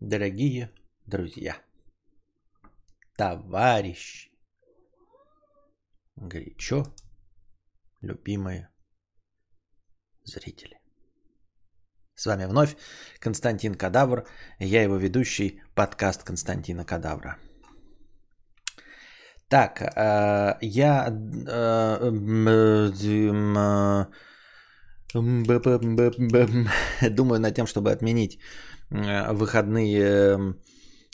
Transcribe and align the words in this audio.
дорогие 0.00 0.70
друзья, 1.06 1.56
товарищи, 3.16 4.30
горячо 6.16 6.84
любимые 8.00 8.68
зрители. 10.24 10.78
С 12.14 12.26
вами 12.26 12.46
вновь 12.46 12.76
Константин 13.20 13.74
Кадавр, 13.74 14.26
я 14.58 14.82
его 14.82 14.96
ведущий, 14.96 15.62
подкаст 15.74 16.22
Константина 16.24 16.84
Кадавра. 16.84 17.38
Так, 19.48 19.80
я 20.60 21.10
думаю 27.10 27.40
над 27.40 27.54
тем, 27.54 27.66
чтобы 27.66 27.90
отменить 27.90 28.38
выходные 28.90 30.54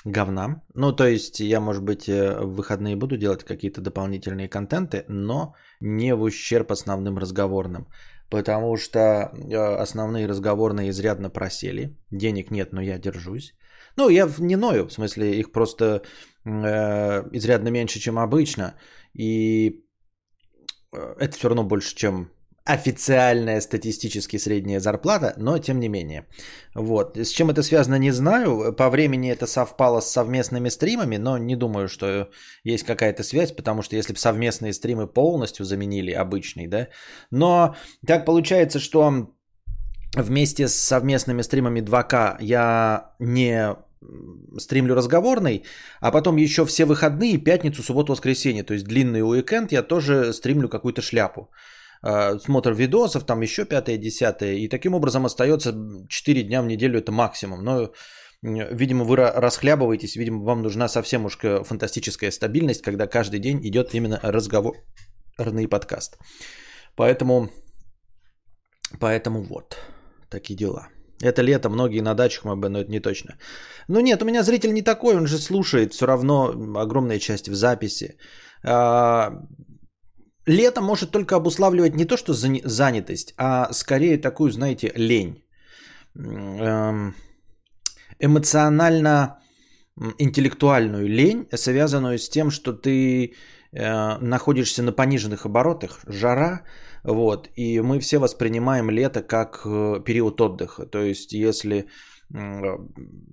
говна. 0.04 0.62
Ну, 0.74 0.92
то 0.92 1.06
есть 1.06 1.40
я, 1.40 1.60
может 1.60 1.82
быть, 1.82 2.08
э, 2.08 2.40
в 2.40 2.56
выходные 2.56 2.96
буду 2.96 3.16
делать 3.16 3.44
какие-то 3.44 3.80
дополнительные 3.80 4.48
контенты, 4.48 5.04
но 5.08 5.54
не 5.80 6.14
в 6.14 6.22
ущерб 6.22 6.70
основным 6.70 7.18
разговорным. 7.18 7.88
Потому 8.30 8.76
что 8.76 9.00
э, 9.00 9.82
основные 9.82 10.26
разговорные 10.26 10.90
изрядно 10.90 11.30
просели. 11.30 11.96
Денег 12.10 12.50
нет, 12.50 12.72
но 12.72 12.82
я 12.82 12.98
держусь. 12.98 13.54
Ну, 13.96 14.08
я 14.08 14.28
не 14.38 14.56
ною, 14.56 14.86
в 14.86 14.92
смысле, 14.92 15.38
их 15.38 15.52
просто 15.52 16.02
э, 16.44 16.50
изрядно 17.32 17.68
меньше, 17.70 18.00
чем 18.00 18.18
обычно. 18.18 18.74
И 19.14 19.84
это 20.92 21.36
все 21.36 21.48
равно 21.48 21.64
больше, 21.64 21.94
чем 21.96 22.30
официальная 22.66 23.60
статистически 23.60 24.38
средняя 24.38 24.80
зарплата, 24.80 25.34
но 25.36 25.58
тем 25.58 25.80
не 25.80 25.88
менее. 25.88 26.26
Вот. 26.74 27.18
С 27.18 27.28
чем 27.28 27.50
это 27.50 27.62
связано, 27.62 27.98
не 27.98 28.10
знаю. 28.12 28.72
По 28.72 28.88
времени 28.88 29.30
это 29.30 29.46
совпало 29.46 30.00
с 30.00 30.10
совместными 30.10 30.70
стримами, 30.70 31.18
но 31.18 31.38
не 31.38 31.56
думаю, 31.56 31.88
что 31.88 32.30
есть 32.64 32.84
какая-то 32.84 33.22
связь, 33.22 33.52
потому 33.52 33.82
что 33.82 33.96
если 33.96 34.14
бы 34.14 34.18
совместные 34.18 34.72
стримы 34.72 35.06
полностью 35.06 35.66
заменили 35.66 36.12
обычный, 36.12 36.66
да. 36.66 36.88
Но 37.30 37.76
так 38.06 38.24
получается, 38.24 38.78
что 38.78 39.28
вместе 40.16 40.68
с 40.68 40.74
совместными 40.74 41.42
стримами 41.42 41.80
2К 41.80 42.36
я 42.40 43.14
не 43.18 43.76
стримлю 44.58 44.94
разговорный, 44.94 45.64
а 46.00 46.10
потом 46.10 46.36
еще 46.36 46.64
все 46.64 46.86
выходные, 46.86 47.38
пятницу, 47.38 47.82
субботу, 47.82 48.12
воскресенье, 48.12 48.62
то 48.62 48.74
есть 48.74 48.86
длинный 48.86 49.22
уикенд, 49.22 49.72
я 49.72 49.82
тоже 49.82 50.32
стримлю 50.32 50.68
какую-то 50.68 51.02
шляпу. 51.02 51.50
Э, 52.04 52.38
смотр 52.38 52.72
видосов, 52.74 53.24
там 53.24 53.42
еще 53.42 53.64
пятое, 53.64 53.96
десятое. 53.96 54.54
И 54.54 54.68
таким 54.68 54.94
образом 54.94 55.24
остается 55.24 55.74
4 56.08 56.42
дня 56.42 56.62
в 56.62 56.66
неделю 56.66 56.98
это 56.98 57.12
максимум. 57.12 57.64
Но, 57.64 57.92
видимо, 58.42 59.04
вы 59.04 59.16
расхлябываетесь, 59.16 60.16
видимо, 60.16 60.44
вам 60.44 60.62
нужна 60.62 60.88
совсем 60.88 61.24
уж 61.24 61.38
фантастическая 61.38 62.30
стабильность, 62.30 62.82
когда 62.82 63.06
каждый 63.06 63.40
день 63.40 63.60
идет 63.62 63.94
именно 63.94 64.20
разговорный 64.22 65.68
подкаст. 65.70 66.18
Поэтому, 66.94 67.48
поэтому 69.00 69.42
вот, 69.42 69.78
такие 70.28 70.56
дела. 70.56 70.88
Это 71.22 71.42
лето, 71.42 71.70
многие 71.70 72.02
на 72.02 72.14
дачах, 72.14 72.44
но 72.44 72.54
это 72.54 72.90
не 72.90 73.00
точно. 73.00 73.38
Ну 73.88 74.00
нет, 74.00 74.22
у 74.22 74.26
меня 74.26 74.42
зритель 74.42 74.74
не 74.74 74.82
такой, 74.82 75.16
он 75.16 75.26
же 75.26 75.38
слушает 75.38 75.94
все 75.94 76.06
равно 76.06 76.52
огромная 76.76 77.18
часть 77.18 77.48
в 77.48 77.54
записи. 77.54 78.18
Лето 80.46 80.80
может 80.80 81.10
только 81.10 81.36
обуславливать 81.36 81.96
не 81.96 82.04
то, 82.04 82.16
что 82.16 82.34
занятость, 82.34 83.34
а 83.36 83.72
скорее 83.72 84.18
такую, 84.18 84.50
знаете, 84.50 84.92
лень. 84.94 85.42
Эм, 86.16 87.14
эмоционально 88.18 89.38
интеллектуальную 90.18 91.08
лень, 91.08 91.46
связанную 91.54 92.18
с 92.18 92.28
тем, 92.28 92.50
что 92.50 92.72
ты 92.72 93.34
э, 93.72 94.18
находишься 94.20 94.82
на 94.82 94.92
пониженных 94.92 95.46
оборотах, 95.46 96.00
жара, 96.06 96.62
вот, 97.04 97.48
и 97.56 97.80
мы 97.80 98.00
все 98.00 98.18
воспринимаем 98.18 98.90
лето 98.90 99.22
как 99.22 99.62
э, 99.64 100.00
период 100.04 100.40
отдыха. 100.40 100.86
То 100.86 101.02
есть, 101.02 101.32
если 101.32 101.86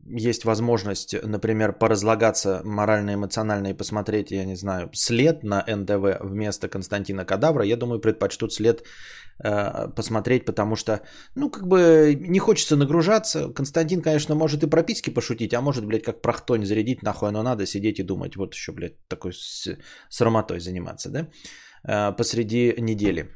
есть 0.06 0.46
возможность, 0.46 1.16
например, 1.24 1.74
поразлагаться 1.74 2.62
морально-эмоционально 2.64 3.70
и 3.70 3.74
посмотреть, 3.74 4.32
я 4.32 4.46
не 4.46 4.56
знаю, 4.56 4.90
след 4.94 5.44
на 5.44 5.66
НТВ 5.68 6.22
вместо 6.22 6.70
Константина 6.70 7.26
Кадавра, 7.26 7.66
я 7.66 7.78
думаю, 7.78 8.00
предпочтут 8.00 8.54
след 8.54 8.84
э, 9.44 9.88
посмотреть, 9.96 10.46
потому 10.46 10.76
что, 10.76 11.02
ну, 11.36 11.50
как 11.50 11.68
бы 11.68 12.16
не 12.20 12.38
хочется 12.40 12.76
нагружаться. 12.76 13.50
Константин, 13.50 14.02
конечно, 14.02 14.36
может 14.36 14.64
и 14.64 14.70
про 14.70 14.84
письки 14.84 15.10
пошутить, 15.10 15.54
а 15.54 15.62
может, 15.62 15.86
блядь, 15.86 16.04
как 16.04 16.22
прохтонь 16.22 16.66
зарядить, 16.66 17.02
нахуй 17.02 17.32
но 17.32 17.42
надо 17.42 17.66
сидеть 17.66 18.00
и 18.00 18.04
думать, 18.04 18.36
вот 18.36 18.54
еще, 18.54 18.72
блядь, 18.72 19.08
такой 19.08 19.34
с, 19.34 19.68
срамотой 20.10 20.60
заниматься, 20.60 21.10
да, 21.10 21.28
э, 21.84 22.16
посреди 22.16 22.76
недели. 22.78 23.30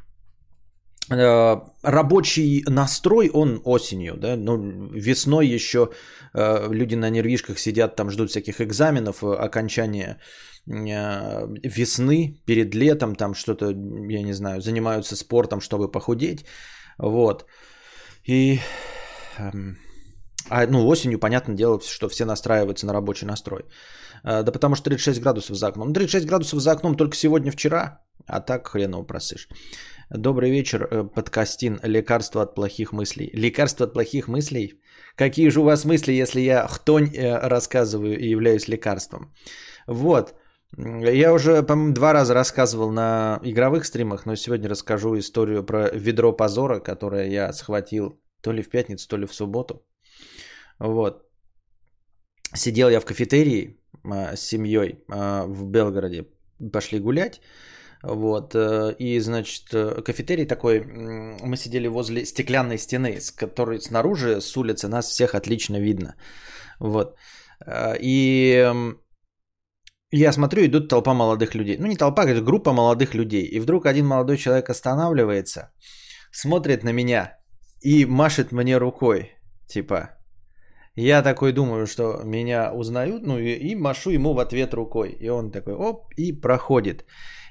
Э, 1.10 1.62
рабочий 1.84 2.64
настрой, 2.68 3.30
он 3.30 3.62
осенью, 3.64 4.18
да, 4.18 4.36
ну, 4.36 4.90
весной 4.92 5.48
еще 5.48 5.90
э, 6.34 6.68
люди 6.72 6.96
на 6.96 7.10
нервишках 7.10 7.60
сидят, 7.60 7.96
там 7.96 8.10
ждут 8.10 8.30
всяких 8.30 8.60
экзаменов, 8.60 9.24
э, 9.24 9.36
окончания 9.36 10.18
весны, 10.68 12.42
перед 12.48 12.74
летом, 12.74 13.16
там 13.16 13.36
что-то, 13.36 13.68
я 14.10 14.24
не 14.24 14.34
знаю, 14.34 14.62
занимаются 14.62 15.16
спортом, 15.16 15.62
чтобы 15.62 15.92
похудеть, 15.92 16.46
вот, 16.98 17.46
и, 18.24 18.60
эм, 19.38 19.78
а, 20.50 20.66
ну, 20.66 20.88
осенью, 20.88 21.20
понятное 21.20 21.56
дело, 21.56 21.80
что 21.82 22.10
все 22.10 22.26
настраиваются 22.26 22.88
на 22.88 22.94
рабочий 22.94 23.28
настрой, 23.28 23.66
да 24.26 24.52
потому 24.52 24.76
что 24.76 24.90
36 24.90 25.22
градусов 25.22 25.56
за 25.56 25.68
окном, 25.68 25.94
36 25.94 26.26
ну, 26.26 26.30
градусов 26.30 26.60
за 26.60 26.72
окном 26.72 26.96
только 26.98 27.16
сегодня-вчера, 27.16 28.02
а 28.28 28.42
так 28.42 28.68
хреново 28.68 29.04
просышь. 29.04 29.48
Добрый 30.10 30.52
вечер, 30.52 30.88
э, 30.92 31.04
подкастин. 31.04 31.80
Лекарство 31.84 32.42
от 32.42 32.56
плохих 32.56 32.92
мыслей. 32.92 33.30
Лекарство 33.34 33.86
от 33.86 33.94
плохих 33.94 34.28
мыслей? 34.28 34.80
Какие 35.16 35.50
же 35.50 35.60
у 35.60 35.64
вас 35.64 35.86
мысли, 35.86 36.14
если 36.14 36.42
я 36.42 36.68
хтонь 36.68 37.10
э, 37.16 37.50
рассказываю 37.50 38.18
и 38.18 38.30
являюсь 38.30 38.68
лекарством? 38.68 39.34
Вот. 39.88 40.36
Я 40.78 41.34
уже, 41.34 41.64
по-моему, 41.64 41.94
два 41.94 42.14
раза 42.14 42.34
рассказывал 42.34 42.92
на 42.92 43.40
игровых 43.44 43.86
стримах, 43.86 44.26
но 44.26 44.36
сегодня 44.36 44.70
расскажу 44.70 45.18
историю 45.18 45.64
про 45.64 45.90
ведро 45.94 46.34
позора, 46.34 46.80
которое 46.80 47.30
я 47.30 47.54
схватил 47.54 48.20
то 48.42 48.52
ли 48.52 48.62
в 48.62 48.70
пятницу, 48.70 49.08
то 49.08 49.18
ли 49.18 49.26
в 49.26 49.34
субботу. 49.34 49.86
Вот. 50.80 51.24
Сидел 52.54 52.90
я 52.90 53.00
в 53.00 53.06
кафетерии 53.06 53.80
с 54.12 54.40
семьей 54.40 55.04
а, 55.10 55.46
в 55.46 55.66
Белгороде. 55.66 56.26
Пошли 56.72 57.00
гулять. 57.00 57.42
Вот, 58.04 58.54
э, 58.54 58.96
и, 59.00 59.20
значит, 59.20 59.74
э, 59.74 60.02
кафетерий 60.04 60.46
такой, 60.46 60.84
мы 60.84 61.58
сидели 61.58 61.88
возле 61.88 62.26
стеклянной 62.26 62.78
стены, 62.78 63.20
с 63.20 63.32
которой 63.32 63.82
снаружи, 63.82 64.42
с 64.42 64.58
улицы, 64.58 64.88
нас 64.88 65.10
всех 65.10 65.34
отлично 65.34 65.80
видно. 65.80 66.16
Вот, 66.80 67.16
э, 67.66 67.96
и 68.00 68.74
я 70.12 70.32
смотрю, 70.32 70.66
идут 70.66 70.88
толпа 70.88 71.14
молодых 71.14 71.56
людей. 71.56 71.78
Ну, 71.80 71.88
не 71.88 71.96
толпа, 71.98 72.26
это 72.26 72.42
группа 72.42 72.74
молодых 72.74 73.16
людей. 73.16 73.46
И 73.46 73.60
вдруг 73.60 73.86
один 73.86 74.06
молодой 74.06 74.38
человек 74.38 74.70
останавливается, 74.70 75.72
смотрит 76.32 76.84
на 76.84 76.94
меня 76.94 77.40
и 77.82 78.06
машет 78.06 78.52
мне 78.52 78.78
рукой. 78.78 79.32
Типа, 79.68 80.10
я 80.96 81.22
такой 81.22 81.52
думаю, 81.52 81.88
что 81.88 82.22
меня 82.24 82.72
узнают, 82.74 83.24
ну 83.24 83.38
и, 83.38 83.54
и 83.54 83.76
машу 83.76 84.12
ему 84.12 84.34
в 84.34 84.40
ответ 84.40 84.74
рукой. 84.74 85.18
И 85.20 85.30
он 85.30 85.52
такой, 85.52 85.74
оп, 85.74 86.14
и 86.18 86.32
проходит. 86.32 87.06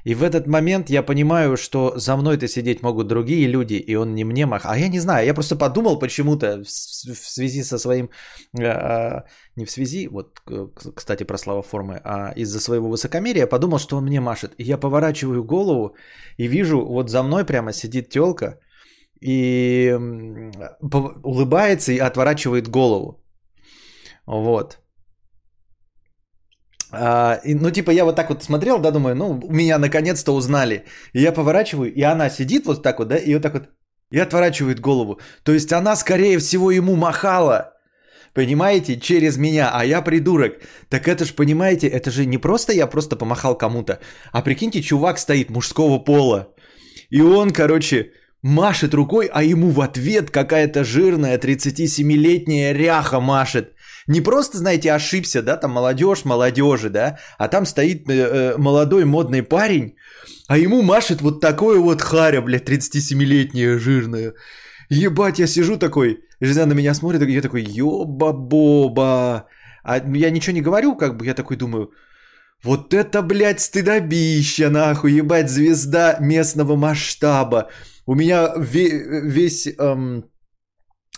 И 0.04 0.14
в 0.14 0.22
этот 0.22 0.46
момент 0.46 0.90
я 0.90 1.02
понимаю, 1.02 1.56
что 1.56 1.94
за 1.96 2.16
мной-то 2.16 2.46
сидеть 2.46 2.82
могут 2.82 3.06
другие 3.06 3.46
люди, 3.48 3.74
и 3.74 3.96
он 3.96 4.14
не 4.14 4.24
мне 4.24 4.46
мах. 4.46 4.66
А 4.66 4.76
я 4.76 4.88
не 4.88 5.00
знаю, 5.00 5.26
я 5.26 5.34
просто 5.34 5.56
подумал 5.56 5.98
почему-то 5.98 6.62
в, 6.62 6.68
связи 6.68 7.62
со 7.62 7.78
своим... 7.78 8.10
Э, 8.58 9.22
не 9.56 9.64
в 9.64 9.70
связи, 9.70 10.08
вот, 10.08 10.40
кстати, 10.94 11.24
про 11.24 11.38
слова 11.38 11.62
формы, 11.62 12.00
а 12.04 12.32
из-за 12.36 12.60
своего 12.60 12.88
высокомерия 12.88 13.46
подумал, 13.46 13.78
что 13.78 13.96
он 13.96 14.04
мне 14.04 14.20
машет. 14.20 14.52
И 14.58 14.64
я 14.64 14.76
поворачиваю 14.78 15.42
голову 15.42 15.96
и 16.36 16.48
вижу, 16.48 16.84
вот 16.84 17.08
за 17.08 17.22
мной 17.22 17.44
прямо 17.44 17.72
сидит 17.72 18.10
телка 18.10 18.58
и 19.22 19.98
улыбается 21.22 21.92
и 21.92 21.98
отворачивает 21.98 22.68
голову. 22.68 23.23
Вот. 24.26 24.78
А, 26.92 27.40
и, 27.44 27.54
ну, 27.54 27.70
типа, 27.70 27.90
я 27.90 28.04
вот 28.04 28.16
так 28.16 28.28
вот 28.28 28.42
смотрел, 28.44 28.78
да, 28.78 28.90
думаю, 28.90 29.16
ну, 29.16 29.40
меня 29.48 29.78
наконец-то 29.78 30.32
узнали. 30.32 30.84
И 31.12 31.20
я 31.20 31.32
поворачиваю, 31.32 31.92
и 31.92 32.02
она 32.02 32.30
сидит 32.30 32.66
вот 32.66 32.82
так 32.82 32.98
вот, 32.98 33.08
да, 33.08 33.16
и 33.16 33.34
вот 33.34 33.42
так 33.42 33.54
вот, 33.54 33.68
и 34.10 34.18
отворачивает 34.18 34.80
голову. 34.80 35.18
То 35.42 35.52
есть 35.52 35.72
она, 35.72 35.96
скорее 35.96 36.38
всего, 36.38 36.70
ему 36.70 36.96
махала, 36.96 37.72
понимаете, 38.32 39.00
через 39.00 39.36
меня, 39.36 39.70
а 39.72 39.84
я 39.84 40.02
придурок. 40.02 40.52
Так 40.88 41.08
это 41.08 41.24
ж, 41.24 41.34
понимаете, 41.34 41.88
это 41.88 42.10
же 42.10 42.26
не 42.26 42.38
просто 42.38 42.72
я 42.72 42.86
просто 42.86 43.16
помахал 43.16 43.58
кому-то, 43.58 43.98
а 44.32 44.42
прикиньте, 44.42 44.82
чувак 44.82 45.18
стоит 45.18 45.50
мужского 45.50 45.98
пола. 46.04 46.54
И 47.10 47.20
он, 47.22 47.50
короче, 47.50 48.12
машет 48.42 48.94
рукой, 48.94 49.28
а 49.32 49.42
ему 49.42 49.70
в 49.70 49.80
ответ 49.80 50.30
какая-то 50.30 50.84
жирная 50.84 51.38
37-летняя 51.38 52.72
ряха 52.72 53.20
машет. 53.20 53.73
Не 54.06 54.20
просто, 54.20 54.58
знаете, 54.58 54.92
ошибся, 54.92 55.42
да, 55.42 55.56
там 55.56 55.72
молодежь, 55.72 56.24
молодежи, 56.24 56.90
да, 56.90 57.18
а 57.38 57.48
там 57.48 57.66
стоит 57.66 58.08
э, 58.08 58.12
э, 58.12 58.56
молодой 58.58 59.04
модный 59.04 59.42
парень, 59.42 59.96
а 60.48 60.58
ему 60.58 60.82
машет 60.82 61.20
вот 61.20 61.40
такое 61.40 61.78
вот 61.78 62.02
харя, 62.02 62.42
блядь, 62.42 62.68
37-летняя 62.68 63.78
жирная. 63.78 64.34
Ебать, 64.90 65.38
я 65.38 65.46
сижу 65.46 65.78
такой, 65.78 66.18
жена 66.40 66.66
на 66.66 66.74
меня 66.74 66.94
смотрит, 66.94 67.22
и 67.22 67.32
я 67.32 67.42
такой, 67.42 67.62
ёба-боба. 67.62 69.46
А 69.82 69.96
я 70.16 70.30
ничего 70.30 70.54
не 70.54 70.62
говорю, 70.62 70.96
как 70.96 71.16
бы, 71.16 71.26
я 71.26 71.34
такой 71.34 71.56
думаю, 71.56 71.90
вот 72.62 72.94
это, 72.94 73.22
блядь, 73.22 73.60
стыдобища, 73.60 74.70
нахуй, 74.70 75.12
ебать, 75.12 75.50
звезда 75.50 76.16
местного 76.20 76.76
масштаба. 76.76 77.70
У 78.06 78.14
меня 78.14 78.52
весь 78.56 79.66
эм, 79.66 80.24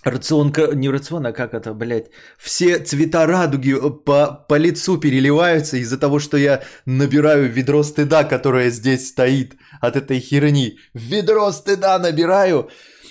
рацион, 0.07 0.53
не 0.75 0.89
рацион, 0.89 1.27
а 1.27 1.33
как 1.33 1.53
это, 1.53 1.75
блядь, 1.75 2.11
все 2.39 2.79
цвета 2.79 3.27
радуги 3.27 3.75
э, 3.75 4.05
по, 4.05 4.47
по 4.49 4.59
лицу 4.59 5.01
переливаются 5.01 5.77
из-за 5.77 5.99
того, 5.99 6.19
что 6.19 6.37
я 6.37 6.63
набираю 6.87 7.53
ведро 7.53 7.83
стыда, 7.83 8.25
которое 8.25 8.71
здесь 8.71 9.09
стоит 9.09 9.57
от 9.81 9.97
этой 9.97 10.21
херни. 10.21 10.79
Ведро 10.95 11.53
стыда 11.53 11.99
набираю, 11.99 12.69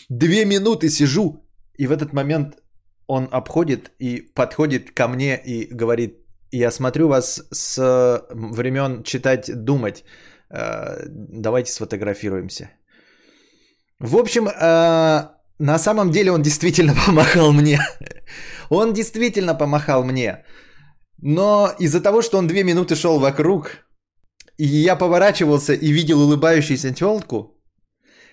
две 0.09 0.45
минуты 0.45 0.89
сижу, 0.89 1.45
и 1.77 1.87
в 1.87 1.91
этот 1.91 2.13
момент 2.13 2.55
он 3.07 3.27
обходит 3.31 3.91
и 3.99 4.21
подходит 4.33 4.91
ко 4.91 5.07
мне 5.07 5.37
и 5.45 5.67
говорит, 5.75 6.19
я 6.51 6.71
смотрю 6.71 7.07
вас 7.07 7.43
с 7.51 8.25
времен 8.29 9.03
читать, 9.03 9.51
думать, 9.53 10.05
э, 10.49 11.07
давайте 11.09 11.71
сфотографируемся. 11.71 12.69
В 13.99 14.15
общем, 14.15 14.47
э, 14.47 15.34
на 15.59 15.79
самом 15.79 16.11
деле 16.11 16.31
он 16.31 16.41
действительно 16.41 16.95
помахал 17.05 17.53
мне. 17.53 17.79
Он 18.69 18.93
действительно 18.93 19.55
помахал 19.55 20.03
мне. 20.03 20.43
Но 21.17 21.71
из-за 21.79 22.01
того, 22.01 22.21
что 22.21 22.37
он 22.37 22.47
две 22.47 22.63
минуты 22.63 22.95
шел 22.95 23.19
вокруг, 23.19 23.71
и 24.57 24.65
я 24.65 24.95
поворачивался 24.95 25.73
и 25.73 25.91
видел 25.91 26.21
улыбающуюся 26.21 26.93
телку, 26.93 27.55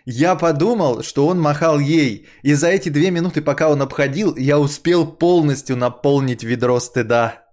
я 0.04 0.34
подумал, 0.34 1.02
что 1.02 1.26
он 1.26 1.40
махал 1.40 1.78
ей. 1.78 2.26
И 2.42 2.54
за 2.54 2.68
эти 2.68 2.88
две 2.88 3.10
минуты, 3.10 3.40
пока 3.40 3.68
он 3.68 3.82
обходил, 3.82 4.34
я 4.36 4.58
успел 4.58 5.06
полностью 5.06 5.76
наполнить 5.76 6.42
ведро 6.42 6.80
стыда. 6.80 7.44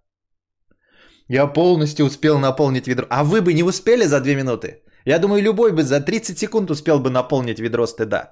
Я 1.28 1.46
полностью 1.46 2.06
успел 2.06 2.40
наполнить 2.40 2.88
ведро. 2.88 3.06
А 3.10 3.24
вы 3.24 3.42
бы 3.42 3.54
не 3.54 3.64
успели 3.64 4.06
за 4.06 4.20
две 4.20 4.36
минуты? 4.36 4.82
Я 5.06 5.20
думаю, 5.20 5.44
любой 5.44 5.72
бы 5.72 5.84
за 5.84 6.02
30 6.02 6.40
секунд 6.40 6.72
успел 6.72 7.00
бы 7.00 7.12
наполнить 7.12 7.60
ведро 7.60 7.86
стыда. 7.86 8.32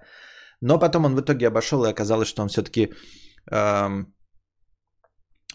Но 0.62 0.80
потом 0.80 1.06
он 1.06 1.16
в 1.16 1.22
итоге 1.22 1.48
обошел, 1.48 1.86
и 1.86 1.90
оказалось, 1.90 2.28
что 2.28 2.42
он 2.42 2.50
все-таки 2.50 2.94
эм, 3.52 4.14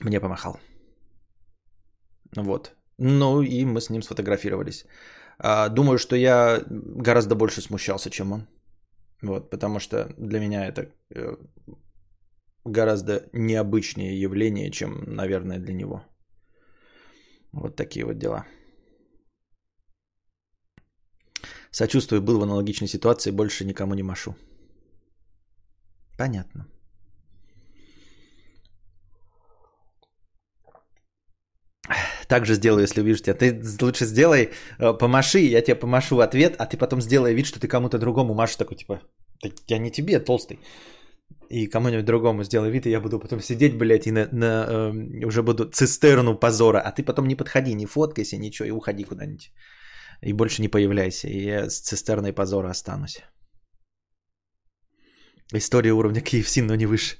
мне 0.00 0.20
помахал. 0.20 0.60
Вот. 2.37 2.76
Ну 2.99 3.43
и 3.43 3.64
мы 3.64 3.81
с 3.81 3.90
ним 3.90 4.02
сфотографировались. 4.02 4.84
А, 5.38 5.69
думаю, 5.69 5.99
что 5.99 6.16
я 6.16 6.62
гораздо 6.69 7.34
больше 7.34 7.60
смущался, 7.60 8.10
чем 8.10 8.32
он. 8.32 8.46
Вот, 9.22 9.50
потому 9.50 9.81
что 9.81 10.14
для 10.19 10.40
меня 10.40 10.66
это 10.66 10.93
э, 11.14 11.37
гораздо 12.64 13.28
необычнее 13.32 14.20
явление, 14.20 14.70
чем, 14.70 15.04
наверное, 15.06 15.58
для 15.58 15.75
него. 15.75 16.02
Вот 17.52 17.76
такие 17.76 18.04
вот 18.04 18.19
дела. 18.19 18.46
Сочувствую, 21.70 22.22
был 22.22 22.38
в 22.38 22.43
аналогичной 22.43 22.88
ситуации, 22.88 23.31
больше 23.31 23.64
никому 23.64 23.94
не 23.94 24.02
машу. 24.02 24.34
Понятно. 26.22 26.66
Так 32.28 32.46
же 32.46 32.54
сделаю, 32.54 32.82
если 32.82 33.00
увижу 33.00 33.22
тебя. 33.22 33.34
Ты 33.34 33.62
лучше 33.80 34.04
сделай, 34.04 34.50
э, 34.78 34.98
помаши, 34.98 35.38
я 35.40 35.62
тебе 35.62 35.80
помашу 35.80 36.16
в 36.16 36.20
ответ, 36.20 36.54
а 36.58 36.66
ты 36.66 36.76
потом 36.76 37.00
сделай 37.00 37.34
вид, 37.34 37.46
что 37.46 37.58
ты 37.58 37.66
кому-то 37.66 37.98
другому 37.98 38.34
машешь 38.34 38.56
такой, 38.56 38.76
типа, 38.76 39.00
я 39.69 39.78
не 39.78 39.90
тебе, 39.90 40.20
толстый. 40.20 40.58
И 41.50 41.66
кому-нибудь 41.66 42.04
другому 42.04 42.44
сделай 42.44 42.70
вид, 42.70 42.86
и 42.86 42.90
я 42.90 43.00
буду 43.00 43.18
потом 43.18 43.40
сидеть, 43.40 43.76
блядь, 43.76 44.06
и 44.06 44.12
на, 44.12 44.28
на, 44.32 44.66
э, 44.68 45.26
уже 45.26 45.42
буду 45.42 45.70
цистерну 45.70 46.38
позора. 46.38 46.80
А 46.84 46.92
ты 46.92 47.02
потом 47.02 47.26
не 47.26 47.36
подходи, 47.36 47.75
не 47.75 47.86
фоткайся, 47.86 48.38
ничего, 48.38 48.68
и 48.68 48.70
уходи 48.70 49.04
куда-нибудь. 49.04 49.52
И 50.22 50.32
больше 50.32 50.62
не 50.62 50.68
появляйся. 50.68 51.28
И 51.28 51.44
я 51.44 51.68
с 51.68 51.80
цистерной 51.80 52.32
позора 52.32 52.70
останусь. 52.70 53.25
История 55.54 55.93
уровня 55.93 56.20
KFC, 56.20 56.62
но 56.62 56.75
не 56.75 56.87
выше. 56.87 57.16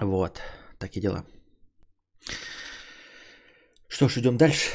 Вот, 0.00 0.40
такие 0.78 1.00
дела. 1.00 1.24
Что 3.88 4.08
ж, 4.08 4.18
идем 4.18 4.36
дальше. 4.36 4.70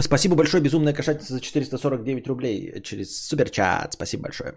Спасибо 0.00 0.34
большое, 0.34 0.62
безумная 0.62 0.94
кошатница, 0.94 1.34
за 1.34 1.40
449 1.40 2.26
рублей 2.26 2.82
через 2.82 3.26
суперчат. 3.28 3.92
Спасибо 3.92 4.22
большое. 4.24 4.54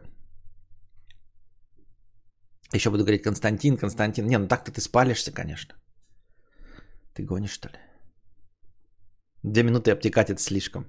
Еще 2.74 2.90
буду 2.90 3.04
говорить 3.04 3.24
Константин, 3.24 3.78
Константин. 3.78 4.26
Не, 4.26 4.38
ну 4.40 4.48
так-то 4.48 4.72
ты 4.72 4.82
спалишься, 4.82 5.32
конечно. 5.32 5.76
Ты 7.14 7.24
гонишь, 7.24 7.52
что 7.52 7.70
ли? 7.70 7.78
Две 9.44 9.64
минуты 9.64 9.92
обтекать 9.92 10.30
это 10.30 10.42
слишком. 10.42 10.86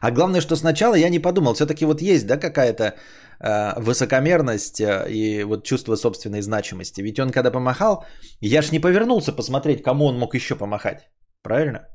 А 0.00 0.10
главное, 0.10 0.40
что 0.40 0.56
сначала 0.56 0.94
я 0.94 1.08
не 1.08 1.18
подумал, 1.18 1.54
все-таки 1.54 1.84
вот 1.84 2.02
есть, 2.02 2.26
да, 2.26 2.36
какая-то 2.36 2.94
э, 3.40 3.80
высокомерность 3.80 4.80
э, 4.80 5.06
и 5.10 5.44
вот 5.44 5.64
чувство 5.64 5.96
собственной 5.96 6.42
значимости. 6.42 7.02
Ведь 7.02 7.18
он 7.18 7.30
когда 7.30 7.50
помахал, 7.50 8.04
я 8.40 8.62
ж 8.62 8.72
не 8.72 8.80
повернулся 8.80 9.32
посмотреть, 9.32 9.82
кому 9.82 10.06
он 10.06 10.18
мог 10.18 10.34
еще 10.34 10.56
помахать. 10.56 11.08
Правильно? 11.42 11.88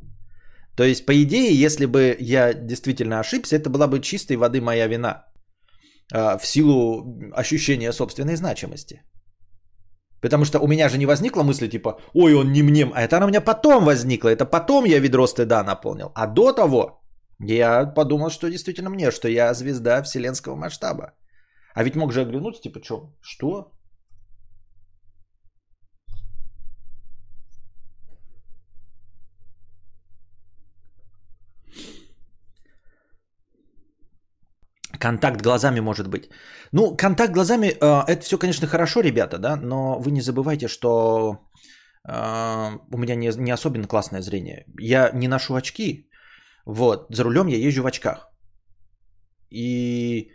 То 0.77 0.83
есть, 0.83 1.05
по 1.05 1.11
идее, 1.11 1.53
если 1.53 1.85
бы 1.85 2.15
я 2.19 2.53
действительно 2.53 3.19
ошибся, 3.19 3.55
это 3.55 3.69
была 3.69 3.87
бы 3.87 3.99
чистой 3.99 4.37
воды 4.37 4.61
моя 4.61 4.87
вина. 4.87 5.25
Э, 6.13 6.37
в 6.37 6.45
силу 6.45 7.05
ощущения 7.33 7.93
собственной 7.93 8.35
значимости. 8.35 9.01
Потому 10.21 10.45
что 10.45 10.59
у 10.59 10.67
меня 10.67 10.89
же 10.89 10.97
не 10.97 11.05
возникла 11.05 11.43
мысль 11.43 11.69
типа, 11.69 11.99
ой, 12.13 12.33
он 12.33 12.51
не 12.51 12.63
мне, 12.63 12.83
а 12.93 13.01
это 13.01 13.17
она 13.17 13.25
у 13.25 13.29
меня 13.29 13.41
потом 13.41 13.85
возникла, 13.85 14.29
это 14.29 14.45
потом 14.45 14.85
я 14.85 14.99
ведро 14.99 15.27
стыда 15.27 15.63
наполнил. 15.63 16.11
А 16.13 16.27
до 16.27 16.53
того 16.53 17.00
я 17.43 17.85
подумал, 17.85 18.29
что 18.29 18.49
действительно 18.49 18.89
мне, 18.89 19.11
что 19.11 19.27
я 19.27 19.53
звезда 19.53 20.03
вселенского 20.03 20.55
масштаба. 20.55 21.13
А 21.73 21.83
ведь 21.83 21.95
мог 21.95 22.11
же 22.11 22.21
оглянуться, 22.21 22.61
типа, 22.61 22.79
что? 22.83 23.15
Что? 23.21 23.71
Контакт 34.99 35.41
глазами 35.41 35.79
может 35.79 36.07
быть. 36.07 36.29
Ну, 36.71 36.95
контакт 36.95 37.33
глазами, 37.33 37.67
э, 37.67 38.03
это 38.07 38.21
все, 38.23 38.37
конечно, 38.37 38.67
хорошо, 38.67 39.01
ребята, 39.01 39.39
да, 39.39 39.55
но 39.55 39.99
вы 39.99 40.11
не 40.11 40.21
забывайте, 40.21 40.67
что 40.67 41.39
э, 42.07 42.77
у 42.91 42.97
меня 42.97 43.15
не, 43.15 43.31
не 43.37 43.51
особенно 43.51 43.87
классное 43.87 44.21
зрение. 44.21 44.65
Я 44.79 45.11
не 45.13 45.27
ношу 45.27 45.55
очки, 45.55 46.10
вот, 46.65 47.07
за 47.09 47.23
рулем 47.23 47.47
я 47.47 47.57
езжу 47.57 47.83
в 47.83 47.87
очках. 47.87 48.27
И, 49.51 50.31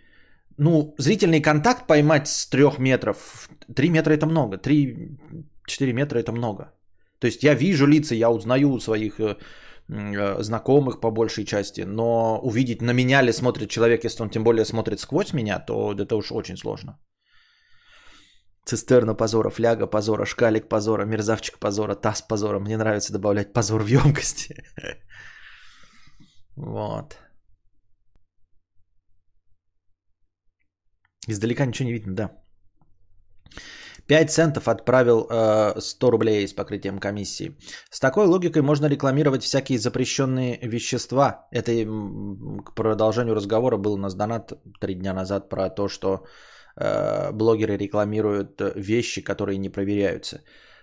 ну, 0.59 0.95
зрительный 0.99 1.41
контакт 1.41 1.87
поймать 1.87 2.29
с 2.29 2.47
трех 2.47 2.79
метров, 2.79 3.49
три 3.75 3.91
метра 3.91 4.13
это 4.13 4.27
много, 4.27 4.59
три-четыре 4.59 5.93
метра 5.93 6.19
это 6.19 6.33
много. 6.33 6.73
То 7.19 7.27
есть 7.27 7.43
я 7.43 7.55
вижу 7.55 7.87
лица, 7.87 8.15
я 8.15 8.31
узнаю 8.31 8.79
своих 8.79 9.19
э, 9.21 9.37
э, 9.89 10.43
знакомых 10.43 11.01
по 11.01 11.11
большей 11.11 11.45
части, 11.45 11.85
но 11.87 12.39
увидеть, 12.43 12.83
на 12.83 12.93
меня 12.93 13.23
ли 13.23 13.33
смотрит 13.33 13.71
человек, 13.71 14.05
если 14.05 14.23
он 14.23 14.31
тем 14.31 14.45
более 14.45 14.65
смотрит 14.65 15.01
сквозь 15.01 15.33
меня, 15.33 15.59
то 15.59 15.95
это 15.95 16.17
уж 16.17 16.33
очень 16.33 16.57
сложно. 16.57 16.99
Цистерна 18.67 19.15
позора, 19.15 19.51
фляга 19.51 19.87
позора, 19.87 20.27
шкалик 20.27 20.69
позора, 20.69 21.05
мерзавчик 21.05 21.59
позора, 21.59 21.95
таз 21.95 22.23
позора. 22.23 22.59
Мне 22.59 22.77
нравится 22.77 23.13
добавлять 23.13 23.53
позор 23.53 23.83
в 23.83 23.87
емкости. 23.87 24.65
Вот. 26.57 27.19
Издалека 31.29 31.67
ничего 31.67 31.89
не 31.89 31.93
видно, 31.93 32.15
да. 32.15 32.31
5 34.07 34.31
центов 34.31 34.69
отправил 34.69 35.27
э, 35.29 35.81
100 35.81 36.11
рублей 36.11 36.47
с 36.47 36.53
покрытием 36.53 36.99
комиссии. 36.99 37.57
С 37.91 38.01
такой 38.01 38.27
логикой 38.27 38.63
можно 38.63 38.87
рекламировать 38.87 39.43
всякие 39.43 39.79
запрещенные 39.79 40.59
вещества. 40.63 41.49
Это 41.51 41.73
к 42.65 42.75
продолжению 42.75 43.35
разговора 43.35 43.77
был 43.79 43.95
у 43.95 43.99
нас 43.99 44.15
донат 44.15 44.53
3 44.81 44.95
дня 44.95 45.13
назад 45.13 45.49
про 45.49 45.71
то, 45.71 45.89
что 45.89 46.25
э, 46.77 47.33
блогеры 47.33 47.77
рекламируют 47.77 48.61
вещи, 48.77 49.23
которые 49.23 49.59
не 49.59 49.71
проверяются 49.71 50.41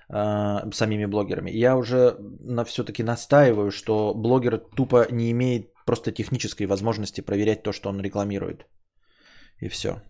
э, 0.09 0.71
самими 0.73 1.05
блогерами. 1.05 1.51
Я 1.51 1.75
уже 1.75 2.15
на 2.39 2.63
все-таки 2.65 3.03
настаиваю, 3.03 3.71
что 3.71 4.13
блогер 4.13 4.57
тупо 4.75 5.07
не 5.11 5.31
имеет 5.31 5.73
просто 5.85 6.11
технической 6.11 6.67
возможности 6.67 7.21
проверять 7.21 7.63
то, 7.63 7.71
что 7.71 7.89
он 7.89 8.01
рекламирует. 8.01 8.65
И 9.61 9.69
все. 9.69 10.01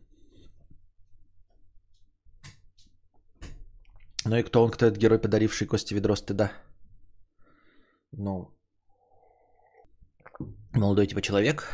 Ну 4.26 4.38
и 4.38 4.44
кто 4.44 4.64
он, 4.64 4.72
кто 4.72 4.86
этот 4.86 4.98
герой, 4.98 5.20
подаривший 5.20 5.68
Кости 5.68 5.94
ведро 5.94 6.16
стыда? 6.16 6.52
Ну, 8.12 8.54
молодой 10.74 11.08
типа 11.08 11.22
человек. 11.22 11.68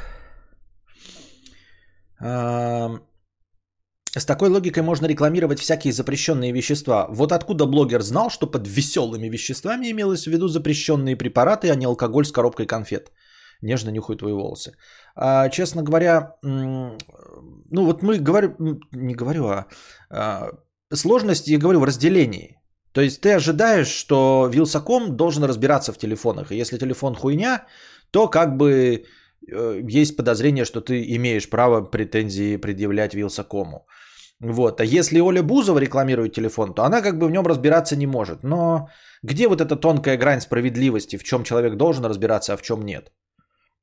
С 4.18 4.26
такой 4.26 4.50
логикой 4.50 4.84
можно 4.84 5.08
рекламировать 5.08 5.60
всякие 5.60 5.94
запрещенные 5.94 6.52
вещества. 6.52 7.08
Вот 7.10 7.32
откуда 7.32 7.66
блогер 7.66 8.02
знал, 8.02 8.30
что 8.30 8.48
под 8.48 8.68
веселыми 8.68 9.30
веществами 9.30 9.92
имелось 9.92 10.24
в 10.24 10.32
виду 10.32 10.48
запрещенные 10.48 11.16
препараты, 11.16 11.70
а 11.70 11.76
не 11.76 11.86
алкоголь 11.86 12.26
с 12.26 12.32
коробкой 12.32 12.66
конфет. 12.66 13.12
Нежно 13.62 13.92
нюхай 13.92 14.18
твои 14.18 14.34
волосы. 14.34 14.72
А, 15.16 15.50
честно 15.50 15.84
говоря, 15.84 16.38
ну 16.42 17.86
вот 17.86 18.02
мы 18.02 18.18
говорим, 18.18 18.80
не 18.92 19.16
говорю, 19.16 19.48
а, 19.48 19.68
а 20.10 20.50
сложность, 20.94 21.48
я 21.48 21.60
говорю, 21.60 21.80
в 21.80 21.84
разделении. 21.84 22.60
То 22.94 23.02
есть 23.02 23.22
ты 23.22 23.34
ожидаешь, 23.34 23.88
что 23.88 24.50
Вилсаком 24.52 25.16
должен 25.16 25.44
разбираться 25.44 25.94
в 25.94 25.98
телефонах. 25.98 26.52
И 26.52 26.56
если 26.56 26.78
телефон 26.78 27.16
хуйня, 27.16 27.68
то 28.12 28.28
как 28.28 28.58
бы 28.58 29.06
есть 29.48 30.18
подозрение, 30.18 30.66
что 30.66 30.82
ты 30.82 31.16
имеешь 31.16 31.50
право 31.50 31.82
претензии 31.82 32.58
предъявлять 32.58 33.14
Вилсакому. 33.14 33.88
Вот. 34.42 34.82
А 34.82 34.86
если 34.86 35.20
Оля 35.20 35.44
Бузова 35.44 35.80
рекламирует 35.80 36.34
телефон, 36.34 36.74
то 36.74 36.84
она 36.84 37.02
как 37.02 37.18
бы 37.18 37.28
в 37.28 37.32
нем 37.32 37.46
разбираться 37.46 37.96
не 37.96 38.08
может. 38.08 38.44
Но 38.44 38.90
где 39.22 39.48
вот 39.48 39.62
эта 39.62 39.76
тонкая 39.76 40.18
грань 40.18 40.42
справедливости, 40.42 41.18
в 41.18 41.24
чем 41.24 41.44
человек 41.44 41.76
должен 41.76 42.06
разбираться, 42.06 42.54
а 42.54 42.58
в 42.58 42.62
чем 42.62 42.86
нет? 42.86 43.12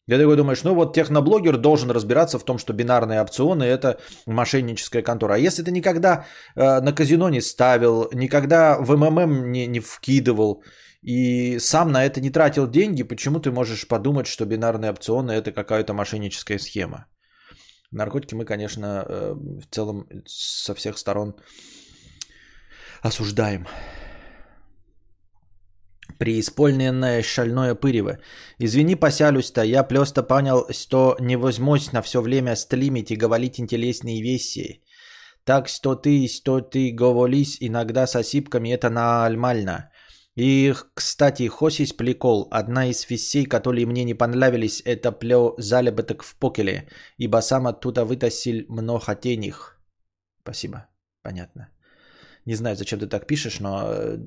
Я 0.09 0.19
такой 0.19 0.37
думаешь, 0.37 0.63
ну 0.63 0.75
вот 0.75 0.95
техноблогер 0.95 1.57
должен 1.57 1.91
разбираться 1.91 2.39
в 2.39 2.45
том, 2.45 2.59
что 2.59 2.73
бинарные 2.73 3.21
опционы 3.21 3.65
это 3.65 3.99
мошенническая 4.27 5.03
контора. 5.03 5.35
А 5.35 5.39
если 5.39 5.65
ты 5.65 5.73
никогда 5.73 6.25
э, 6.55 6.81
на 6.81 6.93
казино 6.93 7.29
не 7.29 7.41
ставил, 7.41 8.09
никогда 8.13 8.79
в 8.79 8.97
МММ 8.97 9.51
не, 9.51 9.67
не 9.67 9.81
вкидывал 9.81 10.63
и 11.07 11.59
сам 11.61 11.93
на 11.93 12.05
это 12.05 12.21
не 12.21 12.31
тратил 12.31 12.67
деньги, 12.67 13.05
почему 13.05 13.39
ты 13.39 13.53
можешь 13.53 13.87
подумать, 13.87 14.27
что 14.27 14.45
бинарные 14.45 14.91
опционы 14.91 15.33
это 15.33 15.53
какая-то 15.53 15.95
мошенническая 15.95 16.59
схема? 16.59 17.07
Наркотики 17.93 18.35
мы, 18.35 18.45
конечно, 18.45 19.05
э, 19.09 19.35
в 19.35 19.67
целом 19.71 20.07
со 20.27 20.75
всех 20.75 20.99
сторон 20.99 21.37
осуждаем. 23.03 23.67
Преисполненное 26.19 27.23
шальное 27.23 27.77
пырево. 27.77 28.19
Извини, 28.59 28.97
посялюсь-то, 28.97 29.63
я 29.63 29.85
просто 29.85 30.25
понял, 30.25 30.67
что 30.73 31.17
не 31.21 31.37
возьмусь 31.37 31.93
на 31.93 32.03
все 32.03 32.21
время 32.21 32.57
стримить 32.57 33.13
и 33.13 33.17
говорить 33.17 33.61
интересные 33.61 34.23
вещи. 34.23 34.83
Так 35.45 35.69
что 35.69 35.95
ты, 35.95 36.27
что 36.27 36.61
ты 36.61 36.91
говоришь 36.91 37.59
иногда 37.61 38.09
с 38.09 38.17
осипками, 38.17 38.71
это 38.71 38.91
нормально. 38.91 39.91
И, 40.37 40.75
кстати, 40.95 41.49
хосись 41.49 41.93
прикол. 41.93 42.49
Одна 42.51 42.87
из 42.87 43.11
вещей, 43.11 43.47
которые 43.47 43.87
мне 43.87 44.05
не 44.05 44.15
понравились, 44.15 44.83
это 44.85 45.11
плё 45.13 45.55
залебеток 45.59 46.23
в 46.23 46.37
покеле, 46.37 46.89
ибо 47.19 47.43
сам 47.43 47.67
оттуда 47.67 48.05
вытащил 48.05 48.65
много 48.69 49.15
денег. 49.15 49.81
Спасибо. 50.43 50.87
Понятно. 51.23 51.69
Не 52.47 52.55
знаю, 52.55 52.77
зачем 52.77 53.01
ты 53.01 53.09
так 53.09 53.27
пишешь, 53.27 53.61
но 53.61 53.83
э, 53.89 54.19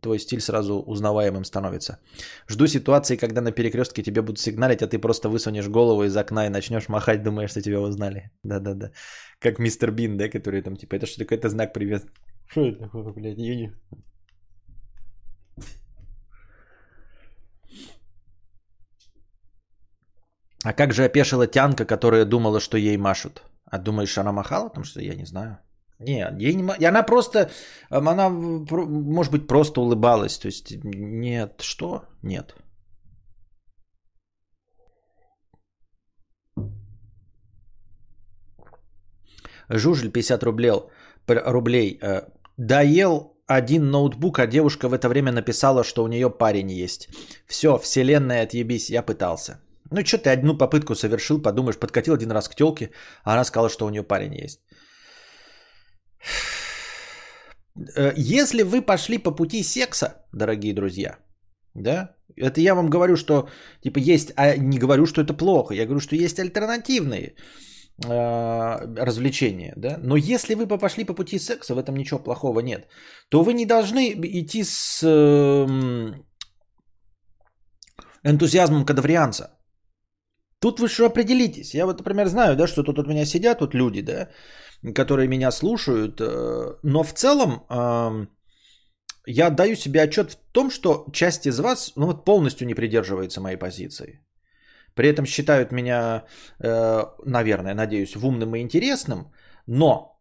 твой 0.00 0.18
стиль 0.18 0.40
сразу 0.40 0.82
узнаваемым 0.86 1.44
становится. 1.44 2.00
Жду 2.48 2.66
ситуации, 2.66 3.16
когда 3.16 3.40
на 3.40 3.52
перекрестке 3.52 4.02
тебе 4.02 4.22
будут 4.22 4.40
сигналить, 4.40 4.82
а 4.82 4.88
ты 4.88 4.98
просто 4.98 5.28
высунешь 5.28 5.68
голову 5.68 6.02
из 6.02 6.16
окна 6.16 6.46
и 6.46 6.50
начнешь 6.50 6.88
махать, 6.88 7.22
думаешь, 7.22 7.50
что 7.50 7.62
тебя 7.62 7.80
узнали. 7.80 8.30
Да-да-да. 8.42 8.90
Как 9.38 9.58
мистер 9.60 9.92
Бин, 9.92 10.16
да, 10.16 10.28
который 10.28 10.62
там 10.62 10.76
типа, 10.76 10.96
это 10.96 11.06
что 11.06 11.18
такое, 11.18 11.38
это 11.38 11.48
знак 11.48 11.72
привет. 11.72 12.06
Что 12.48 12.66
это 12.66 12.84
такое, 12.84 13.12
блядь, 13.12 13.38
я 13.38 13.54
не... 13.54 13.72
А 20.64 20.72
как 20.72 20.92
же 20.92 21.04
опешила 21.04 21.46
тянка, 21.46 21.84
которая 21.84 22.24
думала, 22.24 22.60
что 22.60 22.76
ей 22.76 22.96
машут? 22.96 23.42
А 23.64 23.78
думаешь, 23.78 24.18
она 24.18 24.32
махала 24.32 24.68
там, 24.68 24.84
что 24.84 25.00
я 25.00 25.14
не 25.14 25.24
знаю? 25.24 25.58
Не, 25.98 26.26
ей 26.38 26.54
не, 26.54 26.62
и 26.80 26.84
она 26.84 27.02
просто, 27.02 27.50
она, 27.90 28.28
может 28.30 29.32
быть, 29.32 29.46
просто 29.46 29.80
улыбалась. 29.80 30.38
То 30.38 30.48
есть, 30.48 30.72
нет, 30.84 31.60
что? 31.60 32.04
Нет. 32.22 32.54
Жужель 39.68 40.10
50 40.10 40.42
рублей, 40.42 40.72
рублей. 41.26 41.98
Э, 42.02 42.22
доел 42.56 43.36
один 43.46 43.90
ноутбук, 43.90 44.38
а 44.38 44.46
девушка 44.46 44.88
в 44.88 44.92
это 44.92 45.08
время 45.08 45.32
написала, 45.32 45.84
что 45.84 46.02
у 46.02 46.08
нее 46.08 46.30
парень 46.30 46.70
есть. 46.72 47.08
Все, 47.46 47.78
вселенная 47.78 48.42
отъебись, 48.42 48.90
я 48.90 49.02
пытался. 49.02 49.60
Ну, 49.92 50.04
что 50.04 50.18
ты 50.18 50.30
одну 50.30 50.58
попытку 50.58 50.94
совершил, 50.94 51.42
подумаешь, 51.42 51.78
подкатил 51.78 52.14
один 52.14 52.30
раз 52.30 52.48
к 52.48 52.54
телке, 52.54 52.90
а 53.24 53.34
она 53.34 53.44
сказала, 53.44 53.68
что 53.68 53.86
у 53.86 53.90
нее 53.90 54.02
парень 54.02 54.34
есть. 54.34 54.60
Э, 57.96 58.12
если 58.16 58.62
вы 58.62 58.82
пошли 58.82 59.18
по 59.18 59.32
пути 59.32 59.62
секса, 59.62 60.26
дорогие 60.32 60.74
друзья, 60.74 61.18
да, 61.74 62.14
это 62.36 62.60
я 62.60 62.74
вам 62.74 62.90
говорю, 62.90 63.16
что 63.16 63.48
типа 63.82 63.98
есть, 63.98 64.32
а 64.36 64.56
не 64.56 64.78
говорю, 64.78 65.06
что 65.06 65.20
это 65.20 65.34
плохо, 65.34 65.74
я 65.74 65.84
говорю, 65.86 66.00
что 66.00 66.16
есть 66.16 66.38
альтернативные 66.38 67.34
э, 68.04 69.04
развлечения, 69.04 69.74
да, 69.76 69.98
но 70.02 70.16
если 70.16 70.54
вы 70.54 70.66
пошли 70.66 71.04
по 71.04 71.14
пути 71.14 71.38
секса, 71.38 71.74
в 71.74 71.78
этом 71.78 71.96
ничего 71.96 72.18
плохого 72.18 72.60
нет, 72.60 72.88
то 73.28 73.42
вы 73.42 73.54
не 73.54 73.66
должны 73.66 74.12
идти 74.12 74.64
с 74.64 75.02
э, 75.02 75.66
энтузиазмом 78.24 78.84
кадаврианца. 78.84 79.59
Тут 80.60 80.80
вы 80.80 80.88
что 80.88 81.06
определитесь. 81.06 81.74
Я 81.74 81.86
вот, 81.86 81.98
например, 81.98 82.28
знаю, 82.28 82.56
да, 82.56 82.66
что 82.66 82.82
тут 82.82 82.98
у 82.98 83.10
меня 83.10 83.24
сидят 83.24 83.60
вот 83.60 83.74
люди, 83.74 84.02
да, 84.02 84.28
которые 84.94 85.28
меня 85.28 85.50
слушают. 85.52 86.20
Э, 86.20 86.76
но 86.82 87.02
в 87.02 87.12
целом 87.12 88.28
я 89.26 89.46
отдаю 89.46 89.76
себе 89.76 90.02
отчет 90.02 90.32
в 90.32 90.36
том, 90.52 90.70
что 90.70 91.06
часть 91.12 91.46
из 91.46 91.58
вас 91.60 91.92
ну, 91.96 92.06
вот 92.06 92.24
полностью 92.24 92.66
не 92.66 92.74
придерживается 92.74 93.40
моей 93.40 93.56
позиции. 93.56 94.20
При 94.94 95.08
этом 95.08 95.26
считают 95.26 95.72
меня, 95.72 96.24
э, 96.58 97.04
наверное, 97.24 97.74
надеюсь, 97.74 98.16
умным 98.16 98.54
и 98.54 98.60
интересным, 98.60 99.32
но 99.66 100.19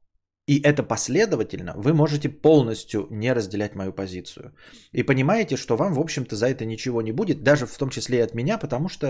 и 0.50 0.62
это 0.63 0.82
последовательно, 0.82 1.74
вы 1.77 1.94
можете 1.94 2.29
полностью 2.29 3.08
не 3.12 3.34
разделять 3.34 3.75
мою 3.75 3.94
позицию. 3.94 4.51
И 4.94 5.03
понимаете, 5.03 5.58
что 5.58 5.77
вам, 5.77 5.94
в 5.94 6.00
общем-то, 6.00 6.36
за 6.36 6.48
это 6.48 6.65
ничего 6.65 7.01
не 7.01 7.12
будет, 7.12 7.44
даже 7.44 7.65
в 7.65 7.77
том 7.77 7.89
числе 7.89 8.18
и 8.18 8.24
от 8.24 8.34
меня, 8.34 8.58
потому 8.58 8.89
что 8.89 9.08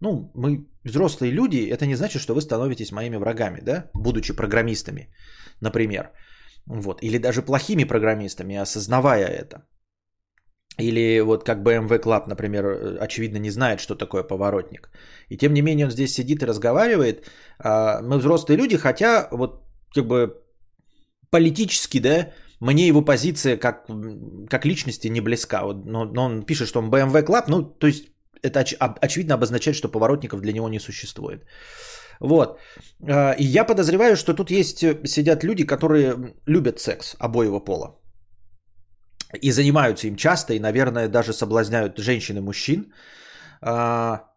ну, 0.00 0.30
мы 0.34 0.66
взрослые 0.84 1.30
люди, 1.32 1.68
это 1.70 1.84
не 1.86 1.96
значит, 1.96 2.22
что 2.22 2.34
вы 2.34 2.40
становитесь 2.40 2.92
моими 2.92 3.16
врагами, 3.16 3.60
да, 3.60 3.90
будучи 3.94 4.32
программистами, 4.32 5.12
например. 5.60 6.10
Вот. 6.66 7.02
Или 7.02 7.18
даже 7.18 7.42
плохими 7.42 7.84
программистами, 7.84 8.56
осознавая 8.56 9.26
это. 9.26 9.66
Или 10.78 11.20
вот 11.20 11.44
как 11.44 11.58
BMW 11.58 12.02
Club, 12.02 12.28
например, 12.28 12.98
очевидно 13.02 13.38
не 13.38 13.50
знает, 13.50 13.80
что 13.80 13.94
такое 13.94 14.22
поворотник. 14.22 14.90
И 15.28 15.36
тем 15.36 15.52
не 15.52 15.62
менее 15.62 15.86
он 15.86 15.92
здесь 15.92 16.14
сидит 16.14 16.42
и 16.42 16.46
разговаривает. 16.46 17.26
А 17.58 18.00
мы 18.00 18.18
взрослые 18.18 18.56
люди, 18.56 18.76
хотя 18.78 19.28
вот 19.32 19.66
как 19.94 20.06
бы 20.06 20.47
политически, 21.30 22.00
да, 22.00 22.32
мне 22.60 22.86
его 22.86 23.02
позиция 23.02 23.56
как, 23.56 23.86
как 24.48 24.64
личности 24.64 25.08
не 25.08 25.20
близка. 25.20 25.62
Вот, 25.62 25.86
но, 25.86 26.04
но 26.04 26.24
он 26.24 26.42
пишет, 26.46 26.68
что 26.68 26.80
он 26.80 26.90
BMW 26.90 27.24
Club, 27.24 27.44
ну, 27.48 27.62
то 27.62 27.86
есть 27.86 28.04
это 28.42 28.60
оч- 28.60 28.98
очевидно 29.00 29.34
обозначает, 29.34 29.76
что 29.76 29.88
поворотников 29.88 30.40
для 30.40 30.52
него 30.52 30.68
не 30.68 30.80
существует. 30.80 31.44
Вот. 32.20 32.58
А, 33.08 33.32
и 33.38 33.44
я 33.44 33.64
подозреваю, 33.64 34.16
что 34.16 34.34
тут 34.34 34.50
есть, 34.50 34.82
э, 34.82 35.00
сидят 35.04 35.44
люди, 35.44 35.64
которые 35.64 36.34
любят 36.46 36.80
секс 36.80 37.16
обоего 37.18 37.60
пола. 37.60 37.94
И 39.42 39.50
занимаются 39.50 40.08
им 40.08 40.16
часто, 40.16 40.54
и, 40.54 40.60
наверное, 40.60 41.08
даже 41.08 41.32
соблазняют 41.32 41.98
женщин 41.98 42.38
и 42.38 42.40
мужчин. 42.40 42.92
А, 43.60 44.27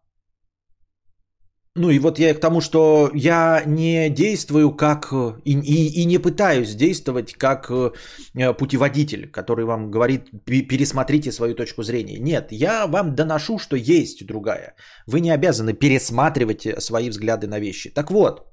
ну 1.74 1.90
и 1.90 1.98
вот 1.98 2.18
я 2.18 2.34
к 2.34 2.40
тому, 2.40 2.60
что 2.60 3.10
я 3.14 3.62
не 3.66 4.10
действую 4.10 4.76
как 4.76 5.12
и, 5.44 5.52
и, 5.52 6.02
и 6.02 6.04
не 6.06 6.18
пытаюсь 6.18 6.74
действовать 6.74 7.32
как 7.32 7.70
э, 7.70 8.52
путеводитель, 8.58 9.30
который 9.30 9.64
вам 9.64 9.90
говорит, 9.90 10.30
пересмотрите 10.44 11.32
свою 11.32 11.54
точку 11.54 11.82
зрения. 11.82 12.18
Нет, 12.18 12.48
я 12.52 12.86
вам 12.86 13.14
доношу, 13.14 13.58
что 13.58 13.76
есть 13.76 14.26
другая. 14.26 14.74
Вы 15.06 15.20
не 15.20 15.30
обязаны 15.30 15.72
пересматривать 15.72 16.66
свои 16.82 17.08
взгляды 17.10 17.46
на 17.46 17.58
вещи. 17.58 17.90
Так 17.90 18.10
вот, 18.10 18.52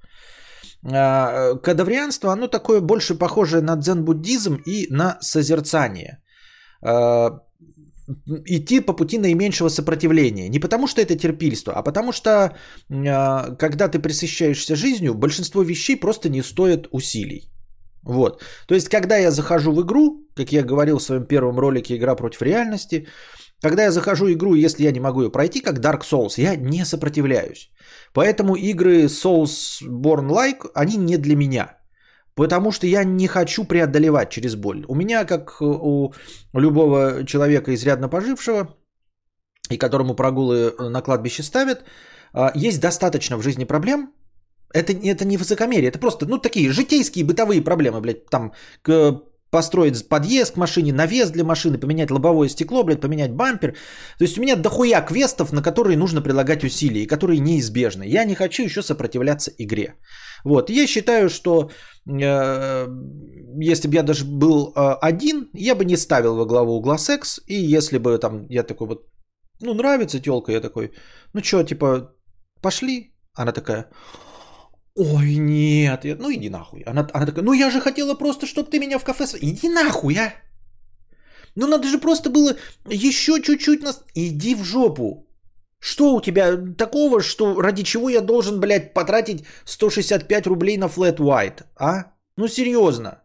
а, 0.85 1.55
кадаврианство, 1.55 2.31
оно 2.31 2.47
такое 2.47 2.81
больше 2.81 3.15
похоже 3.15 3.61
на 3.61 3.75
дзен-буддизм 3.75 4.61
и 4.65 4.87
на 4.89 5.17
созерцание 5.21 6.21
а, 6.81 7.41
идти 8.45 8.79
по 8.81 8.93
пути 8.93 9.17
наименьшего 9.17 9.69
сопротивления. 9.69 10.49
Не 10.49 10.59
потому 10.59 10.87
что 10.87 11.01
это 11.01 11.15
терпильство, 11.15 11.73
а 11.73 11.83
потому 11.83 12.11
что 12.11 12.55
а, 12.89 13.55
когда 13.55 13.87
ты 13.87 13.99
присыщаешься 13.99 14.75
жизнью, 14.75 15.13
большинство 15.13 15.63
вещей 15.63 15.95
просто 15.95 16.29
не 16.29 16.43
стоят 16.43 16.87
усилий. 16.91 17.51
Вот. 18.03 18.43
То 18.67 18.75
есть, 18.75 18.89
когда 18.89 19.17
я 19.17 19.31
захожу 19.31 19.71
в 19.71 19.81
игру, 19.81 20.27
как 20.35 20.51
я 20.51 20.63
говорил 20.63 20.97
в 20.97 21.03
своем 21.03 21.25
первом 21.25 21.59
ролике 21.59 21.95
«Игра 21.95 22.15
против 22.15 22.41
реальности», 22.41 23.07
когда 23.61 23.83
я 23.83 23.91
захожу 23.91 24.25
в 24.25 24.31
игру, 24.31 24.55
если 24.55 24.83
я 24.83 24.91
не 24.91 25.01
могу 25.01 25.21
ее 25.21 25.31
пройти, 25.31 25.59
как 25.59 25.79
Dark 25.79 26.03
Souls, 26.03 26.35
я 26.37 26.55
не 26.55 26.85
сопротивляюсь. 26.85 27.69
Поэтому 28.13 28.55
игры 28.55 29.05
Soulsborne-like, 29.05 30.71
они 30.73 30.97
не 30.97 31.17
для 31.17 31.35
меня. 31.35 31.78
Потому 32.39 32.71
что 32.71 32.87
я 32.87 33.03
не 33.03 33.27
хочу 33.27 33.65
преодолевать 33.65 34.29
через 34.29 34.55
боль. 34.55 34.85
У 34.87 34.95
меня, 34.95 35.25
как 35.25 35.61
у 35.61 36.13
любого 36.53 37.25
человека 37.25 37.73
изрядно 37.73 38.09
пожившего, 38.09 38.77
и 39.69 39.77
которому 39.77 40.15
прогулы 40.15 40.73
на 40.79 41.01
кладбище 41.01 41.43
ставят, 41.43 41.83
а, 42.33 42.51
есть 42.55 42.79
достаточно 42.79 43.37
в 43.37 43.43
жизни 43.43 43.65
проблем. 43.65 44.13
Это, 44.73 44.93
это 44.93 45.25
не 45.25 45.37
высокомерие, 45.37 45.89
это 45.89 45.99
просто, 45.99 46.25
ну, 46.27 46.37
такие 46.37 46.71
житейские 46.71 47.25
бытовые 47.25 47.61
проблемы, 47.61 47.99
блядь, 47.99 48.25
там, 48.29 48.53
к, 48.83 49.21
построить 49.51 50.07
подъезд 50.07 50.53
к 50.53 50.57
машине, 50.57 50.93
навес 50.93 51.31
для 51.31 51.43
машины, 51.43 51.77
поменять 51.77 52.11
лобовое 52.11 52.47
стекло, 52.49 52.83
блядь, 52.83 53.01
поменять 53.01 53.31
бампер. 53.31 53.73
То 54.17 54.23
есть 54.23 54.37
у 54.37 54.41
меня 54.41 54.55
дохуя 54.55 55.01
квестов, 55.01 55.51
на 55.51 55.61
которые 55.61 55.97
нужно 55.97 56.21
прилагать 56.21 56.63
усилия 56.63 57.03
и 57.03 57.07
которые 57.07 57.39
неизбежны. 57.39 58.03
Я 58.07 58.23
не 58.23 58.35
хочу 58.35 58.63
еще 58.63 58.81
сопротивляться 58.81 59.51
игре. 59.57 59.95
Вот, 60.43 60.69
я 60.69 60.87
считаю, 60.87 61.29
что 61.29 61.69
э, 62.07 62.87
если 63.61 63.87
бы 63.87 63.95
я 63.95 64.03
даже 64.03 64.25
был 64.25 64.73
э, 64.75 64.97
один, 65.01 65.49
я 65.53 65.75
бы 65.75 65.85
не 65.85 65.97
ставил 65.97 66.35
во 66.35 66.45
главу 66.45 66.77
угла 66.77 66.97
секс, 66.97 67.39
и 67.47 67.55
если 67.55 67.97
бы 67.97 68.17
там 68.17 68.45
я 68.49 68.63
такой 68.63 68.87
вот, 68.87 69.07
ну, 69.61 69.73
нравится 69.73 70.19
телка, 70.19 70.51
я 70.51 70.61
такой, 70.61 70.91
ну 71.33 71.43
что, 71.43 71.63
типа, 71.63 72.13
пошли? 72.61 73.13
Она 73.33 73.51
такая, 73.51 73.89
Ой, 74.95 75.35
нет, 75.35 76.05
я... 76.05 76.15
ну 76.15 76.29
иди 76.29 76.49
нахуй. 76.49 76.81
Она, 76.81 77.07
она 77.13 77.25
такая, 77.25 77.45
ну 77.45 77.53
я 77.53 77.69
же 77.69 77.79
хотела 77.79 78.15
просто, 78.15 78.45
чтобы 78.45 78.69
ты 78.69 78.79
меня 78.79 78.99
в 78.99 79.03
кафе... 79.03 79.25
Иди 79.41 79.69
нахуй, 79.69 80.17
а! 80.17 80.33
Ну 81.55 81.67
надо 81.67 81.87
же 81.87 81.99
просто 81.99 82.29
было 82.29 82.55
еще 82.89 83.41
чуть-чуть 83.41 83.81
нас... 83.81 84.03
Иди 84.15 84.55
в 84.55 84.63
жопу. 84.63 85.28
Что 85.79 86.15
у 86.15 86.21
тебя 86.21 86.57
такого, 86.77 87.21
что 87.21 87.61
ради 87.61 87.83
чего 87.83 88.09
я 88.09 88.21
должен, 88.21 88.59
блядь, 88.59 88.93
потратить 88.93 89.45
165 89.65 90.47
рублей 90.47 90.77
на 90.77 90.85
flat 90.85 91.17
white, 91.17 91.63
а? 91.77 92.11
Ну 92.37 92.47
серьезно. 92.47 93.21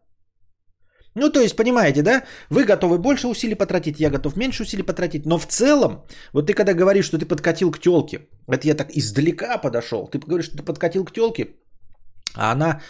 Ну, 1.17 1.31
то 1.31 1.41
есть, 1.41 1.57
понимаете, 1.57 2.03
да? 2.03 2.25
Вы 2.51 2.65
готовы 2.65 2.99
больше 2.99 3.29
усилий 3.29 3.55
потратить, 3.55 4.01
я 4.01 4.11
готов 4.11 4.37
меньше 4.37 4.63
усилий 4.63 4.83
потратить. 4.83 5.27
Но 5.27 5.39
в 5.39 5.47
целом, 5.47 6.05
вот 6.33 6.47
ты 6.47 6.55
когда 6.55 6.75
говоришь, 6.75 7.07
что 7.07 7.19
ты 7.19 7.27
подкатил 7.27 7.71
к 7.71 7.79
телке, 7.79 8.29
это 8.49 8.67
я 8.67 8.75
так 8.75 8.91
издалека 8.97 9.59
подошел, 9.59 10.09
ты 10.09 10.19
говоришь, 10.19 10.47
что 10.47 10.57
ты 10.57 10.65
подкатил 10.65 11.05
к 11.05 11.13
телке, 11.13 11.55
а 12.35 12.53
она 12.53 12.81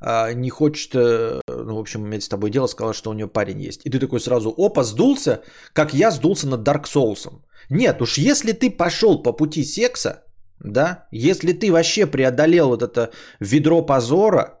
а, 0.00 0.32
не 0.32 0.50
хочет, 0.50 0.94
э, 0.94 1.40
ну, 1.64 1.76
в 1.76 1.78
общем, 1.78 2.06
иметь 2.06 2.22
с 2.22 2.28
тобой 2.28 2.50
дело, 2.50 2.66
сказала, 2.66 2.94
что 2.94 3.10
у 3.10 3.14
нее 3.14 3.28
парень 3.28 3.60
есть. 3.60 3.86
И 3.86 3.90
ты 3.90 3.98
такой 3.98 4.20
сразу, 4.20 4.54
опа, 4.56 4.84
сдулся, 4.84 5.42
как 5.72 5.94
я 5.94 6.10
сдулся 6.10 6.48
над 6.48 6.66
Dark 6.66 6.84
Souls. 6.84 7.28
Нет, 7.68 8.02
уж 8.02 8.18
если 8.18 8.52
ты 8.52 8.70
пошел 8.70 9.22
по 9.22 9.32
пути 9.32 9.64
секса, 9.64 10.24
да, 10.58 11.06
если 11.10 11.52
ты 11.52 11.72
вообще 11.72 12.06
преодолел 12.06 12.68
вот 12.68 12.82
это 12.82 13.10
ведро 13.40 13.82
позора, 13.82 14.60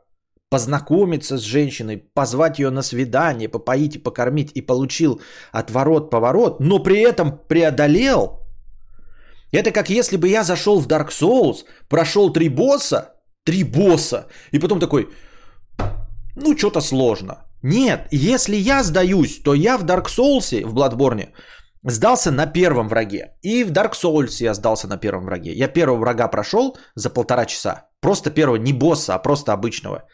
познакомиться 0.50 1.38
с 1.38 1.42
женщиной, 1.42 1.98
позвать 2.14 2.58
ее 2.58 2.70
на 2.70 2.82
свидание, 2.82 3.48
попоить 3.48 3.96
и 3.96 3.98
покормить 3.98 4.50
и 4.54 4.60
получил 4.60 5.20
отворот-поворот, 5.52 6.60
но 6.60 6.82
при 6.82 7.00
этом 7.00 7.38
преодолел. 7.48 8.40
Это 9.52 9.70
как 9.70 9.90
если 9.90 10.16
бы 10.16 10.28
я 10.28 10.42
зашел 10.42 10.80
в 10.80 10.88
Dark 10.88 11.10
Souls, 11.10 11.64
прошел 11.88 12.32
три 12.32 12.48
босса, 12.48 13.14
три 13.44 13.64
босса, 13.64 14.26
и 14.52 14.58
потом 14.58 14.80
такой, 14.80 15.08
ну 16.36 16.56
что-то 16.56 16.80
сложно. 16.80 17.46
Нет, 17.62 18.08
если 18.10 18.56
я 18.56 18.82
сдаюсь, 18.82 19.42
то 19.42 19.54
я 19.54 19.78
в 19.78 19.84
Dark 19.84 20.06
Souls, 20.06 20.64
в 20.64 20.74
Bloodborne, 20.74 21.28
сдался 21.84 22.30
на 22.30 22.46
первом 22.46 22.88
враге. 22.88 23.34
И 23.42 23.64
в 23.64 23.72
Dark 23.72 23.92
Souls 23.92 24.42
я 24.42 24.54
сдался 24.54 24.88
на 24.88 24.96
первом 24.96 25.24
враге. 25.24 25.52
Я 25.52 25.68
первого 25.68 25.98
врага 25.98 26.28
прошел 26.28 26.76
за 26.94 27.10
полтора 27.10 27.46
часа. 27.46 27.88
Просто 28.00 28.30
первого, 28.30 28.56
не 28.56 28.72
босса, 28.72 29.14
а 29.14 29.18
просто 29.18 29.52
обычного. 29.52 30.04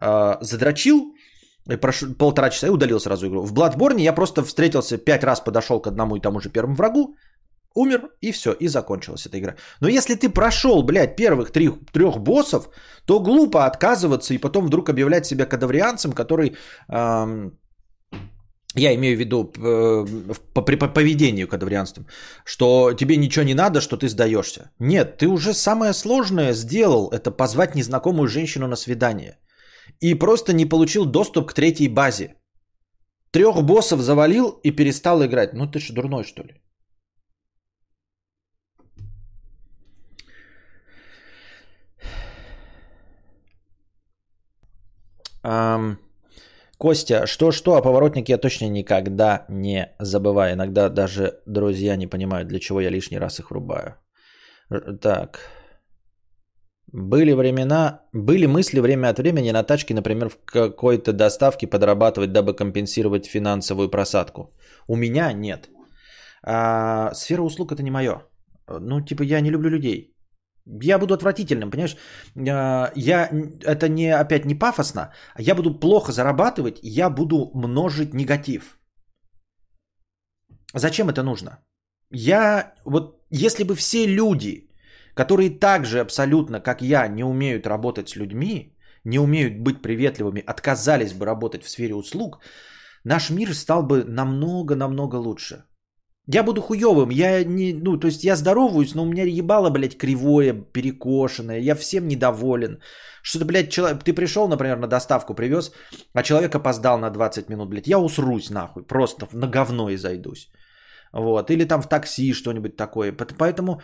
Э, 0.00 0.36
задрочил, 0.40 1.14
прошу, 1.80 2.14
полтора 2.14 2.50
часа 2.50 2.66
и 2.66 2.70
удалил 2.70 3.00
сразу 3.00 3.26
игру. 3.26 3.42
В 3.42 3.52
Bloodborne 3.52 4.00
я 4.00 4.12
просто 4.12 4.42
встретился 4.42 4.98
пять 4.98 5.24
раз, 5.24 5.40
подошел 5.40 5.80
к 5.80 5.86
одному 5.86 6.16
и 6.16 6.20
тому 6.20 6.40
же 6.40 6.50
первому 6.50 6.74
врагу, 6.74 7.16
умер 7.74 8.10
и 8.20 8.32
все, 8.32 8.52
и 8.52 8.68
закончилась 8.68 9.26
эта 9.26 9.38
игра. 9.38 9.54
Но 9.80 9.88
если 9.88 10.14
ты 10.14 10.28
прошел, 10.28 10.82
блядь, 10.82 11.16
первых 11.16 11.50
три, 11.50 11.70
трех 11.92 12.18
боссов, 12.18 12.68
то 13.06 13.20
глупо 13.20 13.66
отказываться 13.66 14.34
и 14.34 14.38
потом 14.38 14.66
вдруг 14.66 14.88
объявлять 14.88 15.26
себя 15.26 15.46
кадаврианцем, 15.46 16.12
который... 16.12 16.56
Эм, 16.88 17.58
я 18.74 18.94
имею 18.94 19.16
в 19.16 19.20
виду 19.20 19.52
э, 19.56 20.06
по, 20.54 20.62
по 20.62 20.88
поведению 20.88 21.48
кадаврианством, 21.48 22.06
что 22.44 22.92
тебе 22.92 23.16
ничего 23.16 23.44
не 23.44 23.54
надо, 23.54 23.80
что 23.80 23.96
ты 23.96 24.08
сдаешься. 24.08 24.70
Нет, 24.78 25.16
ты 25.18 25.26
уже 25.26 25.54
самое 25.54 25.92
сложное 25.92 26.52
сделал, 26.52 27.08
это 27.08 27.30
позвать 27.30 27.74
незнакомую 27.74 28.28
женщину 28.28 28.68
на 28.68 28.76
свидание 28.76 29.38
и 30.00 30.14
просто 30.14 30.52
не 30.52 30.68
получил 30.68 31.06
доступ 31.06 31.50
к 31.50 31.54
третьей 31.54 31.88
базе. 31.88 32.34
Трех 33.30 33.62
боссов 33.62 34.00
завалил 34.00 34.60
и 34.62 34.70
перестал 34.70 35.24
играть. 35.24 35.54
Ну 35.54 35.66
ты 35.66 35.80
что, 35.80 35.94
дурной 35.94 36.24
что 36.24 36.42
ли? 36.42 36.54
Um, 45.44 45.96
Костя, 46.78 47.26
что-что, 47.26 47.74
а 47.74 47.82
поворотники 47.82 48.30
я 48.30 48.38
точно 48.38 48.68
никогда 48.68 49.44
не 49.48 49.88
забываю. 49.98 50.52
Иногда 50.52 50.88
даже 50.88 51.40
друзья 51.46 51.96
не 51.96 52.06
понимают, 52.06 52.48
для 52.48 52.60
чего 52.60 52.80
я 52.80 52.90
лишний 52.90 53.18
раз 53.18 53.40
их 53.40 53.50
врубаю. 53.50 53.96
Так. 55.00 55.40
Были 56.92 57.32
времена, 57.32 58.02
были 58.12 58.46
мысли 58.46 58.80
время 58.80 59.08
от 59.08 59.18
времени 59.18 59.50
на 59.50 59.62
тачке, 59.64 59.94
например, 59.94 60.28
в 60.28 60.38
какой-то 60.44 61.12
доставке 61.12 61.66
подрабатывать, 61.66 62.32
дабы 62.32 62.54
компенсировать 62.54 63.26
финансовую 63.26 63.90
просадку. 63.90 64.54
У 64.86 64.96
меня 64.96 65.32
нет. 65.32 65.68
А, 66.42 67.12
сфера 67.12 67.42
услуг 67.42 67.72
это 67.72 67.82
не 67.82 67.90
мое. 67.90 68.22
Ну, 68.68 69.00
типа, 69.00 69.22
я 69.22 69.40
не 69.40 69.50
люблю 69.50 69.70
людей. 69.70 70.14
Я 70.82 70.98
буду 70.98 71.14
отвратительным, 71.14 71.70
понимаешь? 71.70 71.96
А, 72.36 72.92
я, 72.94 73.30
это 73.64 73.88
не, 73.88 74.14
опять 74.14 74.44
не 74.44 74.54
пафосно. 74.54 75.12
Я 75.38 75.54
буду 75.54 75.78
плохо 75.80 76.12
зарабатывать, 76.12 76.78
я 76.82 77.10
буду 77.10 77.50
множить 77.54 78.14
негатив. 78.14 78.78
Зачем 80.74 81.08
это 81.08 81.22
нужно? 81.22 81.58
Я, 82.10 82.74
вот, 82.84 83.22
если 83.30 83.64
бы 83.64 83.74
все 83.74 84.06
люди 84.06 84.68
которые 85.18 85.58
также 85.58 85.98
абсолютно, 85.98 86.60
как 86.60 86.80
я, 86.80 87.08
не 87.08 87.24
умеют 87.24 87.66
работать 87.66 88.08
с 88.08 88.16
людьми, 88.16 88.76
не 89.04 89.18
умеют 89.18 89.58
быть 89.58 89.82
приветливыми, 89.82 90.44
отказались 90.46 91.12
бы 91.12 91.26
работать 91.26 91.64
в 91.64 91.68
сфере 91.68 91.94
услуг, 91.94 92.38
наш 93.04 93.30
мир 93.30 93.52
стал 93.54 93.82
бы 93.82 94.04
намного-намного 94.04 95.16
лучше. 95.16 95.64
Я 96.30 96.42
буду 96.42 96.60
хуевым, 96.60 97.10
я 97.10 97.42
не, 97.44 97.72
ну, 97.72 97.96
то 97.96 98.06
есть 98.06 98.22
я 98.24 98.36
здороваюсь, 98.36 98.94
но 98.94 99.02
у 99.02 99.06
меня 99.06 99.24
ебало, 99.24 99.70
блядь, 99.70 99.96
кривое, 99.96 100.52
перекошенное, 100.52 101.58
я 101.58 101.74
всем 101.74 102.06
недоволен. 102.06 102.80
Что-то, 103.22 103.46
блядь, 103.46 103.70
человек, 103.70 104.04
ты 104.04 104.12
пришел, 104.12 104.48
например, 104.48 104.78
на 104.78 104.86
доставку 104.86 105.34
привез, 105.34 105.72
а 106.12 106.22
человек 106.22 106.54
опоздал 106.54 106.98
на 106.98 107.10
20 107.10 107.48
минут, 107.48 107.70
блядь, 107.70 107.88
я 107.88 107.98
усрусь 107.98 108.50
нахуй, 108.50 108.82
просто 108.82 109.26
на 109.32 109.46
говно 109.46 109.88
и 109.88 109.96
зайдусь. 109.96 110.50
Вот. 111.12 111.50
Или 111.50 111.64
там 111.64 111.80
в 111.80 111.88
такси 111.88 112.34
что-нибудь 112.34 112.76
такое. 112.76 113.12
Поэтому, 113.38 113.80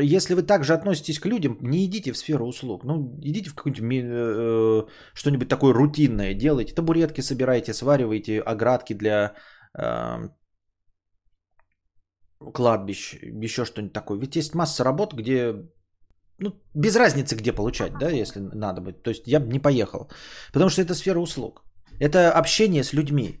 если 0.00 0.34
вы 0.34 0.42
также 0.42 0.74
относитесь 0.74 1.18
к 1.18 1.26
людям, 1.26 1.58
не 1.60 1.84
идите 1.84 2.12
в 2.12 2.16
сферу 2.16 2.46
услуг. 2.46 2.84
Ну, 2.84 3.18
идите 3.22 3.50
в 3.50 3.54
какое-нибудь 3.54 4.04
э, 4.04 4.86
что-нибудь 5.14 5.48
такое 5.48 5.74
рутинное. 5.74 6.34
Делайте. 6.34 6.74
Табуретки 6.74 7.22
собирайте, 7.22 7.74
сваривайте 7.74 8.40
оградки 8.40 8.94
для 8.94 9.34
э, 9.76 10.28
кладбищ, 12.54 13.18
еще 13.22 13.64
что-нибудь 13.64 13.92
такое. 13.92 14.18
Ведь 14.18 14.36
есть 14.36 14.54
масса 14.54 14.84
работ, 14.84 15.14
где 15.14 15.54
ну, 16.40 16.52
без 16.74 16.96
разницы, 16.96 17.36
где 17.36 17.52
получать, 17.52 17.98
да, 17.98 18.10
если 18.10 18.40
надо 18.40 18.80
быть. 18.80 19.02
То 19.02 19.10
есть 19.10 19.26
я 19.26 19.40
бы 19.40 19.52
не 19.52 19.58
поехал. 19.58 20.10
Потому 20.52 20.70
что 20.70 20.82
это 20.82 20.94
сфера 20.94 21.20
услуг. 21.20 21.62
Это 22.00 22.32
общение 22.32 22.82
с 22.82 22.92
людьми. 22.92 23.40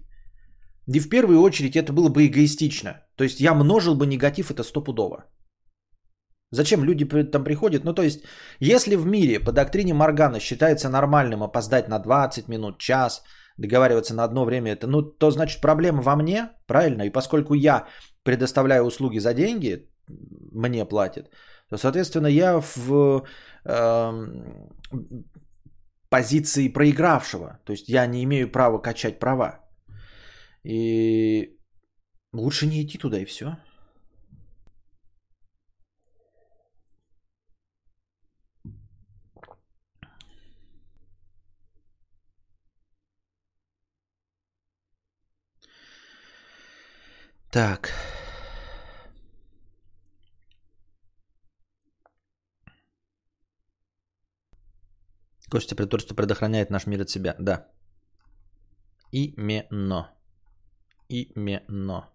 И 0.94 1.00
в 1.00 1.08
первую 1.08 1.40
очередь 1.40 1.76
это 1.76 1.92
было 1.92 2.08
бы 2.08 2.26
эгоистично. 2.26 2.90
То 3.16 3.24
есть 3.24 3.40
я 3.40 3.54
множил 3.54 3.94
бы 3.94 4.06
негатив, 4.06 4.50
это 4.50 4.62
стопудово. 4.62 5.24
Зачем 6.52 6.84
люди 6.84 7.04
там 7.30 7.44
приходят? 7.44 7.84
Ну, 7.84 7.94
то 7.94 8.02
есть, 8.02 8.24
если 8.58 8.96
в 8.96 9.06
мире 9.06 9.38
по 9.38 9.52
доктрине 9.52 9.94
Моргана 9.94 10.40
считается 10.40 10.88
нормальным 10.88 11.42
опоздать 11.42 11.88
на 11.88 11.98
20 12.00 12.48
минут, 12.48 12.78
час, 12.78 13.22
договариваться 13.56 14.14
на 14.14 14.24
одно 14.24 14.44
время, 14.44 14.72
это, 14.72 14.86
ну, 14.88 15.02
то 15.02 15.30
значит 15.30 15.60
проблема 15.60 16.02
во 16.02 16.16
мне, 16.16 16.50
правильно? 16.66 17.02
И 17.02 17.10
поскольку 17.10 17.54
я 17.54 17.86
предоставляю 18.22 18.84
услуги 18.84 19.18
за 19.18 19.34
деньги, 19.34 19.88
мне 20.52 20.84
платят, 20.84 21.30
то, 21.68 21.76
соответственно, 21.78 22.26
я 22.26 22.60
в 22.60 23.24
э, 23.64 24.12
позиции 26.08 26.68
проигравшего. 26.68 27.60
То 27.64 27.72
есть 27.72 27.88
я 27.88 28.06
не 28.06 28.24
имею 28.24 28.50
права 28.50 28.78
качать 28.78 29.18
права. 29.18 29.60
И 30.64 31.56
лучше 32.32 32.66
не 32.66 32.82
идти 32.82 32.98
туда 32.98 33.18
и 33.18 33.24
все. 33.24 33.56
Так. 47.50 47.92
Костя 55.50 55.74
притворство 55.74 56.14
предохраняет 56.14 56.70
наш 56.70 56.86
мир 56.86 57.00
от 57.00 57.10
себя. 57.10 57.34
Да. 57.40 57.66
Именно. 59.12 60.14
Именно. 61.08 62.08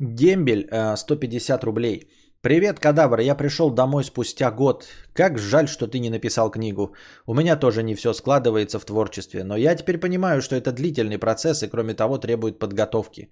Дембель, 0.00 0.66
150 0.96 1.64
рублей. 1.64 2.10
Привет, 2.42 2.80
кадавр, 2.80 3.20
я 3.20 3.34
пришел 3.34 3.70
домой 3.70 4.02
спустя 4.02 4.50
год. 4.50 4.88
Как 5.12 5.38
жаль, 5.38 5.68
что 5.68 5.86
ты 5.86 5.98
не 5.98 6.08
написал 6.08 6.50
книгу. 6.50 6.94
У 7.26 7.34
меня 7.34 7.54
тоже 7.56 7.82
не 7.82 7.94
все 7.94 8.14
складывается 8.14 8.78
в 8.78 8.84
творчестве, 8.84 9.44
но 9.44 9.56
я 9.56 9.76
теперь 9.76 9.98
понимаю, 9.98 10.40
что 10.40 10.56
это 10.56 10.72
длительный 10.72 11.18
процесс 11.18 11.62
и 11.62 11.68
кроме 11.68 11.92
того 11.92 12.16
требует 12.16 12.58
подготовки. 12.58 13.30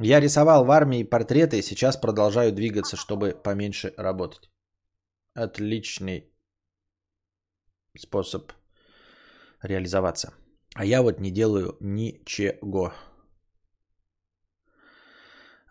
Я 0.00 0.20
рисовал 0.20 0.64
в 0.64 0.70
армии 0.70 1.04
портреты 1.04 1.58
и 1.58 1.62
сейчас 1.62 1.98
продолжаю 1.98 2.50
двигаться, 2.52 2.96
чтобы 2.96 3.34
поменьше 3.44 3.92
работать. 3.98 4.50
Отличный 5.34 6.32
способ 7.98 8.52
реализоваться. 9.62 10.32
А 10.74 10.86
я 10.86 11.02
вот 11.02 11.20
не 11.20 11.30
делаю 11.30 11.76
ничего. 11.80 12.94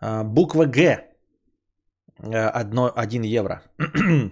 А, 0.00 0.22
буква 0.22 0.66
Г. 0.66 1.15
Э, 2.22 2.48
одно, 2.60 2.92
один 2.96 3.22
евро. 3.22 3.62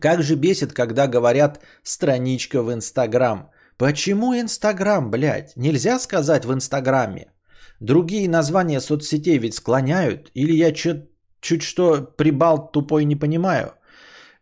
как 0.00 0.22
же 0.22 0.36
бесит, 0.36 0.72
когда 0.72 1.06
говорят 1.06 1.60
страничка 1.82 2.62
в 2.62 2.72
Инстаграм. 2.72 3.50
Почему 3.76 4.34
Инстаграм, 4.34 5.10
блядь? 5.10 5.56
Нельзя 5.56 5.98
сказать 5.98 6.44
в 6.44 6.52
Инстаграме. 6.52 7.32
Другие 7.80 8.28
названия 8.28 8.80
соцсетей 8.80 9.38
ведь 9.38 9.54
склоняют. 9.54 10.30
Или 10.34 10.52
я 10.52 10.72
чуть, 10.72 11.08
чуть 11.40 11.62
что 11.62 12.02
прибал 12.16 12.70
тупой 12.70 13.04
не 13.04 13.16
понимаю. 13.16 13.74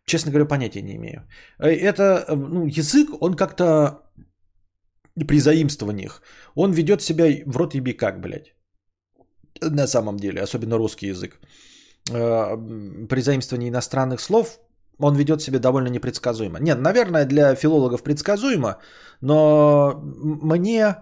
Честно 0.04 0.30
говоря, 0.30 0.48
понятия 0.48 0.82
не 0.82 0.96
имею. 0.96 1.28
Э, 1.60 1.68
это 1.68 2.24
э, 2.28 2.34
ну, 2.34 2.66
язык, 2.66 3.08
он 3.20 3.34
как-то 3.34 4.02
при 5.26 5.40
заимствованиях, 5.40 6.22
он 6.54 6.72
ведет 6.72 7.02
себя 7.02 7.24
в 7.46 7.56
рот 7.56 7.74
еби 7.74 7.92
как, 7.92 8.20
блядь. 8.20 8.54
На 9.60 9.86
самом 9.86 10.16
деле, 10.16 10.42
особенно 10.42 10.76
русский 10.76 11.08
язык. 11.08 11.40
Э, 12.10 12.56
при 13.08 13.20
заимствовании 13.20 13.68
иностранных 13.68 14.20
слов 14.20 14.58
он 14.98 15.16
ведет 15.16 15.42
себя 15.42 15.58
довольно 15.58 15.88
непредсказуемо. 15.88 16.58
Нет, 16.58 16.80
наверное, 16.80 17.24
для 17.24 17.54
филологов 17.54 18.02
предсказуемо, 18.02 18.78
но 19.20 20.00
мне 20.02 20.96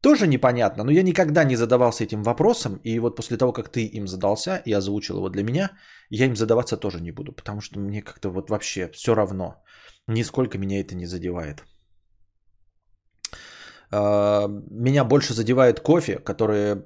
тоже 0.00 0.26
непонятно, 0.26 0.84
но 0.84 0.92
я 0.92 1.02
никогда 1.02 1.44
не 1.44 1.56
задавался 1.56 2.04
этим 2.04 2.22
вопросом, 2.22 2.80
и 2.84 2.98
вот 3.00 3.16
после 3.16 3.36
того, 3.36 3.52
как 3.52 3.68
ты 3.68 3.84
им 3.84 4.06
задался 4.06 4.62
и 4.64 4.72
озвучил 4.72 5.16
его 5.16 5.28
для 5.28 5.42
меня, 5.42 5.70
я 6.10 6.26
им 6.26 6.36
задаваться 6.36 6.76
тоже 6.76 7.00
не 7.00 7.12
буду, 7.12 7.32
потому 7.32 7.60
что 7.60 7.80
мне 7.80 8.02
как-то 8.02 8.30
вот 8.30 8.50
вообще 8.50 8.88
все 8.92 9.14
равно, 9.14 9.62
нисколько 10.06 10.58
меня 10.58 10.80
это 10.80 10.94
не 10.94 11.06
задевает. 11.06 11.64
А, 13.90 14.46
меня 14.70 15.04
больше 15.04 15.34
задевает 15.34 15.80
кофе, 15.80 16.18
которое 16.18 16.84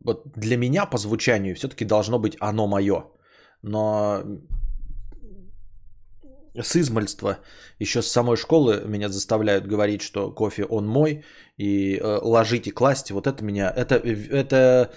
вот 0.00 0.22
для 0.36 0.56
меня 0.56 0.86
по 0.86 0.98
звучанию 0.98 1.54
все-таки 1.54 1.84
должно 1.84 2.18
быть 2.18 2.36
оно 2.40 2.66
мое, 2.66 3.06
но 3.62 4.22
с 6.62 6.76
измальства, 6.76 7.38
еще 7.78 8.02
с 8.02 8.08
самой 8.08 8.36
школы 8.36 8.82
меня 8.86 9.08
заставляют 9.08 9.66
говорить, 9.66 10.02
что 10.02 10.30
кофе 10.32 10.64
он 10.64 10.86
мой, 10.86 11.24
и 11.58 11.96
э, 11.96 12.18
ложить 12.22 12.66
и 12.66 12.70
класть, 12.70 13.10
вот 13.10 13.26
это 13.26 13.44
меня, 13.44 13.72
это, 13.76 13.96
это 13.96 14.90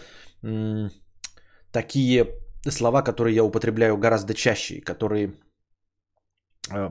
м, 0.43 0.89
такие 1.71 2.27
слова, 2.69 3.01
которые 3.01 3.35
я 3.35 3.43
употребляю 3.43 3.97
гораздо 3.97 4.33
чаще, 4.33 4.81
которые 4.81 5.27
э, 5.27 5.31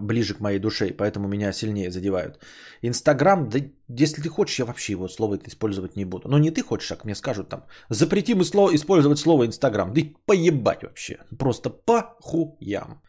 ближе 0.01 0.35
к 0.35 0.41
моей 0.41 0.59
душе, 0.59 0.93
поэтому 0.93 1.29
меня 1.29 1.53
сильнее 1.53 1.91
задевают. 1.91 2.38
Инстаграм, 2.83 3.49
да 3.49 3.59
если 3.88 4.23
ты 4.23 4.29
хочешь, 4.29 4.59
я 4.59 4.64
вообще 4.64 4.93
его 4.93 5.09
слово 5.09 5.38
использовать 5.47 5.97
не 5.97 6.05
буду. 6.05 6.29
Но 6.29 6.38
не 6.38 6.51
ты 6.51 6.62
хочешь, 6.62 6.93
а 6.93 6.99
мне 7.05 7.14
скажут 7.14 7.49
там, 7.49 7.64
запретим 7.91 8.43
использовать 8.43 9.19
слово 9.19 9.47
Инстаграм. 9.47 9.93
Да 9.93 10.01
поебать 10.27 10.83
вообще, 10.83 11.19
просто 11.38 11.71
похуям. 11.71 13.03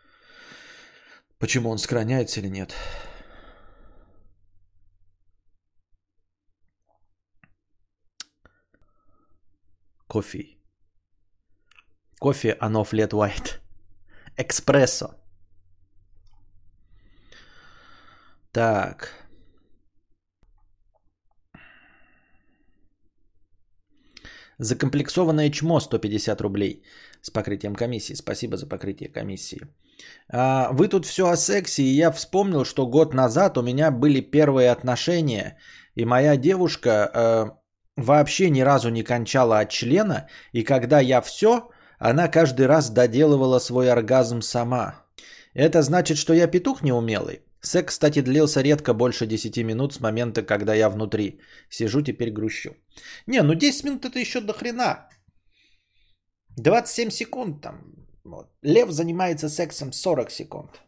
Почему 1.40 1.70
он 1.70 1.78
сохраняется 1.78 2.40
или 2.42 2.50
нет? 2.50 2.76
Кофе. 10.08 10.58
Кофе, 12.20 12.58
оно 12.60 12.84
флет 12.84 13.14
white. 13.14 13.60
Экспрессо. 14.38 15.19
Так. 18.52 19.14
Закомплексованное 24.58 25.50
чмо 25.52 25.80
150 25.80 26.42
рублей 26.42 26.84
с 27.22 27.30
покрытием 27.30 27.76
комиссии. 27.76 28.16
Спасибо 28.16 28.58
за 28.58 28.68
покрытие 28.68 29.10
комиссии. 29.10 29.62
А, 30.32 30.70
вы 30.74 30.88
тут 30.88 31.06
все 31.06 31.28
о 31.28 31.38
сексе, 31.38 31.84
и 31.84 31.96
я 31.96 32.12
вспомнил, 32.12 32.66
что 32.66 32.88
год 32.88 33.14
назад 33.14 33.58
у 33.58 33.62
меня 33.62 33.92
были 33.92 34.22
первые 34.22 34.72
отношения, 34.72 35.58
и 35.96 36.06
моя 36.06 36.38
девушка 36.38 36.90
э, 36.90 37.52
вообще 37.96 38.50
ни 38.50 38.62
разу 38.62 38.90
не 38.90 39.04
кончала 39.04 39.60
от 39.60 39.70
члена, 39.70 40.28
и 40.54 40.64
когда 40.64 41.00
я 41.00 41.22
все, 41.22 41.70
она 42.00 42.28
каждый 42.28 42.66
раз 42.66 42.90
доделывала 42.90 43.60
свой 43.60 43.92
оргазм 43.92 44.42
сама. 44.42 45.06
Это 45.54 45.82
значит, 45.82 46.18
что 46.18 46.34
я 46.34 46.48
петух 46.48 46.82
неумелый? 46.84 47.44
Секс, 47.62 47.94
кстати, 47.94 48.22
длился 48.22 48.62
редко 48.62 48.94
больше 48.94 49.26
10 49.26 49.64
минут 49.64 49.94
с 49.94 50.00
момента, 50.00 50.44
когда 50.44 50.74
я 50.74 50.90
внутри. 50.90 51.40
Сижу, 51.70 52.02
теперь 52.02 52.32
грущу. 52.32 52.70
Не, 53.28 53.42
ну 53.44 53.54
10 53.54 53.84
минут 53.84 54.06
это 54.06 54.20
еще 54.20 54.42
до 54.42 54.54
хрена. 54.54 55.10
27 56.58 57.10
секунд 57.10 57.62
там. 57.62 57.76
Вот. 58.24 58.48
Лев 58.64 58.92
занимается 58.92 59.50
сексом 59.50 59.92
40 59.92 60.32
секунд. 60.32 60.82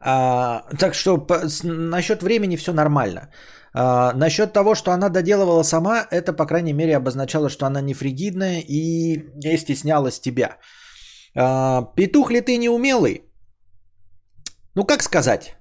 А, 0.00 0.64
так 0.78 0.94
что 0.94 1.18
по, 1.18 1.48
с, 1.48 1.62
насчет 1.64 2.22
времени 2.22 2.56
все 2.56 2.72
нормально. 2.72 3.30
А, 3.74 4.12
насчет 4.12 4.52
того, 4.52 4.74
что 4.74 4.90
она 4.90 5.08
доделывала 5.08 5.62
сама, 5.62 6.06
это, 6.10 6.32
по 6.32 6.46
крайней 6.46 6.72
мере, 6.72 6.96
обозначало, 6.96 7.48
что 7.48 7.66
она 7.66 7.80
не 7.80 7.94
фригидная 7.94 8.60
и 8.60 9.16
не 9.44 9.56
стеснялась 9.56 10.20
тебя. 10.20 10.58
А, 11.36 11.82
петух 11.96 12.30
ли 12.30 12.40
ты 12.40 12.58
неумелый? 12.58 13.31
Ну, 14.74 14.84
как 14.84 15.02
сказать? 15.02 15.56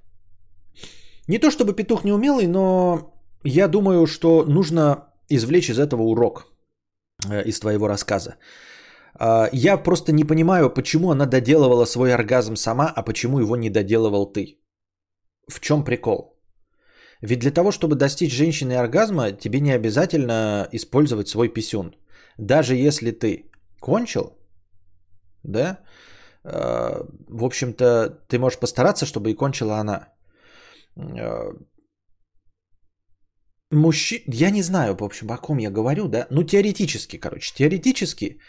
Не 1.27 1.39
то 1.39 1.51
чтобы 1.51 1.73
петух 1.73 2.03
неумелый, 2.03 2.47
но 2.47 3.13
я 3.43 3.67
думаю, 3.67 4.07
что 4.07 4.43
нужно 4.45 5.07
извлечь 5.29 5.69
из 5.69 5.79
этого 5.79 6.03
урок, 6.03 6.47
э, 7.29 7.43
из 7.43 7.59
твоего 7.59 7.87
рассказа. 7.87 8.35
А, 9.15 9.49
я 9.51 9.77
просто 9.77 10.11
не 10.11 10.23
понимаю, 10.23 10.69
почему 10.69 11.11
она 11.11 11.25
доделывала 11.25 11.85
свой 11.85 12.13
оргазм 12.13 12.55
сама, 12.55 12.91
а 12.95 13.03
почему 13.03 13.39
его 13.39 13.55
не 13.55 13.69
доделывал 13.69 14.31
ты. 14.31 14.59
В 15.47 15.59
чем 15.59 15.83
прикол? 15.83 16.37
Ведь 17.21 17.39
для 17.39 17.51
того, 17.51 17.71
чтобы 17.71 17.95
достичь 17.95 18.33
женщины 18.33 18.73
оргазма, 18.73 19.31
тебе 19.31 19.59
не 19.59 19.71
обязательно 19.71 20.67
использовать 20.71 21.27
свой 21.27 21.49
писюн. 21.49 21.95
Даже 22.37 22.75
если 22.75 23.11
ты 23.11 23.51
кончил, 23.79 24.37
да, 25.43 25.79
в 26.43 27.43
общем-то, 27.43 28.09
ты 28.27 28.39
можешь 28.39 28.59
постараться, 28.59 29.05
чтобы 29.05 29.31
и 29.31 29.35
кончила 29.35 29.77
она. 29.77 30.07
А, 30.97 31.51
Мужчи... 33.71 34.23
Я 34.27 34.51
не 34.51 34.63
знаю, 34.63 34.95
в 34.95 35.03
общем, 35.03 35.31
о 35.31 35.37
ком 35.37 35.59
я 35.59 35.69
говорю, 35.69 36.07
да? 36.07 36.27
Ну, 36.29 36.43
теоретически, 36.43 37.17
короче, 37.17 37.53
теоретически 37.55 38.39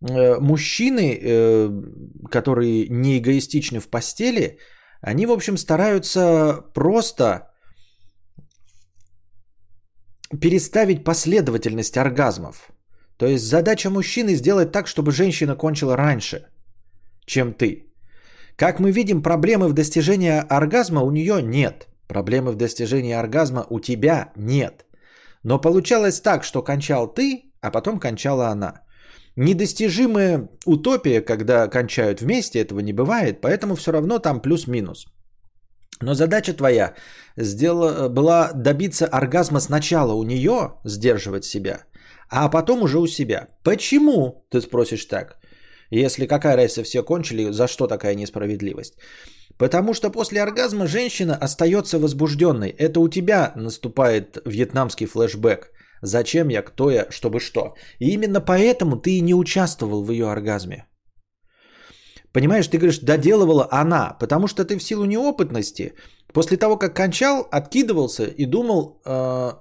Э, 0.00 0.38
мужчины, 0.40 1.18
э, 1.20 1.70
которые 2.30 2.88
не 2.88 3.18
эгоистичны 3.18 3.80
в 3.80 3.88
постели, 3.88 4.58
они, 5.00 5.26
в 5.26 5.32
общем, 5.32 5.56
стараются 5.56 6.64
просто 6.74 7.50
переставить 10.40 11.04
последовательность 11.04 11.96
оргазмов. 11.96 12.70
То 13.16 13.26
есть 13.26 13.44
задача 13.44 13.90
мужчины 13.90 14.34
сделать 14.34 14.70
так, 14.70 14.86
чтобы 14.86 15.10
женщина 15.10 15.56
кончила 15.56 15.96
раньше, 15.96 16.46
чем 17.28 17.52
ты. 17.52 17.84
Как 18.56 18.80
мы 18.80 18.90
видим, 18.90 19.22
проблемы 19.22 19.68
в 19.68 19.72
достижении 19.72 20.42
оргазма 20.48 21.02
у 21.02 21.10
нее 21.10 21.40
нет. 21.42 21.86
Проблемы 22.08 22.50
в 22.50 22.56
достижении 22.56 23.14
оргазма 23.14 23.66
у 23.70 23.80
тебя 23.80 24.32
нет. 24.36 24.84
Но 25.44 25.60
получалось 25.60 26.20
так, 26.20 26.44
что 26.44 26.62
кончал 26.62 27.14
ты, 27.14 27.52
а 27.60 27.70
потом 27.70 28.00
кончала 28.00 28.48
она. 28.48 28.80
Недостижимая 29.36 30.48
утопия, 30.66 31.20
когда 31.20 31.68
кончают 31.68 32.20
вместе, 32.20 32.58
этого 32.58 32.80
не 32.80 32.92
бывает, 32.92 33.40
поэтому 33.40 33.76
все 33.76 33.92
равно 33.92 34.18
там 34.18 34.40
плюс-минус. 34.40 35.06
Но 36.00 36.14
задача 36.14 36.52
твоя 36.54 36.94
сделала, 37.36 38.08
была 38.08 38.52
добиться 38.52 39.06
оргазма 39.06 39.60
сначала 39.60 40.12
у 40.14 40.24
нее, 40.24 40.74
сдерживать 40.84 41.44
себя, 41.44 41.84
а 42.30 42.48
потом 42.48 42.82
уже 42.82 42.98
у 42.98 43.06
себя. 43.06 43.46
Почему, 43.62 44.44
ты 44.50 44.60
спросишь 44.60 45.04
так? 45.04 45.38
Если 45.90 46.26
какая 46.26 46.56
разница, 46.56 46.82
все 46.82 47.02
кончили, 47.02 47.50
за 47.50 47.66
что 47.66 47.86
такая 47.86 48.14
несправедливость? 48.14 48.94
Потому 49.58 49.94
что 49.94 50.10
после 50.10 50.42
оргазма 50.42 50.86
женщина 50.86 51.34
остается 51.34 51.98
возбужденной. 51.98 52.70
Это 52.70 53.00
у 53.00 53.08
тебя 53.08 53.52
наступает 53.56 54.38
вьетнамский 54.46 55.06
флешбэк. 55.06 55.72
Зачем 56.02 56.48
я, 56.48 56.62
кто 56.62 56.90
я, 56.90 57.06
чтобы 57.10 57.40
что. 57.40 57.74
И 57.98 58.12
именно 58.12 58.40
поэтому 58.40 58.96
ты 58.96 59.10
и 59.10 59.20
не 59.22 59.34
участвовал 59.34 60.04
в 60.04 60.12
ее 60.12 60.30
оргазме. 60.30 60.86
Понимаешь, 62.32 62.68
ты 62.68 62.76
говоришь, 62.78 63.00
доделывала 63.00 63.66
она, 63.70 64.16
потому 64.20 64.46
что 64.48 64.64
ты 64.64 64.78
в 64.78 64.82
силу 64.82 65.06
неопытности, 65.06 65.94
после 66.32 66.56
того, 66.56 66.76
как 66.76 66.94
кончал, 66.94 67.48
откидывался 67.50 68.26
и 68.26 68.44
думал, 68.44 69.00
э, 69.04 69.52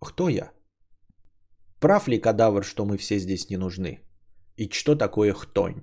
кто 0.00 0.28
я? 0.28 0.50
Прав 1.80 2.08
ли 2.08 2.18
кадавр, 2.18 2.64
что 2.64 2.84
мы 2.86 2.96
все 2.96 3.18
здесь 3.18 3.50
не 3.50 3.56
нужны? 3.56 4.07
И 4.58 4.68
что 4.72 4.96
такое 4.96 5.32
хтонь? 5.32 5.74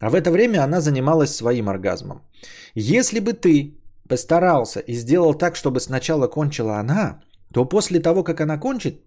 А 0.00 0.10
в 0.10 0.14
это 0.14 0.30
время 0.30 0.64
она 0.64 0.80
занималась 0.80 1.34
своим 1.34 1.68
оргазмом. 1.68 2.22
Если 2.74 3.20
бы 3.20 3.32
ты 3.32 3.74
постарался 4.08 4.80
и 4.80 4.94
сделал 4.94 5.34
так, 5.34 5.56
чтобы 5.56 5.80
сначала 5.80 6.28
кончила 6.28 6.78
она, 6.78 7.20
то 7.52 7.64
после 7.64 8.00
того, 8.00 8.22
как 8.24 8.40
она 8.40 8.58
кончит, 8.58 9.02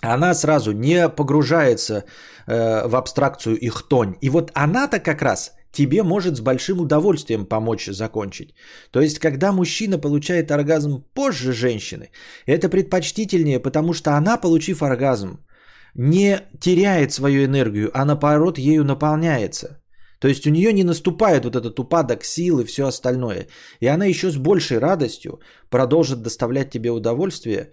она 0.00 0.34
сразу 0.34 0.72
не 0.72 1.08
погружается 1.08 2.04
э, 2.46 2.88
в 2.88 2.96
абстракцию 2.96 3.56
и 3.56 3.68
хтонь. 3.68 4.16
И 4.20 4.30
вот 4.30 4.50
она-то 4.54 4.98
как 4.98 5.22
раз 5.22 5.52
тебе 5.72 6.02
может 6.02 6.36
с 6.36 6.40
большим 6.40 6.80
удовольствием 6.80 7.46
помочь 7.46 7.86
закончить. 7.86 8.54
То 8.90 9.00
есть, 9.00 9.18
когда 9.18 9.52
мужчина 9.52 9.98
получает 9.98 10.50
оргазм 10.50 11.04
позже 11.14 11.52
женщины, 11.52 12.10
это 12.46 12.68
предпочтительнее, 12.68 13.60
потому 13.60 13.92
что 13.92 14.10
она, 14.10 14.36
получив 14.36 14.82
оргазм, 14.82 15.38
не 15.94 16.42
теряет 16.60 17.12
свою 17.12 17.44
энергию, 17.44 17.90
а 17.94 18.04
наоборот 18.04 18.58
ею 18.58 18.84
наполняется. 18.84 19.80
То 20.18 20.28
есть 20.28 20.46
у 20.46 20.50
нее 20.50 20.72
не 20.72 20.84
наступает 20.84 21.44
вот 21.44 21.56
этот 21.56 21.78
упадок 21.78 22.24
сил 22.24 22.60
и 22.60 22.64
все 22.64 22.86
остальное. 22.86 23.46
И 23.80 23.86
она 23.86 24.06
еще 24.06 24.30
с 24.30 24.36
большей 24.36 24.78
радостью 24.78 25.40
продолжит 25.68 26.22
доставлять 26.22 26.70
тебе 26.70 26.90
удовольствие, 26.90 27.72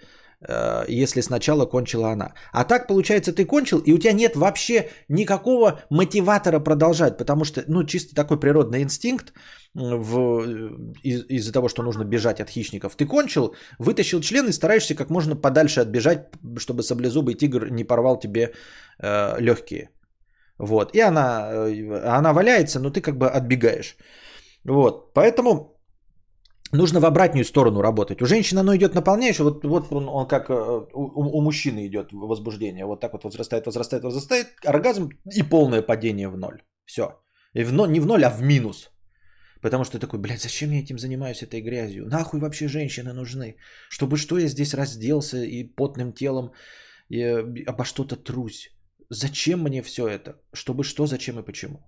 если 0.88 1.22
сначала 1.22 1.66
кончила 1.66 2.12
она. 2.12 2.34
А 2.52 2.64
так, 2.64 2.88
получается, 2.88 3.32
ты 3.32 3.46
кончил, 3.46 3.80
и 3.80 3.94
у 3.94 3.98
тебя 3.98 4.14
нет 4.14 4.36
вообще 4.36 4.90
никакого 5.10 5.82
мотиватора 5.90 6.60
продолжать, 6.60 7.18
потому 7.18 7.46
что, 7.46 7.64
ну, 7.68 7.84
чисто 7.84 8.16
такой 8.16 8.40
природный 8.40 8.82
инстинкт 8.82 9.34
в, 9.74 10.42
из- 11.04 11.26
из-за 11.30 11.52
того, 11.52 11.70
что 11.70 11.84
нужно 11.84 12.04
бежать 12.04 12.40
от 12.40 12.50
хищников. 12.50 12.96
Ты 12.96 13.06
кончил, 13.06 13.56
вытащил 13.80 14.22
член 14.22 14.48
и 14.48 14.52
стараешься 14.52 14.96
как 14.96 15.10
можно 15.10 15.36
подальше 15.36 15.82
отбежать, 15.82 16.28
чтобы 16.58 16.84
саблезубый 16.84 17.36
тигр 17.36 17.70
не 17.70 17.84
порвал 17.84 18.20
тебе 18.20 18.54
э, 19.00 19.40
легкие. 19.40 19.90
Вот. 20.58 20.96
И 20.96 21.00
она, 21.00 21.50
э, 21.52 22.18
она 22.18 22.34
валяется, 22.34 22.80
но 22.80 22.90
ты 22.90 23.02
как 23.02 23.18
бы 23.18 23.28
отбегаешь. 23.28 23.96
Вот. 24.64 25.14
Поэтому 25.14 25.71
нужно 26.72 27.00
в 27.00 27.06
обратную 27.06 27.46
сторону 27.46 27.82
работать. 27.82 28.22
У 28.22 28.26
женщины 28.26 28.60
оно 28.60 28.76
идет 28.76 28.96
наполняющее, 28.96 29.44
вот, 29.44 29.64
вот 29.64 29.92
он, 29.92 30.10
он 30.10 30.28
как 30.28 30.50
э, 30.50 30.54
у, 30.94 31.38
у 31.38 31.42
мужчины 31.42 31.88
идет 31.88 32.12
возбуждение. 32.12 32.86
Вот 32.86 33.00
так 33.00 33.14
вот 33.14 33.24
возрастает, 33.24 33.66
возрастает, 33.66 34.04
возрастает. 34.04 34.48
Оргазм 34.66 35.10
и 35.36 35.44
полное 35.44 35.82
падение 35.82 36.30
в 36.30 36.38
ноль. 36.38 36.62
Все. 36.86 37.04
И 37.54 37.64
в, 37.64 37.72
не 37.88 38.00
в 38.00 38.06
ноль, 38.06 38.24
а 38.24 38.30
в 38.30 38.42
минус. 38.42 38.92
Потому 39.62 39.84
что 39.84 40.00
такой, 40.00 40.20
блядь, 40.20 40.42
зачем 40.42 40.72
я 40.72 40.80
этим 40.80 40.98
занимаюсь, 40.98 41.44
этой 41.44 41.62
грязью? 41.62 42.08
Нахуй 42.08 42.40
вообще 42.40 42.68
женщины 42.68 43.14
нужны? 43.14 43.56
Чтобы 43.90 44.18
что 44.18 44.38
я 44.38 44.48
здесь 44.48 44.74
разделся 44.74 45.38
и 45.44 45.64
потным 45.64 46.14
телом 46.14 46.52
и 47.10 47.22
э, 47.22 47.66
обо 47.68 47.86
что-то 47.86 48.16
трусь? 48.16 48.70
Зачем 49.10 49.60
мне 49.60 49.82
все 49.84 50.08
это? 50.08 50.42
Чтобы 50.54 50.84
что, 50.84 51.06
зачем 51.06 51.40
и 51.40 51.44
почему? 51.44 51.80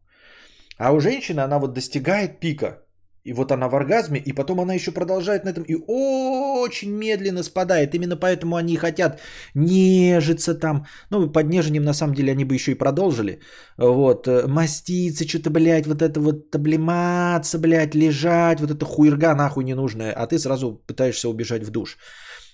А 0.78 0.92
у 0.92 1.00
женщины 1.00 1.40
она 1.40 1.60
вот 1.60 1.74
достигает 1.74 2.40
пика. 2.40 2.83
И 3.26 3.34
вот 3.34 3.52
она 3.52 3.70
в 3.70 3.76
оргазме, 3.76 4.20
и 4.20 4.34
потом 4.34 4.60
она 4.60 4.74
еще 4.74 4.92
продолжает 4.92 5.46
на 5.46 5.50
этом 5.50 5.64
и 5.64 5.76
очень 5.88 6.92
медленно 6.92 7.44
спадает. 7.44 7.96
Именно 7.96 8.18
поэтому 8.18 8.56
они 8.56 8.76
хотят 8.76 9.22
нежиться 9.56 10.60
там. 10.60 10.86
Ну, 11.10 11.32
под 11.32 11.50
нежением 11.50 11.84
на 11.84 11.94
самом 11.94 12.14
деле 12.16 12.32
они 12.32 12.44
бы 12.44 12.54
еще 12.54 12.72
и 12.72 12.78
продолжили. 12.78 13.40
Вот, 13.78 14.28
э, 14.28 14.48
маститься, 14.48 15.28
что-то, 15.28 15.50
блядь, 15.50 15.88
вот 15.88 16.02
это 16.02 16.20
вот 16.20 16.56
облиматься, 16.56 17.60
блядь, 17.60 17.96
лежать, 17.96 18.60
вот 18.60 18.72
это 18.72 18.86
хуерга 18.86 19.36
нахуй 19.36 19.64
ненужная. 19.64 20.12
А 20.12 20.28
ты 20.28 20.38
сразу 20.38 20.84
пытаешься 20.88 21.30
убежать 21.30 21.64
в 21.64 21.72
душ. 21.72 21.98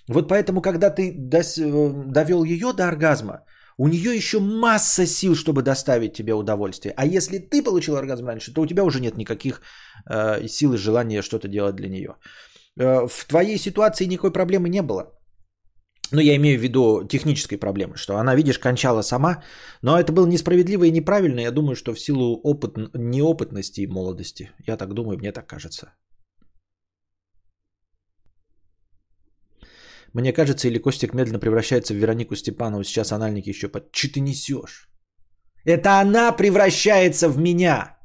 Вот 0.08 0.28
поэтому, 0.28 0.62
когда 0.62 0.90
ты 0.90 1.10
э, 1.10 1.92
довел 2.06 2.44
ее 2.44 2.72
до 2.72 2.86
оргазма, 2.88 3.44
у 3.80 3.88
нее 3.88 4.14
еще 4.14 4.40
масса 4.40 5.06
сил, 5.06 5.34
чтобы 5.34 5.62
доставить 5.62 6.12
тебе 6.12 6.34
удовольствие. 6.34 6.92
А 6.96 7.06
если 7.06 7.38
ты 7.38 7.64
получил 7.64 7.96
оргазм 7.96 8.26
раньше, 8.26 8.52
то 8.52 8.60
у 8.60 8.66
тебя 8.66 8.84
уже 8.84 9.00
нет 9.00 9.16
никаких 9.16 9.62
э, 10.10 10.48
сил 10.48 10.74
и 10.74 10.76
желания 10.76 11.22
что-то 11.22 11.48
делать 11.48 11.76
для 11.76 11.88
нее. 11.88 12.08
Э, 12.78 13.08
в 13.08 13.24
твоей 13.26 13.58
ситуации 13.58 14.06
никакой 14.06 14.32
проблемы 14.32 14.68
не 14.68 14.82
было. 14.82 15.18
Ну, 16.12 16.20
я 16.20 16.36
имею 16.36 16.58
в 16.58 16.62
виду 16.62 17.08
технической 17.08 17.56
проблемы, 17.56 17.96
что 17.96 18.18
она, 18.18 18.34
видишь, 18.34 18.58
кончала 18.58 19.02
сама, 19.02 19.42
но 19.82 19.98
это 19.98 20.12
было 20.12 20.26
несправедливо 20.26 20.84
и 20.84 20.90
неправильно. 20.90 21.40
Я 21.40 21.50
думаю, 21.50 21.74
что 21.74 21.94
в 21.94 22.00
силу 22.00 22.38
опыт, 22.44 22.76
неопытности 22.94 23.80
и 23.80 23.86
молодости. 23.86 24.50
Я 24.66 24.76
так 24.76 24.92
думаю, 24.92 25.18
мне 25.18 25.32
так 25.32 25.46
кажется. 25.46 25.94
Мне 30.12 30.32
кажется, 30.32 30.68
или 30.68 30.78
Костик 30.78 31.14
медленно 31.14 31.38
превращается 31.38 31.94
в 31.94 31.96
Веронику 31.96 32.36
Степанову. 32.36 32.84
Сейчас 32.84 33.12
анальники 33.12 33.50
еще 33.50 33.68
под... 33.68 33.92
Че 33.92 34.08
ты 34.08 34.20
несешь? 34.20 34.88
Это 35.64 36.00
она 36.00 36.32
превращается 36.32 37.28
в 37.28 37.38
меня. 37.38 37.96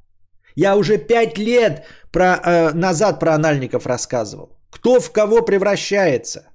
Я 0.56 0.76
уже 0.76 0.98
пять 0.98 1.38
лет 1.38 1.86
про, 2.12 2.40
э, 2.44 2.74
назад 2.74 3.20
про 3.20 3.34
анальников 3.34 3.86
рассказывал. 3.86 4.60
Кто 4.70 5.00
в 5.00 5.12
кого 5.12 5.42
превращается? 5.42 6.50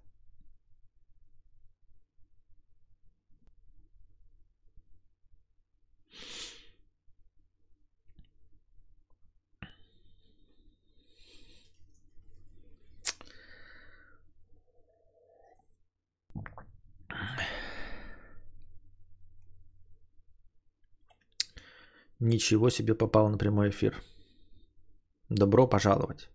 Ничего 22.20 22.70
себе 22.70 22.94
попал 22.94 23.28
на 23.28 23.38
прямой 23.38 23.70
эфир. 23.70 23.94
Добро 25.30 25.66
пожаловать. 25.66 26.28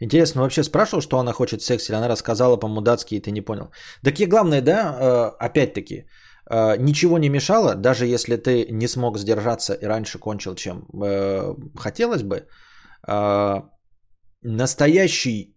Интересно, 0.00 0.42
вообще 0.42 0.64
спрашивал, 0.64 1.02
что 1.02 1.18
она 1.18 1.32
хочет 1.32 1.62
секс, 1.62 1.88
или 1.88 1.96
она 1.96 2.08
рассказала 2.08 2.56
по-мудацки, 2.56 3.14
и 3.14 3.20
ты 3.20 3.30
не 3.30 3.40
понял. 3.40 3.70
Так 4.02 4.20
и 4.20 4.26
главное, 4.26 4.60
да, 4.60 4.96
э, 5.00 5.44
опять-таки, 5.46 6.06
э, 6.50 6.76
ничего 6.78 7.18
не 7.18 7.28
мешало, 7.28 7.74
даже 7.74 8.06
если 8.06 8.36
ты 8.36 8.66
не 8.70 8.88
смог 8.88 9.18
сдержаться 9.18 9.74
и 9.74 9.86
раньше 9.86 10.18
кончил, 10.18 10.54
чем 10.54 10.86
э, 11.02 11.54
хотелось 11.76 12.22
бы, 12.22 12.46
настоящий 14.42 15.56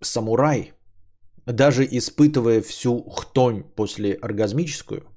самурай, 0.00 0.72
даже 1.46 1.84
испытывая 1.84 2.62
всю 2.62 3.08
хтонь 3.08 3.62
после 3.76 4.14
оргазмическую, 4.14 5.11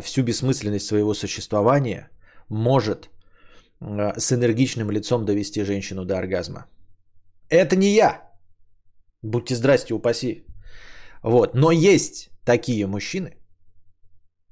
всю 0.00 0.22
бессмысленность 0.22 0.86
своего 0.86 1.14
существования, 1.14 2.10
может 2.48 3.10
э, 3.80 4.18
с 4.18 4.32
энергичным 4.32 4.90
лицом 4.90 5.24
довести 5.24 5.64
женщину 5.64 6.04
до 6.04 6.18
оргазма. 6.18 6.66
Это 7.48 7.76
не 7.76 7.94
я. 7.94 8.22
Будьте 9.22 9.54
здрасте, 9.54 9.94
упаси. 9.94 10.44
Вот. 11.22 11.54
Но 11.54 11.70
есть 11.70 12.30
такие 12.44 12.86
мужчины, 12.86 13.36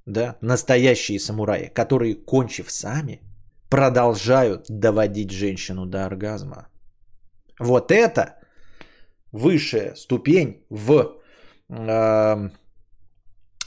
да, 0.06 0.36
настоящие 0.40 1.18
самураи, 1.18 1.70
которые, 1.74 2.14
кончив 2.14 2.70
сами, 2.70 3.20
продолжают 3.70 4.66
доводить 4.68 5.30
женщину 5.30 5.86
до 5.86 6.06
оргазма. 6.06 6.68
Вот 7.58 7.90
это 7.90 8.38
высшая 9.32 9.94
ступень 9.94 10.64
в 10.70 11.20
э, 11.68 12.50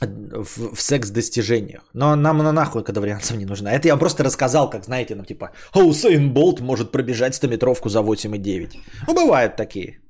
в, 0.00 0.74
в 0.74 0.80
секс-достижениях. 0.80 1.82
Но 1.94 2.16
нам 2.16 2.38
на 2.38 2.52
нахуй 2.52 2.82
кадаврианцев 2.82 3.36
не 3.36 3.46
нужна. 3.46 3.72
Это 3.72 3.88
я 3.88 3.94
вам 3.94 4.00
просто 4.00 4.24
рассказал, 4.24 4.70
как, 4.70 4.84
знаете, 4.84 5.14
ну 5.14 5.24
типа, 5.24 5.50
Усейн 5.74 6.32
Болт 6.32 6.60
может 6.60 6.92
пробежать 6.92 7.34
100-метровку 7.34 7.88
за 7.88 8.00
8,9. 8.00 8.76
Ну, 9.06 9.14
бывают 9.14 9.56
такие. 9.56 10.00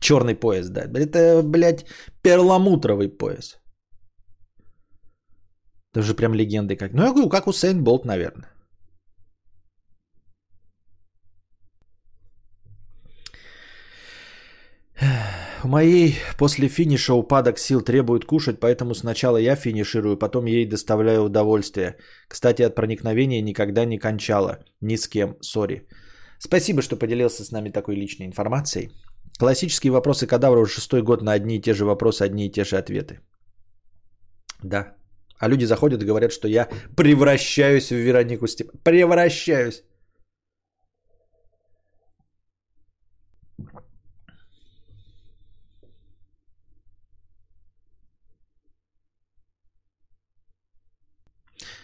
Черный 0.00 0.34
пояс, 0.34 0.68
да. 0.68 0.82
Это, 0.82 1.42
блядь, 1.42 1.86
перламутровый 2.22 3.08
пояс. 3.08 3.58
Это 5.94 6.02
же 6.02 6.14
прям 6.14 6.34
легенды 6.34 6.76
как. 6.76 6.92
Ну, 6.92 7.02
я 7.02 7.12
говорю, 7.12 7.28
как 7.28 7.46
у 7.46 7.52
Сейн 7.52 7.84
Болт, 7.84 8.04
наверное. 8.04 8.48
У 15.00 15.41
моей 15.64 16.14
после 16.38 16.68
финиша 16.68 17.14
упадок 17.14 17.58
сил 17.58 17.82
требует 17.82 18.24
кушать, 18.24 18.60
поэтому 18.60 18.94
сначала 18.94 19.36
я 19.36 19.56
финиширую, 19.56 20.16
потом 20.18 20.46
ей 20.46 20.68
доставляю 20.68 21.22
удовольствие. 21.22 21.96
Кстати, 22.28 22.62
от 22.62 22.74
проникновения 22.74 23.42
никогда 23.42 23.84
не 23.84 23.98
кончала. 23.98 24.58
Ни 24.80 24.96
с 24.96 25.08
кем, 25.08 25.36
сори. 25.40 25.86
Спасибо, 26.38 26.82
что 26.82 26.96
поделился 26.96 27.44
с 27.44 27.52
нами 27.52 27.70
такой 27.70 27.96
личной 27.96 28.26
информацией. 28.26 28.90
Классические 29.38 29.92
вопросы 29.92 30.26
кадавра 30.26 30.60
уже 30.60 30.74
шестой 30.74 31.02
год 31.02 31.22
на 31.22 31.32
одни 31.32 31.56
и 31.56 31.60
те 31.60 31.74
же 31.74 31.84
вопросы, 31.84 32.22
одни 32.22 32.46
и 32.46 32.50
те 32.50 32.64
же 32.64 32.76
ответы. 32.76 33.20
Да. 34.62 34.94
А 35.38 35.48
люди 35.48 35.64
заходят 35.64 36.02
и 36.02 36.06
говорят, 36.06 36.32
что 36.32 36.48
я 36.48 36.68
превращаюсь 36.96 37.90
в 37.90 37.96
Веронику 37.96 38.46
Степ... 38.46 38.70
Превращаюсь. 38.84 39.82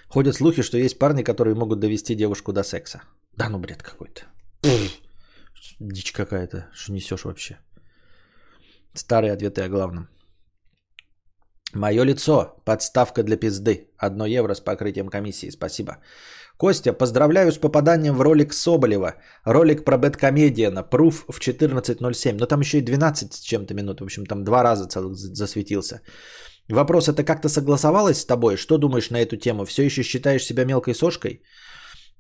Ходят 0.09 0.35
слухи, 0.35 0.63
что 0.63 0.79
есть 0.79 0.99
парни, 0.99 1.23
которые 1.23 1.55
могут 1.55 1.81
довести 1.81 2.15
девушку 2.15 2.53
до 2.53 2.63
секса. 2.63 3.03
Да 3.37 3.49
ну 3.49 3.59
бред 3.59 3.83
какой-то. 3.83 4.23
Дичь 5.81 6.13
какая-то. 6.13 6.69
Что 6.73 6.93
несешь 6.93 7.25
вообще? 7.25 7.59
Старые 8.95 9.33
ответы 9.33 9.63
о 9.63 9.69
главном. 9.69 10.09
Мое 11.75 12.05
лицо. 12.05 12.57
Подставка 12.65 13.23
для 13.23 13.37
пизды. 13.37 13.91
Одно 13.99 14.27
евро 14.27 14.55
с 14.55 14.61
покрытием 14.61 15.09
комиссии. 15.09 15.51
Спасибо. 15.51 15.99
Костя, 16.57 16.93
поздравляю 16.93 17.53
с 17.53 17.59
попаданием 17.59 18.17
в 18.17 18.23
ролик 18.23 18.55
Соболева. 18.55 19.15
Ролик 19.45 19.85
про 19.85 19.99
Бэткомедиана. 19.99 20.83
Пруф 20.83 21.27
в 21.29 21.39
14.07. 21.39 22.39
Но 22.39 22.47
там 22.47 22.61
еще 22.61 22.79
и 22.79 22.85
12 22.85 23.33
с 23.33 23.41
чем-то 23.41 23.75
минут. 23.75 24.01
В 24.01 24.05
общем, 24.05 24.27
там 24.27 24.43
два 24.45 24.63
раза 24.63 24.89
целых 24.89 25.15
засветился. 25.17 26.01
Вопрос, 26.69 27.09
это 27.09 27.25
как-то 27.25 27.49
согласовалось 27.49 28.21
с 28.21 28.27
тобой? 28.27 28.57
Что 28.57 28.79
думаешь 28.79 29.11
на 29.11 29.17
эту 29.21 29.37
тему? 29.37 29.65
Все 29.65 29.83
еще 29.85 30.03
считаешь 30.03 30.45
себя 30.45 30.65
мелкой 30.65 30.95
сошкой? 30.95 31.43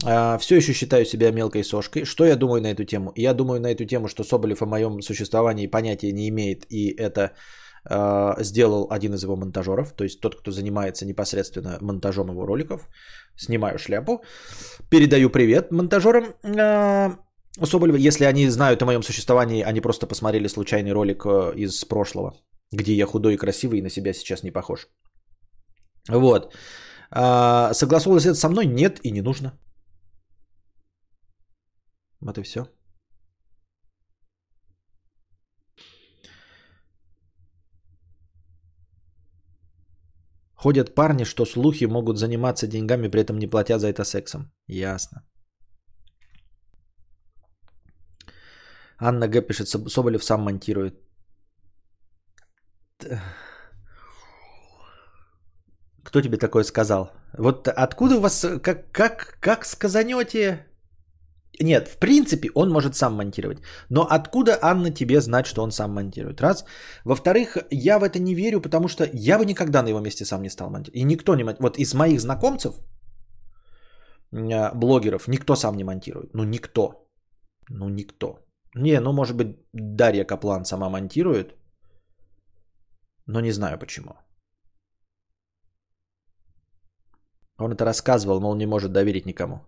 А, 0.04 0.38
все 0.38 0.56
еще 0.56 0.72
считаю 0.72 1.04
себя 1.04 1.32
мелкой 1.32 1.64
сошкой. 1.64 2.04
Что 2.04 2.24
я 2.24 2.36
думаю 2.36 2.62
на 2.62 2.68
эту 2.68 2.84
тему? 2.84 3.12
Я 3.16 3.34
думаю 3.34 3.60
на 3.60 3.68
эту 3.74 3.84
тему, 3.84 4.08
что 4.08 4.24
Соболев 4.24 4.62
о 4.62 4.66
моем 4.66 5.02
существовании 5.02 5.66
понятия 5.66 6.12
не 6.12 6.28
имеет, 6.28 6.64
и 6.70 6.94
это 6.96 7.32
э, 7.90 8.42
сделал 8.42 8.86
один 8.90 9.14
из 9.14 9.22
его 9.22 9.36
монтажеров, 9.36 9.92
то 9.92 10.04
есть 10.04 10.20
тот, 10.20 10.40
кто 10.40 10.50
занимается 10.50 11.06
непосредственно 11.06 11.78
монтажом 11.80 12.30
его 12.30 12.46
роликов. 12.46 12.88
Снимаю 13.36 13.78
шляпу, 13.78 14.22
передаю 14.90 15.30
привет 15.30 15.72
монтажерам 15.72 16.24
э, 16.42 17.10
Соболева. 17.64 17.96
Если 17.96 18.24
они 18.24 18.48
знают 18.48 18.82
о 18.82 18.86
моем 18.86 19.02
существовании, 19.02 19.62
они 19.62 19.80
просто 19.80 20.06
посмотрели 20.06 20.48
случайный 20.48 20.92
ролик 20.92 21.26
э, 21.26 21.52
из 21.56 21.84
прошлого, 21.84 22.34
где 22.72 22.94
я 22.94 23.06
худой 23.06 23.34
и 23.34 23.36
красивый 23.36 23.78
и 23.78 23.82
на 23.82 23.90
себя 23.90 24.12
сейчас 24.12 24.42
не 24.42 24.50
похож. 24.50 24.88
Вот. 26.08 26.54
А, 27.10 27.72
согласовалось 27.74 28.26
это 28.26 28.34
со 28.34 28.48
мной? 28.48 28.66
Нет 28.66 29.00
и 29.04 29.10
не 29.10 29.22
нужно. 29.22 29.52
Вот 32.20 32.38
и 32.38 32.42
все. 32.42 32.66
Ходят 40.54 40.94
парни, 40.94 41.24
что 41.24 41.46
слухи 41.46 41.86
могут 41.86 42.18
заниматься 42.18 42.66
деньгами, 42.66 43.08
при 43.08 43.20
этом 43.20 43.38
не 43.38 43.46
платя 43.46 43.78
за 43.78 43.88
это 43.88 44.04
сексом. 44.04 44.50
Ясно. 44.66 45.22
Анна 48.98 49.28
Г. 49.28 49.42
пишет, 49.42 49.68
Соболев 49.68 50.24
сам 50.24 50.42
монтирует. 50.42 51.07
Кто 56.04 56.20
тебе 56.20 56.38
такое 56.38 56.64
сказал? 56.64 57.10
Вот 57.38 57.68
откуда 57.68 58.16
у 58.16 58.20
вас, 58.20 58.46
как, 58.62 58.90
как, 58.92 59.38
как 59.40 59.64
сказанете, 59.64 60.68
нет, 61.60 61.88
в 61.88 61.98
принципе, 61.98 62.50
он 62.54 62.70
может 62.70 62.94
сам 62.94 63.14
монтировать. 63.14 63.58
Но 63.90 64.06
откуда 64.10 64.58
Анна 64.62 64.90
тебе 64.90 65.20
знать, 65.20 65.46
что 65.46 65.62
он 65.62 65.70
сам 65.70 65.90
монтирует? 65.90 66.40
Раз. 66.40 66.64
Во-вторых, 67.04 67.56
я 67.70 67.98
в 67.98 68.04
это 68.04 68.18
не 68.20 68.34
верю, 68.34 68.60
потому 68.60 68.88
что 68.88 69.08
я 69.12 69.38
бы 69.38 69.44
никогда 69.44 69.82
на 69.82 69.88
его 69.88 70.00
месте 70.00 70.24
сам 70.24 70.42
не 70.42 70.50
стал 70.50 70.70
монтировать. 70.70 71.00
И 71.00 71.04
никто 71.04 71.34
не 71.34 71.44
монтирует. 71.44 71.60
Вот 71.60 71.78
из 71.78 71.94
моих 71.94 72.20
знакомцев, 72.20 72.74
а, 74.32 74.72
блогеров, 74.74 75.28
никто 75.28 75.56
сам 75.56 75.76
не 75.76 75.84
монтирует. 75.84 76.34
Ну, 76.34 76.44
никто. 76.44 77.08
Ну, 77.70 77.88
никто. 77.88 78.38
Не, 78.74 79.00
ну, 79.00 79.12
может 79.12 79.36
быть, 79.36 79.56
Дарья 79.72 80.24
Каплан 80.24 80.64
сама 80.64 80.88
монтирует. 80.88 81.57
Но 83.28 83.40
не 83.40 83.52
знаю 83.52 83.78
почему. 83.78 84.12
Он 87.58 87.72
это 87.72 87.84
рассказывал, 87.84 88.40
но 88.40 88.50
он 88.50 88.58
не 88.58 88.66
может 88.66 88.92
доверить 88.92 89.26
никому. 89.26 89.60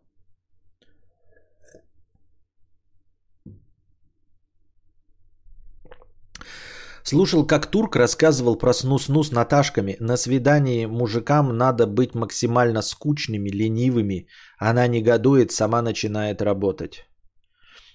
Слушал, 7.03 7.47
как 7.47 7.71
турк 7.71 7.97
рассказывал 7.97 8.57
про 8.57 8.73
снус-ну 8.73 9.23
с 9.23 9.33
Наташками. 9.33 9.97
На 10.01 10.17
свидании 10.17 10.87
мужикам 10.87 11.57
надо 11.57 11.87
быть 11.87 12.15
максимально 12.15 12.83
скучными, 12.83 13.51
ленивыми. 13.51 14.29
Она 14.59 14.87
негодует, 14.87 15.53
сама 15.53 15.83
начинает 15.83 16.41
работать. 16.41 17.05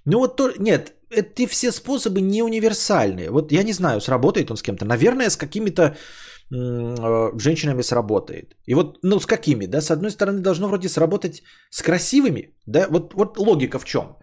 Ну 0.05 0.19
вот 0.19 0.35
то, 0.35 0.51
нет, 0.59 0.93
эти 1.17 1.47
все 1.47 1.71
способы 1.71 2.21
не 2.21 2.43
универсальные. 2.43 3.29
Вот 3.29 3.51
я 3.51 3.63
не 3.63 3.73
знаю, 3.73 4.01
сработает 4.01 4.51
он 4.51 4.57
с 4.57 4.61
кем-то. 4.61 4.85
Наверное, 4.85 5.29
с 5.29 5.37
какими-то 5.37 5.81
э, 5.81 7.39
женщинами 7.39 7.83
сработает. 7.83 8.55
И 8.65 8.75
вот, 8.75 8.97
ну, 9.03 9.19
с 9.19 9.25
какими, 9.25 9.65
да? 9.67 9.81
С 9.81 9.91
одной 9.91 10.11
стороны, 10.11 10.41
должно 10.41 10.67
вроде 10.67 10.89
сработать 10.89 11.43
с 11.69 11.81
красивыми, 11.81 12.53
да? 12.65 12.87
Вот, 12.89 13.13
вот 13.13 13.37
логика 13.37 13.79
в 13.79 13.85
чем? 13.85 14.17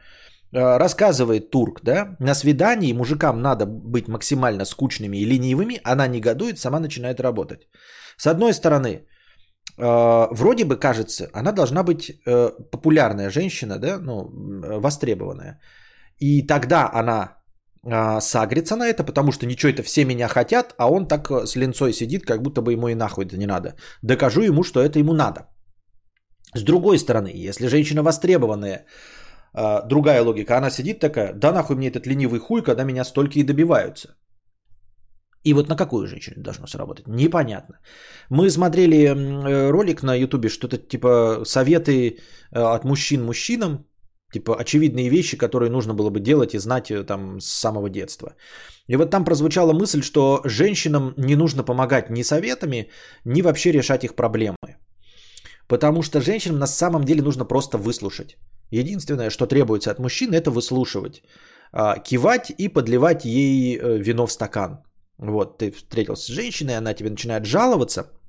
Э, 0.52 0.78
рассказывает 0.78 1.50
турк, 1.50 1.80
да, 1.82 2.16
на 2.20 2.34
свидании 2.34 2.92
мужикам 2.92 3.40
надо 3.40 3.66
быть 3.66 4.08
максимально 4.08 4.64
скучными 4.64 5.16
и 5.16 5.26
ленивыми, 5.26 5.80
она 5.84 6.06
негодует, 6.08 6.58
сама 6.58 6.80
начинает 6.80 7.20
работать. 7.20 7.68
С 8.16 8.26
одной 8.26 8.52
стороны, 8.52 8.88
э, 8.88 10.26
вроде 10.30 10.64
бы 10.64 10.76
кажется, 10.76 11.28
она 11.32 11.52
должна 11.52 11.82
быть 11.82 12.22
популярная 12.70 13.30
женщина, 13.30 13.78
да, 13.78 13.98
ну, 13.98 14.30
востребованная. 14.80 15.58
И 16.22 16.46
тогда 16.46 16.90
она 16.92 17.38
сагрится 18.20 18.76
на 18.76 18.86
это, 18.86 19.02
потому 19.04 19.32
что 19.32 19.46
ничего 19.46 19.72
это 19.72 19.82
все 19.82 20.04
меня 20.04 20.28
хотят, 20.28 20.74
а 20.78 20.88
он 20.88 21.08
так 21.08 21.28
с 21.30 21.56
линцой 21.56 21.92
сидит, 21.92 22.24
как 22.24 22.42
будто 22.42 22.62
бы 22.62 22.72
ему 22.72 22.88
и 22.88 22.94
нахуй 22.94 23.24
это 23.24 23.36
не 23.36 23.46
надо. 23.46 23.74
Докажу 24.02 24.42
ему, 24.42 24.62
что 24.62 24.80
это 24.80 24.98
ему 24.98 25.14
надо. 25.14 25.40
С 26.54 26.62
другой 26.62 26.98
стороны, 26.98 27.30
если 27.34 27.66
женщина 27.66 28.02
востребованная, 28.02 28.86
а, 29.54 29.82
другая 29.82 30.22
логика. 30.22 30.56
Она 30.56 30.70
сидит 30.70 31.00
такая, 31.00 31.32
да 31.34 31.52
нахуй 31.52 31.76
мне 31.76 31.88
этот 31.88 32.06
ленивый 32.06 32.40
хуй, 32.40 32.62
когда 32.62 32.84
меня 32.84 33.04
столько 33.04 33.38
и 33.38 33.44
добиваются. 33.44 34.08
И 35.44 35.54
вот 35.54 35.68
на 35.68 35.76
какую 35.76 36.06
женщину 36.06 36.42
должно 36.42 36.66
сработать? 36.66 37.08
Непонятно. 37.08 37.80
Мы 38.30 38.48
смотрели 38.48 39.06
э, 39.06 39.70
ролик 39.70 40.02
на 40.02 40.14
ютубе, 40.14 40.48
что-то 40.48 40.78
типа 40.78 41.42
советы 41.44 42.18
э, 42.52 42.60
от 42.60 42.84
мужчин 42.84 43.24
мужчинам, 43.24 43.86
типа 44.32 44.56
очевидные 44.56 45.10
вещи, 45.10 45.36
которые 45.36 45.70
нужно 45.70 45.94
было 45.94 46.10
бы 46.10 46.20
делать 46.20 46.54
и 46.54 46.58
знать 46.58 46.90
э, 46.90 47.04
там 47.04 47.40
с 47.40 47.46
самого 47.46 47.88
детства. 47.88 48.34
И 48.88 48.96
вот 48.96 49.10
там 49.10 49.24
прозвучала 49.24 49.72
мысль, 49.72 50.02
что 50.02 50.40
женщинам 50.44 51.14
не 51.16 51.36
нужно 51.36 51.64
помогать 51.64 52.10
ни 52.10 52.22
советами, 52.22 52.90
ни 53.24 53.42
вообще 53.42 53.72
решать 53.72 54.04
их 54.04 54.14
проблемы. 54.14 54.56
Потому 55.68 56.02
что 56.02 56.20
женщинам 56.20 56.58
на 56.58 56.66
самом 56.66 57.04
деле 57.04 57.22
нужно 57.22 57.44
просто 57.44 57.78
выслушать. 57.78 58.36
Единственное, 58.70 59.30
что 59.30 59.46
требуется 59.46 59.90
от 59.90 59.98
мужчины, 59.98 60.34
это 60.34 60.50
выслушивать, 60.50 61.22
а, 61.72 61.98
кивать 61.98 62.52
и 62.58 62.68
подливать 62.68 63.24
ей 63.24 63.78
э, 63.78 63.98
вино 63.98 64.26
в 64.26 64.32
стакан. 64.32 64.78
Вот, 65.18 65.58
ты 65.58 65.70
встретился 65.70 66.24
с 66.24 66.34
женщиной, 66.34 66.76
она 66.76 66.94
тебе 66.94 67.10
начинает 67.10 67.44
жаловаться– 67.44 68.10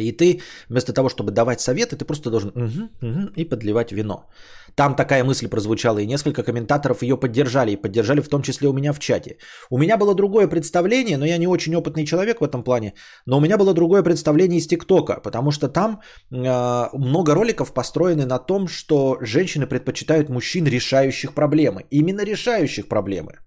и 0.00 0.12
ты 0.12 0.40
вместо 0.68 0.92
того, 0.92 1.08
чтобы 1.08 1.30
давать 1.30 1.60
советы, 1.60 1.96
ты 1.96 2.04
просто 2.04 2.30
должен 2.30 2.50
угу, 2.50 2.88
угу, 3.02 3.30
и 3.36 3.44
подливать 3.44 3.92
вино. 3.92 4.28
Там 4.74 4.94
такая 4.94 5.24
мысль 5.24 5.48
прозвучала, 5.48 5.98
и 5.98 6.06
несколько 6.06 6.42
комментаторов 6.42 7.02
ее 7.02 7.16
поддержали, 7.16 7.72
и 7.72 7.76
поддержали 7.76 8.20
в 8.20 8.28
том 8.28 8.42
числе 8.42 8.68
у 8.68 8.72
меня 8.72 8.92
в 8.92 8.98
чате. 8.98 9.36
У 9.70 9.78
меня 9.78 9.96
было 9.96 10.14
другое 10.14 10.48
представление, 10.48 11.16
но 11.16 11.24
я 11.24 11.38
не 11.38 11.46
очень 11.46 11.74
опытный 11.74 12.04
человек 12.04 12.40
в 12.40 12.44
этом 12.44 12.62
плане, 12.62 12.92
но 13.26 13.38
у 13.38 13.40
меня 13.40 13.56
было 13.56 13.72
другое 13.74 14.02
представление 14.02 14.58
из 14.58 14.66
ТикТока, 14.66 15.20
потому 15.22 15.50
что 15.50 15.68
там 15.68 16.00
э, 16.30 16.88
много 16.92 17.34
роликов 17.34 17.72
построены 17.72 18.26
на 18.26 18.38
том, 18.38 18.68
что 18.68 19.16
женщины 19.20 19.66
предпочитают 19.66 20.28
мужчин, 20.28 20.66
решающих 20.66 21.32
проблемы. 21.32 21.86
Именно 21.90 22.24
решающих 22.24 22.88
проблемы. 22.88 23.38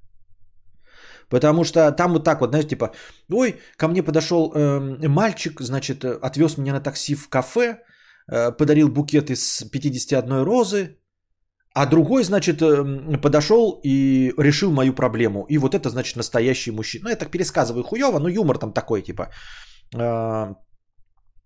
Потому 1.30 1.64
что 1.64 1.92
там 1.92 2.14
вот 2.14 2.24
так 2.24 2.42
вот, 2.42 2.50
знаешь, 2.50 2.68
типа, 2.68 2.92
ой, 3.32 3.56
ко 3.78 3.88
мне 3.88 4.04
подошел 4.04 4.52
э, 4.56 5.08
мальчик, 5.08 5.62
значит, 5.62 6.04
отвез 6.06 6.58
меня 6.58 6.74
на 6.74 6.82
такси 6.82 7.16
в 7.16 7.30
кафе, 7.30 7.84
э, 8.28 8.52
подарил 8.52 8.90
букет 8.90 9.30
из 9.30 9.64
51 9.72 10.44
розы, 10.44 10.98
а 11.74 11.86
другой, 11.86 12.24
значит, 12.24 12.62
э, 12.62 13.18
подошел 13.22 13.80
и 13.84 14.34
решил 14.38 14.72
мою 14.72 14.94
проблему. 14.94 15.46
И 15.50 15.58
вот 15.58 15.76
это, 15.76 15.90
значит, 15.90 16.18
настоящий 16.18 16.72
мужчина. 16.72 17.04
Ну, 17.04 17.10
я 17.10 17.16
так 17.16 17.32
пересказываю 17.32 17.84
хуево, 17.84 18.20
но 18.20 18.28
юмор 18.30 18.58
там 18.58 18.74
такой, 18.74 19.02
типа, 19.02 19.30
э, 19.96 20.54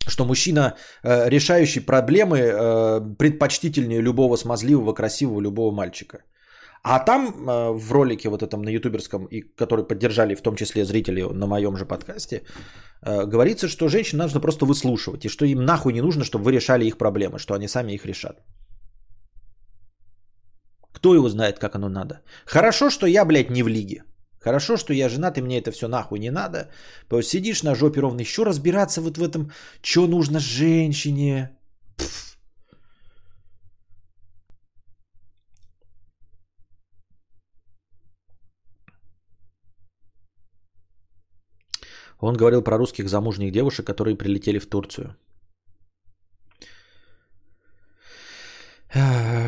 что 0.08 0.26
мужчина, 0.26 0.76
э, 1.04 1.30
решающий 1.30 1.82
проблемы, 1.82 2.38
э, 2.38 3.16
предпочтительнее 3.18 4.02
любого 4.02 4.38
смазливого, 4.38 4.94
красивого, 4.94 5.42
любого 5.42 5.72
мальчика. 5.72 6.20
А 6.84 7.00
там 7.00 7.28
э, 7.28 7.72
в 7.72 7.92
ролике 7.92 8.30
вот 8.30 8.44
этом 8.44 8.62
на 8.62 8.70
ютуберском, 8.70 9.26
и 9.32 9.42
который 9.42 9.88
поддержали 9.88 10.36
в 10.36 10.42
том 10.42 10.56
числе 10.56 10.84
зрители 10.84 11.22
на 11.22 11.48
моем 11.48 11.78
же 11.78 11.86
подкасте, 11.86 12.44
э, 13.02 13.26
говорится, 13.26 13.68
что 13.70 13.88
женщин 13.88 14.18
нужно 14.18 14.42
просто 14.42 14.66
выслушивать, 14.66 15.26
и 15.26 15.30
что 15.30 15.46
им 15.46 15.64
нахуй 15.64 15.94
не 15.94 16.02
нужно, 16.02 16.26
чтобы 16.26 16.44
вы 16.44 16.52
решали 16.52 16.86
их 16.86 16.98
проблемы, 16.98 17.40
что 17.40 17.54
они 17.54 17.68
сами 17.68 17.94
их 17.94 18.06
решат. 18.06 18.44
Кто 20.92 21.16
его 21.16 21.30
знает, 21.30 21.58
как 21.60 21.76
оно 21.76 21.90
надо. 21.90 22.22
Хорошо, 22.46 22.90
что 22.90 23.08
я, 23.08 23.26
блядь, 23.26 23.50
не 23.50 23.64
в 23.64 23.68
лиге. 23.68 24.04
Хорошо, 24.44 24.76
что 24.78 24.94
я 24.94 25.10
женат, 25.10 25.38
и 25.38 25.42
мне 25.42 25.60
это 25.60 25.72
все 25.72 25.88
нахуй 25.88 26.20
не 26.20 26.32
надо. 26.32 26.70
Сидишь 27.22 27.64
на 27.64 27.76
жопе 27.76 28.02
ровно, 28.02 28.22
еще 28.22 28.44
разбираться 28.44 29.02
вот 29.02 29.18
в 29.18 29.24
этом, 29.24 29.52
что 29.82 30.08
нужно 30.08 30.40
женщине. 30.40 31.50
Он 42.24 42.38
говорил 42.38 42.62
про 42.62 42.78
русских 42.78 43.10
замужних 43.10 43.52
девушек, 43.52 43.86
которые 43.86 44.16
прилетели 44.16 44.58
в 44.58 44.66
Турцию. 44.66 45.18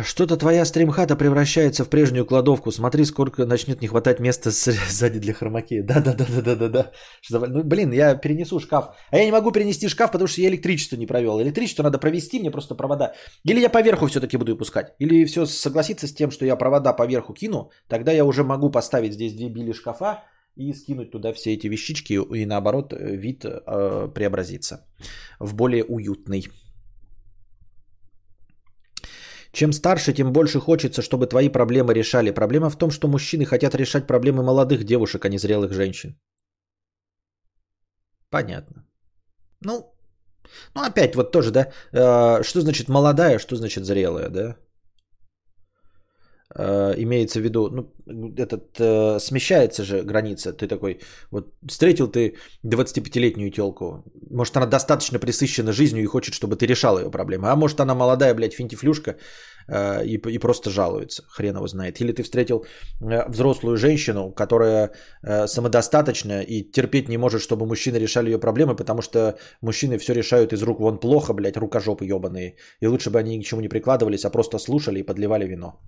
Что-то 0.04 0.36
твоя 0.36 0.66
стримхата 0.66 1.16
превращается 1.16 1.86
в 1.86 1.90
прежнюю 1.90 2.26
кладовку. 2.26 2.72
Смотри, 2.72 3.06
сколько 3.06 3.46
начнет 3.46 3.82
не 3.82 3.88
хватать 3.88 4.20
места 4.20 4.52
сзади 4.52 5.20
для 5.20 5.34
хромаки. 5.34 5.82
Да-да-да-да-да-да. 5.82 6.92
Ну, 7.30 7.64
блин, 7.64 7.94
я 7.94 8.16
перенесу 8.16 8.60
шкаф. 8.60 8.90
А 9.12 9.18
я 9.18 9.26
не 9.26 9.32
могу 9.32 9.52
перенести 9.52 9.88
шкаф, 9.88 10.12
потому 10.12 10.28
что 10.28 10.42
я 10.42 10.50
электричество 10.50 10.98
не 10.98 11.08
провел. 11.08 11.42
Электричество 11.42 11.84
надо 11.84 11.98
провести, 11.98 12.40
мне 12.40 12.52
просто 12.52 12.76
провода. 12.76 13.14
Или 13.46 13.62
я 13.62 13.70
поверху 13.70 14.08
все-таки 14.08 14.36
буду 14.38 14.58
пускать. 14.58 14.96
Или 15.00 15.24
все 15.26 15.46
согласиться 15.46 16.08
с 16.08 16.14
тем, 16.14 16.30
что 16.30 16.46
я 16.46 16.58
провода 16.58 16.92
поверху 16.92 17.34
кину. 17.34 17.72
Тогда 17.88 18.12
я 18.12 18.26
уже 18.26 18.44
могу 18.44 18.70
поставить 18.70 19.14
здесь 19.14 19.34
две 19.34 19.48
били 19.48 19.72
шкафа 19.72 20.24
и 20.56 20.74
скинуть 20.74 21.12
туда 21.12 21.34
все 21.34 21.53
эти 21.53 21.68
вещички. 21.68 22.14
И 22.14 22.45
наоборот, 22.45 22.93
вид 22.93 23.45
э, 23.45 24.14
преобразится 24.14 24.86
в 25.39 25.53
более 25.56 25.84
уютный. 25.84 26.47
Чем 29.51 29.74
старше, 29.74 30.14
тем 30.14 30.34
больше 30.34 30.60
хочется, 30.60 31.01
чтобы 31.01 31.28
твои 31.28 31.49
проблемы 31.49 31.93
решали. 31.93 32.32
Проблема 32.32 32.70
в 32.70 32.78
том, 32.78 32.91
что 32.91 33.08
мужчины 33.08 33.45
хотят 33.45 33.76
решать 33.76 34.08
проблемы 34.08 34.43
молодых 34.43 34.84
девушек, 34.84 35.26
а 35.26 35.30
не 35.30 35.38
зрелых 35.38 35.72
женщин. 35.72 36.20
Понятно. 38.30 38.86
Ну, 39.62 39.93
ну 40.74 40.82
опять 40.82 41.16
вот 41.16 41.32
тоже, 41.32 41.51
да, 41.51 41.72
э, 41.93 42.43
что 42.43 42.62
значит 42.62 42.89
молодая, 42.89 43.39
что 43.39 43.56
значит 43.56 43.86
зрелая, 43.86 44.30
да? 44.30 44.58
Э, 46.58 46.93
имеется 46.97 47.39
в 47.39 47.43
виду, 47.43 47.70
ну, 47.70 48.34
этот, 48.38 48.80
э, 48.80 49.20
смещается 49.20 49.84
же 49.84 50.03
граница. 50.03 50.53
Ты 50.53 50.68
такой, 50.68 50.99
вот 51.32 51.53
встретил 51.68 52.08
ты 52.08 52.36
25-летнюю 52.64 53.51
телку, 53.51 54.03
может 54.30 54.58
она 54.58 54.66
достаточно 54.66 55.20
присыщена 55.20 55.74
жизнью 55.74 56.03
и 56.03 56.08
хочет, 56.08 56.34
чтобы 56.34 56.56
ты 56.56 56.66
решал 56.66 56.97
ее 56.97 57.12
проблемы, 57.12 57.49
а 57.49 57.56
может 57.56 57.80
она 57.80 57.93
молодая, 57.93 58.34
блядь, 58.34 58.53
финтифлюшка 58.53 59.18
э, 59.68 60.06
и, 60.06 60.16
и 60.16 60.39
просто 60.39 60.70
жалуется, 60.70 61.24
хрен 61.28 61.56
его 61.56 61.68
знает. 61.68 61.99
Или 61.99 62.14
ты 62.14 62.24
встретил 62.24 62.66
э, 63.01 63.30
взрослую 63.30 63.76
женщину, 63.76 64.32
которая 64.32 64.91
э, 65.24 65.47
самодостаточна 65.47 66.41
и 66.41 66.72
терпеть 66.72 67.10
не 67.10 67.18
может, 67.18 67.41
чтобы 67.41 67.66
мужчины 67.66 67.97
решали 67.97 68.30
ее 68.30 68.39
проблемы, 68.39 68.78
потому 68.78 69.01
что 69.01 69.38
мужчины 69.62 69.97
все 69.97 70.14
решают 70.14 70.53
из 70.53 70.64
рук 70.64 70.80
вон 70.80 70.99
плохо, 70.99 71.34
блядь, 71.34 71.58
рукожопы 71.58 72.06
ебаные. 72.06 72.56
И 72.80 72.88
лучше 72.88 73.10
бы 73.10 73.20
они 73.20 73.38
ни 73.38 73.43
к 73.43 73.45
чему 73.45 73.60
не 73.60 73.70
прикладывались, 73.70 74.24
а 74.24 74.30
просто 74.30 74.58
слушали 74.58 74.99
и 74.99 75.03
подливали 75.03 75.45
вино. 75.45 75.82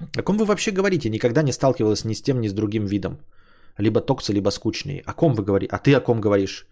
О 0.00 0.22
ком 0.22 0.38
вы 0.38 0.44
вообще 0.44 0.70
говорите? 0.70 1.10
Никогда 1.10 1.42
не 1.42 1.52
сталкивалась 1.52 2.04
ни 2.04 2.14
с 2.14 2.22
тем, 2.22 2.40
ни 2.40 2.48
с 2.48 2.52
другим 2.52 2.86
видом. 2.86 3.18
Либо 3.78 4.00
токсы, 4.00 4.32
либо 4.32 4.50
скучные. 4.50 5.02
О 5.06 5.12
ком 5.12 5.34
вы 5.34 5.42
говорите? 5.42 5.70
А 5.74 5.78
ты 5.78 5.94
о 5.94 6.00
ком 6.00 6.20
говоришь? 6.20 6.66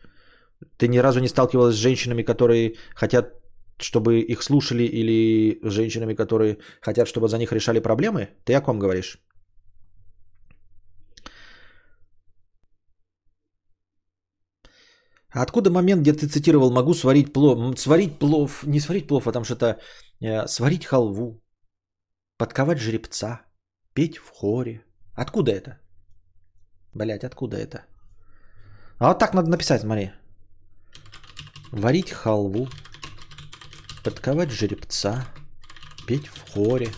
Ты 0.79 0.89
ни 0.89 0.99
разу 0.99 1.21
не 1.21 1.29
сталкивалась 1.29 1.75
с 1.75 1.79
женщинами, 1.79 2.23
которые 2.23 2.75
хотят, 2.95 3.35
чтобы 3.79 4.21
их 4.21 4.43
слушали, 4.43 4.85
или 4.85 5.61
с 5.63 5.73
женщинами, 5.73 6.15
которые 6.15 6.59
хотят, 6.81 7.09
чтобы 7.09 7.29
за 7.29 7.39
них 7.39 7.53
решали 7.53 7.81
проблемы? 7.81 8.29
Ты 8.45 8.55
о 8.55 8.61
ком 8.61 8.79
говоришь? 8.79 9.19
А 15.31 15.43
откуда 15.43 15.71
момент, 15.71 16.03
где 16.03 16.13
ты 16.13 16.29
цитировал 16.29 16.71
«могу 16.71 16.95
сварить 16.95 17.33
плов»? 17.33 17.79
Сварить 17.79 18.19
плов, 18.19 18.65
не 18.67 18.81
сварить 18.81 19.07
плов, 19.07 19.27
а 19.27 19.33
там 19.33 19.45
что-то 19.45 19.79
э, 20.21 20.47
сварить 20.47 20.87
халву, 20.87 21.43
подковать 22.37 22.79
жеребца, 22.79 23.43
петь 23.95 24.19
в 24.19 24.31
хоре. 24.31 24.85
Откуда 25.15 25.53
это? 25.53 25.79
Блять, 26.95 27.25
откуда 27.25 27.57
это? 27.57 27.85
А 28.99 29.09
вот 29.09 29.19
так 29.19 29.35
надо 29.35 29.51
написать, 29.51 29.81
смотри. 29.81 30.11
Варить 31.73 32.11
халву, 32.11 32.69
подковать 34.05 34.51
жеребца, 34.51 35.27
петь 36.07 36.29
в 36.29 36.53
хоре. 36.53 36.89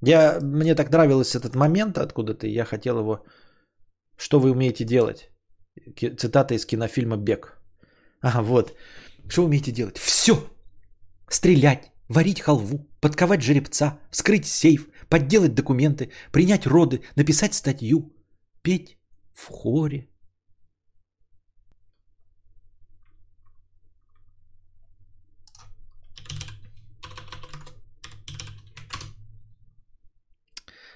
Я, 0.00 0.38
мне 0.40 0.74
так 0.74 0.90
нравился 0.90 1.38
этот 1.38 1.54
момент 1.54 1.98
откуда-то, 1.98 2.46
я 2.46 2.64
хотел 2.64 2.98
его... 2.98 3.24
Что 4.16 4.40
вы 4.40 4.50
умеете 4.50 4.84
делать? 4.84 5.30
Цитата 5.96 6.54
из 6.54 6.66
кинофильма 6.66 7.16
«Бег». 7.16 7.58
А, 8.20 8.42
вот. 8.42 8.76
Что 9.28 9.44
умеете 9.44 9.72
делать? 9.72 9.98
Все! 9.98 10.34
Стрелять, 11.28 11.90
варить 12.08 12.40
халву, 12.40 12.91
подковать 13.02 13.42
жеребца, 13.42 13.98
вскрыть 14.10 14.46
сейф, 14.46 14.86
подделать 15.08 15.54
документы, 15.54 16.12
принять 16.30 16.66
роды, 16.66 17.02
написать 17.16 17.52
статью, 17.52 18.14
петь 18.62 18.96
в 19.32 19.48
хоре. 19.48 20.08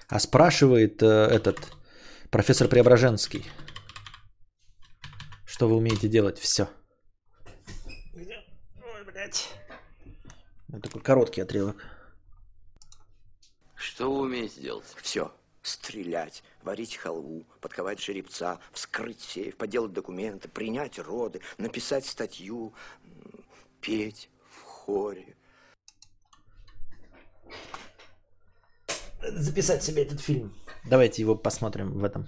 А 0.09 0.19
спрашивает 0.19 1.01
э, 1.01 1.05
этот 1.05 1.57
профессор 2.31 2.69
Преображенский, 2.69 3.43
что 5.45 5.67
вы 5.67 5.75
умеете 5.75 6.07
делать? 6.07 6.39
Все. 6.39 6.69
Ой, 8.15 9.03
блядь. 9.05 9.49
Это 10.69 10.79
такой 10.79 11.01
короткий 11.01 11.41
отрывок. 11.41 11.96
Что 13.87 14.11
вы 14.11 14.23
умеете 14.23 14.59
делать? 14.59 14.85
Все. 15.01 15.33
Стрелять, 15.61 16.43
варить 16.61 16.97
халву, 16.97 17.45
подковать 17.61 18.01
жеребца, 18.01 18.59
вскрыть 18.73 19.21
сейф, 19.21 19.55
поделать 19.55 19.93
документы, 19.93 20.49
принять 20.49 20.99
роды, 20.99 21.39
написать 21.57 22.05
статью, 22.05 22.73
петь 23.79 24.29
в 24.49 24.61
хоре. 24.61 25.35
Записать 29.21 29.83
себе 29.83 30.03
этот 30.03 30.19
фильм. 30.19 30.53
Давайте 30.85 31.21
его 31.21 31.35
посмотрим 31.35 31.97
в 31.97 32.03
этом. 32.03 32.27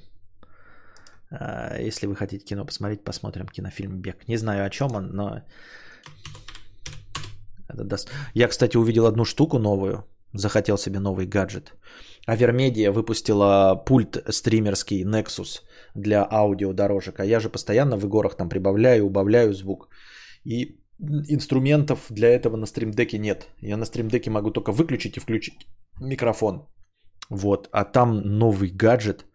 А, 1.30 1.78
если 1.78 2.08
вы 2.08 2.16
хотите 2.16 2.46
кино 2.46 2.64
посмотреть, 2.64 3.04
посмотрим 3.04 3.48
кинофильм 3.50 4.00
«Бег». 4.00 4.30
Не 4.30 4.38
знаю, 4.38 4.66
о 4.66 4.70
чем 4.70 4.96
он, 4.96 5.10
но... 5.12 5.44
Это 7.68 7.84
даст... 7.84 8.10
Я, 8.34 8.48
кстати, 8.48 8.78
увидел 8.78 9.06
одну 9.06 9.26
штуку 9.26 9.60
новую 9.60 10.08
захотел 10.34 10.78
себе 10.78 11.00
новый 11.00 11.26
гаджет. 11.26 11.74
Авермедия 12.28 12.92
выпустила 12.92 13.76
пульт 13.86 14.18
стримерский 14.30 15.04
Nexus 15.04 15.62
для 15.96 16.28
аудиодорожек. 16.32 17.20
А 17.20 17.26
я 17.26 17.40
же 17.40 17.50
постоянно 17.50 17.98
в 17.98 18.06
игорах 18.06 18.36
там 18.36 18.50
прибавляю, 18.50 19.06
убавляю 19.06 19.54
звук. 19.54 19.90
И 20.46 20.80
инструментов 21.30 22.08
для 22.10 22.30
этого 22.30 22.58
на 22.58 22.66
стримдеке 22.66 23.18
нет. 23.18 23.48
Я 23.62 23.78
на 23.78 23.86
стримдеке 23.86 24.30
могу 24.30 24.52
только 24.52 24.72
выключить 24.72 25.18
и 25.18 25.20
включить 25.20 25.68
микрофон. 26.02 26.68
Вот. 27.30 27.70
А 27.72 27.84
там 27.84 28.22
новый 28.22 28.70
гаджет 28.70 29.26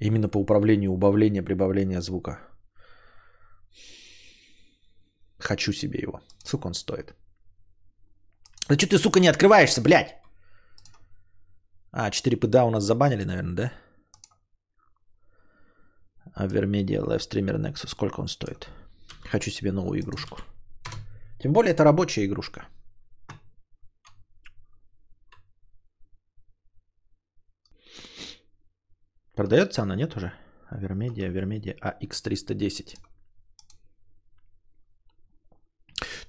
именно 0.00 0.28
по 0.28 0.38
управлению 0.38 0.92
убавления, 0.92 1.42
прибавления 1.42 2.00
звука. 2.00 2.38
Хочу 5.38 5.72
себе 5.72 6.00
его. 6.02 6.20
Сколько 6.44 6.66
он 6.66 6.74
стоит? 6.74 7.14
Да 8.68 8.76
что 8.76 8.86
ты, 8.86 8.98
сука, 8.98 9.20
не 9.20 9.28
открываешься, 9.28 9.80
блядь? 9.80 10.21
А, 11.92 12.10
4 12.10 12.36
пда 12.36 12.64
у 12.64 12.70
нас 12.70 12.84
забанили, 12.84 13.24
наверное, 13.24 13.54
да? 13.54 13.72
Авермедиа 16.34 17.04
Лайвстример 17.04 17.56
Nexus. 17.56 17.88
Сколько 17.88 18.20
он 18.20 18.28
стоит? 18.28 18.68
Хочу 19.30 19.50
себе 19.50 19.72
новую 19.72 20.00
игрушку. 20.00 20.38
Тем 21.38 21.52
более 21.52 21.74
это 21.74 21.84
рабочая 21.84 22.24
игрушка. 22.24 22.66
Продается 29.36 29.82
она, 29.82 29.96
нет 29.96 30.16
уже? 30.16 30.32
Авермедиа, 30.70 31.26
Авермедиа 31.26 31.74
AX310. 31.74 32.96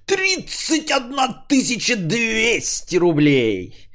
31 0.06 2.08
200 2.08 2.96
рублей! 2.96 3.93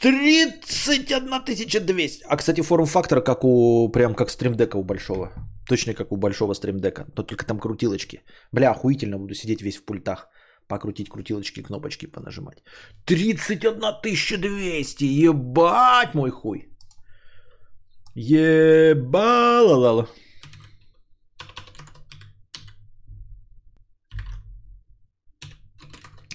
31 0.00 1.86
200. 1.86 2.24
А, 2.28 2.36
кстати, 2.36 2.62
форм 2.62 2.86
фактора, 2.86 3.20
как 3.20 3.44
у, 3.44 3.88
прям 3.88 4.14
как 4.14 4.30
стримдека 4.30 4.76
у 4.76 4.84
большого. 4.84 5.32
Точно 5.68 5.94
как 5.94 6.12
у 6.12 6.16
большого 6.16 6.54
стримдека, 6.54 7.06
но 7.16 7.22
только 7.22 7.44
там 7.46 7.58
крутилочки. 7.58 8.22
Бля, 8.52 8.70
охуительно 8.70 9.18
буду 9.18 9.34
сидеть 9.34 9.62
весь 9.62 9.78
в 9.78 9.84
пультах. 9.84 10.28
Покрутить 10.68 11.08
крутилочки, 11.08 11.62
кнопочки 11.62 12.06
понажимать. 12.06 12.62
31 13.06 13.80
200, 14.40 15.04
ебать 15.04 16.14
мой 16.14 16.30
хуй. 16.30 16.68
Ебалалала. 18.14 20.08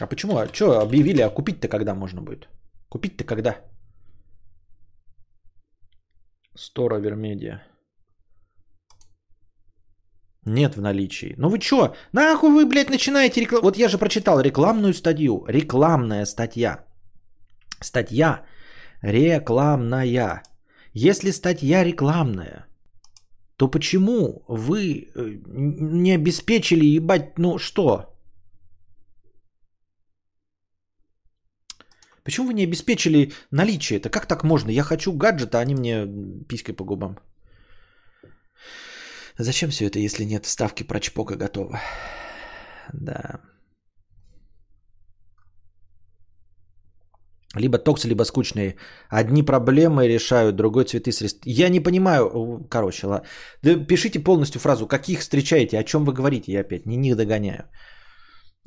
А 0.02 0.08
почему? 0.08 0.38
А 0.38 0.48
что 0.54 0.80
объявили, 0.80 1.22
а 1.22 1.30
купить-то 1.30 1.68
когда 1.68 1.94
можно 1.94 2.22
будет? 2.22 2.48
Купить-то 2.90 3.24
когда? 3.24 3.56
Стора 6.56 7.00
Вермедиа. 7.00 7.62
Нет 10.46 10.76
в 10.76 10.82
наличии. 10.82 11.36
Ну 11.38 11.50
вы 11.50 11.60
что? 11.62 11.96
Нахуй 12.14 12.50
вы, 12.50 12.66
блядь, 12.66 12.90
начинаете 12.90 13.42
рекламу? 13.42 13.64
Вот 13.64 13.78
я 13.78 13.90
же 13.90 13.98
прочитал 13.98 14.42
рекламную 14.42 14.94
статью. 14.94 15.46
Рекламная 15.48 16.26
статья. 16.26 16.86
Статья 17.82 18.46
рекламная. 19.04 20.44
Если 20.94 21.32
статья 21.32 21.84
рекламная, 21.84 22.66
то 23.58 23.68
почему 23.68 24.44
вы 24.48 25.12
э, 25.16 25.40
не 25.46 26.16
обеспечили, 26.16 26.86
ебать, 26.86 27.38
ну 27.38 27.60
что? 27.60 28.19
Почему 32.30 32.48
вы 32.48 32.54
не 32.54 32.64
обеспечили 32.64 33.32
наличие? 33.52 33.98
Это 33.98 34.10
как 34.10 34.28
так 34.28 34.44
можно? 34.44 34.70
Я 34.72 34.84
хочу 34.84 35.12
гаджета, 35.14 35.58
а 35.58 35.62
они 35.62 35.74
мне 35.74 36.06
писькой 36.48 36.76
по 36.76 36.84
губам. 36.84 37.18
Зачем 39.40 39.72
все 39.72 39.88
это, 39.88 39.98
если 39.98 40.26
нет 40.26 40.46
вставки 40.46 40.84
про 40.84 41.00
чпока 41.00 41.36
готова? 41.36 41.82
Да. 42.94 43.40
Либо 47.56 47.80
токс, 47.80 48.06
либо 48.06 48.26
скучные. 48.26 48.76
Одни 49.10 49.42
проблемы 49.42 50.08
решают, 50.08 50.56
другой 50.56 50.86
цветы 50.86 51.12
средств. 51.12 51.42
Я 51.48 51.70
не 51.70 51.80
понимаю, 51.80 52.68
короче, 52.70 53.08
ладно. 53.08 53.28
Да 53.64 53.86
пишите 53.88 54.20
полностью 54.20 54.62
фразу, 54.62 54.88
каких 54.88 55.22
встречаете, 55.22 55.80
о 55.80 55.84
чем 55.84 56.06
вы 56.06 56.14
говорите, 56.14 56.52
я 56.52 56.62
опять 56.62 56.86
не 56.86 56.96
них 56.96 57.16
догоняю. 57.16 57.64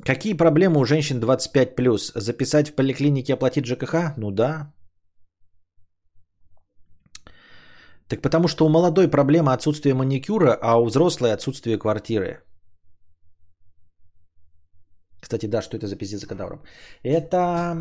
Какие 0.05 0.33
проблемы 0.33 0.79
у 0.79 0.85
женщин 0.85 1.19
25 1.19 1.75
плюс? 1.75 2.11
Записать 2.15 2.69
в 2.69 2.75
поликлинике 2.75 3.33
оплатить 3.33 3.65
ЖКХ? 3.65 4.17
Ну 4.17 4.31
да. 4.31 4.73
Так 8.09 8.21
потому 8.21 8.47
что 8.47 8.65
у 8.65 8.69
молодой 8.69 9.07
проблема 9.07 9.53
отсутствие 9.53 9.93
маникюра, 9.93 10.57
а 10.61 10.77
у 10.77 10.85
взрослой 10.85 11.31
отсутствие 11.33 11.77
квартиры. 11.77 12.43
Кстати, 15.21 15.45
да, 15.45 15.61
что 15.61 15.77
это 15.77 15.87
за 15.87 15.95
пиздец 15.95 16.19
за 16.19 16.27
кадавром? 16.27 16.59
Это 17.03 17.77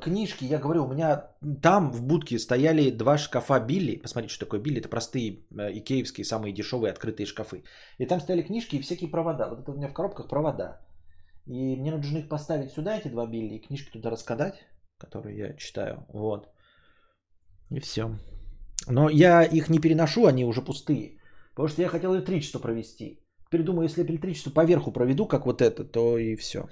книжки, 0.00 0.44
я 0.44 0.60
говорю, 0.60 0.84
у 0.84 0.88
меня 0.88 1.24
там 1.62 1.90
в 1.90 2.00
будке 2.02 2.38
стояли 2.38 2.90
два 2.90 3.18
шкафа 3.18 3.58
Билли. 3.58 3.96
Посмотрите, 3.96 4.34
что 4.34 4.46
такое 4.46 4.60
Билли. 4.60 4.78
Это 4.78 4.88
простые 4.88 5.30
э, 5.30 5.72
икеевские, 5.72 6.24
самые 6.24 6.54
дешевые 6.54 6.92
открытые 6.92 7.26
шкафы. 7.26 7.64
И 7.98 8.06
там 8.06 8.20
стояли 8.20 8.42
книжки 8.42 8.76
и 8.76 8.80
всякие 8.80 9.10
провода. 9.10 9.48
Вот 9.48 9.58
это 9.58 9.70
у 9.72 9.74
меня 9.74 9.88
в 9.88 9.92
коробках 9.92 10.28
провода. 10.28 10.78
И 11.46 11.76
мне 11.76 11.90
нужно 11.90 12.18
их 12.18 12.28
поставить 12.28 12.72
сюда, 12.72 12.96
эти 12.96 13.08
два 13.08 13.26
билли, 13.26 13.54
и 13.54 13.60
книжки 13.60 13.90
туда 13.92 14.10
раскадать, 14.10 14.54
которые 14.98 15.36
я 15.38 15.56
читаю. 15.56 16.06
Вот. 16.12 16.48
И 17.70 17.80
все. 17.80 18.10
Но 18.88 19.08
я 19.10 19.42
их 19.42 19.68
не 19.70 19.78
переношу, 19.78 20.26
они 20.26 20.44
уже 20.44 20.62
пустые. 20.62 21.18
Потому 21.54 21.68
что 21.68 21.82
я 21.82 21.88
хотел 21.88 22.14
электричество 22.14 22.60
провести. 22.60 23.20
Теперь 23.46 23.64
если 23.84 24.02
электричество 24.02 24.50
поверху 24.50 24.92
проведу, 24.92 25.26
как 25.26 25.46
вот 25.46 25.60
это, 25.60 25.84
то 25.84 26.18
и 26.18 26.36
все. 26.36 26.68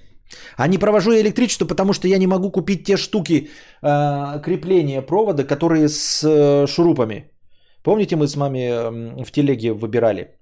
А 0.56 0.68
не 0.68 0.78
провожу 0.78 1.12
я 1.12 1.20
электричество, 1.20 1.66
потому 1.66 1.92
что 1.92 2.08
я 2.08 2.18
не 2.18 2.26
могу 2.26 2.50
купить 2.50 2.84
те 2.84 2.96
штуки 2.96 3.50
э, 3.82 4.40
крепления 4.42 5.02
провода, 5.02 5.44
которые 5.44 5.88
с 5.88 6.22
э, 6.24 6.66
шурупами. 6.66 7.30
Помните, 7.82 8.16
мы 8.16 8.28
с 8.28 8.36
вами 8.36 9.24
в 9.24 9.30
телеге 9.32 9.72
выбирали 9.72 10.38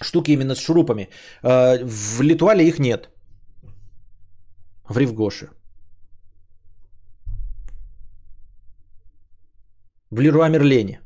штуки 0.00 0.32
именно 0.32 0.54
с 0.54 0.60
шурупами. 0.60 1.08
Э, 1.42 1.84
в 1.84 2.22
Литуале 2.22 2.66
их 2.68 2.78
нет 2.78 3.11
в 4.92 4.98
Ривгоше. 4.98 5.48
В 10.10 10.20
Леруа 10.20 10.48
Мерлене. 10.48 11.00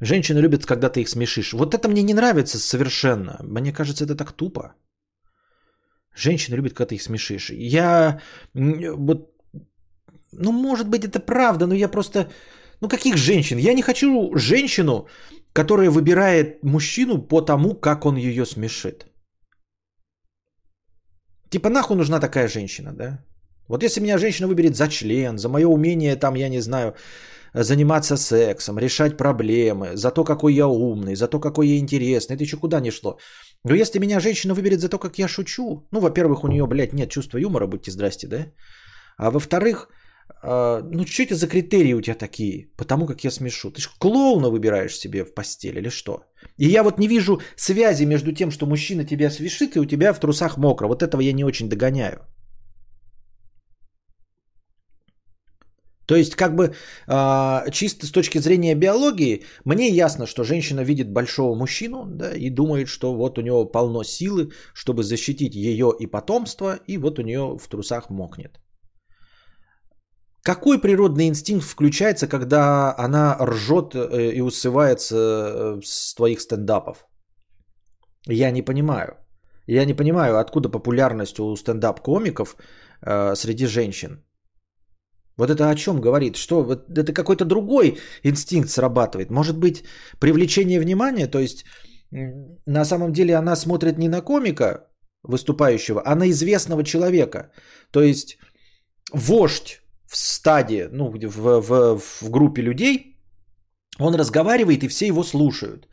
Женщины 0.00 0.40
любят, 0.40 0.66
когда 0.66 0.88
ты 0.90 1.00
их 1.00 1.08
смешишь. 1.08 1.52
Вот 1.52 1.74
это 1.74 1.88
мне 1.88 2.02
не 2.02 2.14
нравится 2.14 2.58
совершенно. 2.58 3.38
Мне 3.42 3.72
кажется, 3.72 4.04
это 4.04 4.16
так 4.16 4.32
тупо. 4.32 4.74
Женщины 6.16 6.56
любят, 6.56 6.72
когда 6.72 6.88
ты 6.88 6.94
их 6.94 7.02
смешишь. 7.02 7.50
Я 7.50 8.20
вот, 8.54 9.32
ну, 10.32 10.52
может 10.52 10.88
быть, 10.88 11.04
это 11.04 11.20
правда, 11.20 11.66
но 11.66 11.74
я 11.74 11.88
просто, 11.88 12.28
ну, 12.80 12.88
каких 12.88 13.16
женщин? 13.16 13.58
Я 13.58 13.74
не 13.74 13.82
хочу 13.82 14.36
женщину, 14.36 15.06
которая 15.52 15.90
выбирает 15.90 16.64
мужчину 16.64 17.18
по 17.28 17.40
тому, 17.40 17.74
как 17.74 18.04
он 18.06 18.16
ее 18.16 18.46
смешит. 18.46 19.06
Типа 21.50 21.70
нахуй 21.70 21.96
нужна 21.96 22.20
такая 22.20 22.48
женщина, 22.48 22.92
да? 22.92 23.18
Вот 23.68 23.82
если 23.82 24.00
меня 24.00 24.18
женщина 24.18 24.48
выберет 24.48 24.76
за 24.76 24.88
член, 24.88 25.38
за 25.38 25.48
мое 25.48 25.66
умение 25.66 26.16
там, 26.16 26.34
я 26.34 26.48
не 26.48 26.60
знаю, 26.60 26.94
заниматься 27.54 28.16
сексом, 28.16 28.78
решать 28.78 29.16
проблемы, 29.16 29.96
за 29.96 30.10
то, 30.10 30.24
какой 30.24 30.54
я 30.54 30.66
умный, 30.66 31.14
за 31.14 31.28
то, 31.28 31.40
какой 31.40 31.68
я 31.68 31.78
интересный, 31.78 32.36
это 32.36 32.44
еще 32.44 32.56
куда 32.56 32.80
не 32.80 32.90
шло. 32.90 33.18
Но 33.64 33.74
если 33.74 33.98
меня 33.98 34.20
женщина 34.20 34.54
выберет 34.54 34.80
за 34.80 34.88
то, 34.88 34.98
как 34.98 35.18
я 35.18 35.28
шучу, 35.28 35.86
ну, 35.90 36.00
во-первых, 36.00 36.44
у 36.44 36.48
нее, 36.48 36.66
блядь, 36.66 36.92
нет 36.92 37.10
чувства 37.10 37.38
юмора, 37.38 37.66
будьте 37.66 37.90
здрасте, 37.90 38.26
да? 38.26 38.46
А 39.16 39.30
во-вторых, 39.30 39.88
ну, 40.42 41.06
что 41.06 41.22
это 41.22 41.34
за 41.34 41.48
критерии 41.48 41.94
у 41.94 42.00
тебя 42.00 42.14
такие? 42.14 42.68
Потому 42.76 43.06
как 43.06 43.24
я 43.24 43.30
смешу. 43.30 43.70
Ты 43.70 43.80
же 43.80 43.88
клоуна 43.98 44.50
выбираешь 44.50 44.96
себе 44.96 45.24
в 45.24 45.34
постель 45.34 45.78
или 45.78 45.90
что? 45.90 46.24
И 46.56 46.68
я 46.68 46.82
вот 46.82 46.98
не 46.98 47.08
вижу 47.08 47.40
связи 47.56 48.04
между 48.04 48.32
тем, 48.32 48.50
что 48.50 48.66
мужчина 48.66 49.04
тебя 49.04 49.30
свешит, 49.30 49.76
и 49.76 49.80
у 49.80 49.84
тебя 49.84 50.12
в 50.12 50.20
трусах 50.20 50.56
мокро. 50.56 50.86
Вот 50.86 51.02
этого 51.02 51.20
я 51.20 51.32
не 51.32 51.44
очень 51.44 51.68
догоняю. 51.68 52.20
То 56.08 56.16
есть, 56.16 56.36
как 56.36 56.56
бы 56.56 56.74
э, 57.06 57.70
чисто 57.70 58.06
с 58.06 58.10
точки 58.10 58.38
зрения 58.38 58.74
биологии, 58.74 59.44
мне 59.64 59.90
ясно, 59.90 60.26
что 60.26 60.42
женщина 60.42 60.80
видит 60.80 61.12
большого 61.12 61.54
мужчину 61.54 62.06
да, 62.06 62.32
и 62.34 62.48
думает, 62.48 62.88
что 62.88 63.14
вот 63.14 63.38
у 63.38 63.42
него 63.42 63.66
полно 63.66 64.04
силы, 64.04 64.52
чтобы 64.72 65.02
защитить 65.02 65.54
ее 65.54 65.92
и 66.00 66.06
потомство, 66.06 66.78
и 66.86 66.96
вот 66.96 67.18
у 67.18 67.22
нее 67.22 67.58
в 67.58 67.68
трусах 67.68 68.08
мокнет. 68.08 68.58
Какой 70.42 70.80
природный 70.80 71.28
инстинкт 71.28 71.66
включается, 71.66 72.28
когда 72.28 72.94
она 72.96 73.36
ржет 73.40 73.94
э, 73.94 74.32
и 74.32 74.40
усывается 74.40 75.16
э, 75.16 75.80
с 75.84 76.14
твоих 76.14 76.40
стендапов? 76.40 77.06
Я 78.26 78.50
не 78.50 78.62
понимаю. 78.62 79.16
Я 79.66 79.84
не 79.84 79.94
понимаю, 79.94 80.38
откуда 80.38 80.68
популярность 80.70 81.38
у 81.40 81.56
стендап-комиков 81.56 82.56
э, 83.02 83.34
среди 83.34 83.66
женщин. 83.66 84.24
Вот 85.36 85.50
это 85.50 85.70
о 85.70 85.74
чем 85.74 86.00
говорит? 86.00 86.36
Что 86.36 86.62
вот 86.62 86.98
это 86.98 87.12
какой-то 87.12 87.44
другой 87.44 87.98
инстинкт 88.24 88.70
срабатывает? 88.70 89.30
Может 89.30 89.58
быть, 89.58 89.84
привлечение 90.18 90.80
внимания? 90.80 91.26
То 91.26 91.38
есть 91.38 91.64
на 92.66 92.84
самом 92.84 93.12
деле 93.12 93.36
она 93.36 93.56
смотрит 93.56 93.98
не 93.98 94.08
на 94.08 94.22
комика 94.22 94.88
выступающего, 95.22 96.02
а 96.04 96.14
на 96.14 96.30
известного 96.30 96.82
человека. 96.82 97.52
То 97.90 98.02
есть 98.02 98.38
вождь 99.12 99.82
в 100.10 100.16
стаде, 100.16 100.88
ну, 100.92 101.10
в, 101.10 101.60
в, 101.60 101.98
в 101.98 102.30
группе 102.30 102.62
людей, 102.62 103.16
он 103.98 104.14
разговаривает 104.14 104.82
и 104.82 104.88
все 104.88 105.06
его 105.06 105.24
слушают. 105.24 105.88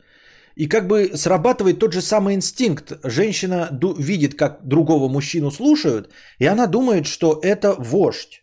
И 0.56 0.68
как 0.68 0.86
бы 0.88 1.16
срабатывает 1.16 1.78
тот 1.78 1.92
же 1.92 2.00
самый 2.00 2.34
инстинкт. 2.34 2.92
Женщина 3.04 3.68
видит, 3.98 4.34
как 4.34 4.66
другого 4.66 5.08
мужчину 5.08 5.50
слушают, 5.50 6.10
и 6.38 6.46
она 6.46 6.66
думает, 6.66 7.06
что 7.06 7.40
это 7.42 7.74
вождь 7.78 8.42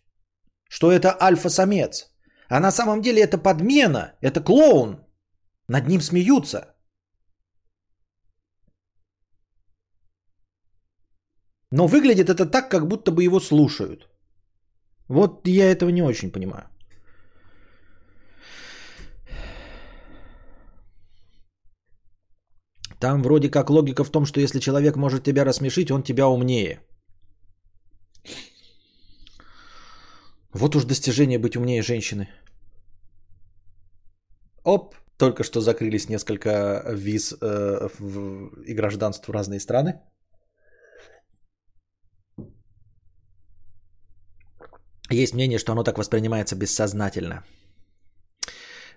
что 0.73 0.91
это 0.91 1.15
альфа-самец. 1.21 2.11
А 2.49 2.59
на 2.59 2.71
самом 2.71 3.01
деле 3.01 3.21
это 3.21 3.37
подмена, 3.37 4.15
это 4.21 4.43
клоун. 4.43 5.05
Над 5.67 5.87
ним 5.87 6.01
смеются. 6.01 6.75
Но 11.71 11.87
выглядит 11.87 12.29
это 12.29 12.47
так, 12.47 12.71
как 12.71 12.87
будто 12.87 13.11
бы 13.11 13.23
его 13.23 13.39
слушают. 13.39 14.09
Вот 15.13 15.47
я 15.47 15.71
этого 15.71 15.91
не 15.91 16.01
очень 16.01 16.31
понимаю. 16.31 16.63
Там 22.99 23.21
вроде 23.21 23.49
как 23.49 23.69
логика 23.69 24.03
в 24.03 24.11
том, 24.11 24.25
что 24.25 24.39
если 24.39 24.59
человек 24.59 24.95
может 24.95 25.23
тебя 25.23 25.45
рассмешить, 25.45 25.91
он 25.91 26.03
тебя 26.03 26.27
умнее. 26.27 26.79
Вот 30.53 30.75
уж 30.75 30.85
достижение 30.85 31.37
быть 31.37 31.55
умнее 31.55 31.83
женщины. 31.83 32.27
Оп, 34.63 34.95
только 35.17 35.43
что 35.43 35.61
закрылись 35.61 36.09
несколько 36.09 36.83
виз 36.91 37.33
э, 37.33 37.89
в, 37.99 38.63
и 38.65 38.73
гражданств 38.73 39.27
в 39.27 39.31
разные 39.31 39.59
страны. 39.59 39.93
Есть 45.09 45.33
мнение, 45.33 45.59
что 45.59 45.71
оно 45.71 45.83
так 45.83 45.97
воспринимается 45.97 46.55
бессознательно. 46.55 47.43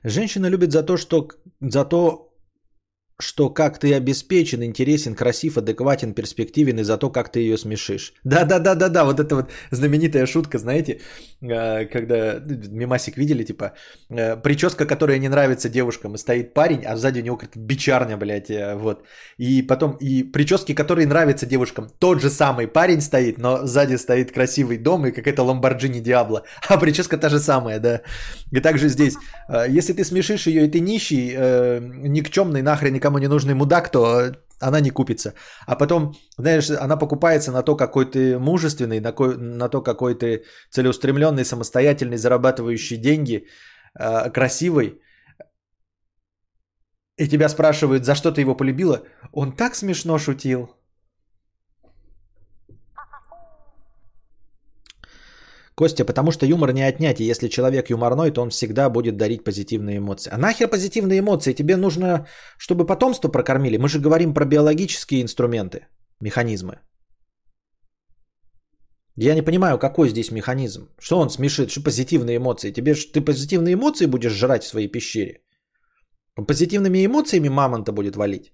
Женщина 0.05 0.47
любит 0.47 0.73
за 0.73 0.83
то, 0.83 0.97
что, 0.97 1.29
за 1.61 1.85
то, 1.85 2.26
что 3.19 3.49
как 3.49 3.79
ты 3.79 3.95
обеспечен, 3.95 4.63
интересен, 4.63 5.15
красив, 5.15 5.57
адекватен, 5.57 6.13
перспективен 6.13 6.79
и 6.79 6.83
за 6.83 6.99
то, 6.99 7.11
как 7.11 7.33
ты 7.33 7.41
ее 7.41 7.57
смешишь. 7.57 8.13
Да-да-да-да-да, 8.25 9.05
вот 9.05 9.21
это 9.21 9.37
вот 9.37 9.51
знаменитая 9.71 10.27
шутка, 10.27 10.59
знаете, 10.59 11.01
э, 11.41 11.87
когда 11.87 12.41
ну, 12.47 12.57
мимасик 12.71 13.17
видели, 13.17 13.45
типа, 13.45 13.73
э, 14.11 14.37
прическа, 14.37 14.85
которая 14.85 15.19
не 15.19 15.29
нравится 15.29 15.71
девушкам, 15.71 16.15
и 16.15 16.19
стоит 16.19 16.53
парень, 16.53 16.85
а 16.85 16.97
сзади 16.97 17.21
у 17.21 17.23
него 17.23 17.37
как-то 17.39 17.59
бичарня, 17.59 18.19
блядь, 18.19 18.51
э, 18.51 18.75
вот. 18.77 19.05
И 19.39 19.63
потом, 19.63 19.97
и 20.01 20.23
прически, 20.23 20.75
которые 20.75 21.07
нравятся 21.07 21.47
девушкам, 21.47 21.89
тот 21.99 22.21
же 22.21 22.29
самый 22.29 22.67
парень 22.67 23.01
стоит, 23.01 23.39
но 23.39 23.67
сзади 23.67 23.97
стоит 23.97 24.33
красивый 24.33 24.77
дом 24.77 25.07
и 25.07 25.11
какая-то 25.11 25.43
Ламборджини 25.43 26.01
Диабло, 26.01 26.43
а 26.69 26.77
прическа 26.77 27.17
та 27.17 27.31
же 27.31 27.39
самая, 27.41 27.81
да. 27.81 28.03
И 28.53 28.61
также 28.61 28.91
здесь, 28.91 29.15
если 29.69 29.95
ты 29.95 30.05
смешишь 30.05 30.47
ее, 30.47 30.67
и 30.67 30.71
ты 30.71 30.81
нищий, 30.81 31.35
никчемный, 32.09 32.61
нахрен 32.61 33.06
никому 33.07 33.19
не 33.19 33.29
нужный 33.29 33.55
мудак, 33.55 33.91
то 33.91 34.33
она 34.61 34.81
не 34.81 34.91
купится. 34.91 35.33
А 35.67 35.77
потом, 35.77 36.15
знаешь, 36.39 36.71
она 36.71 36.97
покупается 36.97 37.53
на 37.53 37.63
то, 37.63 37.77
какой 37.77 38.05
ты 38.07 38.39
мужественный, 38.39 39.01
на, 39.01 39.13
ко- 39.13 39.37
на 39.39 39.69
то, 39.69 39.83
какой 39.83 40.15
ты 40.15 40.45
целеустремленный, 40.71 41.45
самостоятельный, 41.45 42.17
зарабатывающий 42.17 42.97
деньги, 42.97 43.47
э, 43.99 44.31
красивый. 44.31 45.01
И 47.19 47.29
тебя 47.29 47.49
спрашивают, 47.49 48.05
за 48.05 48.15
что 48.15 48.33
ты 48.33 48.41
его 48.41 48.57
полюбила. 48.57 49.03
Он 49.33 49.53
так 49.53 49.75
смешно 49.75 50.19
шутил. 50.19 50.69
Костя, 55.77 56.05
потому 56.07 56.33
что 56.33 56.47
юмор 56.47 56.73
не 56.73 56.83
отнять, 56.83 57.21
и 57.21 57.31
если 57.31 57.49
человек 57.49 57.91
юморной, 57.91 58.31
то 58.31 58.43
он 58.43 58.49
всегда 58.49 58.89
будет 58.89 59.17
дарить 59.17 59.45
позитивные 59.45 59.99
эмоции. 59.99 60.31
А 60.33 60.39
нахер 60.39 60.69
позитивные 60.69 61.19
эмоции? 61.19 61.53
Тебе 61.53 61.77
нужно, 61.77 62.27
чтобы 62.59 62.87
потомство 62.87 63.29
прокормили? 63.29 63.77
Мы 63.77 63.89
же 63.89 64.01
говорим 64.01 64.33
про 64.33 64.47
биологические 64.47 65.21
инструменты, 65.21 65.87
механизмы. 66.21 66.79
Я 69.17 69.35
не 69.35 69.43
понимаю, 69.43 69.79
какой 69.79 70.09
здесь 70.09 70.31
механизм. 70.31 70.89
Что 70.99 71.19
он 71.19 71.29
смешит? 71.31 71.71
Что 71.71 71.83
позитивные 71.83 72.37
эмоции? 72.39 72.73
Тебе 72.73 72.95
ты 72.95 73.21
позитивные 73.21 73.75
эмоции 73.75 74.07
будешь 74.07 74.33
жрать 74.33 74.65
в 74.65 74.69
своей 74.69 74.89
пещере? 74.89 75.43
Позитивными 76.47 77.05
эмоциями 77.05 77.49
мамонта 77.49 77.93
будет 77.93 78.17
валить. 78.17 78.53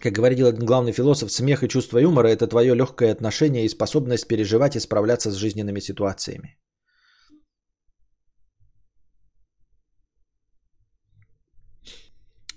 Как 0.00 0.12
говорил 0.12 0.46
один 0.46 0.64
главный 0.64 0.92
философ, 0.92 1.32
смех 1.32 1.62
и 1.62 1.68
чувство 1.68 1.98
юмора– 1.98 2.28
это 2.36 2.46
твое 2.46 2.74
легкое 2.74 3.10
отношение 3.12 3.64
и 3.64 3.68
способность 3.68 4.28
переживать 4.28 4.76
и 4.76 4.80
справляться 4.80 5.30
с 5.30 5.34
жизненными 5.34 5.80
ситуациями. 5.80 6.56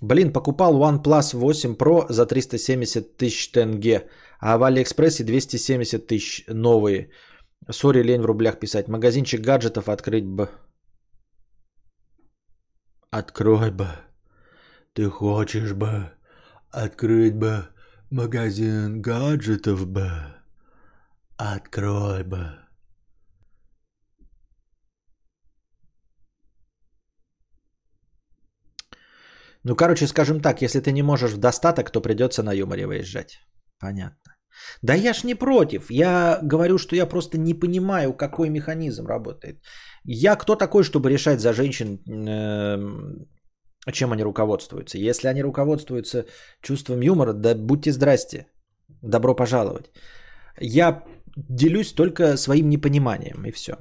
Блин, 0.00 0.32
покупал 0.32 0.74
OnePlus 0.74 1.34
8 1.34 1.76
Pro 1.76 2.06
за 2.08 2.26
370 2.26 3.16
тысяч 3.16 3.52
тенге, 3.52 4.08
а 4.40 4.58
в 4.58 4.62
Алиэкспрессе 4.62 5.24
270 5.24 6.06
тысяч 6.06 6.44
новые. 6.48 7.10
Сори, 7.70 8.02
лень 8.02 8.22
в 8.22 8.26
рублях 8.26 8.58
писать. 8.58 8.88
Магазинчик 8.88 9.40
гаджетов 9.40 9.88
открыть 9.88 10.26
бы. 10.26 10.48
Открой 13.10 13.70
бы. 13.70 13.86
Ты 14.92 15.08
хочешь 15.08 15.72
бы. 15.72 16.10
Открыть 16.72 17.34
бы 17.34 17.68
магазин 18.10 19.02
гаджетов 19.02 19.86
бы. 19.86 20.10
Открой 21.36 22.24
бы. 22.24 22.62
Ну, 29.64 29.76
короче, 29.76 30.06
скажем 30.06 30.40
так, 30.40 30.62
если 30.62 30.80
ты 30.80 30.92
не 30.92 31.02
можешь 31.02 31.32
в 31.32 31.38
достаток, 31.38 31.90
то 31.90 32.00
придется 32.00 32.42
на 32.42 32.52
юморе 32.54 32.86
выезжать. 32.86 33.38
Понятно. 33.78 34.36
Да 34.82 34.94
я 34.94 35.12
ж 35.12 35.24
не 35.24 35.34
против. 35.34 35.90
Я 35.90 36.38
говорю, 36.42 36.78
что 36.78 36.96
я 36.96 37.06
просто 37.06 37.38
не 37.38 37.54
понимаю, 37.54 38.14
какой 38.14 38.48
механизм 38.48 39.06
работает. 39.06 39.62
Я 40.04 40.36
кто 40.36 40.56
такой, 40.56 40.84
чтобы 40.84 41.10
решать 41.10 41.40
за 41.40 41.52
женщин 41.52 42.00
э, 42.08 42.78
чем 43.90 44.12
они 44.12 44.22
руководствуются. 44.22 44.98
Если 44.98 45.28
они 45.28 45.42
руководствуются 45.42 46.26
чувством 46.62 47.00
юмора, 47.00 47.32
да 47.32 47.54
будьте 47.54 47.92
здрасте, 47.92 48.46
добро 49.02 49.34
пожаловать. 49.34 49.90
Я 50.60 51.04
делюсь 51.36 51.92
только 51.92 52.36
своим 52.36 52.68
непониманием 52.68 53.44
и 53.44 53.50
все. 53.50 53.74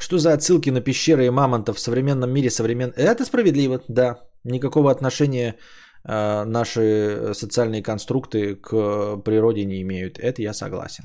Что 0.00 0.18
за 0.18 0.32
отсылки 0.32 0.70
на 0.70 0.80
пещеры 0.80 1.26
и 1.26 1.30
мамонтов 1.30 1.76
в 1.76 1.80
современном 1.80 2.32
мире 2.32 2.50
современ... 2.50 2.92
Это 2.96 3.24
справедливо, 3.24 3.80
да. 3.88 4.18
Никакого 4.44 4.90
отношения 4.90 5.56
наши 6.04 7.32
социальные 7.34 7.82
конструкты 7.82 8.54
к 8.56 9.16
природе 9.24 9.64
не 9.64 9.82
имеют. 9.82 10.18
Это 10.18 10.42
я 10.42 10.54
согласен. 10.54 11.04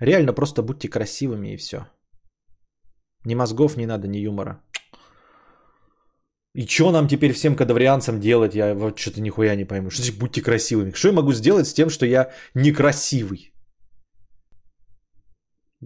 Реально 0.00 0.32
просто 0.32 0.62
будьте 0.62 0.88
красивыми 0.88 1.52
и 1.52 1.56
все. 1.56 1.86
Ни 3.26 3.34
мозгов 3.34 3.76
не 3.76 3.86
надо, 3.86 4.08
ни 4.08 4.18
юмора. 4.18 4.62
И 6.54 6.66
что 6.66 6.90
нам 6.90 7.06
теперь 7.06 7.32
всем 7.32 7.54
кадаврианцам 7.54 8.18
делать? 8.18 8.54
Я 8.54 8.74
вот 8.74 8.98
что-то 8.98 9.20
нихуя 9.20 9.54
не 9.54 9.66
пойму. 9.66 9.90
Что 9.90 10.02
значит 10.02 10.18
будьте 10.18 10.42
красивыми? 10.42 10.92
Что 10.92 11.08
я 11.08 11.14
могу 11.14 11.32
сделать 11.32 11.66
с 11.66 11.74
тем, 11.74 11.90
что 11.90 12.06
я 12.06 12.30
некрасивый? 12.54 13.52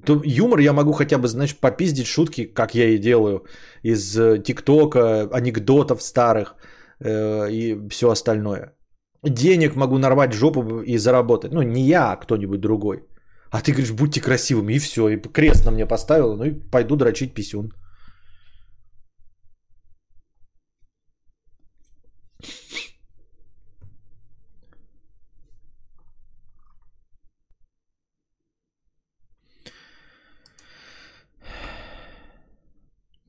То 0.07 0.23
юмор 0.25 0.61
я 0.61 0.73
могу 0.73 0.93
хотя 0.93 1.19
бы, 1.19 1.29
значит, 1.29 1.61
попиздить 1.61 2.07
шутки, 2.07 2.45
как 2.47 2.75
я 2.75 2.89
и 2.89 2.99
делаю, 2.99 3.47
из 3.83 4.17
э, 4.19 4.43
ТикТока, 4.43 5.29
анекдотов 5.33 6.03
старых– 6.03 6.57
Э, 7.01 7.51
и 7.51 7.89
все 7.89 8.11
остальное. 8.11 8.73
Денег 9.23 9.77
могу 9.77 9.99
нарвать 9.99 10.33
жопу 10.33 10.83
и 10.83 10.99
заработать. 10.99 11.53
Ну, 11.53 11.63
не 11.63 11.83
я, 11.83 12.13
а 12.13 12.17
кто-нибудь 12.17 12.61
другой. 12.61 13.05
А 13.51 13.61
ты 13.61 13.73
говоришь, 13.73 13.93
будьте 13.93 14.21
красивыми, 14.21 14.75
и 14.75 14.79
все. 14.79 15.09
И 15.09 15.17
крест 15.17 15.65
на 15.65 15.71
мне 15.71 15.87
поставил, 15.87 16.37
ну 16.37 16.45
и 16.45 16.71
пойду 16.71 16.97
дрочить 16.97 17.35
писюн. 17.35 17.73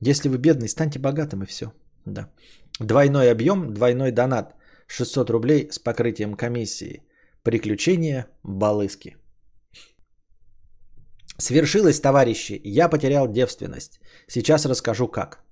Если 0.06 0.28
вы 0.28 0.38
бедный, 0.38 0.68
станьте 0.68 0.98
богатым 0.98 1.42
и 1.42 1.46
все. 1.46 1.72
Да. 2.04 2.28
Двойной 2.80 3.30
объем, 3.30 3.72
двойной 3.74 4.10
донат. 4.10 4.54
600 4.88 5.30
рублей 5.30 5.68
с 5.70 5.78
покрытием 5.78 6.34
комиссии. 6.34 7.02
Приключения 7.42 8.26
Балыски. 8.42 9.16
Свершилось, 11.38 12.00
товарищи. 12.00 12.60
Я 12.64 12.88
потерял 12.88 13.28
девственность. 13.28 14.00
Сейчас 14.26 14.66
расскажу 14.66 15.08
как. 15.08 15.46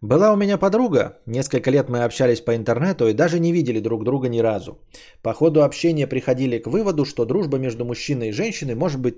Была 0.00 0.32
у 0.32 0.36
меня 0.36 0.58
подруга, 0.58 1.18
несколько 1.26 1.70
лет 1.70 1.88
мы 1.88 2.04
общались 2.04 2.40
по 2.40 2.54
интернету 2.54 3.08
и 3.08 3.14
даже 3.14 3.38
не 3.38 3.52
видели 3.52 3.80
друг 3.80 4.04
друга 4.04 4.28
ни 4.28 4.40
разу. 4.40 4.78
По 5.22 5.32
ходу 5.32 5.62
общения 5.62 6.06
приходили 6.06 6.58
к 6.58 6.66
выводу, 6.66 7.04
что 7.04 7.24
дружба 7.24 7.58
между 7.58 7.84
мужчиной 7.84 8.28
и 8.28 8.32
женщиной 8.32 8.74
может 8.74 9.00
быть 9.00 9.14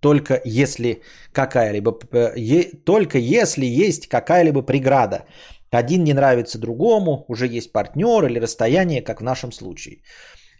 только 0.00 0.40
если 0.44 1.02
какая-либо, 1.32 1.98
э, 2.12 2.62
только 2.84 3.18
если 3.18 3.64
есть 3.64 4.08
какая-либо 4.08 4.62
преграда. 4.62 5.24
Один 5.70 6.04
не 6.04 6.14
нравится 6.14 6.58
другому, 6.58 7.24
уже 7.28 7.46
есть 7.46 7.72
партнер 7.72 8.24
или 8.24 8.40
расстояние, 8.40 9.02
как 9.02 9.20
в 9.20 9.24
нашем 9.24 9.52
случае. 9.52 10.02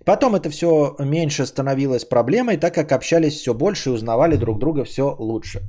Потом 0.04 0.34
это 0.34 0.50
все 0.50 0.96
меньше 0.98 1.46
становилось 1.46 2.04
проблемой, 2.04 2.56
так 2.56 2.74
как 2.74 2.92
общались 2.92 3.34
все 3.34 3.54
больше 3.54 3.90
и 3.90 3.92
узнавали 3.92 4.36
друг 4.36 4.58
друга 4.58 4.84
все 4.84 5.16
лучше. 5.18 5.60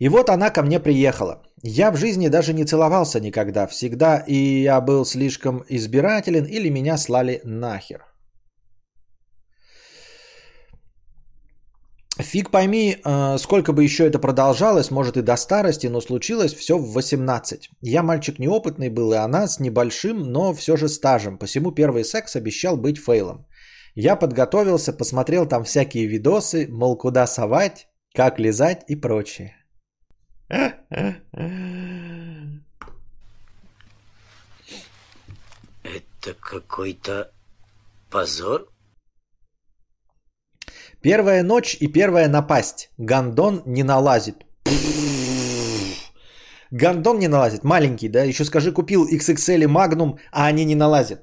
И 0.00 0.08
вот 0.08 0.30
она 0.30 0.50
ко 0.50 0.62
мне 0.62 0.78
приехала. 0.78 1.42
Я 1.62 1.90
в 1.90 1.96
жизни 1.96 2.28
даже 2.28 2.52
не 2.52 2.64
целовался 2.64 3.20
никогда. 3.20 3.66
Всегда 3.66 4.24
и 4.28 4.62
я 4.62 4.80
был 4.80 5.04
слишком 5.04 5.64
избирателен 5.68 6.44
или 6.44 6.70
меня 6.70 6.96
слали 6.98 7.40
нахер. 7.44 8.07
Фиг 12.18 12.50
пойми, 12.50 12.96
э, 13.04 13.38
сколько 13.38 13.72
бы 13.72 13.84
еще 13.84 14.06
это 14.06 14.18
продолжалось, 14.18 14.90
может 14.90 15.16
и 15.16 15.22
до 15.22 15.36
старости, 15.36 15.86
но 15.86 16.00
случилось 16.00 16.52
все 16.52 16.76
в 16.76 16.92
18. 16.92 17.70
Я 17.80 18.02
мальчик 18.02 18.40
неопытный 18.40 18.90
был, 18.90 19.12
и 19.12 19.16
она 19.16 19.46
с 19.46 19.60
небольшим, 19.60 20.32
но 20.32 20.52
все 20.52 20.76
же 20.76 20.88
стажем. 20.88 21.38
Посему 21.38 21.70
первый 21.70 22.04
секс 22.04 22.34
обещал 22.34 22.76
быть 22.76 22.98
фейлом. 22.98 23.46
Я 23.94 24.16
подготовился, 24.16 24.92
посмотрел 24.92 25.46
там 25.46 25.62
всякие 25.62 26.06
видосы, 26.06 26.66
мол, 26.68 26.98
куда 26.98 27.26
совать, 27.26 27.86
как 28.14 28.40
лизать 28.40 28.84
и 28.88 28.96
прочее. 28.96 29.54
Это 30.48 31.22
какой-то 36.40 37.30
позор? 38.10 38.66
Первая 41.02 41.44
ночь 41.44 41.76
и 41.80 41.86
первая 41.86 42.28
напасть. 42.28 42.90
Гандон 42.98 43.62
не 43.66 43.84
налазит. 43.84 44.44
Гандон 46.72 47.18
не 47.18 47.28
налазит. 47.28 47.64
Маленький, 47.64 48.08
да? 48.08 48.24
Еще 48.24 48.44
скажи, 48.44 48.72
купил 48.72 49.06
XXL 49.06 49.62
и 49.62 49.66
Magnum, 49.66 50.18
а 50.32 50.46
они 50.46 50.64
не 50.64 50.74
налазят. 50.74 51.22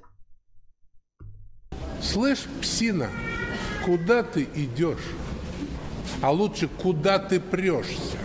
Слышь, 2.01 2.45
псина, 2.61 3.09
куда 3.85 4.23
ты 4.23 4.47
идешь? 4.55 5.05
А 6.21 6.31
лучше, 6.31 6.67
куда 6.67 7.19
ты 7.19 7.39
прешься? 7.39 8.24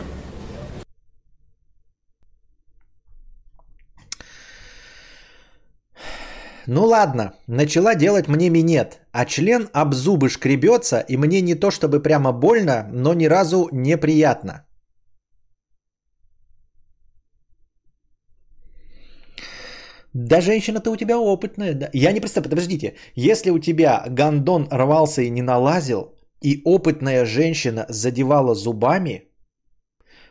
Ну 6.72 6.84
ладно, 6.84 7.32
начала 7.48 7.96
делать 7.96 8.28
мне 8.28 8.48
минет, 8.48 9.00
а 9.10 9.24
член 9.26 9.68
об 9.72 9.92
зубы 9.92 10.28
шкребется, 10.28 11.04
и 11.08 11.16
мне 11.16 11.40
не 11.40 11.56
то 11.56 11.70
чтобы 11.70 12.00
прямо 12.00 12.32
больно, 12.32 12.88
но 12.92 13.12
ни 13.12 13.26
разу 13.26 13.68
неприятно. 13.72 14.64
Да, 20.14 20.40
женщина-то 20.40 20.92
у 20.92 20.96
тебя 20.96 21.18
опытная. 21.18 21.74
Да. 21.74 21.90
Я 21.92 22.12
не 22.12 22.20
представляю, 22.20 22.50
подождите, 22.50 22.94
если 23.16 23.50
у 23.50 23.58
тебя 23.58 24.04
гандон 24.08 24.68
рвался 24.70 25.22
и 25.22 25.30
не 25.30 25.42
налазил, 25.42 26.14
и 26.40 26.62
опытная 26.64 27.24
женщина 27.24 27.86
задевала 27.88 28.54
зубами, 28.54 29.24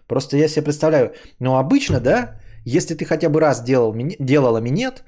просто 0.07 0.37
я 0.37 0.47
себе 0.47 0.63
представляю, 0.63 1.13
ну 1.39 1.57
обычно, 1.57 1.99
да, 1.99 2.39
если 2.63 2.95
ты 2.95 3.03
хотя 3.03 3.27
бы 3.27 3.41
раз 3.41 3.61
делал, 3.61 3.93
делала 4.19 4.61
минет, 4.61 5.03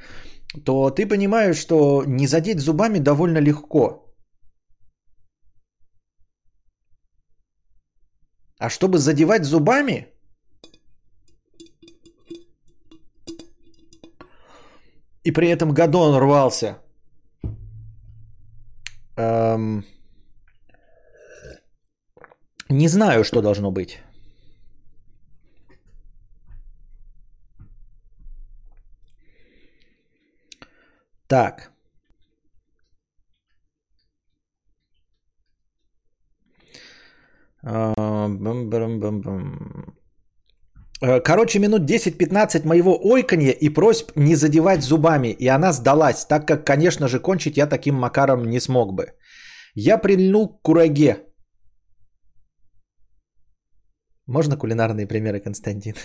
то 0.66 0.90
ты 0.90 1.08
понимаешь, 1.08 1.58
что 1.58 2.04
не 2.06 2.28
задеть 2.28 2.60
зубами 2.60 3.00
довольно 3.00 3.40
легко. 3.40 4.14
А 8.60 8.70
чтобы 8.70 8.98
задевать 8.98 9.44
зубами, 9.44 10.08
и 15.24 15.32
при 15.32 15.48
этом 15.50 15.74
Гадон 15.74 16.16
рвался, 16.16 16.78
эм, 19.18 19.84
не 22.70 22.88
знаю, 22.88 23.24
что 23.24 23.42
должно 23.42 23.72
быть. 23.72 24.00
Так. 31.32 31.72
А, 37.64 37.94
э, 41.02 41.22
короче, 41.22 41.60
минут 41.60 41.90
10-15 41.90 42.66
моего 42.66 43.00
ойканья 43.02 43.52
и 43.52 43.70
просьб 43.70 44.12
не 44.16 44.36
задевать 44.36 44.84
зубами, 44.84 45.30
и 45.40 45.48
она 45.48 45.72
сдалась, 45.72 46.26
так 46.26 46.46
как, 46.46 46.66
конечно 46.66 47.08
же, 47.08 47.20
кончить 47.20 47.58
я 47.58 47.68
таким 47.68 47.96
макаром 47.96 48.50
не 48.50 48.60
смог 48.60 48.94
бы. 48.94 49.14
Я 49.74 50.02
прильнул 50.02 50.50
к 50.50 50.62
кураге. 50.62 51.18
Можно 54.28 54.58
кулинарные 54.58 55.08
примеры, 55.08 55.40
Константин? 55.40 55.96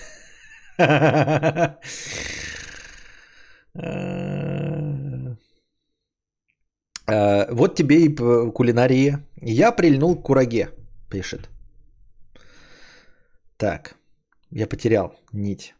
Э, 7.09 7.53
вот 7.53 7.75
тебе 7.77 8.05
и 8.07 8.15
кулинария. 8.53 9.25
Я 9.41 9.73
прильнул 9.73 10.17
к 10.17 10.23
кураге, 10.23 10.71
пишет. 11.11 11.49
Так, 13.57 13.95
я 14.51 14.67
потерял 14.67 15.15
нить. 15.33 15.75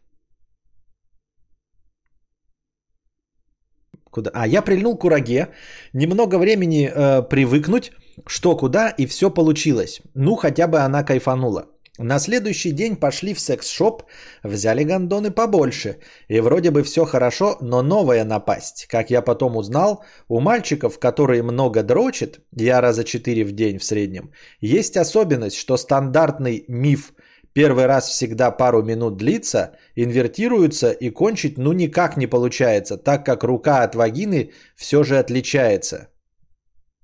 Куда? 4.09 4.31
А, 4.33 4.47
я 4.47 4.61
прильнул 4.61 4.97
к 4.97 5.01
кураге. 5.01 5.49
Немного 5.93 6.39
времени 6.39 6.89
э, 6.89 7.21
привыкнуть, 7.21 7.91
что 8.25 8.57
куда, 8.57 8.89
и 8.89 9.05
все 9.05 9.29
получилось. 9.29 10.01
Ну, 10.15 10.35
хотя 10.35 10.67
бы 10.67 10.79
она 10.79 11.03
кайфанула. 11.03 11.67
На 11.99 12.19
следующий 12.19 12.71
день 12.71 12.95
пошли 12.95 13.33
в 13.33 13.39
секс-шоп, 13.39 14.03
взяли 14.43 14.83
гондоны 14.83 15.31
побольше. 15.31 15.97
И 16.27 16.39
вроде 16.39 16.69
бы 16.69 16.83
все 16.83 17.05
хорошо, 17.05 17.57
но 17.61 17.81
новая 17.81 18.23
напасть. 18.23 18.85
Как 18.87 19.09
я 19.09 19.21
потом 19.21 19.57
узнал, 19.57 20.03
у 20.27 20.39
мальчиков, 20.39 20.99
которые 20.99 21.41
много 21.41 21.83
дрочат, 21.83 22.39
я 22.51 22.81
раза 22.81 23.03
четыре 23.03 23.43
в 23.43 23.51
день 23.51 23.79
в 23.79 23.83
среднем, 23.83 24.31
есть 24.61 24.95
особенность, 24.95 25.57
что 25.57 25.77
стандартный 25.77 26.65
миф 26.67 27.13
первый 27.53 27.87
раз 27.87 28.07
всегда 28.07 28.51
пару 28.51 28.83
минут 28.83 29.17
длится, 29.17 29.71
инвертируется 29.95 30.91
и 30.91 31.09
кончить 31.09 31.57
ну 31.57 31.73
никак 31.73 32.15
не 32.15 32.27
получается, 32.27 32.97
так 32.97 33.25
как 33.25 33.43
рука 33.43 33.81
от 33.81 33.95
вагины 33.95 34.51
все 34.75 35.03
же 35.03 35.17
отличается. 35.17 36.09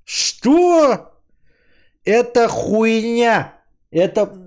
Что? 0.05 1.13
Это 2.05 2.47
хуйня! 2.47 3.63
Это 3.89 4.42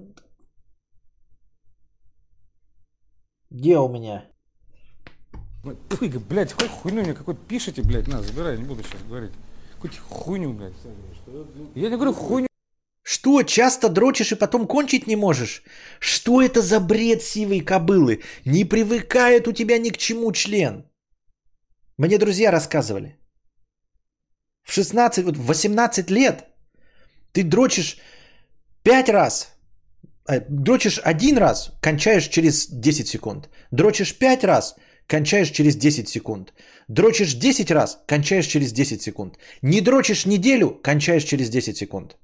Где 3.56 3.78
у 3.78 3.88
меня? 3.88 4.26
Ой, 5.64 6.08
блядь, 6.28 6.52
какой 6.52 6.68
хуйню 6.68 7.02
мне 7.02 7.14
какой-то 7.14 7.40
пишите, 7.48 7.82
блядь, 7.82 8.06
на, 8.06 8.22
забирай, 8.22 8.58
не 8.58 8.64
буду 8.64 8.82
сейчас 8.82 9.00
говорить. 9.08 9.32
Какую-то 9.74 9.96
хуйню, 10.10 10.52
блядь. 10.52 10.74
Я 11.74 11.88
не 11.88 11.96
говорю 11.96 12.12
хуйню. 12.12 12.48
Что, 13.02 13.42
часто 13.42 13.88
дрочишь 13.88 14.32
и 14.32 14.38
потом 14.38 14.66
кончить 14.66 15.06
не 15.06 15.16
можешь? 15.16 15.62
Что 16.00 16.42
это 16.42 16.60
за 16.60 16.80
бред 16.80 17.22
сивой 17.22 17.60
кобылы? 17.60 18.22
Не 18.44 18.66
привыкает 18.66 19.48
у 19.48 19.52
тебя 19.52 19.78
ни 19.78 19.88
к 19.88 19.96
чему 19.96 20.32
член. 20.32 20.84
Мне 21.96 22.18
друзья 22.18 22.50
рассказывали. 22.50 23.18
В 24.64 24.72
16, 24.72 25.24
вот 25.24 25.36
в 25.36 25.46
18 25.46 26.10
лет 26.10 26.44
ты 27.32 27.42
дрочишь 27.42 27.96
5 28.82 29.08
раз, 29.08 29.55
дрочишь 30.48 31.00
один 31.04 31.38
раз, 31.38 31.72
кончаешь 31.80 32.28
через 32.28 32.68
10 32.68 33.08
секунд. 33.08 33.48
Дрочишь 33.70 34.18
5 34.18 34.44
раз, 34.44 34.76
кончаешь 35.06 35.50
через 35.50 35.76
10 35.76 36.08
секунд. 36.08 36.52
Дрочишь 36.88 37.34
10 37.34 37.70
раз, 37.70 38.02
кончаешь 38.06 38.46
через 38.46 38.72
10 38.72 39.02
секунд. 39.02 39.38
Не 39.62 39.80
дрочишь 39.80 40.26
неделю, 40.26 40.80
кончаешь 40.82 41.24
через 41.24 41.50
10 41.50 41.76
секунд. 41.76 42.16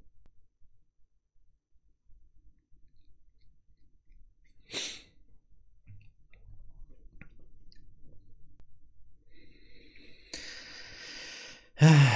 Ах. 11.81 12.12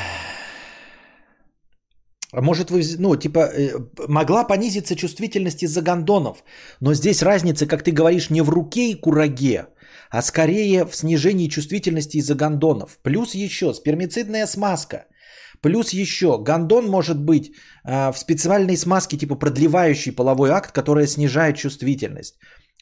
А 2.33 2.43
может 2.43 2.71
вы, 2.71 2.83
ну, 2.99 3.17
типа, 3.17 3.39
э, 3.39 3.71
могла 4.09 4.45
понизиться 4.45 4.97
чувствительность 4.97 5.63
из-за 5.63 5.83
гондонов, 5.83 6.45
но 6.81 6.95
здесь 6.95 7.23
разница, 7.23 7.67
как 7.67 7.83
ты 7.83 7.93
говоришь, 7.93 8.31
не 8.31 8.43
в 8.43 8.49
руке 8.49 8.91
и 8.91 9.01
кураге, 9.01 9.67
а 10.11 10.23
скорее 10.23 10.85
в 10.85 10.95
снижении 10.95 11.49
чувствительности 11.49 12.19
из-за 12.19 12.35
гондонов. 12.35 12.99
Плюс 13.03 13.35
еще 13.35 13.73
спермицидная 13.75 14.47
смазка. 14.47 15.07
Плюс 15.63 15.93
еще 15.93 16.39
гондон 16.39 16.87
может 16.89 17.19
быть 17.19 17.53
э, 17.85 18.13
в 18.13 18.19
специальной 18.19 18.77
смазке, 18.77 19.17
типа 19.17 19.37
продлевающий 19.37 20.13
половой 20.13 20.51
акт, 20.51 20.73
которая 20.73 21.07
снижает 21.07 21.57
чувствительность. 21.57 22.37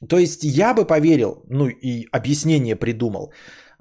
То 0.09 0.19
есть 0.19 0.45
я 0.45 0.75
бы 0.75 0.87
поверил, 0.87 1.45
ну 1.49 1.69
и 1.69 2.07
объяснение 2.13 2.77
придумал, 2.77 3.33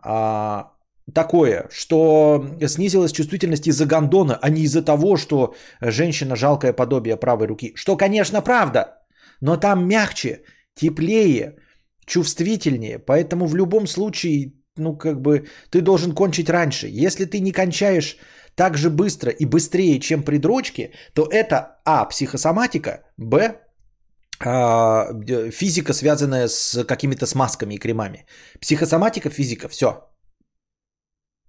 а, 0.04 0.73
такое, 1.14 1.68
что 1.72 2.46
снизилась 2.68 3.12
чувствительность 3.12 3.68
из-за 3.68 3.86
гондона, 3.86 4.40
а 4.42 4.50
не 4.50 4.62
из-за 4.62 4.82
того, 4.82 5.18
что 5.18 5.54
женщина 5.82 6.36
жалкое 6.36 6.74
подобие 6.74 7.18
правой 7.18 7.48
руки. 7.48 7.74
Что, 7.76 7.98
конечно, 7.98 8.42
правда, 8.42 9.00
но 9.42 9.58
там 9.58 9.88
мягче, 9.88 10.44
теплее, 10.76 11.58
чувствительнее. 12.06 13.00
Поэтому 13.00 13.48
в 13.48 13.56
любом 13.56 13.88
случае, 13.88 14.54
ну 14.78 14.98
как 14.98 15.22
бы, 15.22 15.48
ты 15.70 15.82
должен 15.82 16.14
кончить 16.14 16.50
раньше. 16.50 16.88
Если 16.88 17.26
ты 17.26 17.40
не 17.40 17.52
кончаешь 17.52 18.18
так 18.56 18.78
же 18.78 18.90
быстро 18.90 19.32
и 19.32 19.46
быстрее, 19.46 20.00
чем 20.00 20.24
при 20.24 20.38
дрочке, 20.38 20.92
то 21.14 21.28
это 21.32 21.82
А. 21.86 22.06
Психосоматика, 22.06 23.04
Б. 23.18 23.60
А, 24.46 25.08
физика, 25.52 25.94
связанная 25.94 26.48
с 26.48 26.84
какими-то 26.86 27.26
смазками 27.26 27.76
и 27.76 27.80
кремами. 27.80 28.26
Психосоматика, 28.60 29.30
физика, 29.30 29.70
все. 29.70 30.13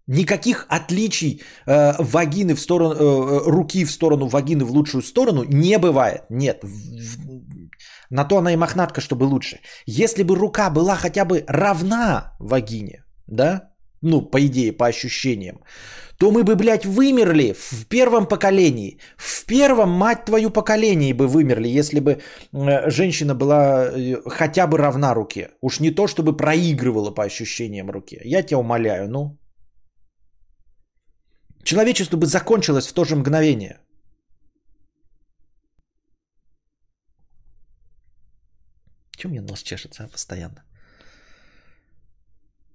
Никаких 0.07 0.67
отличий 0.69 1.43
э, 1.67 1.95
вагины 1.99 2.55
в 2.55 2.61
сторону, 2.61 2.95
э, 2.95 3.51
руки 3.51 3.85
в 3.85 3.91
сторону 3.91 4.27
вагины 4.27 4.65
в 4.65 4.71
лучшую 4.71 5.03
сторону 5.03 5.45
не 5.45 5.79
бывает. 5.79 6.25
Нет. 6.29 6.63
На 8.11 8.25
то 8.25 8.37
она 8.37 8.53
и 8.53 8.57
мохнатка, 8.57 9.01
чтобы 9.01 9.25
лучше. 9.25 9.61
Если 9.87 10.23
бы 10.23 10.37
рука 10.37 10.71
была 10.71 10.95
хотя 10.95 11.25
бы 11.25 11.45
равна 11.49 12.37
вагине, 12.39 13.05
да, 13.27 13.71
ну, 14.03 14.21
по 14.21 14.39
идее, 14.47 14.73
по 14.73 14.87
ощущениям, 14.87 15.57
то 16.19 16.31
мы 16.31 16.45
бы, 16.45 16.55
блядь, 16.55 16.85
вымерли 16.85 17.55
в 17.55 17.87
первом 17.87 18.27
поколении. 18.27 18.99
В 19.17 19.47
первом, 19.47 19.91
мать 19.91 20.25
твою, 20.27 20.51
поколении 20.51 21.15
бы 21.15 21.27
вымерли, 21.27 21.79
если 21.79 22.01
бы 22.01 22.19
э, 22.53 22.91
женщина 22.91 23.35
была 23.35 23.87
э, 23.87 24.17
хотя 24.27 24.67
бы 24.67 24.77
равна 24.79 25.15
руке. 25.15 25.51
Уж 25.63 25.81
не 25.81 25.91
то, 25.91 26.07
чтобы 26.07 26.37
проигрывала 26.37 27.11
по 27.11 27.25
ощущениям 27.25 27.91
руке. 27.91 28.21
Я 28.25 28.43
тебя 28.43 28.59
умоляю, 28.59 29.09
ну. 29.09 29.39
Человечество 31.65 32.17
бы 32.17 32.27
закончилось 32.27 32.87
в 32.87 32.93
то 32.93 33.05
же 33.05 33.17
мгновение. 33.17 33.81
Чем 39.17 39.31
мне 39.31 39.41
нос 39.41 39.63
чешется 39.63 40.05
а, 40.05 40.09
постоянно? 40.09 40.65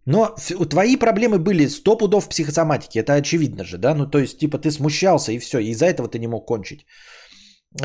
Но 0.06 0.36
твои 0.70 0.98
проблемы 0.98 1.38
были 1.38 1.68
100 1.68 1.98
пудов 1.98 2.26
в 2.26 2.30
психосоматике, 2.30 3.00
это 3.00 3.14
очевидно 3.14 3.64
же, 3.64 3.78
да? 3.78 3.94
Ну, 3.94 4.10
то 4.10 4.18
есть, 4.18 4.40
типа, 4.40 4.58
ты 4.58 4.72
смущался 4.72 5.32
и 5.32 5.40
все, 5.40 5.60
и 5.60 5.70
из-за 5.72 5.86
этого 5.86 6.10
ты 6.10 6.18
не 6.18 6.28
мог 6.28 6.48
кончить. 6.48 6.86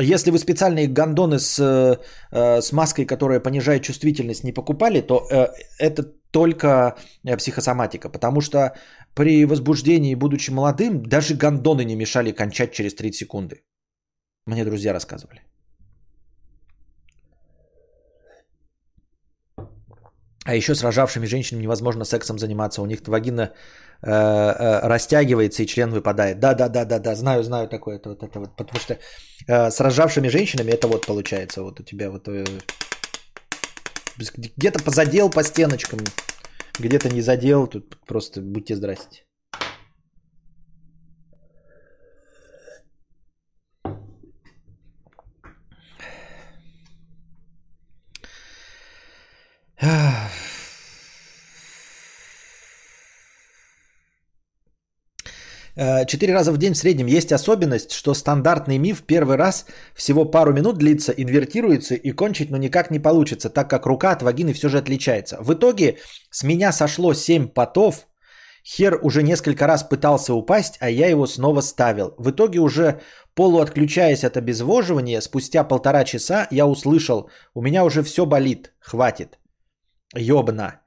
Если 0.01 0.31
вы 0.31 0.39
специальные 0.39 0.87
гондоны 0.87 1.37
с, 1.37 1.59
э, 1.59 2.61
с 2.61 2.71
маской, 2.71 3.05
которая 3.05 3.39
понижает 3.39 3.83
чувствительность, 3.83 4.43
не 4.43 4.51
покупали, 4.51 5.01
то 5.01 5.27
э, 5.31 5.49
это 5.77 6.03
только 6.31 6.95
э, 7.23 7.37
психосоматика. 7.37 8.09
Потому 8.09 8.41
что 8.41 8.73
при 9.15 9.45
возбуждении, 9.45 10.15
будучи 10.15 10.51
молодым, 10.51 11.03
даже 11.03 11.35
гондоны 11.35 11.85
не 11.85 11.95
мешали 11.95 12.31
кончать 12.31 12.73
через 12.73 12.95
30 12.95 13.15
секунды. 13.15 13.63
Мне 14.45 14.65
друзья 14.65 14.93
рассказывали. 14.93 15.41
А 20.45 20.55
еще 20.55 20.75
с 20.75 20.83
рожавшими 20.83 21.27
женщинами 21.27 21.63
невозможно 21.63 22.05
сексом 22.05 22.37
заниматься. 22.37 22.81
У 22.81 22.85
них 22.85 23.01
вагина 23.07 23.41
э, 23.41 24.11
э, 24.11 24.87
растягивается 24.87 25.63
и 25.63 25.65
член 25.65 25.89
выпадает. 25.89 26.39
Да, 26.39 26.53
да, 26.53 26.69
да, 26.69 26.85
да, 26.85 26.99
да, 26.99 27.15
знаю, 27.15 27.43
знаю 27.43 27.67
такое. 27.67 27.95
Это, 27.95 28.09
вот, 28.09 28.23
это 28.23 28.39
вот, 28.39 28.55
потому 28.55 28.79
что 28.79 28.99
э, 29.47 29.71
с 29.71 29.79
рожавшими 29.79 30.29
женщинами 30.29 30.71
это 30.71 30.87
вот 30.87 31.07
получается. 31.07 31.63
Вот 31.63 31.79
у 31.79 31.83
тебя 31.83 32.11
вот 32.11 32.27
э, 32.27 32.45
где-то 34.37 34.83
позадел 34.83 35.31
по 35.31 35.43
стеночкам, 35.43 35.99
где-то 36.79 37.09
не 37.09 37.21
задел. 37.21 37.67
Тут 37.67 37.97
просто 38.05 38.41
будьте 38.41 38.75
здрасте. 38.75 39.23
Э, 49.81 50.29
четыре 55.75 56.33
раза 56.33 56.51
в 56.51 56.57
день 56.57 56.73
в 56.73 56.77
среднем 56.77 57.07
есть 57.07 57.31
особенность, 57.31 57.91
что 57.91 58.13
стандартный 58.13 58.77
миф 58.77 59.03
первый 59.03 59.35
раз 59.35 59.65
всего 59.93 60.25
пару 60.25 60.53
минут 60.53 60.77
длится, 60.77 61.11
инвертируется 61.11 61.95
и 61.95 62.11
кончить 62.11 62.49
ну 62.51 62.57
никак 62.57 62.91
не 62.91 62.99
получится, 62.99 63.49
так 63.49 63.69
как 63.69 63.85
рука 63.85 64.11
от 64.11 64.21
вагины 64.21 64.53
все 64.53 64.69
же 64.69 64.77
отличается. 64.77 65.37
В 65.41 65.53
итоге 65.53 65.97
с 66.29 66.43
меня 66.43 66.71
сошло 66.71 67.13
7 67.13 67.47
потов, 67.47 68.07
хер 68.65 68.99
уже 69.01 69.21
несколько 69.23 69.67
раз 69.67 69.83
пытался 69.83 70.33
упасть, 70.33 70.77
а 70.79 70.89
я 70.89 71.07
его 71.07 71.27
снова 71.27 71.61
ставил. 71.61 72.15
В 72.17 72.29
итоге 72.29 72.59
уже 72.59 73.01
полуотключаясь 73.35 74.23
от 74.23 74.37
обезвоживания, 74.37 75.21
спустя 75.21 75.63
полтора 75.63 76.03
часа 76.03 76.47
я 76.51 76.65
услышал, 76.65 77.29
у 77.53 77.61
меня 77.61 77.83
уже 77.83 78.01
все 78.01 78.25
болит, 78.25 78.73
хватит. 78.79 79.39
Ёбна. 80.15 80.81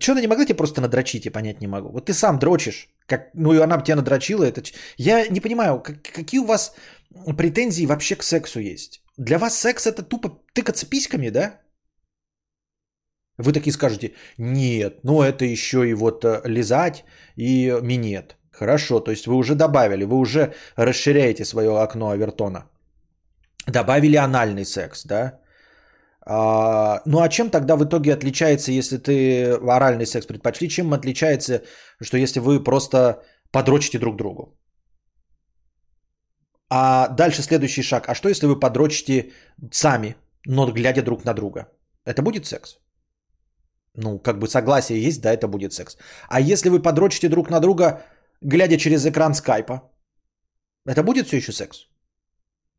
Что 0.00 0.12
она 0.12 0.20
не 0.22 0.26
могла 0.26 0.44
тебе 0.44 0.56
просто 0.56 0.80
надрочить, 0.80 1.26
я 1.26 1.30
понять 1.30 1.60
не 1.60 1.66
могу. 1.66 1.92
Вот 1.92 2.06
ты 2.06 2.14
сам 2.14 2.38
дрочишь, 2.38 2.88
как, 3.12 3.30
ну 3.34 3.52
и 3.52 3.60
она 3.60 3.76
бы 3.76 3.84
тебя 3.84 3.96
надрочила. 3.96 4.44
Это... 4.44 4.62
Я 4.96 5.28
не 5.28 5.40
понимаю, 5.40 5.82
как, 5.82 6.02
какие 6.02 6.40
у 6.40 6.46
вас 6.46 6.74
претензии 7.36 7.86
вообще 7.86 8.16
к 8.16 8.22
сексу 8.22 8.60
есть? 8.60 9.02
Для 9.18 9.38
вас 9.38 9.58
секс 9.58 9.86
это 9.86 10.02
тупо 10.02 10.30
тыкаться 10.54 10.86
письками, 10.86 11.30
да? 11.30 11.60
Вы 13.38 13.52
такие 13.52 13.72
скажете, 13.72 14.14
нет, 14.38 15.04
ну 15.04 15.22
это 15.22 15.44
еще 15.44 15.88
и 15.88 15.94
вот 15.94 16.24
э, 16.24 16.40
лизать 16.44 17.04
и 17.36 17.80
минет. 17.82 18.36
Хорошо, 18.50 19.00
то 19.00 19.10
есть 19.10 19.26
вы 19.26 19.34
уже 19.34 19.54
добавили, 19.54 20.04
вы 20.04 20.16
уже 20.16 20.54
расширяете 20.76 21.44
свое 21.44 21.70
окно 21.82 22.10
Авертона. 22.10 22.70
Добавили 23.66 24.16
анальный 24.16 24.64
секс, 24.64 25.04
да? 25.04 25.40
А, 26.24 27.02
ну 27.04 27.20
а 27.20 27.28
чем 27.28 27.50
тогда 27.50 27.76
в 27.76 27.84
итоге 27.84 28.12
отличается, 28.12 28.72
если 28.72 28.96
ты 28.96 29.52
оральный 29.68 30.06
секс 30.06 30.26
предпочли, 30.26 30.68
чем 30.68 30.92
отличается, 30.92 31.62
что 32.02 32.16
если 32.16 32.40
вы 32.40 32.62
просто 32.62 33.22
подрочите 33.50 33.98
друг 33.98 34.16
другу? 34.16 34.58
А 36.70 37.08
дальше 37.08 37.42
следующий 37.42 37.82
шаг. 37.82 38.08
А 38.08 38.14
что 38.14 38.28
если 38.28 38.46
вы 38.46 38.58
подрочите 38.60 39.32
сами, 39.72 40.14
но 40.46 40.72
глядя 40.72 41.02
друг 41.02 41.24
на 41.24 41.34
друга? 41.34 41.66
Это 42.06 42.22
будет 42.22 42.46
секс? 42.46 42.78
Ну, 43.94 44.18
как 44.18 44.38
бы 44.38 44.48
согласие 44.48 45.02
есть, 45.02 45.20
да, 45.20 45.32
это 45.32 45.48
будет 45.48 45.72
секс. 45.72 45.98
А 46.28 46.40
если 46.40 46.70
вы 46.70 46.80
подрочите 46.82 47.28
друг 47.28 47.50
на 47.50 47.60
друга, 47.60 48.02
глядя 48.40 48.78
через 48.78 49.04
экран 49.04 49.34
скайпа, 49.34 49.82
это 50.86 51.02
будет 51.02 51.26
все 51.26 51.36
еще 51.36 51.52
секс? 51.52 51.88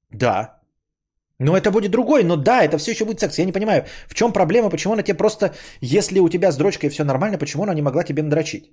Да. 0.09 0.62
Ну, 1.39 1.55
это 1.55 1.71
будет 1.71 1.91
другой, 1.91 2.23
но 2.23 2.35
да, 2.35 2.63
это 2.63 2.77
все 2.77 2.91
еще 2.91 3.05
будет 3.05 3.19
секс. 3.19 3.37
Я 3.39 3.45
не 3.45 3.51
понимаю, 3.51 3.85
в 4.07 4.13
чем 4.13 4.31
проблема, 4.33 4.69
почему 4.69 4.93
она 4.93 5.03
тебе 5.03 5.17
просто, 5.17 5.53
если 5.81 6.19
у 6.19 6.29
тебя 6.29 6.51
с 6.51 6.57
дрочкой 6.57 6.89
все 6.89 7.03
нормально, 7.03 7.37
почему 7.37 7.63
она 7.63 7.73
не 7.73 7.81
могла 7.81 8.03
тебе 8.03 8.23
надрочить? 8.23 8.71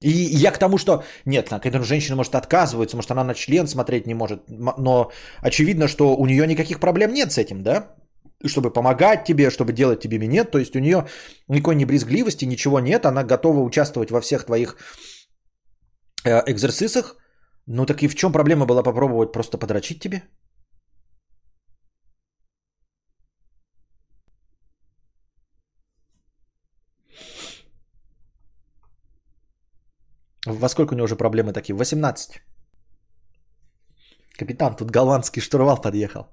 И 0.00 0.10
я 0.10 0.52
к 0.52 0.58
тому, 0.58 0.78
что 0.78 1.02
нет, 1.26 1.48
к 1.48 1.84
женщина 1.84 2.16
может 2.16 2.34
отказывается, 2.34 2.96
может 2.96 3.10
она 3.10 3.24
на 3.24 3.34
член 3.34 3.66
смотреть 3.66 4.06
не 4.06 4.14
может, 4.14 4.42
но 4.48 5.10
очевидно, 5.40 5.88
что 5.88 6.16
у 6.16 6.26
нее 6.26 6.46
никаких 6.46 6.78
проблем 6.78 7.12
нет 7.12 7.32
с 7.32 7.38
этим, 7.38 7.62
да? 7.62 7.94
Чтобы 8.46 8.72
помогать 8.72 9.24
тебе, 9.24 9.50
чтобы 9.50 9.72
делать 9.72 10.00
тебе 10.00 10.18
минет, 10.18 10.50
то 10.52 10.58
есть 10.58 10.76
у 10.76 10.78
нее 10.78 11.08
никакой 11.48 11.74
не 11.74 11.84
брезгливости, 11.84 12.46
ничего 12.46 12.80
нет, 12.80 13.06
она 13.06 13.24
готова 13.24 13.60
участвовать 13.60 14.10
во 14.10 14.20
всех 14.20 14.44
твоих 14.44 14.76
э, 16.24 16.42
экзерсисах. 16.46 17.16
Ну 17.66 17.84
так 17.84 18.02
и 18.02 18.08
в 18.08 18.14
чем 18.14 18.32
проблема 18.32 18.66
была 18.66 18.84
попробовать 18.84 19.32
просто 19.32 19.58
подрочить 19.58 20.00
тебе? 20.00 20.22
Во 30.52 30.68
сколько 30.68 30.94
у 30.94 30.96
него 30.96 31.04
уже 31.04 31.16
проблемы 31.16 31.52
такие? 31.52 31.74
18. 31.74 32.40
Капитан, 34.38 34.76
тут 34.76 34.90
голландский 34.90 35.42
штурвал 35.42 35.80
подъехал. 35.80 36.28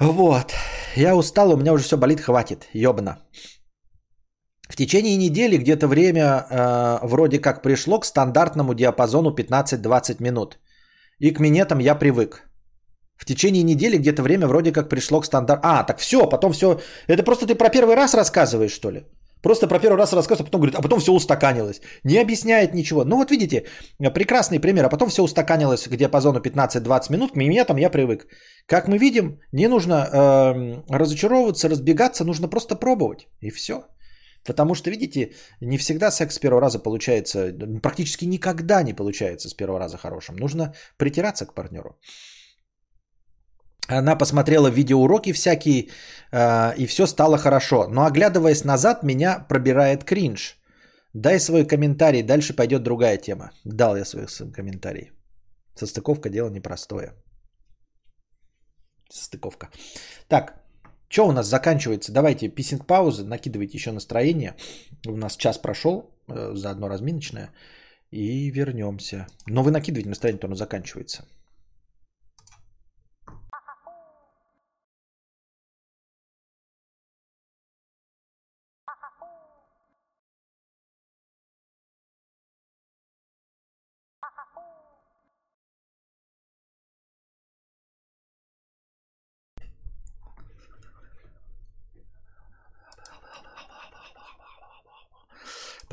Вот. 0.00 0.52
Я 0.96 1.16
устал, 1.16 1.52
у 1.52 1.56
меня 1.56 1.72
уже 1.72 1.84
все 1.84 1.96
болит, 1.96 2.20
хватит. 2.20 2.66
Ёбна. 2.74 3.18
В 4.68 4.76
течение 4.76 5.16
недели 5.16 5.58
где-то 5.58 5.86
время 5.86 6.46
э, 6.50 6.98
вроде 7.06 7.38
как 7.38 7.62
пришло 7.62 8.00
к 8.00 8.04
стандартному 8.04 8.74
диапазону 8.74 9.30
15-20 9.30 10.22
минут. 10.22 10.58
И 11.20 11.30
к 11.30 11.40
минетам 11.40 11.78
я 11.78 11.94
привык. 11.94 12.42
В 13.16 13.24
течение 13.24 13.62
недели 13.62 13.98
где-то 13.98 14.22
время 14.22 14.46
вроде 14.46 14.72
как 14.72 14.88
пришло 14.88 15.20
к 15.20 15.26
стандарт... 15.26 15.60
А, 15.62 15.84
так 15.84 15.98
все, 15.98 16.28
потом 16.28 16.52
все... 16.52 16.80
Это 17.06 17.22
просто 17.22 17.46
ты 17.46 17.54
про 17.54 17.70
первый 17.70 17.94
раз 17.94 18.14
рассказываешь, 18.14 18.72
что 18.72 18.90
ли? 18.90 19.04
Просто 19.44 19.68
про 19.68 19.78
первый 19.78 19.98
раз 19.98 20.12
рассказывает, 20.12 20.40
а 20.40 20.44
потом 20.44 20.60
говорит, 20.60 20.78
а 20.78 20.82
потом 20.82 21.00
все 21.00 21.12
устаканилось. 21.12 21.80
Не 22.04 22.22
объясняет 22.22 22.74
ничего. 22.74 23.04
Ну 23.04 23.16
вот 23.16 23.30
видите, 23.30 23.64
прекрасный 24.14 24.58
пример, 24.58 24.84
а 24.84 24.88
потом 24.88 25.08
все 25.08 25.22
устаканилось 25.22 25.86
к 25.86 25.96
диапазону 25.96 26.40
15-20 26.40 27.12
минут, 27.12 27.32
к 27.32 27.36
минетам 27.36 27.76
я 27.76 27.90
привык. 27.90 28.26
Как 28.66 28.88
мы 28.88 28.98
видим, 28.98 29.38
не 29.52 29.68
нужно 29.68 29.94
э, 29.94 30.94
разочаровываться, 30.98 31.68
разбегаться, 31.68 32.24
нужно 32.24 32.48
просто 32.48 32.74
пробовать. 32.74 33.28
И 33.40 33.50
все. 33.50 33.74
Потому 34.46 34.74
что, 34.74 34.90
видите, 34.90 35.32
не 35.60 35.76
всегда 35.76 36.10
секс 36.10 36.34
с 36.34 36.38
первого 36.38 36.62
раза 36.62 36.78
получается, 36.78 37.52
практически 37.82 38.24
никогда 38.24 38.82
не 38.82 38.94
получается 38.94 39.48
с 39.48 39.54
первого 39.54 39.78
раза 39.78 39.98
хорошим. 39.98 40.36
Нужно 40.36 40.72
притираться 40.96 41.44
к 41.44 41.54
партнеру. 41.54 41.98
Она 43.88 44.16
посмотрела 44.16 44.68
видеоуроки 44.68 45.32
всякие, 45.32 45.88
э, 46.32 46.74
и 46.76 46.86
все 46.86 47.06
стало 47.06 47.38
хорошо. 47.38 47.88
Но 47.88 48.04
оглядываясь 48.04 48.64
назад, 48.64 49.02
меня 49.02 49.46
пробирает 49.48 50.04
кринж. 50.04 50.58
Дай 51.12 51.38
свой 51.38 51.66
комментарий, 51.66 52.22
дальше 52.22 52.56
пойдет 52.56 52.82
другая 52.82 53.18
тема. 53.18 53.50
Дал 53.64 53.96
я 53.96 54.04
свой 54.04 54.26
комментарий. 54.52 55.12
Состыковка 55.74 56.30
дело 56.30 56.50
непростое. 56.50 57.12
Состыковка. 59.10 59.68
Так, 60.28 60.54
что 61.08 61.28
у 61.28 61.32
нас 61.32 61.46
заканчивается? 61.46 62.12
Давайте 62.12 62.48
писинг 62.48 62.86
паузы, 62.86 63.24
накидывайте 63.24 63.76
еще 63.76 63.92
настроение. 63.92 64.54
У 65.06 65.16
нас 65.16 65.36
час 65.36 65.58
прошел, 65.58 66.10
э, 66.28 66.54
заодно 66.54 66.88
разминочная. 66.88 67.50
И 68.10 68.50
вернемся. 68.50 69.26
Но 69.46 69.62
вы 69.62 69.70
накидывайте 69.70 70.08
настроение, 70.08 70.40
то 70.40 70.46
оно 70.46 70.56
заканчивается. 70.56 71.24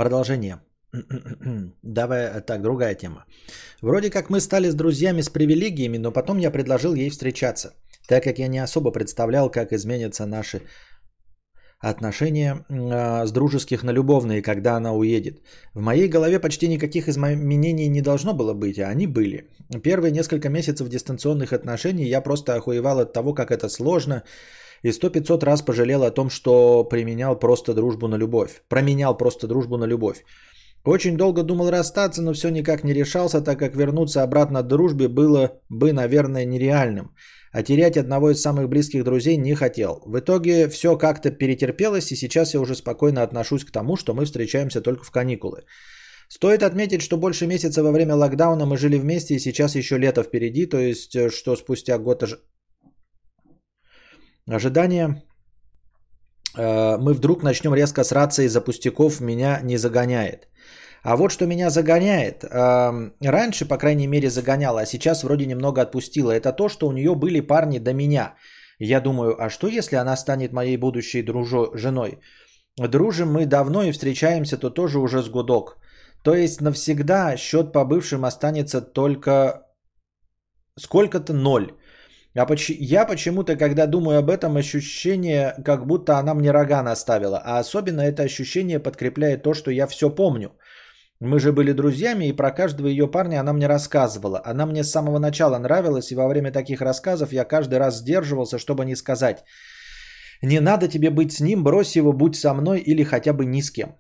Продолжение. 0.02 0.56
Давай, 1.84 2.42
так, 2.42 2.62
другая 2.62 2.96
тема. 2.96 3.26
Вроде 3.82 4.10
как 4.10 4.30
мы 4.32 4.40
стали 4.40 4.70
с 4.70 4.74
друзьями 4.74 5.22
с 5.22 5.30
привилегиями, 5.30 5.98
но 6.00 6.12
потом 6.12 6.40
я 6.40 6.50
предложил 6.52 6.96
ей 6.96 7.10
встречаться, 7.12 7.76
так 8.08 8.24
как 8.24 8.40
я 8.40 8.48
не 8.48 8.64
особо 8.64 8.92
представлял, 8.92 9.52
как 9.52 9.74
изменятся 9.74 10.26
наши 10.26 10.62
отношения 11.80 12.66
э, 12.68 13.26
с 13.28 13.32
дружеских 13.32 13.84
на 13.84 13.92
любовные, 13.92 14.42
когда 14.42 14.76
она 14.76 14.92
уедет. 14.92 15.42
В 15.76 15.82
моей 15.82 16.08
голове 16.08 16.40
почти 16.40 16.68
никаких 16.68 17.08
изменений 17.08 17.88
не 17.88 18.02
должно 18.02 18.34
было 18.34 18.56
быть, 18.56 18.80
а 18.80 18.90
они 18.90 19.06
были. 19.06 19.52
Первые 19.84 20.12
несколько 20.12 20.50
месяцев 20.50 20.90
дистанционных 20.90 21.54
отношений 21.54 22.10
я 22.10 22.22
просто 22.22 22.56
охуевал 22.56 23.00
от 23.00 23.14
того, 23.14 23.36
как 23.36 23.52
это 23.52 23.70
сложно, 23.70 24.24
и 24.84 24.92
сто 24.92 25.10
пятьсот 25.10 25.44
раз 25.44 25.62
пожалел 25.62 26.04
о 26.04 26.12
том, 26.12 26.30
что 26.30 26.84
применял 26.84 27.40
просто 27.40 27.74
дружбу 27.74 28.08
на 28.08 28.18
любовь. 28.18 28.64
Променял 28.70 29.18
просто 29.18 29.48
дружбу 29.48 29.78
на 29.78 29.86
любовь. 29.86 30.24
Очень 30.86 31.16
долго 31.18 31.44
думал 31.44 31.70
расстаться, 31.70 32.22
но 32.22 32.34
все 32.34 32.50
никак 32.50 32.84
не 32.84 32.94
решался, 32.94 33.42
так 33.42 33.60
как 33.60 33.76
вернуться 33.76 34.24
обратно 34.24 34.64
к 34.64 34.68
дружбе 34.68 35.08
было 35.08 35.60
бы, 35.70 35.94
наверное, 35.94 36.46
нереальным. 36.46 37.12
А 37.52 37.64
терять 37.64 37.98
одного 37.98 38.32
из 38.32 38.42
самых 38.42 38.68
близких 38.70 39.04
друзей 39.04 39.38
не 39.38 39.56
хотел. 39.56 40.02
В 40.06 40.18
итоге 40.18 40.70
все 40.70 40.98
как-то 40.98 41.30
перетерпелось, 41.32 42.12
и 42.12 42.16
сейчас 42.16 42.54
я 42.54 42.62
уже 42.62 42.76
спокойно 42.76 43.22
отношусь 43.22 43.66
к 43.66 43.72
тому, 43.72 43.96
что 43.96 44.14
мы 44.14 44.26
встречаемся 44.26 44.82
только 44.82 45.04
в 45.04 45.12
каникулы. 45.12 45.64
Стоит 46.30 46.64
отметить, 46.64 47.02
что 47.02 47.18
больше 47.18 47.46
месяца 47.46 47.84
во 47.84 47.92
время 47.92 48.16
локдауна 48.16 48.66
мы 48.66 48.78
жили 48.78 48.98
вместе, 48.98 49.36
и 49.36 49.40
сейчас 49.40 49.76
еще 49.76 49.98
лето 49.98 50.24
впереди, 50.24 50.66
то 50.66 50.80
есть, 50.80 51.14
э, 51.16 51.30
что 51.30 51.58
спустя 51.58 51.98
год 51.98 52.24
ожидания 54.56 55.24
э, 56.58 56.98
мы 56.98 57.14
вдруг 57.14 57.44
начнем 57.44 57.74
резко 57.74 58.04
сраться 58.04 58.44
из-за 58.44 58.62
пустяков, 58.62 59.22
меня 59.22 59.60
не 59.64 59.78
загоняет. 59.78 60.48
А 61.04 61.16
вот 61.16 61.32
что 61.32 61.46
меня 61.48 61.70
загоняет, 61.70 62.44
э, 62.44 63.12
раньше, 63.22 63.68
по 63.68 63.78
крайней 63.78 64.08
мере, 64.08 64.30
загоняло, 64.30 64.82
а 64.82 64.86
сейчас 64.86 65.24
вроде 65.24 65.46
немного 65.46 65.82
отпустило, 65.82 66.32
это 66.32 66.54
то, 66.54 66.70
что 66.70 66.88
у 66.88 66.92
нее 66.92 67.16
были 67.16 67.42
парни 67.42 67.80
до 67.80 67.94
меня. 67.94 68.36
Я 68.80 69.02
думаю, 69.02 69.36
а 69.40 69.50
что 69.50 69.68
если 69.68 69.96
она 69.96 70.16
станет 70.18 70.54
моей 70.54 70.78
будущей 70.78 71.24
дружо- 71.24 71.78
женой? 71.78 72.20
Дружим 72.78 73.32
мы 73.32 73.46
давно 73.46 73.84
и 73.84 73.92
встречаемся, 73.92 74.58
то 74.58 74.70
тоже 74.70 75.00
уже 75.00 75.22
с 75.22 75.30
гудок. 75.30 75.78
То 76.24 76.34
есть 76.36 76.62
навсегда 76.62 77.38
счет 77.38 77.74
по 77.74 77.86
бывшим 77.86 78.26
останется 78.26 78.82
только 78.82 79.68
сколько-то 80.80 81.34
ноль. 81.34 81.74
А 82.34 82.46
поч- 82.46 82.78
я 82.80 83.06
почему-то, 83.06 83.58
когда 83.58 83.88
думаю 83.88 84.20
об 84.20 84.30
этом, 84.30 84.56
ощущение, 84.56 85.54
как 85.66 85.86
будто 85.86 86.18
она 86.18 86.34
мне 86.34 86.52
рога 86.52 86.82
наставила. 86.82 87.42
А 87.44 87.60
особенно 87.60 88.02
это 88.02 88.24
ощущение 88.24 88.80
подкрепляет 88.80 89.44
то, 89.44 89.54
что 89.54 89.72
я 89.72 89.88
все 89.88 90.10
помню. 90.10 90.52
Мы 91.20 91.40
же 91.40 91.52
были 91.52 91.74
друзьями, 91.74 92.26
и 92.26 92.36
про 92.36 92.52
каждого 92.52 92.88
ее 92.88 93.12
парня 93.12 93.42
она 93.42 93.54
мне 93.54 93.68
рассказывала. 93.68 94.42
Она 94.46 94.66
мне 94.66 94.84
с 94.84 94.92
самого 94.92 95.20
начала 95.20 95.60
нравилась, 95.60 96.12
и 96.12 96.16
во 96.16 96.28
время 96.28 96.52
таких 96.52 96.82
рассказов 96.82 97.34
я 97.34 97.44
каждый 97.44 97.80
раз 97.80 98.00
сдерживался, 98.00 98.58
чтобы 98.58 98.86
не 98.86 98.96
сказать 98.96 99.44
«Не 100.42 100.60
надо 100.60 100.88
тебе 100.88 101.10
быть 101.10 101.34
с 101.34 101.40
ним, 101.40 101.64
брось 101.64 101.96
его, 101.96 102.14
будь 102.14 102.36
со 102.36 102.54
мной 102.54 102.80
или 102.80 103.04
хотя 103.04 103.34
бы 103.34 103.46
ни 103.46 103.62
с 103.62 103.72
кем». 103.72 103.98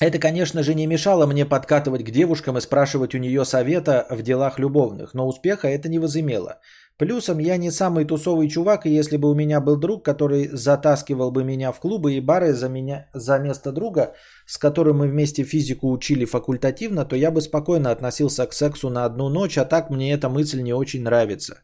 Это, 0.00 0.18
конечно 0.18 0.62
же, 0.62 0.74
не 0.74 0.86
мешало 0.86 1.26
мне 1.26 1.46
подкатывать 1.46 2.04
к 2.04 2.10
девушкам 2.10 2.56
и 2.58 2.60
спрашивать 2.60 3.14
у 3.14 3.18
нее 3.18 3.44
совета 3.44 4.06
в 4.10 4.22
делах 4.22 4.58
любовных, 4.58 5.14
но 5.14 5.26
успеха 5.26 5.68
это 5.68 5.88
не 5.88 5.98
возымело. 5.98 6.58
Плюсом 7.00 7.38
я 7.38 7.56
не 7.56 7.70
самый 7.70 8.04
тусовый 8.04 8.48
чувак, 8.48 8.84
и 8.84 8.90
если 8.90 9.16
бы 9.16 9.30
у 9.30 9.34
меня 9.34 9.60
был 9.60 9.78
друг, 9.78 10.04
который 10.04 10.48
затаскивал 10.52 11.30
бы 11.30 11.44
меня 11.44 11.72
в 11.72 11.80
клубы 11.80 12.12
и 12.12 12.20
бары 12.20 12.52
за, 12.52 12.68
меня, 12.68 13.06
за 13.14 13.38
место 13.38 13.72
друга, 13.72 14.12
с 14.46 14.58
которым 14.58 14.98
мы 14.98 15.08
вместе 15.08 15.44
физику 15.44 15.90
учили 15.90 16.26
факультативно, 16.26 17.06
то 17.06 17.16
я 17.16 17.30
бы 17.30 17.40
спокойно 17.40 17.90
относился 17.90 18.46
к 18.46 18.52
сексу 18.52 18.90
на 18.90 19.06
одну 19.06 19.30
ночь, 19.30 19.56
а 19.56 19.64
так 19.64 19.88
мне 19.90 20.12
эта 20.12 20.28
мысль 20.28 20.60
не 20.60 20.74
очень 20.74 21.02
нравится. 21.02 21.62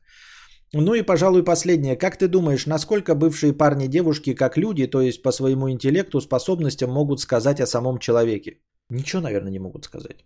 Ну 0.72 0.95
и, 0.95 1.03
пожалуй, 1.03 1.45
последнее. 1.45 1.97
Как 1.97 2.16
ты 2.16 2.28
думаешь, 2.28 2.66
насколько 2.66 3.14
бывшие 3.14 3.53
парни 3.53 3.89
девушки, 3.89 4.34
как 4.34 4.57
люди, 4.57 4.87
то 4.87 5.03
есть 5.03 5.22
по 5.22 5.32
своему 5.32 5.68
интеллекту, 5.68 6.22
способностям, 6.22 6.91
могут 6.91 7.20
сказать 7.20 7.61
о 7.61 7.66
самом 7.66 7.99
человеке? 7.99 8.61
Ничего, 8.89 9.20
наверное, 9.20 9.53
не 9.53 9.59
могут 9.59 9.84
сказать. 9.84 10.24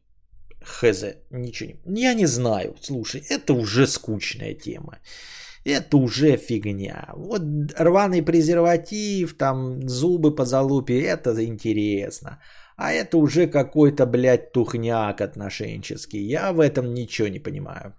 Хз, 0.62 1.04
ничего 1.30 1.72
не... 1.84 2.02
Я 2.02 2.14
не 2.14 2.26
знаю, 2.26 2.76
слушай, 2.80 3.22
это 3.28 3.54
уже 3.54 3.86
скучная 3.86 4.54
тема. 4.54 4.98
Это 5.64 5.96
уже 5.96 6.36
фигня. 6.36 7.10
Вот 7.16 7.42
рваный 7.76 8.22
презерватив, 8.22 9.36
там 9.36 9.88
зубы 9.88 10.34
по 10.34 10.44
залупе, 10.44 11.00
это 11.02 11.44
интересно. 11.44 12.40
А 12.76 12.92
это 12.92 13.18
уже 13.18 13.46
какой-то, 13.46 14.06
блядь, 14.06 14.52
тухняк 14.52 15.20
отношенческий. 15.20 16.20
Я 16.20 16.52
в 16.52 16.60
этом 16.60 16.94
ничего 16.94 17.28
не 17.28 17.38
понимаю. 17.38 17.94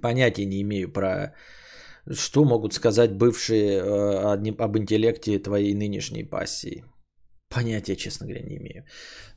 Понятия 0.00 0.44
не 0.44 0.60
имею 0.62 0.92
про 0.92 1.34
что 2.12 2.44
могут 2.44 2.74
сказать 2.74 3.12
бывшие 3.12 3.78
э, 3.78 4.52
об 4.58 4.76
интеллекте 4.76 5.38
твоей 5.38 5.74
нынешней 5.74 6.24
пассии. 6.24 6.84
Понятия, 7.54 7.96
честно 7.96 8.26
говоря, 8.26 8.44
не 8.44 8.56
имею. 8.56 8.84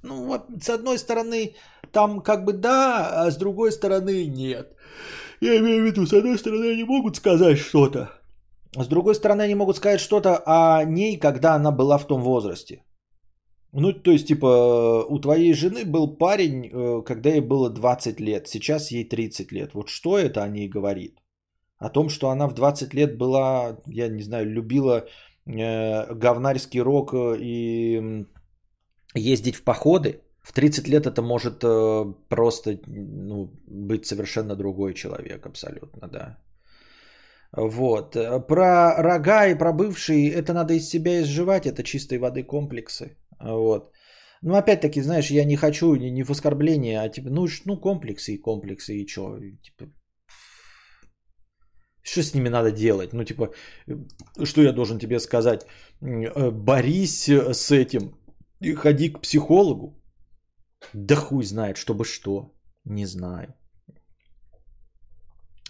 Ну, 0.04 0.26
вот, 0.26 0.42
с 0.62 0.70
одной 0.70 0.98
стороны, 0.98 1.56
там 1.92 2.22
как 2.22 2.46
бы 2.46 2.54
да, 2.54 3.26
а 3.26 3.32
с 3.32 3.38
другой 3.38 3.72
стороны 3.72 4.28
нет. 4.28 4.78
Я 5.42 5.58
имею 5.58 5.84
в 5.84 5.86
виду, 5.86 6.06
с 6.06 6.14
одной 6.14 6.38
стороны, 6.38 6.74
они 6.74 6.84
могут 6.84 7.16
сказать 7.16 7.58
что-то. 7.58 8.10
С 8.76 8.88
другой 8.88 9.16
стороны, 9.16 9.42
они 9.42 9.56
могут 9.56 9.78
сказать 9.78 10.00
что-то 10.00 10.42
о 10.46 10.84
ней, 10.86 11.20
когда 11.20 11.56
она 11.56 11.72
была 11.72 11.98
в 11.98 12.08
том 12.08 12.22
возрасте. 12.22 12.84
Ну, 13.72 13.92
то 13.94 14.12
есть, 14.12 14.28
типа, 14.28 15.06
у 15.10 15.20
твоей 15.20 15.54
жены 15.54 15.84
был 15.84 16.18
парень, 16.18 16.66
э, 16.66 17.02
когда 17.06 17.30
ей 17.30 17.42
было 17.42 17.70
20 17.72 18.20
лет, 18.20 18.48
сейчас 18.48 18.92
ей 18.92 19.10
30 19.10 19.52
лет. 19.52 19.74
Вот 19.74 19.90
что 19.90 20.20
это 20.20 20.44
о 20.44 20.50
ней 20.50 20.70
говорит? 20.70 21.18
О 21.80 21.90
том, 21.90 22.10
что 22.10 22.30
она 22.30 22.48
в 22.48 22.54
20 22.54 22.94
лет 22.94 23.18
была, 23.18 23.78
я 23.88 24.08
не 24.10 24.22
знаю, 24.22 24.46
любила 24.46 25.08
говнарский 25.46 26.82
рок 26.82 27.14
э, 27.14 27.38
и 27.40 28.26
ездить 29.16 29.56
в 29.56 29.64
походы. 29.64 30.22
В 30.42 30.52
30 30.54 30.88
лет 30.88 31.06
это 31.06 31.22
может 31.22 31.64
э, 31.64 32.14
просто 32.30 32.80
ну, 32.88 33.50
быть 33.68 34.06
совершенно 34.06 34.56
другой 34.56 34.94
человек, 34.94 35.46
абсолютно, 35.46 36.08
да. 36.08 36.38
Вот. 37.56 38.18
Про 38.48 38.96
рога 38.98 39.48
и 39.48 39.58
про 39.58 39.74
бывшие, 39.74 40.32
это 40.32 40.54
надо 40.54 40.74
из 40.74 40.90
себя 40.90 41.22
изживать, 41.22 41.66
это 41.66 41.84
чистой 41.84 42.18
воды 42.18 42.44
комплексы. 42.44 43.18
Вот. 43.40 43.92
Ну, 44.42 44.56
опять-таки, 44.56 45.02
знаешь, 45.02 45.32
я 45.32 45.46
не 45.46 45.56
хочу 45.56 45.96
не, 45.96 46.12
не 46.12 46.24
в 46.24 46.30
оскорбление, 46.30 47.00
а 47.00 47.10
типа, 47.10 47.30
ну, 47.30 47.48
ну, 47.66 47.78
комплексы 47.78 48.34
и 48.34 48.42
комплексы, 48.42 48.96
и 48.98 49.08
что? 49.08 49.40
Типа, 49.40 49.86
что 52.04 52.22
с 52.22 52.34
ними 52.34 52.50
надо 52.50 52.72
делать? 52.72 53.14
Ну, 53.14 53.24
типа, 53.24 53.54
что 54.44 54.62
я 54.62 54.72
должен 54.72 55.00
тебе 55.00 55.20
сказать? 55.20 55.66
э, 56.02 56.52
борись 56.52 57.30
с 57.30 57.72
этим, 57.72 58.16
ходи 58.76 59.10
к 59.10 59.22
психологу. 59.22 59.94
Да 60.94 61.16
хуй 61.16 61.44
знает, 61.44 61.78
чтобы 61.78 62.06
что. 62.06 62.54
Не 62.86 63.06
знаю. 63.06 63.54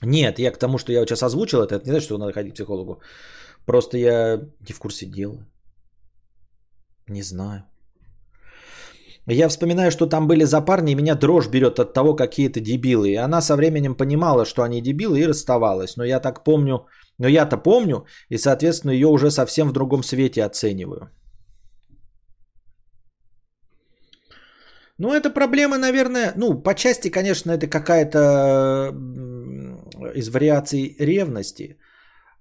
Нет, 0.02 0.40
я 0.40 0.52
к 0.52 0.58
тому, 0.58 0.78
что 0.78 0.92
я 0.92 1.06
сейчас 1.06 1.24
озвучил 1.24 1.62
это, 1.62 1.76
это 1.76 1.86
не 1.86 1.92
значит, 1.92 2.06
что 2.06 2.18
надо 2.18 2.34
ходить 2.34 2.54
к 2.54 2.56
психологу. 2.56 3.02
Просто 3.66 3.98
я 3.98 4.38
не 4.68 4.74
в 4.74 4.80
курсе 4.80 5.06
дела. 5.06 5.48
Не 7.08 7.22
знаю. 7.22 7.64
Я 9.28 9.48
вспоминаю, 9.48 9.92
что 9.92 10.06
там 10.06 10.28
были 10.28 10.44
за 10.44 10.62
парни, 10.62 10.92
и 10.92 10.96
меня 10.96 11.16
дрожь 11.16 11.48
берет 11.48 11.80
от 11.80 11.94
того, 11.94 12.16
какие 12.16 12.50
это 12.50 12.60
дебилы. 12.60 13.12
И 13.12 13.16
она 13.16 13.42
со 13.42 13.56
временем 13.56 13.96
понимала, 13.96 14.46
что 14.46 14.64
они 14.64 14.82
дебилы, 14.82 15.20
и 15.20 15.28
расставалась. 15.28 15.96
Но 15.98 16.04
я 16.04 16.20
так 16.20 16.44
помню, 16.44 16.86
но 17.18 17.28
я-то 17.28 17.58
помню, 17.58 18.06
и, 18.30 18.38
соответственно, 18.38 18.92
ее 18.92 19.08
уже 19.08 19.32
совсем 19.32 19.70
в 19.70 19.74
другом 19.74 20.04
свете 20.04 20.44
оцениваю. 20.44 21.10
Ну, 24.98 25.14
это 25.14 25.30
проблема, 25.30 25.78
наверное, 25.78 26.34
ну, 26.36 26.62
по 26.62 26.74
части, 26.76 27.10
конечно, 27.10 27.52
это 27.52 27.68
какая-то 27.68 28.94
из 30.16 30.30
вариаций 30.30 30.96
ревности. 31.00 31.78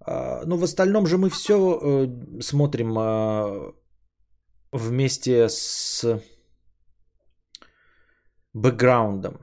А, 0.01 0.43
но 0.45 0.57
в 0.57 0.65
остальном 0.65 1.07
же 1.07 1.17
мы 1.17 1.31
все 1.31 1.55
э, 1.55 2.41
смотрим 2.41 2.99
а, 2.99 3.73
вместе 4.73 5.49
с 5.49 6.05
бэкграундом. 8.55 9.39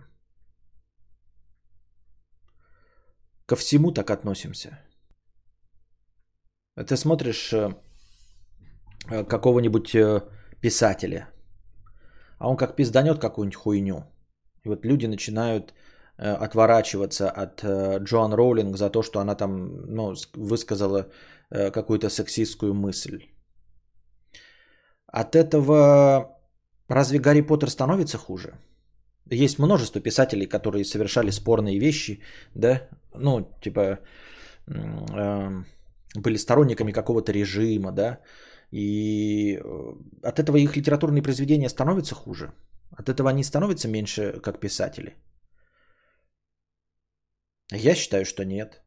Ко 3.45 3.55
всему 3.55 3.91
так 3.91 4.09
относимся. 4.09 4.79
Ты 6.75 6.95
смотришь 6.95 7.53
э, 7.53 7.73
какого-нибудь 9.25 9.95
писателя– 10.61 11.29
а 12.39 12.49
он 12.49 12.57
как 12.57 12.75
пизданет 12.75 13.19
какую-нибудь 13.19 13.55
хуйню. 13.55 14.03
И 14.65 14.69
вот 14.69 14.85
люди 14.85 15.07
начинают 15.07 15.73
э, 16.17 16.45
отворачиваться 16.45 17.29
от 17.29 17.63
э, 17.63 17.99
Джоан 18.03 18.33
Роулинг 18.33 18.77
за 18.77 18.89
то, 18.89 19.03
что 19.03 19.19
она 19.19 19.35
там 19.35 19.81
ну, 19.95 20.13
высказала 20.35 21.09
э, 21.51 21.71
какую-то 21.71 22.09
сексистскую 22.09 22.73
мысль. 22.73 23.19
От 25.07 25.35
этого 25.35 26.39
разве 26.87 27.19
Гарри 27.19 27.41
Поттер 27.41 27.69
становится 27.69 28.17
хуже? 28.17 28.53
Есть 29.31 29.59
множество 29.59 30.01
писателей, 30.01 30.47
которые 30.47 30.83
совершали 30.83 31.31
спорные 31.31 31.79
вещи, 31.79 32.21
да, 32.55 32.87
ну, 33.13 33.47
типа, 33.61 33.99
э, 34.67 35.63
были 36.15 36.37
сторонниками 36.37 36.91
какого-то 36.91 37.31
режима, 37.31 37.91
да, 37.91 38.19
и 38.71 39.57
э, 39.57 39.93
от 40.23 40.39
этого 40.39 40.57
их 40.57 40.75
литературные 40.75 41.21
произведения 41.21 41.69
становятся 41.69 42.15
хуже. 42.15 42.53
От 42.91 43.09
этого 43.09 43.29
они 43.29 43.43
становятся 43.43 43.87
меньше 43.87 44.39
как 44.41 44.59
писатели. 44.59 45.15
Я 47.71 47.95
считаю, 47.95 48.25
что 48.25 48.45
нет. 48.45 48.81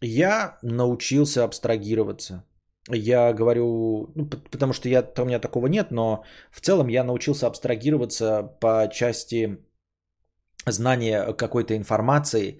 Я 0.00 0.58
научился 0.62 1.44
абстрагироваться. 1.44 2.44
Я 2.88 3.32
говорю, 3.32 4.10
ну, 4.14 4.26
потому 4.50 4.72
что 4.72 4.88
я, 4.88 5.02
у 5.18 5.24
меня 5.24 5.38
такого 5.38 5.66
нет, 5.66 5.90
но 5.90 6.24
в 6.50 6.60
целом 6.60 6.88
я 6.88 7.04
научился 7.04 7.46
абстрагироваться 7.46 8.42
по 8.60 8.88
части 8.92 9.58
знания 10.66 11.32
какой-то 11.34 11.76
информации 11.76 12.58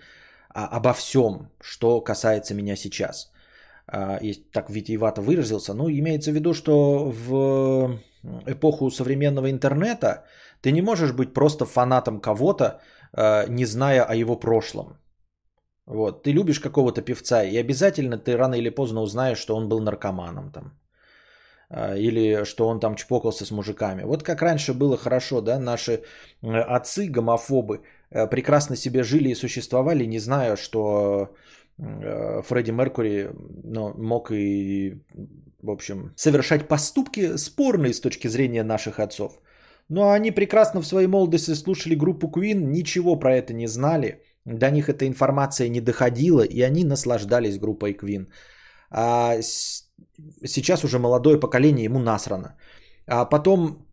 обо 0.54 0.92
всем, 0.92 1.50
что 1.60 2.00
касается 2.00 2.54
меня 2.54 2.76
сейчас. 2.76 3.32
А, 3.86 4.20
так 4.52 4.70
витиевато 4.70 5.20
выразился, 5.20 5.74
ну, 5.74 5.88
имеется 5.88 6.30
в 6.30 6.34
виду, 6.34 6.54
что 6.54 7.10
в 7.10 7.98
эпоху 8.46 8.90
современного 8.90 9.50
интернета 9.50 10.24
ты 10.60 10.72
не 10.72 10.82
можешь 10.82 11.12
быть 11.12 11.34
просто 11.34 11.64
фанатом 11.64 12.20
кого-то, 12.20 12.80
а, 13.12 13.46
не 13.48 13.64
зная 13.64 14.04
о 14.04 14.14
его 14.14 14.36
прошлом. 14.36 14.98
Вот, 15.90 16.22
ты 16.22 16.32
любишь 16.32 16.60
какого-то 16.60 17.02
певца, 17.02 17.42
и 17.42 17.56
обязательно 17.56 18.16
ты 18.16 18.36
рано 18.36 18.54
или 18.54 18.70
поздно 18.70 19.00
узнаешь, 19.00 19.38
что 19.38 19.56
он 19.56 19.68
был 19.68 19.80
наркоманом 19.80 20.50
там. 20.52 20.72
А, 21.68 21.96
или 21.96 22.44
что 22.44 22.68
он 22.68 22.80
там 22.80 22.94
чпокался 22.94 23.44
с 23.44 23.50
мужиками. 23.50 24.04
Вот 24.04 24.22
как 24.22 24.42
раньше 24.42 24.74
было 24.74 24.96
хорошо, 24.96 25.40
да, 25.40 25.58
наши 25.58 26.02
отцы, 26.42 27.08
гомофобы, 27.08 27.80
прекрасно 28.30 28.76
себе 28.76 29.02
жили 29.02 29.30
и 29.30 29.34
существовали, 29.34 30.06
не 30.06 30.18
зная, 30.18 30.56
что 30.56 31.34
Э, 31.80 32.42
Фредди 32.42 32.72
Меркури 32.72 33.30
ну, 33.64 33.94
мог 33.96 34.30
и, 34.30 35.00
в 35.62 35.70
общем, 35.70 36.12
совершать 36.16 36.68
поступки 36.68 37.36
спорные 37.36 37.92
с 37.92 38.00
точки 38.00 38.28
зрения 38.28 38.64
наших 38.64 38.98
отцов. 38.98 39.32
Но 39.88 40.10
они 40.10 40.30
прекрасно 40.30 40.80
в 40.82 40.86
своей 40.86 41.08
молодости 41.08 41.54
слушали 41.54 41.94
группу 41.94 42.28
Queen, 42.28 42.54
ничего 42.54 43.16
про 43.16 43.36
это 43.36 43.54
не 43.54 43.66
знали, 43.66 44.22
до 44.44 44.70
них 44.70 44.88
эта 44.88 45.06
информация 45.06 45.68
не 45.68 45.80
доходила, 45.80 46.42
и 46.42 46.60
они 46.62 46.84
наслаждались 46.84 47.58
группой 47.58 47.92
Queen. 47.92 48.26
А 48.90 49.40
сейчас 50.44 50.84
уже 50.84 50.98
молодое 50.98 51.40
поколение 51.40 51.84
ему 51.84 51.98
насрано. 51.98 52.56
А 53.06 53.24
потом, 53.24 53.86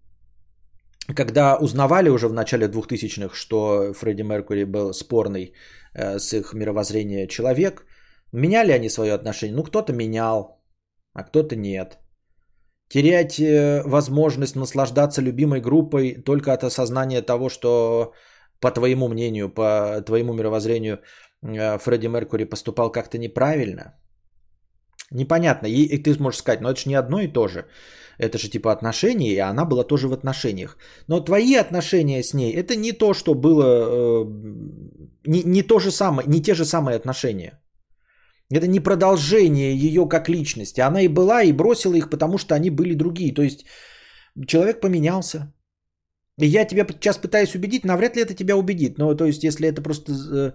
когда 1.15 1.57
узнавали 1.57 2.09
уже 2.09 2.27
в 2.27 2.33
начале 2.33 2.67
2000-х, 2.67 3.35
что 3.35 3.93
Фредди 3.93 4.23
Меркури 4.23 4.65
был 4.65 4.93
спорный 4.93 5.53
Э, 5.97 6.19
с 6.19 6.33
их 6.33 6.53
мировоззрения 6.53 7.27
человек. 7.27 7.85
Меняли 8.33 8.71
они 8.71 8.89
свое 8.89 9.13
отношение? 9.13 9.55
Ну, 9.55 9.63
кто-то 9.63 9.93
менял, 9.93 10.61
а 11.13 11.23
кто-то 11.23 11.55
нет. 11.55 11.97
Терять 12.89 13.39
э, 13.39 13.81
возможность 13.85 14.55
наслаждаться 14.55 15.21
любимой 15.21 15.59
группой 15.59 16.15
только 16.25 16.53
от 16.53 16.63
осознания 16.63 17.21
того, 17.21 17.49
что, 17.49 18.13
по 18.59 18.71
твоему 18.71 19.07
мнению, 19.07 19.49
по 19.49 20.01
твоему 20.05 20.33
мировоззрению, 20.33 20.99
э, 21.41 21.77
Фредди 21.79 22.07
Меркури 22.07 22.45
поступал 22.45 22.91
как-то 22.91 23.17
неправильно. 23.17 23.93
Непонятно. 25.11 25.67
И, 25.67 25.83
и 25.83 25.97
ты 26.03 26.15
можешь 26.19 26.39
сказать, 26.39 26.61
но 26.61 26.69
это 26.69 26.79
же 26.79 26.89
не 26.89 26.95
одно 26.95 27.19
и 27.19 27.27
то 27.27 27.47
же. 27.47 27.65
Это 28.19 28.37
же 28.37 28.49
типа 28.49 28.71
отношения, 28.71 29.33
и 29.33 29.39
она 29.39 29.65
была 29.65 29.83
тоже 29.83 30.07
в 30.07 30.13
отношениях. 30.13 30.77
Но 31.07 31.19
твои 31.19 31.55
отношения 31.55 32.23
с 32.23 32.33
ней, 32.33 32.53
это 32.53 32.75
не 32.75 32.91
то, 32.91 33.13
что 33.13 33.35
было, 33.35 33.63
э, 33.63 34.25
не, 35.27 35.43
не 35.43 35.63
то 35.63 35.79
же 35.79 35.91
самое, 35.91 36.27
не 36.27 36.41
те 36.41 36.55
же 36.55 36.65
самые 36.65 36.95
отношения. 36.95 37.59
Это 38.49 38.67
не 38.67 38.79
продолжение 38.79 39.75
ее 39.75 40.07
как 40.07 40.29
личности. 40.29 40.81
Она 40.81 41.01
и 41.01 41.09
была, 41.09 41.43
и 41.43 41.51
бросила 41.51 41.95
их, 41.95 42.09
потому 42.09 42.37
что 42.37 42.55
они 42.55 42.69
были 42.69 42.93
другие. 42.93 43.33
То 43.33 43.41
есть 43.41 43.65
человек 44.47 44.81
поменялся. 44.81 45.53
И 46.39 46.45
я 46.45 46.65
тебя 46.65 46.85
сейчас 46.85 47.17
пытаюсь 47.17 47.55
убедить, 47.55 47.85
навряд 47.85 48.15
ли 48.15 48.21
это 48.21 48.33
тебя 48.33 48.55
убедит. 48.55 48.97
Но 48.97 49.15
то 49.15 49.25
есть, 49.25 49.43
если 49.43 49.67
это 49.67 49.81
просто 49.81 50.11
э, 50.11 50.51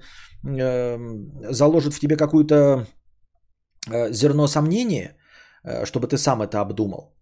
э, 0.49 0.99
заложит 1.53 1.95
в 1.95 2.01
тебе 2.01 2.17
какую-то 2.17 2.87
э, 3.91 4.13
зерно 4.13 4.47
сомнения, 4.47 5.17
э, 5.65 5.85
чтобы 5.85 6.07
ты 6.07 6.19
сам 6.19 6.43
это 6.43 6.61
обдумал, 6.61 7.17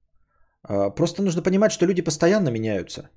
просто 0.97 1.23
нужно 1.23 1.43
понимать, 1.43 1.73
что 1.73 1.87
люди 1.87 2.03
постоянно 2.03 2.51
меняются. 2.51 3.09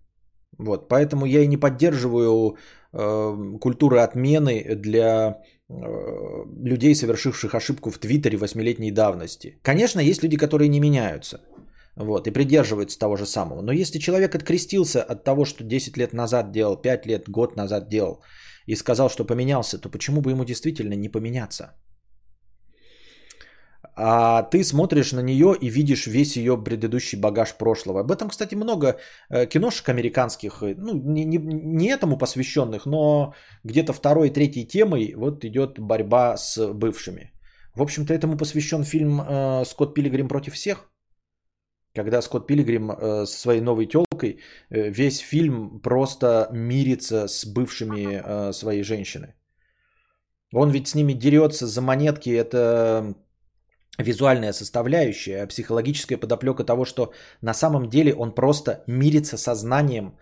Вот, 0.58 0.88
поэтому 0.88 1.26
я 1.26 1.42
и 1.42 1.48
не 1.48 1.58
поддерживаю 1.58 2.58
э, 2.94 3.58
культуры 3.60 4.00
отмены 4.00 4.76
для 4.76 5.42
э, 5.70 5.74
людей, 6.64 6.96
совершивших 6.96 7.56
ошибку 7.56 7.90
в 7.90 7.98
Твиттере 7.98 8.38
восьмилетней 8.38 8.92
давности. 8.92 9.60
Конечно, 9.64 10.00
есть 10.00 10.24
люди, 10.24 10.38
которые 10.38 10.70
не 10.70 10.80
меняются. 10.80 11.42
Вот, 11.96 12.28
и 12.28 12.32
придерживаются 12.32 13.00
того 13.00 13.18
же 13.18 13.26
самого. 13.26 13.62
Но 13.62 13.72
если 13.72 14.00
человек 14.00 14.36
открестился 14.36 15.04
от 15.04 15.24
того, 15.24 15.46
что 15.46 15.64
10 15.64 15.98
лет 15.98 16.14
назад 16.14 16.52
делал, 16.52 16.82
5 16.82 17.06
лет, 17.06 17.30
год 17.30 17.56
назад 17.56 17.90
делал, 17.90 18.24
и 18.66 18.76
сказал, 18.76 19.10
что 19.10 19.26
поменялся, 19.26 19.78
то 19.78 19.90
почему 19.90 20.22
бы 20.22 20.32
ему 20.32 20.46
действительно 20.46 20.96
не 20.96 21.10
поменяться? 21.10 21.76
а 23.96 24.44
ты 24.44 24.64
смотришь 24.64 25.12
на 25.12 25.22
нее 25.22 25.56
и 25.62 25.70
видишь 25.70 26.08
весь 26.08 26.38
ее 26.38 26.58
предыдущий 26.58 27.20
багаж 27.20 27.54
прошлого. 27.58 28.00
Об 28.00 28.12
этом, 28.12 28.30
кстати, 28.30 28.56
много 28.56 28.98
э, 29.30 29.46
киношек 29.46 29.90
американских, 29.90 30.64
э, 30.64 30.76
ну, 30.78 30.94
не, 30.94 31.26
не, 31.26 31.38
не 31.38 31.88
этому 31.90 32.18
посвященных, 32.18 32.86
но 32.86 33.34
где-то 33.64 33.94
второй, 33.94 34.32
третьей 34.32 34.66
темой 34.68 35.14
вот 35.16 35.46
идет 35.46 35.80
борьба 35.80 36.38
с 36.38 36.74
бывшими. 36.74 37.32
В 37.76 37.82
общем-то, 37.82 38.14
этому 38.14 38.38
посвящен 38.38 38.84
фильм 38.84 39.22
э, 39.22 39.64
«Скотт 39.66 39.94
Пилигрим 39.94 40.28
против 40.28 40.54
всех», 40.54 40.90
когда 41.96 42.22
Скотт 42.22 42.48
Пилигрим 42.48 42.92
э, 42.92 43.26
со 43.26 43.40
своей 43.40 43.62
новой 43.62 43.86
телкой 43.86 44.40
э, 44.70 44.90
весь 44.90 45.20
фильм 45.20 45.80
просто 45.80 46.48
мирится 46.52 47.28
с 47.28 47.46
бывшими 47.46 48.22
э, 48.24 48.54
своей 48.54 48.84
женщины. 48.84 49.36
Он 50.54 50.70
ведь 50.72 50.88
с 50.88 50.96
ними 50.96 51.14
дерется 51.14 51.68
за 51.68 51.82
монетки, 51.82 52.30
это 52.30 53.16
визуальная 54.00 54.54
составляющая, 54.54 55.48
психологическая 55.48 56.18
подоплека 56.18 56.64
того, 56.64 56.86
что 56.86 57.14
на 57.42 57.54
самом 57.54 57.90
деле 57.90 58.14
он 58.14 58.36
просто 58.36 58.84
мирится 58.88 59.38
сознанием, 59.38 60.18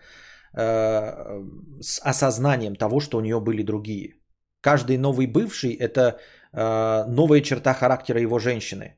э, 0.54 1.42
с 1.80 2.00
осознанием 2.02 2.76
того, 2.76 3.00
что 3.00 3.18
у 3.18 3.20
нее 3.20 3.40
были 3.40 3.62
другие. 3.62 4.16
Каждый 4.60 4.98
новый 4.98 5.26
бывший– 5.26 5.72
это 5.80 6.18
э, 6.52 7.04
новая 7.08 7.40
черта 7.40 7.74
характера 7.74 8.20
его 8.20 8.38
женщины. 8.38 8.96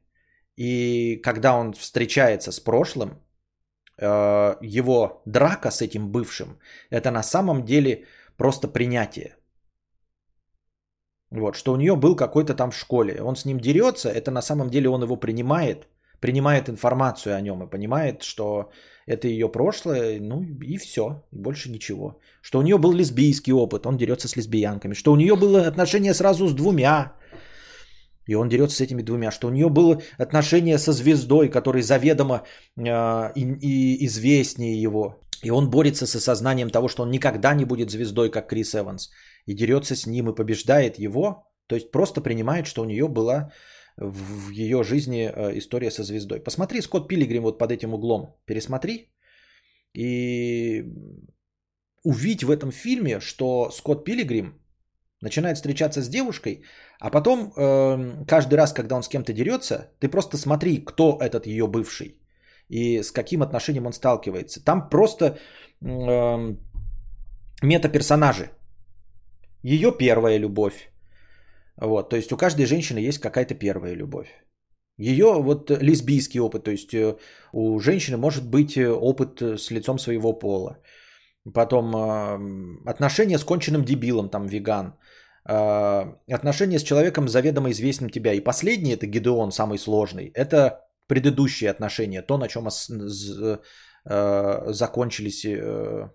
И 0.56 1.20
когда 1.22 1.56
он 1.56 1.72
встречается 1.72 2.52
с 2.52 2.60
прошлым, 2.60 3.10
э, 3.98 4.56
его 4.60 5.22
драка 5.26 5.70
с 5.70 5.82
этим 5.82 6.10
бывшим, 6.10 6.58
это 6.90 7.10
на 7.10 7.22
самом 7.22 7.64
деле 7.64 8.04
просто 8.36 8.68
принятие. 8.68 9.36
Вот, 11.30 11.56
что 11.56 11.72
у 11.72 11.76
нее 11.76 11.96
был 11.96 12.16
какой-то 12.16 12.54
там 12.54 12.70
в 12.70 12.76
школе. 12.76 13.20
Он 13.22 13.34
с 13.36 13.44
ним 13.44 13.58
дерется, 13.58 14.08
это 14.08 14.30
на 14.30 14.42
самом 14.42 14.70
деле 14.70 14.88
он 14.88 15.02
его 15.02 15.16
принимает, 15.16 15.88
принимает 16.20 16.68
информацию 16.68 17.34
о 17.34 17.40
нем 17.40 17.62
и 17.62 17.70
понимает, 17.70 18.22
что 18.22 18.70
это 19.06 19.26
ее 19.26 19.48
прошлое, 19.48 20.20
ну 20.20 20.42
и 20.62 20.78
все, 20.78 21.24
больше 21.32 21.70
ничего. 21.70 22.20
Что 22.40 22.58
у 22.58 22.62
нее 22.62 22.78
был 22.78 22.92
лесбийский 22.92 23.52
опыт, 23.52 23.86
он 23.86 23.96
дерется 23.96 24.28
с 24.28 24.36
лесбиянками. 24.36 24.94
Что 24.94 25.12
у 25.12 25.16
нее 25.16 25.34
было 25.34 25.66
отношение 25.66 26.14
сразу 26.14 26.46
с 26.46 26.54
двумя, 26.54 27.12
и 28.26 28.34
он 28.34 28.48
дерется 28.48 28.76
с 28.76 28.80
этими 28.80 29.02
двумя. 29.02 29.30
Что 29.30 29.48
у 29.48 29.50
нее 29.50 29.68
было 29.68 30.00
отношение 30.18 30.78
со 30.78 30.92
звездой, 30.92 31.50
который 31.50 31.82
заведомо 31.82 32.42
э, 32.76 33.32
и, 33.34 33.42
и 33.60 34.06
известнее 34.06 34.80
его. 34.80 35.20
И 35.42 35.50
он 35.50 35.70
борется 35.70 36.06
с 36.06 36.14
осознанием 36.16 36.70
того, 36.70 36.88
что 36.88 37.02
он 37.02 37.10
никогда 37.10 37.54
не 37.54 37.64
будет 37.64 37.90
звездой, 37.90 38.30
как 38.30 38.48
Крис 38.48 38.74
Эванс. 38.74 39.10
И 39.46 39.54
дерется 39.54 39.94
с 39.94 40.06
ним 40.06 40.30
и 40.30 40.34
побеждает 40.34 40.98
его. 40.98 41.46
То 41.66 41.74
есть 41.74 41.90
просто 41.90 42.20
принимает, 42.20 42.66
что 42.66 42.82
у 42.82 42.84
нее 42.84 43.08
была 43.08 43.52
в 43.96 44.50
ее 44.50 44.82
жизни 44.82 45.30
э, 45.30 45.58
история 45.58 45.90
со 45.90 46.02
звездой. 46.02 46.40
Посмотри 46.40 46.80
Скотт 46.80 47.08
Пилигрим 47.08 47.42
вот 47.42 47.58
под 47.58 47.72
этим 47.72 47.94
углом. 47.94 48.36
Пересмотри. 48.46 49.10
И 49.92 50.84
увидь 52.02 52.42
в 52.42 52.50
этом 52.50 52.72
фильме, 52.72 53.20
что 53.20 53.70
Скотт 53.70 54.04
Пилигрим 54.04 54.60
начинает 55.24 55.56
встречаться 55.56 56.00
с 56.02 56.08
девушкой, 56.08 56.62
а 57.00 57.10
потом 57.10 57.52
э, 57.56 58.24
каждый 58.26 58.54
раз, 58.54 58.72
когда 58.72 58.96
он 58.96 59.02
с 59.02 59.08
кем-то 59.08 59.32
дерется, 59.32 59.76
ты 60.00 60.08
просто 60.08 60.36
смотри, 60.36 60.84
кто 60.84 61.18
этот 61.20 61.46
ее 61.46 61.66
бывший 61.66 62.20
и 62.68 63.02
с 63.02 63.10
каким 63.12 63.42
отношением 63.42 63.86
он 63.86 63.92
сталкивается. 63.92 64.64
Там 64.64 64.88
просто 64.88 65.24
э, 65.24 66.56
метаперсонажи. 67.62 68.50
Ее 69.62 69.92
первая 69.98 70.38
любовь. 70.38 70.90
Вот, 71.76 72.10
то 72.10 72.16
есть 72.16 72.32
у 72.32 72.36
каждой 72.36 72.66
женщины 72.66 73.08
есть 73.08 73.18
какая-то 73.18 73.54
первая 73.54 73.96
любовь. 73.96 74.28
Ее 74.98 75.42
вот 75.42 75.70
лесбийский 75.70 76.40
опыт, 76.40 76.64
то 76.64 76.70
есть 76.70 76.94
э, 76.94 77.16
у 77.52 77.80
женщины 77.80 78.16
может 78.16 78.44
быть 78.50 78.76
э, 78.76 78.88
опыт 78.88 79.42
э, 79.42 79.56
с 79.56 79.70
лицом 79.70 79.98
своего 79.98 80.38
пола. 80.38 80.76
Потом 81.54 81.94
э, 81.96 82.90
отношения 82.90 83.38
с 83.38 83.44
конченным 83.44 83.84
дебилом, 83.84 84.28
там 84.28 84.46
веган. 84.46 84.94
Э, 85.48 86.34
отношения 86.34 86.78
с 86.78 86.82
человеком 86.82 87.28
заведомо 87.28 87.70
известным 87.70 88.10
тебя. 88.10 88.32
И 88.32 88.40
последний, 88.40 88.92
это 88.92 89.06
Гидеон, 89.06 89.52
самый 89.52 89.78
сложный. 89.78 90.30
Это 90.34 90.80
предыдущие 91.06 91.70
отношения, 91.70 92.22
то, 92.22 92.38
на 92.38 92.48
чем 92.48 92.68
э, 92.68 93.58
закончились, 94.72 95.44
э, 95.44 96.08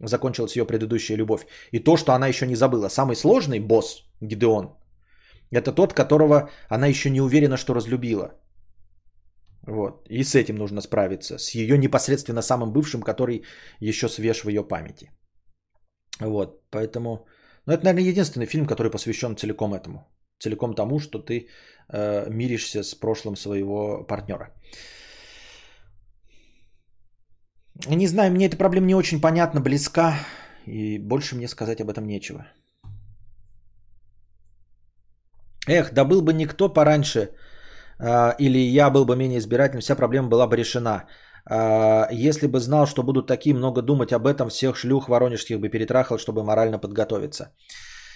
закончилась 0.00 0.56
ее 0.56 0.64
предыдущая 0.64 1.18
любовь. 1.18 1.46
И 1.70 1.80
то, 1.80 1.96
что 1.96 2.12
она 2.12 2.28
еще 2.28 2.46
не 2.46 2.56
забыла. 2.56 2.88
Самый 2.88 3.16
сложный 3.16 3.60
босс 3.60 4.04
Гидеон– 4.20 4.74
это 5.50 5.72
тот, 5.72 5.92
которого 5.92 6.50
она 6.68 6.86
еще 6.86 7.10
не 7.10 7.20
уверена, 7.20 7.56
что 7.56 7.74
разлюбила. 7.74 8.32
Вот. 9.66 10.06
И 10.08 10.24
с 10.24 10.34
этим 10.34 10.56
нужно 10.56 10.80
справиться. 10.80 11.38
С 11.38 11.54
ее 11.54 11.78
непосредственно 11.78 12.42
самым 12.42 12.72
бывшим, 12.72 13.02
который 13.02 13.44
еще 13.80 14.08
свеж 14.08 14.44
в 14.44 14.48
ее 14.48 14.64
памяти. 14.64 15.10
Вот. 16.20 16.62
Поэтому... 16.70 17.26
Ну, 17.66 17.72
это, 17.72 17.84
наверное, 17.84 18.10
единственный 18.10 18.46
фильм, 18.46 18.66
который 18.66 18.90
посвящен 18.90 19.36
целиком 19.36 19.74
этому. 19.74 20.08
Целиком 20.38 20.74
тому, 20.74 20.98
что 20.98 21.18
ты 21.18 21.48
э, 21.88 22.30
миришься 22.30 22.82
с 22.82 22.94
прошлым 22.94 23.36
своего 23.36 24.04
партнера. 24.04 24.52
Не 27.86 28.06
знаю, 28.06 28.32
мне 28.32 28.46
эта 28.46 28.56
проблема 28.56 28.86
не 28.86 28.94
очень 28.94 29.20
понятна, 29.20 29.60
близка. 29.60 30.14
И 30.66 30.98
больше 30.98 31.36
мне 31.36 31.48
сказать 31.48 31.80
об 31.80 31.90
этом 31.90 32.06
нечего. 32.06 32.46
Эх, 35.68 35.92
да 35.92 36.04
был 36.04 36.22
бы 36.22 36.32
никто 36.32 36.68
пораньше, 36.68 37.30
э, 37.98 38.34
или 38.38 38.58
я 38.58 38.90
был 38.90 39.04
бы 39.04 39.16
менее 39.16 39.38
избирательным, 39.38 39.80
вся 39.80 39.94
проблема 39.94 40.28
была 40.28 40.46
бы 40.46 40.56
решена. 40.56 41.06
Э, 41.50 42.06
если 42.10 42.46
бы 42.46 42.60
знал, 42.60 42.86
что 42.86 43.02
будут 43.02 43.26
такие 43.26 43.54
много 43.54 43.82
думать 43.82 44.12
об 44.12 44.26
этом, 44.26 44.48
всех 44.48 44.76
шлюх 44.76 45.08
воронежских 45.08 45.60
бы 45.60 45.68
перетрахал, 45.68 46.18
чтобы 46.18 46.44
морально 46.44 46.78
подготовиться. 46.78 47.52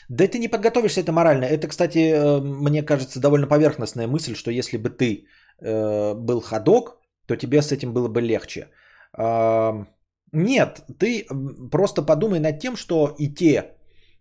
Да 0.09 0.29
ты 0.29 0.39
не 0.39 0.49
подготовишься 0.49 1.01
это 1.01 1.13
морально. 1.13 1.45
Это, 1.45 1.69
кстати, 1.69 1.99
э, 1.99 2.41
мне 2.41 2.83
кажется, 2.83 3.21
довольно 3.21 3.47
поверхностная 3.47 4.07
мысль, 4.07 4.35
что 4.35 4.51
если 4.51 4.77
бы 4.77 4.91
ты 4.91 5.27
э, 5.61 6.15
был 6.15 6.41
ходок, 6.41 6.99
то 7.27 7.37
тебе 7.37 7.63
с 7.63 7.73
этим 7.73 7.93
было 7.93 8.09
бы 8.09 8.21
легче. 8.21 8.69
Э, 9.19 9.85
нет, 10.33 10.83
ты 10.99 11.27
просто 11.71 12.03
подумай 12.03 12.41
над 12.41 12.61
тем, 12.61 12.77
что 12.77 13.15
и 13.19 13.29
те 13.29 13.76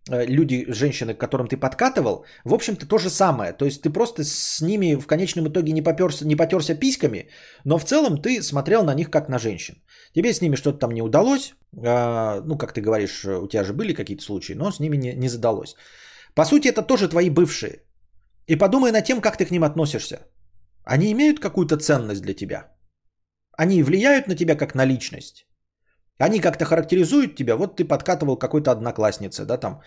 люди, 0.10 0.66
женщины, 0.68 1.14
к 1.14 1.20
которым 1.20 1.48
ты 1.48 1.58
подкатывал, 1.58 2.26
в 2.44 2.54
общем-то 2.54 2.88
то 2.88 2.98
же 2.98 3.10
самое. 3.10 3.54
То 3.54 3.66
есть 3.66 3.82
ты 3.82 3.90
просто 3.90 4.24
с 4.24 4.62
ними 4.62 4.96
в 4.96 5.08
конечном 5.08 5.48
итоге 5.48 5.72
не, 5.72 5.82
поперся, 5.82 6.26
не 6.26 6.36
потерся 6.36 6.76
письками, 6.76 7.30
но 7.64 7.78
в 7.78 7.86
целом 7.86 8.22
ты 8.22 8.44
смотрел 8.44 8.84
на 8.84 8.94
них 8.94 9.10
как 9.10 9.30
на 9.30 9.40
женщин. 9.40 9.76
Тебе 10.14 10.34
с 10.34 10.42
ними 10.42 10.56
что-то 10.56 10.80
там 10.80 10.92
не 10.92 11.02
удалось, 11.02 11.56
а, 11.84 12.42
ну, 12.46 12.58
как 12.58 12.74
ты 12.74 12.82
говоришь, 12.82 13.26
у 13.26 13.48
тебя 13.48 13.64
же 13.64 13.74
были 13.74 13.94
какие-то 13.94 14.24
случаи, 14.24 14.54
но 14.54 14.72
с 14.72 14.80
ними 14.80 14.98
не, 14.98 15.14
не 15.14 15.30
задалось. 15.30 15.76
По 16.36 16.46
сути, 16.46 16.68
это 16.68 16.82
тоже 16.82 17.10
твои 17.10 17.30
бывшие. 17.30 17.82
И 18.48 18.56
подумай 18.56 18.92
над 18.92 19.06
тем, 19.06 19.22
как 19.22 19.38
ты 19.38 19.46
к 19.46 19.52
ним 19.52 19.64
относишься. 19.64 20.20
Они 20.84 21.12
имеют 21.12 21.40
какую-то 21.40 21.78
ценность 21.78 22.22
для 22.22 22.34
тебя? 22.34 22.72
Они 23.58 23.84
влияют 23.84 24.28
на 24.28 24.36
тебя 24.36 24.56
как 24.56 24.76
на 24.76 24.86
личность? 24.86 25.48
Они 26.18 26.40
как-то 26.40 26.66
характеризуют 26.66 27.36
тебя? 27.36 27.56
Вот 27.56 27.76
ты 27.76 27.86
подкатывал 27.86 28.38
какой-то 28.38 28.72
однокласснице, 28.72 29.46
да, 29.46 29.58
там 29.58 29.82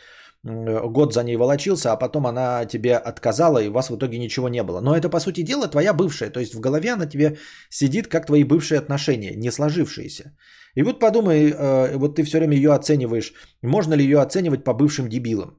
год 0.45 1.13
за 1.13 1.25
ней 1.25 1.37
волочился, 1.37 1.93
а 1.93 1.97
потом 1.97 2.27
она 2.27 2.65
тебе 2.65 2.97
отказала, 2.97 3.59
и 3.59 3.69
у 3.69 3.73
вас 3.73 3.91
в 3.91 3.97
итоге 3.97 4.19
ничего 4.19 4.49
не 4.49 4.63
было. 4.63 4.81
Но 4.81 4.95
это, 4.95 5.09
по 5.09 5.21
сути 5.21 5.43
дела, 5.43 5.69
твоя 5.69 5.93
бывшая. 5.93 6.31
То 6.31 6.41
есть 6.41 6.55
в 6.55 6.61
голове 6.61 6.93
она 6.93 7.07
тебе 7.07 7.39
сидит, 7.71 8.09
как 8.09 8.27
твои 8.27 8.45
бывшие 8.45 8.79
отношения, 8.79 9.35
не 9.37 9.51
сложившиеся. 9.51 10.37
И 10.75 10.83
вот 10.83 11.01
подумай, 11.01 11.51
э, 11.51 11.97
вот 11.97 12.17
ты 12.17 12.23
все 12.23 12.39
время 12.39 12.57
ее 12.57 12.73
оцениваешь, 12.73 13.33
можно 13.63 13.95
ли 13.95 14.05
ее 14.05 14.21
оценивать 14.21 14.65
по 14.65 14.75
бывшим 14.75 15.09
дебилам. 15.09 15.59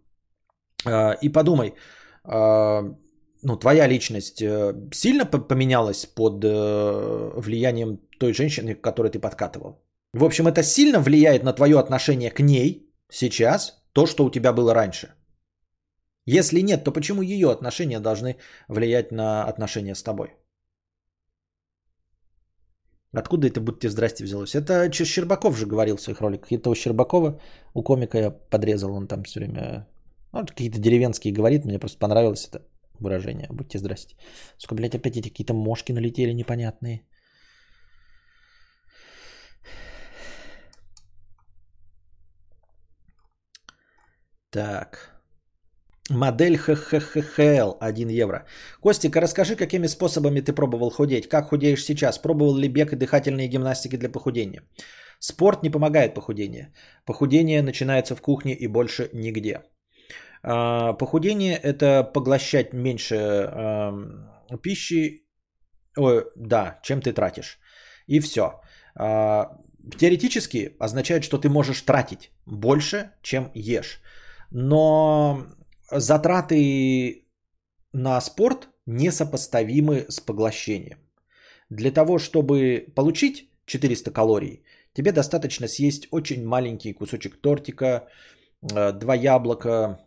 Э, 0.85 1.15
и 1.21 1.29
подумай, 1.29 1.73
э, 2.23 2.93
ну, 3.43 3.57
твоя 3.57 3.87
личность 3.87 4.43
сильно 4.93 5.25
поменялась 5.25 6.05
под 6.05 6.43
влиянием 6.43 7.97
той 8.19 8.33
женщины, 8.33 8.75
к 8.75 8.81
которой 8.81 9.11
ты 9.11 9.19
подкатывал. 9.19 9.81
В 10.13 10.23
общем, 10.23 10.47
это 10.47 10.63
сильно 10.63 10.99
влияет 10.99 11.43
на 11.43 11.53
твое 11.53 11.79
отношение 11.79 12.31
к 12.31 12.39
ней 12.39 12.89
сейчас, 13.11 13.83
то, 13.93 14.05
что 14.05 14.25
у 14.25 14.31
тебя 14.31 14.53
было 14.53 14.73
раньше. 14.73 15.13
Если 16.25 16.61
нет, 16.61 16.83
то 16.83 16.91
почему 16.91 17.21
ее 17.21 17.51
отношения 17.51 17.99
должны 17.99 18.37
влиять 18.67 19.11
на 19.11 19.45
отношения 19.45 19.95
с 19.95 20.03
тобой? 20.03 20.35
Откуда 23.11 23.47
это 23.47 23.61
будьте 23.61 23.89
здрасте 23.89 24.23
взялось? 24.23 24.55
Это 24.55 24.91
Щербаков 24.91 25.57
же 25.57 25.65
говорил 25.65 25.97
в 25.97 26.01
своих 26.01 26.21
роликах. 26.21 26.51
Это 26.51 26.69
у 26.69 26.75
Щербакова, 26.75 27.39
у 27.73 27.83
комика 27.83 28.17
я 28.17 28.31
подрезал, 28.31 28.93
он 28.93 29.07
там 29.07 29.23
все 29.23 29.39
время 29.39 29.87
ну, 30.31 30.45
какие-то 30.45 30.79
деревенские 30.79 31.33
говорит, 31.33 31.65
мне 31.65 31.79
просто 31.79 31.97
понравилось 31.97 32.47
это 32.47 32.61
выражение. 32.99 33.47
Будьте 33.49 33.79
здрасте. 33.79 34.15
Сколько, 34.57 34.75
блядь, 34.75 34.95
опять 34.95 35.17
эти 35.17 35.29
какие-то 35.29 35.53
мошки 35.53 35.93
налетели 35.93 36.33
непонятные. 36.33 37.01
Так. 44.51 45.15
Модель 46.09 46.57
ХХХЛ 46.57 47.77
1 47.79 48.09
евро. 48.09 48.45
Костика, 48.81 49.21
расскажи, 49.21 49.55
какими 49.55 49.87
способами 49.87 50.41
ты 50.41 50.53
пробовал 50.53 50.89
худеть? 50.89 51.29
Как 51.29 51.49
худеешь 51.49 51.83
сейчас? 51.83 52.17
Пробовал 52.17 52.57
ли 52.57 52.67
бег 52.67 52.93
и 52.93 52.95
дыхательные 52.95 53.47
гимнастики 53.47 53.95
для 53.97 54.09
похудения? 54.09 54.63
Спорт 55.19 55.63
не 55.63 55.69
помогает 55.69 56.15
похудению. 56.15 56.73
Похудение 57.05 57.61
начинается 57.61 58.15
в 58.15 58.21
кухне 58.21 58.55
и 58.55 58.67
больше 58.67 59.09
нигде. 59.13 59.61
А, 60.41 60.93
похудение– 60.93 61.55
это 61.63 62.03
поглощать 62.03 62.73
меньше 62.73 63.15
э, 63.15 64.57
пищи, 64.63 65.25
Ой, 65.97 66.23
да, 66.35 66.79
чем 66.83 67.01
ты 67.01 67.13
тратишь. 67.13 67.59
И 68.07 68.19
все. 68.19 68.61
А, 68.95 69.57
теоретически 69.97 70.75
означает, 70.79 71.23
что 71.23 71.37
ты 71.37 71.49
можешь 71.49 71.81
тратить 71.81 72.31
больше, 72.45 73.11
чем 73.21 73.51
ешь. 73.53 74.01
Но 74.51 75.45
затраты 75.91 77.25
на 77.93 78.21
спорт 78.21 78.69
несопоставимы 78.85 80.05
с 80.09 80.19
поглощением. 80.19 80.99
Для 81.69 81.91
того, 81.91 82.17
чтобы 82.17 82.87
получить 82.95 83.49
400 83.65 84.11
калорий, 84.11 84.63
тебе 84.93 85.11
достаточно 85.11 85.67
съесть 85.67 86.07
очень 86.11 86.45
маленький 86.45 86.93
кусочек 86.93 87.39
тортика, 87.41 88.07
э, 88.61 88.91
два 88.93 89.15
яблока 89.15 89.99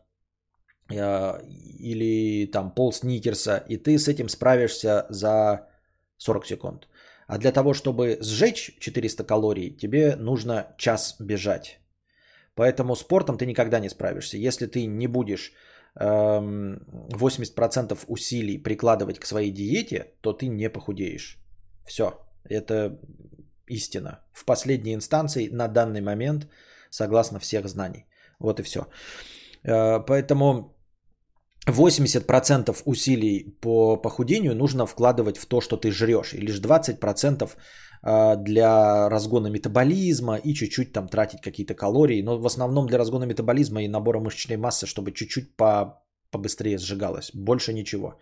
э, 0.90 1.46
или 1.78 2.46
там 2.46 2.74
пол 2.74 2.92
сникерса, 2.92 3.64
и 3.68 3.76
ты 3.76 3.98
с 3.98 4.08
этим 4.08 4.28
справишься 4.28 5.06
за 5.08 5.68
40 6.16 6.46
секунд. 6.46 6.88
А 7.28 7.38
для 7.38 7.52
того, 7.52 7.74
чтобы 7.74 8.18
сжечь 8.20 8.76
400 8.80 9.24
калорий, 9.24 9.70
тебе 9.70 10.16
нужно 10.16 10.74
час 10.76 11.16
бежать. 11.20 11.81
Поэтому 12.54 12.96
спортом 12.96 13.38
ты 13.38 13.46
никогда 13.46 13.80
не 13.80 13.88
справишься. 13.88 14.36
Если 14.36 14.66
ты 14.66 14.86
не 14.86 15.08
будешь 15.08 15.52
эм, 16.00 16.80
80% 17.10 18.04
усилий 18.08 18.58
прикладывать 18.58 19.18
к 19.18 19.26
своей 19.26 19.50
диете, 19.50 20.12
то 20.20 20.32
ты 20.32 20.48
не 20.48 20.68
похудеешь. 20.68 21.38
Все. 21.86 22.12
Это 22.44 22.98
истина. 23.66 24.20
В 24.32 24.44
последней 24.44 24.94
инстанции 24.94 25.48
на 25.48 25.68
данный 25.68 26.00
момент, 26.00 26.48
согласно 26.90 27.38
всех 27.38 27.68
знаний. 27.68 28.06
Вот 28.38 28.60
и 28.60 28.62
все. 28.62 28.86
Э, 29.64 30.00
поэтому 30.06 30.76
80% 31.66 32.82
усилий 32.84 33.56
по 33.60 33.96
похудению 33.96 34.54
нужно 34.54 34.86
вкладывать 34.86 35.38
в 35.38 35.46
то, 35.46 35.60
что 35.60 35.76
ты 35.76 35.90
жрешь, 35.90 36.34
и 36.34 36.40
лишь 36.40 36.60
20% 36.60 37.44
э, 37.44 37.48
для 38.02 39.08
разгона 39.08 39.46
метаболизма 39.46 40.36
и 40.36 40.54
чуть-чуть 40.54 40.92
там 40.92 41.08
тратить 41.08 41.40
какие-то 41.40 41.74
калории, 41.74 42.22
но 42.22 42.38
в 42.38 42.46
основном 42.46 42.86
для 42.86 42.98
разгона 42.98 43.24
метаболизма 43.24 43.82
и 43.82 43.88
набора 43.88 44.18
мышечной 44.20 44.56
массы, 44.56 44.86
чтобы 44.86 45.12
чуть-чуть 45.12 45.56
по 45.56 46.02
побыстрее 46.32 46.78
сжигалось. 46.78 47.30
Больше 47.34 47.72
ничего. 47.72 48.18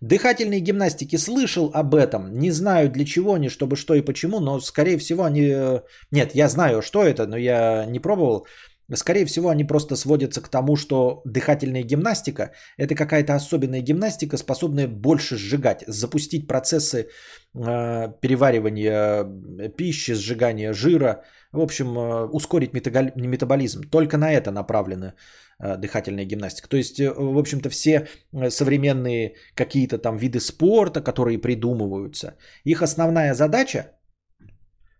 Дыхательные 0.00 0.60
гимнастики 0.60 1.16
слышал 1.16 1.70
об 1.74 1.94
этом. 1.94 2.38
Не 2.38 2.52
знаю 2.52 2.90
для 2.90 3.04
чего 3.04 3.34
они, 3.34 3.50
чтобы 3.50 3.76
что 3.76 3.94
и 3.94 4.04
почему, 4.04 4.40
но 4.40 4.60
скорее 4.60 4.96
всего 4.96 5.24
они... 5.24 5.42
Э, 5.42 5.82
нет, 6.10 6.34
я 6.34 6.48
знаю, 6.48 6.80
что 6.80 7.02
это, 7.02 7.26
но 7.26 7.36
я 7.36 7.84
не 7.86 8.00
пробовал. 8.00 8.46
Скорее 8.94 9.24
всего, 9.26 9.50
они 9.50 9.64
просто 9.64 9.96
сводятся 9.96 10.40
к 10.40 10.48
тому, 10.48 10.76
что 10.76 11.22
дыхательная 11.24 11.82
гимнастика– 11.82 12.52
это 12.76 12.94
какая-то 12.94 13.34
особенная 13.34 13.82
гимнастика, 13.82 14.36
способная 14.36 14.88
больше 14.88 15.36
сжигать, 15.36 15.84
запустить 15.86 16.48
процессы 16.48 17.08
переваривания 17.52 19.24
э, 19.24 19.68
пищи, 19.76 20.14
сжигания 20.14 20.72
жира, 20.72 21.24
в 21.52 21.60
общем, 21.60 21.98
э, 21.98 22.26
ускорить 22.32 22.72
метаболизм. 22.72 23.82
Только 23.90 24.18
на 24.18 24.30
это 24.30 24.52
направлена 24.52 25.14
э, 25.58 25.76
дыхательная 25.76 26.24
гимнастика. 26.24 26.68
То 26.68 26.76
есть, 26.76 27.00
э, 27.00 27.12
в 27.12 27.38
общем-то, 27.38 27.68
все 27.70 28.06
современные 28.50 29.34
какие-то 29.54 29.98
там 29.98 30.16
виды 30.16 30.38
спорта, 30.40 31.00
которые 31.00 31.38
придумываются, 31.38 32.36
их 32.64 32.82
основная 32.82 33.34
задача, 33.34 33.92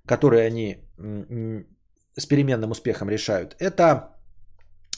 которую 0.06 0.44
они 0.44 0.77
с 2.16 2.27
переменным 2.27 2.70
успехом 2.72 3.09
решают, 3.09 3.55
это 3.60 4.16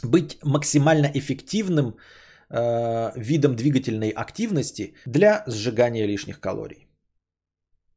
быть 0.03 0.39
максимально 0.43 1.11
эффективным 1.15 1.97
э, 2.49 3.13
видом 3.17 3.57
двигательной 3.57 4.11
активности 4.11 4.95
для 5.07 5.45
сжигания 5.47 6.07
лишних 6.07 6.41
калорий. 6.41 6.92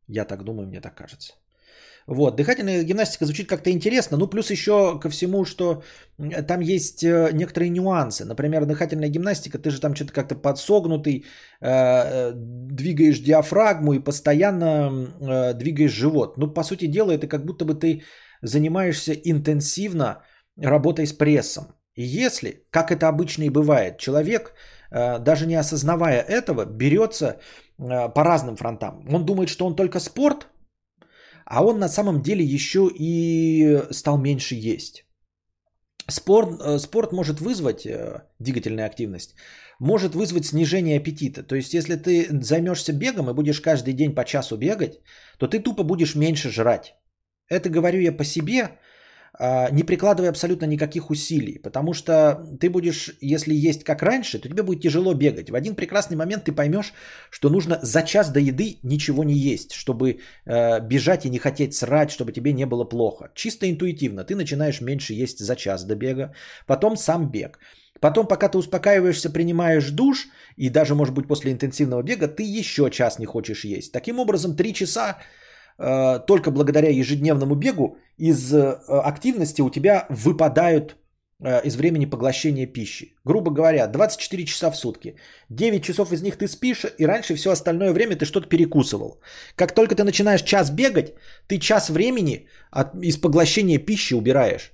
Я 0.08 0.26
так 0.26 0.44
думаю, 0.44 0.68
мне 0.68 0.82
так 0.82 0.96
кажется. 0.96 1.34
Вот, 2.08 2.36
дыхательная 2.36 2.84
гимнастика 2.84 3.26
звучит 3.26 3.50
как-то 3.50 3.72
интересно, 3.72 4.18
ну 4.18 4.28
плюс 4.28 4.52
еще 4.52 5.00
ко 5.00 5.10
всему, 5.10 5.44
что 5.44 5.82
там 6.48 6.60
есть 6.60 7.04
э, 7.04 7.32
некоторые 7.34 7.70
нюансы. 7.70 8.26
Например, 8.26 8.66
дыхательная 8.66 9.10
гимнастика, 9.10 9.58
ты 9.58 9.72
же 9.72 9.82
там 9.82 9.96
что-то 9.96 10.14
как-то 10.14 10.36
подсогнутый, 10.36 11.26
э, 11.62 11.68
э, 11.68 12.32
двигаешь 12.36 13.20
диафрагму 13.20 13.94
и 13.94 14.04
постоянно 14.04 15.54
двигаешь 15.56 15.94
живот. 15.94 16.38
Ну, 16.38 16.54
по 16.54 16.64
сути 16.64 16.86
дела, 16.86 17.12
это 17.12 17.28
как 17.28 17.44
будто 17.44 17.66
бы 17.66 17.74
ты 17.74 18.04
занимаешься 18.44 19.14
интенсивно 19.14 20.22
работой 20.62 21.08
с 21.08 21.14
прессом. 21.14 21.74
И 21.96 22.04
если, 22.04 22.68
как 22.70 22.92
это 22.92 23.08
обычно 23.08 23.46
и 23.46 23.50
бывает, 23.50 23.98
человек, 23.98 24.54
даже 24.92 25.48
не 25.48 25.56
осознавая 25.56 26.22
этого, 26.22 26.66
берется 26.66 27.40
по 27.78 28.24
разным 28.24 28.56
фронтам. 28.56 29.06
Он 29.14 29.26
думает, 29.26 29.50
что 29.50 29.66
он 29.66 29.76
только 29.76 30.00
спорт, 30.00 30.48
а 31.46 31.64
он 31.64 31.80
на 31.80 31.90
самом 31.90 32.22
деле 32.22 32.44
еще 32.44 32.90
и 32.94 33.82
стал 33.92 34.18
меньше 34.18 34.56
есть. 34.56 35.06
Спорт, 36.08 36.62
э, 36.62 36.80
спорт 36.80 37.12
может 37.12 37.42
вызвать 37.42 37.88
двигательная 38.40 38.86
активность, 38.86 39.36
может 39.80 40.16
вызвать 40.16 40.46
снижение 40.46 40.98
аппетита. 40.98 41.44
То 41.44 41.56
есть, 41.56 41.74
если 41.74 41.96
ты 41.96 42.28
займешься 42.44 42.94
бегом 42.94 43.30
и 43.30 43.34
будешь 43.34 43.62
каждый 43.62 43.94
день 43.94 44.14
по 44.14 44.24
часу 44.24 44.58
бегать, 44.58 45.02
то 45.40 45.48
ты 45.48 45.60
тупо 45.60 45.84
будешь 45.84 46.16
меньше 46.16 46.52
жрать. 46.52 46.96
Это 47.50 47.70
говорю 47.70 48.00
я 48.00 48.12
по 48.12 48.24
себе, 48.24 48.80
не 49.72 49.84
прикладывая 49.84 50.30
абсолютно 50.30 50.66
никаких 50.66 51.10
усилий, 51.10 51.60
потому 51.60 51.94
что 51.94 52.46
ты 52.60 52.70
будешь, 52.70 53.18
если 53.22 53.54
есть 53.54 53.84
как 53.84 54.02
раньше, 54.02 54.40
то 54.40 54.48
тебе 54.48 54.64
будет 54.64 54.82
тяжело 54.82 55.14
бегать. 55.14 55.50
В 55.50 55.56
один 55.56 55.76
прекрасный 55.76 56.16
момент 56.16 56.46
ты 56.46 56.54
поймешь, 56.54 56.94
что 57.30 57.50
нужно 57.50 57.80
за 57.82 58.02
час 58.04 58.30
до 58.30 58.40
еды 58.40 58.78
ничего 58.84 59.24
не 59.24 59.34
есть, 59.34 59.74
чтобы 59.74 60.20
э, 60.46 60.80
бежать 60.80 61.26
и 61.26 61.30
не 61.30 61.40
хотеть 61.40 61.74
срать, 61.74 62.12
чтобы 62.12 62.32
тебе 62.32 62.54
не 62.54 62.66
было 62.66 62.86
плохо. 62.86 63.32
Чисто 63.36 63.70
интуитивно 63.70 64.24
ты 64.24 64.36
начинаешь 64.36 64.82
меньше 64.82 65.14
есть 65.14 65.40
за 65.40 65.56
час 65.56 65.84
до 65.84 65.96
бега, 65.96 66.34
потом 66.66 66.98
сам 66.98 67.30
бег. 67.30 67.60
Потом, 68.02 68.28
пока 68.28 68.50
ты 68.50 68.58
успокаиваешься, 68.58 69.30
принимаешь 69.30 69.90
душ, 69.90 70.28
и 70.58 70.70
даже, 70.70 70.96
может 70.96 71.14
быть, 71.14 71.28
после 71.28 71.52
интенсивного 71.52 72.04
бега, 72.04 72.28
ты 72.28 72.44
еще 72.44 72.90
час 72.90 73.20
не 73.20 73.26
хочешь 73.26 73.66
есть. 73.66 73.92
Таким 73.92 74.20
образом, 74.20 74.56
три 74.56 74.74
часа 74.74 75.18
только 75.78 76.52
благодаря 76.52 76.90
ежедневному 76.90 77.56
бегу 77.56 77.98
из 78.18 78.54
э, 78.54 78.80
активности 78.88 79.62
у 79.62 79.70
тебя 79.70 80.06
выпадают 80.10 80.96
э, 81.40 81.62
из 81.66 81.76
времени 81.76 82.06
поглощения 82.06 82.66
пищи. 82.66 83.16
Грубо 83.26 83.52
говоря, 83.52 83.88
24 83.88 84.46
часа 84.46 84.72
в 84.72 84.78
сутки. 84.78 85.16
9 85.50 85.84
часов 85.84 86.12
из 86.12 86.22
них 86.22 86.38
ты 86.38 86.48
спишь, 86.48 86.86
и 86.98 87.06
раньше 87.06 87.36
все 87.36 87.52
остальное 87.52 87.94
время 87.94 88.16
ты 88.16 88.26
что-то 88.26 88.48
перекусывал. 88.48 89.20
Как 89.56 89.74
только 89.76 89.96
ты 89.96 90.04
начинаешь 90.04 90.44
час 90.44 90.72
бегать, 90.72 91.14
ты 91.48 91.60
час 91.60 91.90
времени 91.90 92.48
от, 92.72 92.96
из 93.02 93.18
поглощения 93.18 93.80
пищи 93.80 94.14
убираешь. 94.14 94.72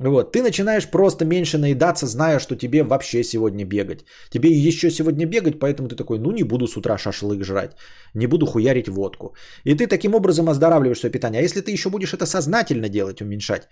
Вот, 0.00 0.32
ты 0.32 0.42
начинаешь 0.42 0.90
просто 0.90 1.24
меньше 1.26 1.58
наедаться, 1.58 2.06
зная, 2.06 2.38
что 2.38 2.56
тебе 2.56 2.82
вообще 2.82 3.22
сегодня 3.22 3.66
бегать. 3.66 4.06
Тебе 4.30 4.48
еще 4.48 4.90
сегодня 4.90 5.26
бегать, 5.26 5.58
поэтому 5.58 5.88
ты 5.88 5.96
такой, 5.96 6.18
ну 6.18 6.30
не 6.32 6.42
буду 6.42 6.66
с 6.66 6.76
утра 6.76 6.96
шашлык 6.96 7.44
жрать, 7.44 7.76
не 8.14 8.26
буду 8.26 8.46
хуярить 8.46 8.88
водку. 8.88 9.34
И 9.64 9.74
ты 9.74 9.86
таким 9.86 10.14
образом 10.14 10.48
оздоравливаешь 10.48 11.00
свое 11.00 11.12
питание. 11.12 11.40
А 11.40 11.42
если 11.42 11.60
ты 11.60 11.70
еще 11.70 11.90
будешь 11.90 12.14
это 12.14 12.24
сознательно 12.24 12.88
делать, 12.88 13.20
уменьшать, 13.20 13.68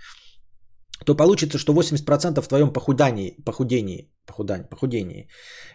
то 1.06 1.14
получится, 1.16 1.58
что 1.58 1.72
80% 1.72 2.42
в 2.42 2.48
твоем 2.48 2.72
похудании, 2.72 3.36
похудении, 3.46 4.10
похудании, 4.26 4.66
похудении 4.68 5.28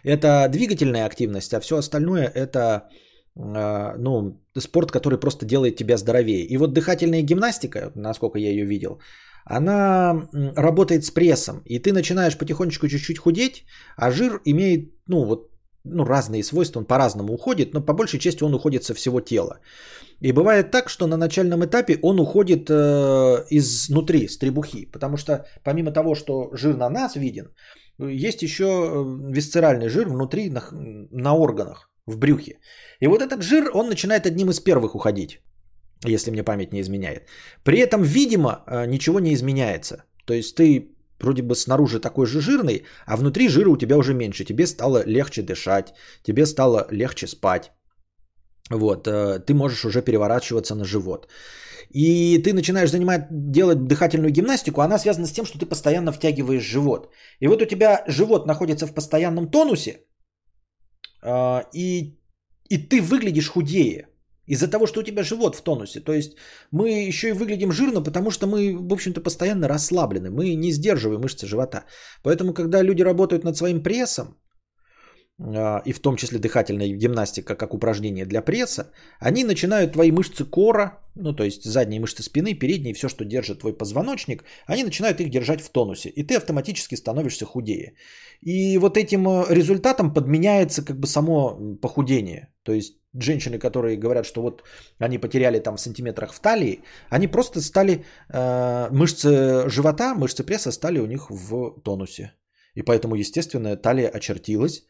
это 0.04 0.48
двигательная 0.48 1.06
активность, 1.06 1.52
а 1.52 1.60
все 1.60 1.78
остальное 1.78 2.30
это 2.32 2.88
а, 3.36 3.96
ну, 3.98 4.40
спорт, 4.56 4.92
который 4.92 5.18
просто 5.18 5.46
делает 5.46 5.76
тебя 5.76 5.96
здоровее. 5.96 6.44
И 6.44 6.56
вот 6.58 6.72
дыхательная 6.72 7.22
гимнастика, 7.22 7.90
насколько 7.96 8.38
я 8.38 8.50
ее 8.50 8.64
видел, 8.64 9.00
она 9.44 10.28
работает 10.56 11.04
с 11.04 11.10
прессом, 11.10 11.62
и 11.66 11.78
ты 11.78 11.92
начинаешь 11.92 12.38
потихонечку 12.38 12.88
чуть-чуть 12.88 13.18
худеть, 13.18 13.64
а 13.96 14.10
жир 14.10 14.40
имеет, 14.44 14.92
ну, 15.06 15.24
вот, 15.24 15.50
ну, 15.84 16.04
разные 16.04 16.42
свойства, 16.42 16.80
он 16.80 16.86
по-разному 16.86 17.34
уходит, 17.34 17.74
но 17.74 17.80
по 17.82 17.92
большей 17.92 18.18
части 18.18 18.44
он 18.44 18.54
уходит 18.54 18.84
со 18.84 18.94
всего 18.94 19.20
тела. 19.20 19.60
И 20.20 20.32
бывает 20.32 20.70
так, 20.70 20.88
что 20.88 21.06
на 21.06 21.16
начальном 21.16 21.64
этапе 21.64 21.98
он 22.02 22.20
уходит 22.20 22.70
э, 22.70 23.44
изнутри, 23.50 24.28
с 24.28 24.38
требухи, 24.38 24.86
потому 24.86 25.16
что 25.16 25.44
помимо 25.62 25.92
того, 25.92 26.14
что 26.14 26.50
жир 26.54 26.76
на 26.76 26.88
нас 26.88 27.16
виден, 27.16 27.52
есть 27.98 28.42
еще 28.42 28.64
э, 28.64 29.32
висцеральный 29.32 29.88
жир 29.88 30.08
внутри, 30.08 30.48
на, 30.48 30.62
на 31.10 31.34
органах, 31.34 31.90
в 32.06 32.16
брюхе. 32.16 32.58
И 33.00 33.06
вот 33.06 33.20
этот 33.20 33.42
жир, 33.42 33.70
он 33.74 33.88
начинает 33.88 34.26
одним 34.26 34.48
из 34.50 34.60
первых 34.60 34.94
уходить 34.94 35.40
если 36.04 36.30
мне 36.30 36.42
память 36.42 36.72
не 36.72 36.80
изменяет. 36.80 37.28
При 37.64 37.78
этом, 37.78 38.02
видимо, 38.02 38.64
э, 38.66 38.86
ничего 38.86 39.20
не 39.20 39.32
изменяется. 39.34 40.04
То 40.26 40.34
есть 40.34 40.54
ты 40.54 40.94
вроде 41.20 41.42
бы 41.42 41.54
снаружи 41.54 42.00
такой 42.00 42.26
же 42.26 42.40
жирный, 42.40 42.84
а 43.06 43.16
внутри 43.16 43.48
жира 43.48 43.70
у 43.70 43.76
тебя 43.76 43.96
уже 43.96 44.14
меньше. 44.14 44.44
Тебе 44.44 44.66
стало 44.66 45.02
легче 45.06 45.42
дышать, 45.42 45.94
тебе 46.22 46.46
стало 46.46 46.86
легче 46.90 47.26
спать. 47.26 47.72
Вот, 48.70 49.06
э, 49.06 49.40
ты 49.46 49.54
можешь 49.54 49.84
уже 49.84 50.02
переворачиваться 50.02 50.74
на 50.74 50.84
живот. 50.84 51.28
И 51.90 52.42
ты 52.42 52.52
начинаешь 52.52 52.90
занимать, 52.90 53.26
делать 53.30 53.86
дыхательную 53.86 54.32
гимнастику, 54.32 54.80
она 54.80 54.98
связана 54.98 55.26
с 55.26 55.32
тем, 55.32 55.44
что 55.44 55.58
ты 55.58 55.66
постоянно 55.66 56.12
втягиваешь 56.12 56.64
живот. 56.64 57.12
И 57.40 57.48
вот 57.48 57.62
у 57.62 57.66
тебя 57.66 58.04
живот 58.08 58.46
находится 58.46 58.86
в 58.86 58.94
постоянном 58.94 59.50
тонусе, 59.50 60.00
э, 61.22 61.62
и, 61.74 62.18
и 62.70 62.78
ты 62.78 63.00
выглядишь 63.00 63.48
худее. 63.48 64.08
Из-за 64.46 64.68
того, 64.68 64.86
что 64.86 65.00
у 65.00 65.02
тебя 65.02 65.22
живот 65.22 65.56
в 65.56 65.62
тонусе. 65.62 66.00
То 66.00 66.12
есть 66.12 66.36
мы 66.70 67.08
еще 67.08 67.28
и 67.28 67.32
выглядим 67.32 67.72
жирно, 67.72 68.02
потому 68.02 68.30
что 68.30 68.46
мы, 68.46 68.76
в 68.76 68.92
общем-то, 68.92 69.20
постоянно 69.20 69.68
расслаблены. 69.68 70.30
Мы 70.30 70.54
не 70.54 70.72
сдерживаем 70.72 71.20
мышцы 71.20 71.46
живота. 71.46 71.84
Поэтому, 72.22 72.52
когда 72.52 72.82
люди 72.82 73.02
работают 73.02 73.44
над 73.44 73.56
своим 73.56 73.82
прессом, 73.82 74.36
а, 75.40 75.82
и 75.84 75.92
в 75.92 76.00
том 76.00 76.16
числе 76.16 76.38
дыхательная 76.38 76.88
гимнастика 76.88 77.56
как 77.56 77.74
упражнение 77.74 78.26
для 78.26 78.42
пресса, 78.42 78.92
они 79.18 79.44
начинают 79.44 79.92
твои 79.92 80.12
мышцы 80.12 80.44
кора, 80.44 81.00
ну 81.16 81.34
то 81.34 81.44
есть 81.44 81.64
задние 81.64 82.00
мышцы 82.00 82.22
спины, 82.22 82.54
передние, 82.54 82.94
все, 82.94 83.08
что 83.08 83.24
держит 83.24 83.60
твой 83.60 83.72
позвоночник, 83.76 84.44
они 84.66 84.84
начинают 84.84 85.20
их 85.20 85.30
держать 85.30 85.60
в 85.60 85.70
тонусе, 85.70 86.08
и 86.08 86.22
ты 86.22 86.36
автоматически 86.36 86.94
становишься 86.94 87.46
худее. 87.46 87.94
И 88.42 88.78
вот 88.78 88.96
этим 88.96 89.26
э, 89.28 89.46
результатом 89.48 90.14
подменяется 90.14 90.84
как 90.84 91.00
бы 91.00 91.06
само 91.06 91.76
похудение. 91.82 92.52
То 92.62 92.72
есть 92.72 92.94
женщины, 93.22 93.58
которые 93.58 93.96
говорят, 93.96 94.26
что 94.26 94.42
вот 94.42 94.62
они 94.98 95.18
потеряли 95.18 95.58
там 95.60 95.76
в 95.76 95.80
сантиметрах 95.80 96.32
в 96.32 96.40
талии, 96.40 96.82
они 97.10 97.28
просто 97.28 97.60
стали, 97.60 98.04
э, 98.32 98.88
мышцы 98.90 99.68
живота, 99.68 100.14
мышцы 100.14 100.44
пресса 100.44 100.72
стали 100.72 100.98
у 100.98 101.06
них 101.06 101.30
в 101.30 101.80
тонусе. 101.82 102.32
И 102.74 102.82
поэтому, 102.82 103.14
естественно, 103.14 103.76
талия 103.76 104.08
очертилась, 104.08 104.84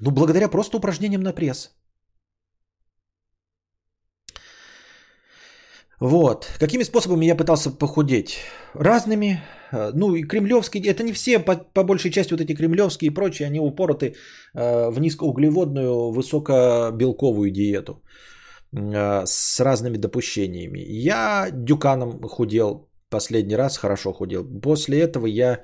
ну, 0.00 0.10
благодаря 0.10 0.48
просто 0.48 0.76
упражнениям 0.76 1.22
на 1.22 1.32
пресс. 1.32 1.70
Вот. 6.00 6.46
Какими 6.58 6.84
способами 6.84 7.26
я 7.26 7.36
пытался 7.36 7.70
похудеть? 7.70 8.38
Разными. 8.74 9.40
Э, 9.74 9.92
ну, 9.94 10.14
и 10.14 10.22
кремлевские, 10.22 10.82
это 10.82 11.02
не 11.02 11.12
все, 11.12 11.38
по, 11.38 11.56
по 11.56 11.84
большей 11.84 12.10
части 12.10 12.32
вот 12.34 12.40
эти 12.40 12.54
кремлевские 12.54 13.10
и 13.10 13.14
прочие, 13.14 13.46
они 13.46 13.60
упороты 13.60 14.06
э, 14.06 14.90
в 14.90 15.00
низкоуглеводную, 15.00 16.12
высокобелковую 16.12 17.50
диету 17.50 18.02
э, 18.72 19.24
с 19.26 19.60
разными 19.60 19.98
допущениями. 19.98 20.80
Я 21.06 21.50
дюканом 21.52 22.20
худел 22.22 22.88
последний 23.10 23.56
раз, 23.56 23.78
хорошо 23.78 24.12
худел. 24.12 24.44
После 24.62 25.00
этого 25.00 25.26
я 25.26 25.62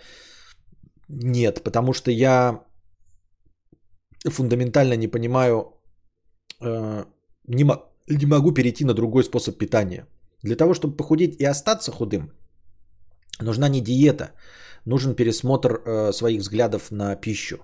нет, 1.08 1.62
потому 1.64 1.92
что 1.92 2.10
я 2.10 2.62
фундаментально 4.28 4.96
не 4.96 5.08
понимаю, 5.08 5.64
не, 6.60 7.64
не 8.08 8.26
могу 8.26 8.52
перейти 8.52 8.84
на 8.84 8.94
другой 8.94 9.24
способ 9.24 9.58
питания. 9.58 10.06
Для 10.42 10.56
того, 10.56 10.74
чтобы 10.74 10.96
похудеть 10.96 11.40
и 11.40 11.44
остаться 11.44 11.92
худым, 11.92 12.30
нужна 13.40 13.68
не 13.68 13.80
диета, 13.80 14.30
нужен 14.86 15.14
пересмотр 15.14 15.68
э, 15.68 16.12
своих 16.12 16.40
взглядов 16.40 16.90
на 16.90 17.16
пищу. 17.16 17.56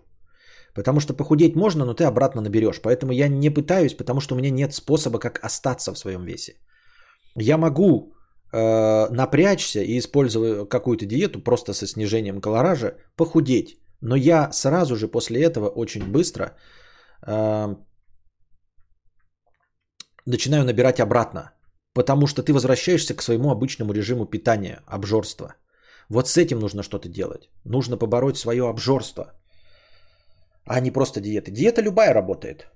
Потому 0.74 1.00
что 1.00 1.14
похудеть 1.14 1.56
можно, 1.56 1.84
но 1.84 1.94
ты 1.94 2.04
обратно 2.04 2.42
наберешь. 2.42 2.80
Поэтому 2.82 3.12
я 3.12 3.28
не 3.28 3.50
пытаюсь, 3.50 3.96
потому 3.96 4.20
что 4.20 4.34
у 4.34 4.38
меня 4.38 4.50
нет 4.50 4.74
способа, 4.74 5.18
как 5.18 5.40
остаться 5.44 5.92
в 5.94 5.98
своем 5.98 6.24
весе. 6.24 6.54
Я 7.34 7.56
могу 7.56 8.12
э, 8.52 9.08
напрячься 9.10 9.80
и 9.80 9.98
используя 9.98 10.66
какую-то 10.66 11.06
диету 11.06 11.40
просто 11.40 11.72
со 11.72 11.86
снижением 11.86 12.40
колоража, 12.40 12.94
похудеть. 13.16 13.78
Но 14.02 14.16
я 14.16 14.52
сразу 14.52 14.96
же 14.96 15.08
после 15.08 15.42
этого 15.42 15.68
очень 15.68 16.04
быстро 16.12 16.56
э, 17.26 17.76
начинаю 20.26 20.64
набирать 20.64 21.00
обратно. 21.00 21.55
Потому 21.96 22.26
что 22.26 22.42
ты 22.42 22.52
возвращаешься 22.52 23.16
к 23.16 23.22
своему 23.22 23.50
обычному 23.50 23.92
режиму 23.94 24.26
питания, 24.26 24.82
обжорства. 24.86 25.54
Вот 26.10 26.28
с 26.28 26.36
этим 26.36 26.58
нужно 26.58 26.82
что-то 26.82 27.08
делать. 27.08 27.48
Нужно 27.64 27.96
побороть 27.96 28.36
свое 28.36 28.68
обжорство, 28.68 29.24
а 30.66 30.80
не 30.80 30.90
просто 30.90 31.20
диета. 31.20 31.50
Диета 31.50 31.80
любая 31.80 32.12
работает. 32.12 32.66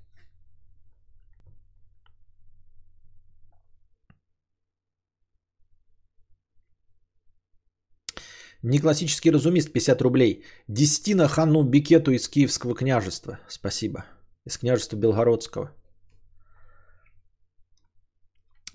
Неклассический 8.63 9.33
разумист 9.33 9.73
50 9.73 10.01
рублей. 10.01 10.45
Десятина 10.69 11.29
хану 11.29 11.63
Бикету 11.63 12.13
из 12.13 12.27
Киевского 12.27 12.75
княжества. 12.75 13.39
Спасибо. 13.49 14.07
Из 14.47 14.57
княжества 14.57 14.97
Белгородского. 14.97 15.80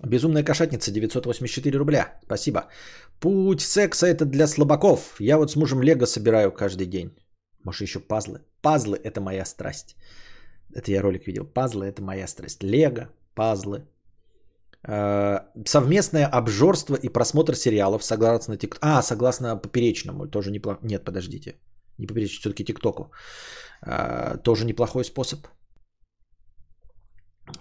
Безумная 0.04 0.44
кошатница 0.44 0.90
984 0.90 1.78
рубля. 1.78 2.20
Спасибо. 2.24 2.68
Путь 3.20 3.60
секса 3.60 4.06
это 4.06 4.24
для 4.24 4.46
слабаков. 4.46 5.16
Я 5.20 5.38
вот 5.38 5.50
с 5.50 5.56
мужем 5.56 5.82
Лего 5.82 6.06
собираю 6.06 6.52
каждый 6.52 6.86
день. 6.86 7.10
Может 7.64 7.82
еще 7.82 8.00
пазлы. 8.00 8.40
Пазлы 8.62 9.00
это 9.02 9.20
моя 9.20 9.44
страсть. 9.44 9.96
Это 10.74 10.90
я 10.90 11.02
ролик 11.02 11.26
видел. 11.26 11.44
Пазлы 11.44 11.86
это 11.86 12.02
моя 12.02 12.26
страсть. 12.26 12.62
Лего, 12.62 13.08
пазлы. 13.34 13.86
Э, 14.86 15.40
совместное 15.64 16.26
обжорство 16.26 16.96
и 16.96 17.08
просмотр 17.08 17.54
сериалов 17.54 18.04
согласно 18.04 18.56
тик... 18.56 18.76
А, 18.80 19.02
согласно 19.02 19.56
поперечному, 19.56 20.26
тоже 20.28 20.50
неплохо. 20.50 20.78
Нет, 20.82 21.04
подождите. 21.04 21.54
Не 21.98 22.06
поперечному, 22.06 22.40
все-таки 22.40 22.64
ТикТоку. 22.64 23.10
Э, 23.86 24.36
тоже 24.42 24.66
неплохой 24.66 25.04
способ. 25.04 25.46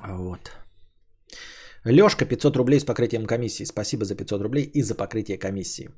Вот. 0.03 0.64
Лешка, 1.85 2.25
500 2.25 2.57
рублей 2.57 2.79
с 2.79 2.85
покрытием 2.85 3.25
комиссии. 3.25 3.65
Спасибо 3.65 4.05
за 4.05 4.15
500 4.15 4.41
рублей 4.41 4.63
и 4.73 4.81
за 4.81 4.95
покрытие 4.95 5.37
комиссии. 5.37 5.89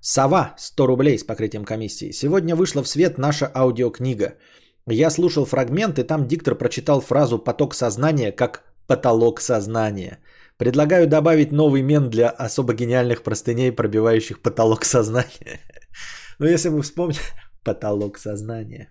Сова, 0.00 0.54
100 0.56 0.86
рублей 0.86 1.18
с 1.18 1.24
покрытием 1.24 1.64
комиссии. 1.64 2.12
Сегодня 2.12 2.54
вышла 2.54 2.82
в 2.82 2.88
свет 2.88 3.18
наша 3.18 3.50
аудиокнига. 3.54 4.34
Я 4.86 5.10
слушал 5.10 5.44
фрагмент, 5.44 5.98
и 5.98 6.04
там 6.04 6.26
диктор 6.26 6.54
прочитал 6.54 7.00
фразу 7.00 7.38
«поток 7.38 7.74
сознания» 7.74 8.32
как 8.32 8.62
«потолок 8.86 9.40
сознания». 9.40 10.18
Предлагаю 10.56 11.06
добавить 11.06 11.52
новый 11.52 11.82
мен 11.82 12.10
для 12.10 12.28
особо 12.30 12.74
гениальных 12.74 13.22
простыней, 13.22 13.72
пробивающих 13.72 14.40
потолок 14.40 14.84
сознания. 14.84 15.60
Ну, 16.38 16.46
если 16.46 16.70
вы 16.70 16.80
вспомните, 16.80 17.20
потолок 17.64 18.18
сознания. 18.18 18.90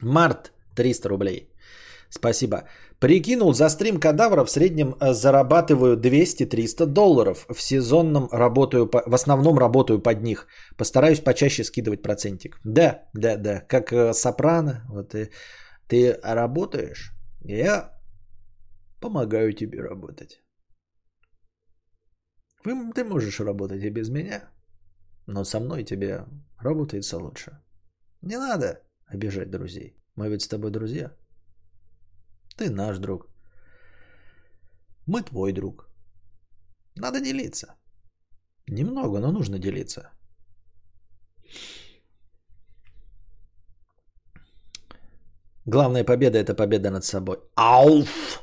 Март 0.00 0.52
300 0.78 1.08
рублей. 1.08 1.50
Спасибо. 2.10 2.56
Прикинул, 3.00 3.52
за 3.52 3.68
стрим 3.68 4.00
кадавра 4.00 4.44
в 4.44 4.50
среднем 4.50 4.94
э, 5.00 5.12
зарабатываю 5.12 5.96
200-300 5.96 6.86
долларов. 6.86 7.46
В 7.48 7.60
сезонном 7.60 8.28
работаю, 8.32 8.86
по, 8.86 9.02
в 9.06 9.14
основном 9.14 9.58
работаю 9.58 10.02
под 10.02 10.22
них. 10.22 10.46
Постараюсь 10.76 11.20
почаще 11.20 11.64
скидывать 11.64 12.02
процентик. 12.02 12.60
Да, 12.64 13.02
да, 13.14 13.36
да. 13.36 13.60
Как 13.68 13.92
э, 13.92 14.14
сопрано. 14.14 14.84
Вот 14.88 15.14
и 15.14 15.30
ты 15.88 16.18
работаешь, 16.22 17.12
я 17.44 17.92
помогаю 19.00 19.52
тебе 19.52 19.82
работать. 19.82 20.42
Ты 22.94 23.04
можешь 23.04 23.40
работать 23.40 23.84
и 23.84 23.90
без 23.90 24.10
меня, 24.10 24.50
но 25.26 25.44
со 25.44 25.60
мной 25.60 25.84
тебе 25.84 26.24
работается 26.58 27.18
лучше. 27.18 27.50
Не 28.22 28.36
надо 28.36 28.82
обижать 29.06 29.50
друзей. 29.50 29.97
Мы 30.18 30.28
ведь 30.28 30.42
с 30.42 30.48
тобой 30.48 30.70
друзья. 30.70 31.12
Ты 32.56 32.70
наш 32.70 32.98
друг. 32.98 33.28
Мы 35.06 35.22
твой 35.22 35.52
друг. 35.52 35.88
Надо 36.96 37.20
делиться. 37.20 37.66
Немного, 38.68 39.20
но 39.20 39.32
нужно 39.32 39.58
делиться. 39.58 40.10
Главная 45.66 46.04
победа– 46.04 46.38
это 46.44 46.54
победа 46.54 46.90
над 46.90 47.04
собой. 47.04 47.36
Ауф! 47.54 48.42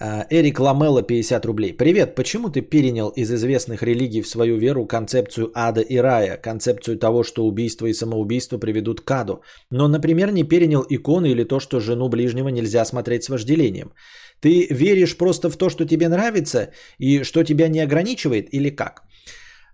А, 0.00 0.26
Эрик 0.30 0.60
Ламелла, 0.60 1.02
50 1.02 1.44
рублей. 1.46 1.72
Привет, 1.72 2.14
почему 2.14 2.50
ты 2.50 2.60
перенял 2.60 3.08
из 3.08 3.32
известных 3.32 3.82
религий 3.82 4.22
в 4.22 4.28
свою 4.28 4.56
веру 4.56 4.86
концепцию 4.86 5.50
ада 5.54 5.80
и 5.80 5.96
рая, 5.96 6.36
концепцию 6.36 6.98
того, 6.98 7.24
что 7.24 7.46
убийство 7.46 7.86
и 7.86 7.92
самоубийство 7.92 8.58
приведут 8.58 9.00
к 9.00 9.10
аду, 9.10 9.42
но, 9.70 9.88
например, 9.88 10.30
не 10.30 10.44
перенял 10.44 10.86
иконы 10.88 11.30
или 11.30 11.42
то, 11.44 11.58
что 11.58 11.80
жену 11.80 12.08
ближнего 12.08 12.48
нельзя 12.48 12.84
смотреть 12.84 13.24
с 13.24 13.28
вожделением? 13.28 13.92
Ты 14.40 14.68
веришь 14.70 15.16
просто 15.16 15.50
в 15.50 15.56
то, 15.56 15.68
что 15.68 15.84
тебе 15.84 16.08
нравится 16.08 16.70
и 16.98 17.24
что 17.24 17.42
тебя 17.42 17.68
не 17.68 17.80
ограничивает 17.80 18.54
или 18.54 18.70
как? 18.70 19.02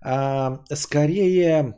А, 0.02 0.60
скорее, 0.72 1.76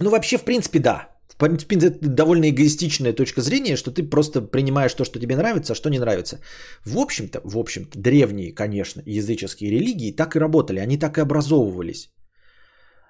ну 0.00 0.10
вообще 0.10 0.38
в 0.38 0.44
принципе 0.44 0.80
да, 0.80 1.15
в 1.36 1.66
принципе, 1.66 1.76
это 1.76 2.08
довольно 2.08 2.48
эгоистичная 2.48 3.12
точка 3.12 3.42
зрения, 3.42 3.76
что 3.76 3.90
ты 3.90 4.02
просто 4.02 4.40
принимаешь 4.40 4.94
то, 4.94 5.04
что 5.04 5.18
тебе 5.18 5.36
нравится, 5.36 5.72
а 5.72 5.76
что 5.76 5.90
не 5.90 5.98
нравится. 5.98 6.40
В 6.84 6.98
общем-то, 6.98 7.40
в 7.44 7.58
общем-то, 7.58 7.98
древние, 7.98 8.54
конечно, 8.54 9.02
языческие 9.06 9.70
религии 9.70 10.16
так 10.16 10.36
и 10.36 10.40
работали, 10.40 10.80
они 10.80 10.98
так 10.98 11.18
и 11.18 11.20
образовывались. 11.20 12.10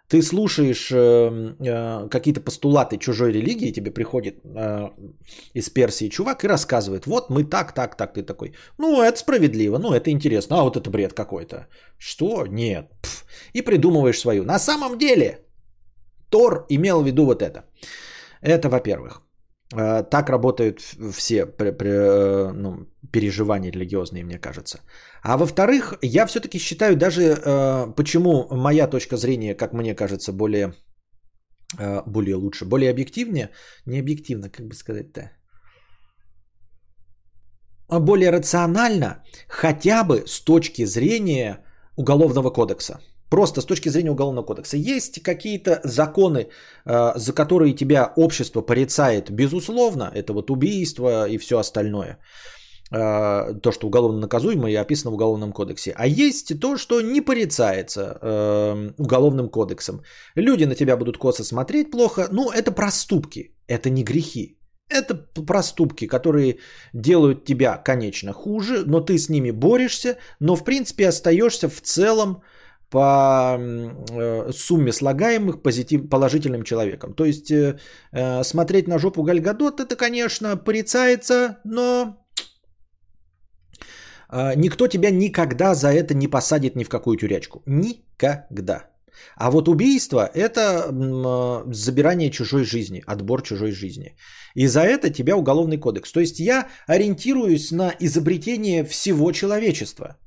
Ты 0.09 0.23
слушаешь 0.23 0.91
э, 0.93 1.55
э, 1.61 2.09
какие-то 2.09 2.41
постулаты 2.41 2.97
чужой 2.97 3.33
религии, 3.33 3.73
тебе 3.73 3.91
приходит 3.91 4.37
э, 4.45 4.91
из 5.55 5.69
Персии 5.71 6.09
чувак 6.09 6.45
и 6.45 6.49
рассказывает, 6.49 7.07
вот 7.07 7.31
мы 7.31 7.43
так, 7.43 7.73
так, 7.75 7.97
так, 7.97 8.15
ты 8.15 8.23
такой, 8.23 8.55
ну 8.79 9.03
это 9.03 9.19
справедливо, 9.19 9.79
ну 9.79 9.93
это 9.93 10.11
интересно, 10.11 10.57
а 10.57 10.63
вот 10.63 10.77
это 10.77 10.91
бред 10.91 11.13
какой-то. 11.13 11.67
Что? 11.99 12.47
Нет. 12.47 12.87
Пф. 13.03 13.25
И 13.53 13.63
придумываешь 13.63 14.21
свою. 14.21 14.45
На 14.45 14.59
самом 14.59 14.97
деле 14.97 15.41
Тор 16.31 16.67
имел 16.69 17.03
в 17.03 17.07
виду 17.07 17.25
вот 17.25 17.43
это. 17.43 17.65
Это 18.47 18.69
во-первых. 18.69 19.23
Э, 19.75 20.05
так 20.11 20.29
работают 20.31 20.81
все 21.13 21.45
э, 21.45 22.53
ну, 22.55 22.87
переживания 23.13 23.73
религиозные, 23.73 24.25
мне 24.25 24.39
кажется. 24.39 24.79
А 25.23 25.37
во-вторых, 25.37 25.95
я 26.03 26.27
все-таки 26.27 26.59
считаю 26.59 26.97
даже, 26.97 27.23
э, 27.23 27.95
почему 27.97 28.49
моя 28.51 28.87
точка 28.87 29.17
зрения, 29.17 29.55
как 29.55 29.73
мне 29.73 29.95
кажется, 29.95 30.33
более, 30.33 30.75
э, 31.79 32.03
более 32.07 32.37
лучше, 32.37 32.65
более 32.65 32.91
объективнее, 32.91 33.51
не 33.87 33.99
объективно, 34.01 34.49
как 34.51 34.67
бы 34.67 34.75
сказать-то, 34.75 35.31
а 37.89 38.01
более 38.01 38.31
рационально, 38.31 39.25
хотя 39.49 40.05
бы 40.05 40.25
с 40.27 40.45
точки 40.45 40.87
зрения 40.87 41.65
Уголовного 41.97 42.51
кодекса. 42.51 43.01
Просто 43.31 43.61
с 43.61 43.65
точки 43.65 43.89
зрения 43.89 44.11
Уголовного 44.11 44.45
кодекса. 44.45 44.77
Есть 44.77 45.23
какие-то 45.23 45.81
законы, 45.85 46.49
э, 46.85 47.13
за 47.17 47.33
которые 47.33 47.75
тебя 47.75 48.13
общество 48.17 48.63
порицает, 48.63 49.31
безусловно, 49.31 50.11
это 50.15 50.33
вот 50.33 50.51
убийство 50.51 51.29
и 51.29 51.39
все 51.39 51.59
остальное. 51.59 52.19
Э, 52.93 53.55
то, 53.61 53.73
что 53.73 53.89
уголовно 53.89 54.21
наказуемо 54.21 54.71
и 54.71 54.75
описано 54.77 55.11
в 55.11 55.15
Уголовном 55.15 55.53
кодексе. 55.53 55.93
А 55.97 56.07
есть 56.07 56.61
то, 56.61 56.77
что 56.77 57.01
не 57.01 57.21
порицается 57.21 58.19
э, 58.23 58.93
Уголовным 58.99 59.49
кодексом. 59.49 60.03
Люди 60.37 60.65
на 60.65 60.75
тебя 60.75 60.97
будут 60.97 61.19
косо 61.19 61.45
смотреть 61.45 61.91
плохо. 61.91 62.29
Ну, 62.31 62.51
это 62.51 62.71
проступки, 62.71 63.55
это 63.67 63.91
не 63.91 64.05
грехи. 64.05 64.57
Это 64.89 65.17
проступки, 65.47 66.07
которые 66.07 66.59
делают 66.95 67.45
тебя, 67.45 67.77
конечно, 67.77 68.33
хуже, 68.33 68.85
но 68.87 69.01
ты 69.01 69.19
с 69.19 69.29
ними 69.29 69.51
борешься, 69.51 70.17
но 70.39 70.55
в 70.55 70.63
принципе 70.63 71.09
остаешься 71.09 71.69
в 71.69 71.81
целом 71.81 72.43
по 72.97 73.59
э, 73.59 74.53
сумме 74.53 74.93
слагаемых 74.93 75.63
позитив, 75.63 76.09
положительным 76.09 76.63
человеком. 76.63 77.15
То 77.15 77.25
есть 77.25 77.51
э, 77.51 77.79
э, 78.13 78.43
смотреть 78.45 78.89
на 78.89 78.99
жопу 78.99 79.23
Гальгадот 79.23 79.81
это, 79.81 79.97
конечно, 79.97 80.57
порицается, 80.57 81.59
но 81.65 82.17
никто 84.57 84.89
тебя 84.89 85.11
никогда 85.11 85.75
за 85.75 85.89
это 85.89 86.15
не 86.15 86.29
посадит 86.29 86.77
ни 86.77 86.85
в 86.85 86.89
какую 86.89 87.17
тюрячку. 87.17 87.63
Никогда. 87.67 88.89
А 89.37 89.51
вот 89.51 89.69
убийство– 89.69 90.31
это 90.35 90.91
забирание 91.73 92.31
чужой 92.31 92.65
жизни, 92.65 93.03
отбор 93.07 93.43
чужой 93.43 93.73
жизни. 93.73 94.17
И 94.55 94.69
за 94.69 94.81
это 94.81 95.11
тебя 95.11 95.37
уголовный 95.37 95.79
кодекс. 95.79 96.13
То 96.13 96.21
есть 96.21 96.41
я 96.41 96.67
ориентируюсь 96.87 97.73
на 97.73 97.93
изобретение 98.01 98.85
всего 98.85 99.33
человечества– 99.33 100.17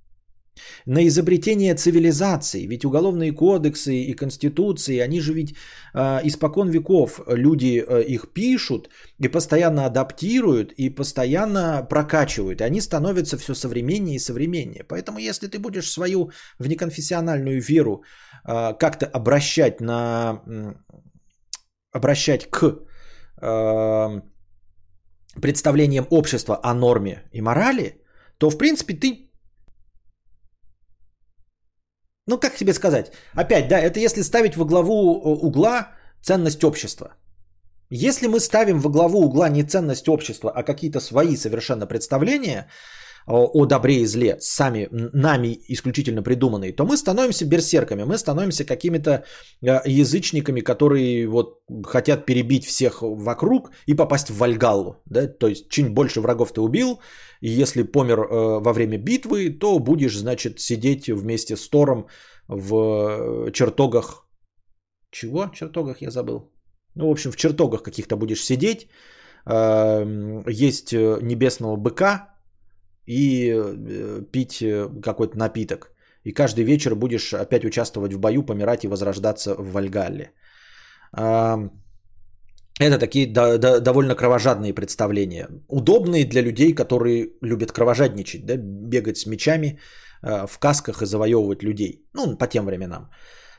на 0.85 1.07
изобретение 1.07 1.75
цивилизации. 1.75 2.67
Ведь 2.67 2.85
уголовные 2.85 3.31
кодексы 3.31 3.95
и 3.95 4.13
конституции, 4.13 4.99
они 4.99 5.21
же 5.21 5.33
ведь 5.33 5.55
э, 5.93 6.19
испокон 6.23 6.69
веков 6.69 7.21
люди 7.27 7.83
э, 7.87 8.03
их 8.03 8.33
пишут 8.33 8.89
и 9.19 9.27
постоянно 9.27 9.85
адаптируют 9.85 10.71
и 10.73 10.89
постоянно 10.89 11.87
прокачивают. 11.89 12.61
И 12.61 12.63
они 12.63 12.81
становятся 12.81 13.37
все 13.37 13.53
современнее 13.53 14.15
и 14.15 14.19
современнее. 14.19 14.83
Поэтому 14.87 15.19
если 15.19 15.47
ты 15.47 15.59
будешь 15.59 15.91
свою 15.91 16.31
внеконфессиональную 16.59 17.61
веру 17.61 18.03
э, 18.47 18.73
как-то 18.79 19.05
обращать 19.05 19.81
на 19.81 20.41
обращать 21.91 22.49
к 22.49 22.85
э, 23.41 24.21
представлениям 25.41 26.07
общества 26.09 26.59
о 26.63 26.73
норме 26.73 27.29
и 27.31 27.41
морали, 27.41 28.01
то 28.37 28.49
в 28.49 28.57
принципе 28.57 28.93
ты 28.93 29.28
ну 32.29 32.37
как 32.37 32.55
тебе 32.55 32.73
сказать? 32.73 33.11
Опять, 33.33 33.67
да, 33.67 33.79
это 33.79 33.99
если 33.99 34.23
ставить 34.23 34.55
во 34.55 34.65
главу 34.65 34.93
э, 34.93 35.47
угла 35.47 35.87
ценность 36.21 36.63
общества. 36.63 37.15
Если 37.89 38.27
мы 38.27 38.39
ставим 38.39 38.79
во 38.79 38.89
главу 38.89 39.19
угла 39.19 39.49
не 39.49 39.63
ценность 39.63 40.07
общества, 40.07 40.51
а 40.55 40.63
какие-то 40.63 40.99
свои 40.99 41.35
совершенно 41.35 41.87
представления 41.87 42.67
о 43.27 43.65
добре 43.65 44.01
и 44.01 44.05
зле, 44.05 44.37
сами 44.39 44.87
нами 44.91 45.59
исключительно 45.67 46.23
придуманные, 46.23 46.73
то 46.73 46.85
мы 46.85 46.97
становимся 46.97 47.45
берсерками, 47.45 48.03
мы 48.03 48.17
становимся 48.17 48.65
какими-то 48.65 49.23
э, 49.61 49.81
язычниками, 49.85 50.61
которые 50.61 51.27
вот 51.27 51.61
хотят 51.85 52.25
перебить 52.25 52.65
всех 52.65 53.01
вокруг 53.01 53.71
и 53.85 53.93
попасть 53.93 54.29
в 54.29 54.37
Вальгаллу. 54.37 54.95
Да? 55.05 55.27
То 55.27 55.47
есть, 55.47 55.69
чуть 55.69 55.93
больше 55.93 56.21
врагов 56.21 56.53
ты 56.53 56.61
убил, 56.61 56.99
если 57.41 57.83
помер 57.83 58.19
э, 58.19 58.59
во 58.59 58.73
время 58.73 58.97
битвы, 58.97 59.49
то 59.59 59.79
будешь, 59.79 60.17
значит, 60.17 60.59
сидеть 60.59 61.07
вместе 61.07 61.55
с 61.55 61.69
Тором 61.69 62.07
в 62.47 62.73
э, 63.47 63.51
чертогах. 63.51 64.27
Чего? 65.11 65.51
Чертогах 65.53 66.01
я 66.01 66.11
забыл. 66.11 66.51
Ну, 66.95 67.07
в 67.07 67.11
общем, 67.11 67.31
в 67.31 67.35
чертогах 67.35 67.83
каких-то 67.83 68.17
будешь 68.17 68.43
сидеть, 68.43 68.89
есть 69.45 70.91
небесного 70.91 71.75
быка, 71.77 72.38
и 73.09 73.49
э, 73.49 74.21
пить 74.31 74.61
э, 74.61 74.87
какой-то 75.01 75.37
напиток. 75.37 75.91
И 76.25 76.33
каждый 76.33 76.63
вечер 76.63 76.95
будешь 76.95 77.33
опять 77.33 77.65
участвовать 77.65 78.13
в 78.13 78.19
бою, 78.19 78.43
помирать 78.43 78.83
и 78.83 78.87
возрождаться 78.87 79.55
в 79.55 79.71
Вальгалле. 79.71 80.31
Это 82.81 82.99
такие 82.99 83.27
довольно 83.81 84.15
кровожадные 84.15 84.73
представления. 84.73 85.47
Удобные 85.67 86.25
для 86.25 86.41
людей, 86.41 86.75
которые 86.75 87.29
любят 87.41 87.71
кровожадничать, 87.71 88.45
да, 88.45 88.57
бегать 88.57 89.17
с 89.17 89.25
мечами 89.25 89.79
э, 90.21 90.45
в 90.47 90.59
касках 90.59 91.01
и 91.01 91.05
завоевывать 91.05 91.63
людей. 91.63 92.05
Ну, 92.13 92.37
по 92.37 92.47
тем 92.47 92.65
временам. 92.65 93.09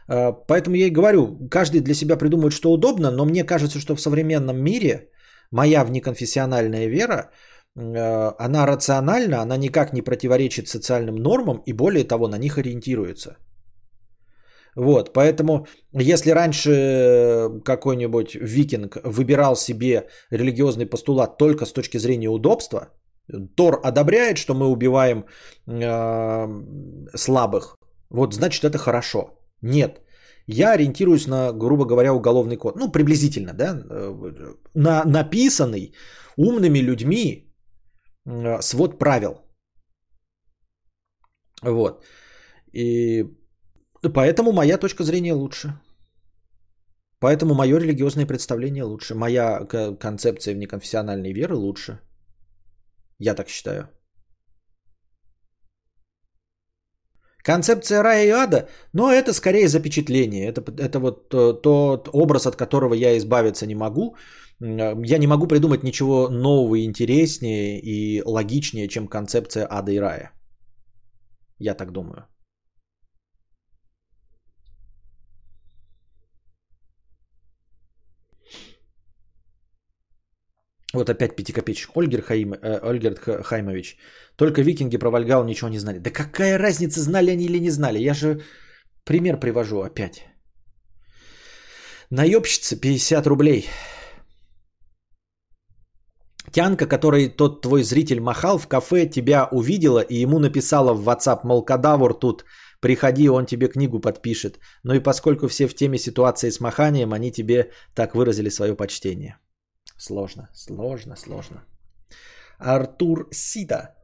Поэтому 0.07 0.77
я 0.77 0.87
и 0.87 0.91
говорю, 0.91 1.49
каждый 1.51 1.81
для 1.81 1.95
себя 1.95 2.17
придумывает, 2.17 2.53
что 2.53 2.73
удобно, 2.73 3.11
но 3.11 3.25
мне 3.25 3.45
кажется, 3.45 3.79
что 3.79 3.97
в 3.97 4.01
современном 4.01 4.57
мире 4.57 5.09
моя 5.53 5.85
внеконфессиональная 5.85 6.89
вера 6.89 7.31
она 7.77 8.67
рациональна, 8.67 9.43
она 9.43 9.57
никак 9.57 9.93
не 9.93 10.03
противоречит 10.03 10.69
социальным 10.69 11.17
нормам 11.17 11.63
и 11.67 11.73
более 11.73 12.05
того, 12.05 12.29
на 12.29 12.39
них 12.39 12.59
ориентируется. 12.59 13.37
Вот, 14.77 15.13
поэтому 15.13 15.67
если 15.93 16.31
раньше 16.31 17.61
какой-нибудь 17.65 18.35
викинг 18.35 18.97
выбирал 19.05 19.57
себе 19.57 20.09
религиозный 20.31 20.87
постулат 20.87 21.39
только 21.39 21.67
с 21.67 21.73
точки 21.73 21.99
зрения 21.99 22.29
удобства, 22.29 22.89
Тор 23.57 23.81
одобряет, 23.85 24.39
что 24.39 24.55
мы 24.55 24.67
убиваем 24.67 25.25
э, 25.67 26.47
слабых, 27.15 27.77
вот 28.11 28.35
значит 28.35 28.65
это 28.65 28.79
хорошо. 28.79 29.39
Нет, 29.63 30.01
я 30.47 30.73
ориентируюсь 30.73 31.29
на, 31.29 31.53
грубо 31.53 31.85
говоря, 31.85 32.13
уголовный 32.13 32.57
код, 32.57 32.77
ну 32.77 32.91
приблизительно, 32.91 33.53
да, 33.55 33.83
э, 33.89 34.55
на 34.75 35.05
написанный 35.05 35.95
умными 36.37 36.81
людьми 36.81 37.50
Э, 37.50 37.50
свод 38.61 38.99
правил. 38.99 39.35
Вот. 41.63 42.05
И 42.73 43.25
поэтому 44.15 44.53
моя 44.53 44.79
точка 44.79 45.05
зрения 45.05 45.35
лучше. 45.35 45.81
Поэтому 47.21 47.55
мое 47.55 47.79
религиозное 47.79 48.27
представление 48.27 48.85
лучше. 48.85 49.15
Моя 49.15 49.67
концепция 50.01 50.55
внеконфессиональной 50.55 51.33
веры 51.33 51.55
лучше. 51.55 52.01
Я 53.19 53.35
так 53.35 53.49
считаю. 53.49 53.89
Концепция 57.43 58.03
рая 58.03 58.27
и 58.27 58.31
ада, 58.31 58.69
но 58.93 59.11
это 59.13 59.33
скорее 59.33 59.69
запечатление. 59.69 60.49
Это, 60.49 60.63
это 60.79 60.99
вот 60.99 61.35
э, 61.35 61.55
тот 61.63 62.09
образ, 62.13 62.47
от 62.47 62.57
которого 62.57 62.95
я 62.95 63.17
избавиться 63.17 63.67
не 63.67 63.75
могу. 63.75 64.17
Я 64.61 65.19
не 65.19 65.27
могу 65.27 65.47
придумать 65.47 65.83
ничего 65.83 66.29
нового, 66.29 66.85
интереснее 66.85 67.81
и 67.81 68.23
логичнее, 68.23 68.89
чем 68.89 69.09
концепция 69.09 69.67
ада 69.71 69.93
и 69.93 69.99
рая. 69.99 70.33
Я 71.59 71.75
так 71.75 71.93
думаю. 71.93 72.27
Вот 80.95 81.09
опять 81.09 81.37
пятикопеечек. 81.37 81.97
Ольгер, 81.97 82.23
Хаим, 82.23 82.55
э, 82.55 82.79
Ольгер 82.83 83.15
Хаймович. 83.43 83.97
Только 84.37 84.63
викинги 84.63 84.99
про 84.99 85.11
Вальгал 85.11 85.45
ничего 85.45 85.71
не 85.71 85.79
знали. 85.79 85.99
Да 85.99 86.11
какая 86.11 86.59
разница, 86.59 87.01
знали 87.01 87.31
они 87.31 87.45
или 87.45 87.61
не 87.61 87.71
знали? 87.71 87.99
Я 87.99 88.15
же 88.15 88.41
пример 89.05 89.39
привожу 89.39 89.83
опять. 89.83 90.27
Наебщица 92.11 92.77
50 92.81 93.27
рублей. 93.27 93.69
Тянка, 96.53 96.87
который 96.87 97.29
тот 97.29 97.63
твой 97.63 97.85
зритель 97.85 98.21
махал 98.21 98.59
в 98.59 98.67
кафе, 98.67 99.07
тебя 99.07 99.49
увидела 99.53 100.01
и 100.01 100.17
ему 100.17 100.41
написала 100.41 100.95
в 100.95 101.09
WhatsApp, 101.09 101.41
мол, 101.45 101.65
кадавр 101.65 102.15
тут, 102.15 102.45
приходи, 102.81 103.29
он 103.29 103.47
тебе 103.47 103.69
книгу 103.69 104.01
подпишет. 104.01 104.59
Ну 104.83 104.95
и 104.95 105.01
поскольку 105.01 105.47
все 105.47 105.69
в 105.69 105.75
теме 105.75 105.99
ситуации 105.99 106.51
с 106.51 106.59
маханием, 106.61 107.13
они 107.13 107.31
тебе 107.31 107.71
так 107.95 108.17
выразили 108.17 108.49
свое 108.49 108.75
почтение. 108.75 109.39
Сложно, 110.01 110.49
сложно, 110.55 111.17
сложно. 111.17 111.65
Артур 112.59 113.29
Сита. 113.33 113.95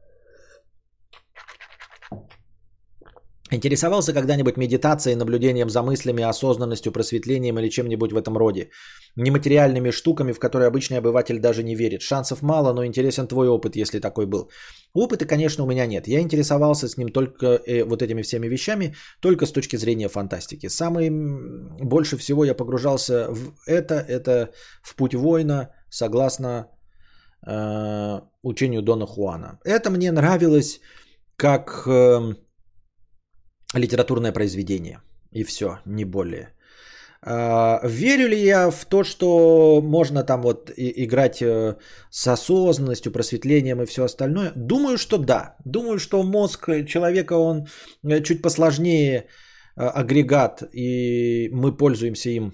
Интересовался 3.51 4.13
когда-нибудь 4.13 4.57
медитацией, 4.57 5.15
наблюдением 5.15 5.69
за 5.69 5.81
мыслями, 5.81 6.23
осознанностью, 6.23 6.91
просветлением 6.91 7.57
или 7.57 7.69
чем-нибудь 7.69 8.11
в 8.11 8.17
этом 8.17 8.37
роде? 8.37 8.69
Нематериальными 9.15 9.91
штуками, 9.91 10.33
в 10.33 10.39
которые 10.39 10.67
обычный 10.67 10.99
обыватель 10.99 11.39
даже 11.39 11.63
не 11.63 11.75
верит. 11.75 12.01
Шансов 12.01 12.41
мало, 12.41 12.73
но 12.73 12.85
интересен 12.85 13.27
твой 13.27 13.47
опыт, 13.47 13.75
если 13.75 13.99
такой 13.99 14.27
был. 14.27 14.51
Опыта, 14.93 15.25
конечно, 15.25 15.63
у 15.63 15.67
меня 15.67 15.87
нет. 15.87 16.07
Я 16.07 16.19
интересовался 16.19 16.87
с 16.87 16.97
ним 16.97 17.09
только 17.09 17.45
э, 17.45 17.83
вот 17.85 18.01
этими 18.01 18.21
всеми 18.21 18.47
вещами, 18.47 18.95
только 19.19 19.45
с 19.45 19.51
точки 19.51 19.77
зрения 19.77 20.09
фантастики. 20.09 20.69
Самый 20.69 21.09
больше 21.09 22.17
всего 22.17 22.45
я 22.45 22.53
погружался 22.53 23.31
в 23.31 23.53
это, 23.65 23.95
это 23.95 24.51
в 24.83 24.95
путь 24.95 25.15
воина, 25.15 25.69
согласно 25.89 26.67
э, 27.45 28.21
учению 28.43 28.81
Дона 28.81 29.05
Хуана. 29.05 29.59
Это 29.65 29.89
мне 29.89 30.11
нравилось 30.11 30.79
как... 31.35 31.87
Э, 31.87 32.35
литературное 33.73 34.31
произведение. 34.31 35.01
И 35.31 35.43
все, 35.43 35.79
не 35.85 36.05
более. 36.05 36.53
А, 37.21 37.81
верю 37.83 38.27
ли 38.27 38.37
я 38.37 38.69
в 38.71 38.85
то, 38.85 39.03
что 39.03 39.81
можно 39.81 40.23
там 40.23 40.41
вот 40.41 40.71
играть 40.77 41.41
э, 41.41 41.75
с 42.11 42.27
осознанностью, 42.27 43.11
просветлением 43.11 43.81
и 43.81 43.85
все 43.85 44.03
остальное? 44.03 44.51
Думаю, 44.55 44.97
что 44.97 45.17
да. 45.17 45.55
Думаю, 45.65 45.99
что 45.99 46.23
мозг 46.23 46.69
человека, 46.87 47.33
он 47.33 47.67
э, 48.03 48.21
чуть 48.23 48.41
посложнее 48.41 49.25
э, 49.75 49.81
агрегат, 49.81 50.63
и 50.73 51.49
мы 51.51 51.75
пользуемся 51.75 52.29
им, 52.29 52.53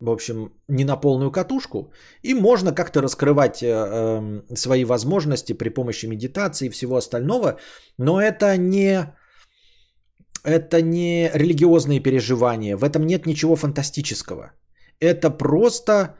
в 0.00 0.10
общем, 0.10 0.52
не 0.68 0.84
на 0.84 0.96
полную 0.96 1.30
катушку. 1.30 1.92
И 2.22 2.34
можно 2.34 2.72
как-то 2.72 3.02
раскрывать 3.02 3.62
эм, 3.62 4.44
свои 4.54 4.84
возможности 4.84 5.52
при 5.52 5.70
помощи 5.70 6.06
медитации 6.06 6.66
и 6.66 6.70
всего 6.70 6.96
остального, 6.96 7.58
но 7.98 8.20
это 8.20 8.56
не 8.56 9.12
это 10.44 10.82
не 10.82 11.30
религиозные 11.34 12.00
переживания, 12.00 12.76
в 12.76 12.84
этом 12.84 13.06
нет 13.06 13.26
ничего 13.26 13.56
фантастического. 13.56 14.52
Это 15.00 15.30
просто 15.30 16.16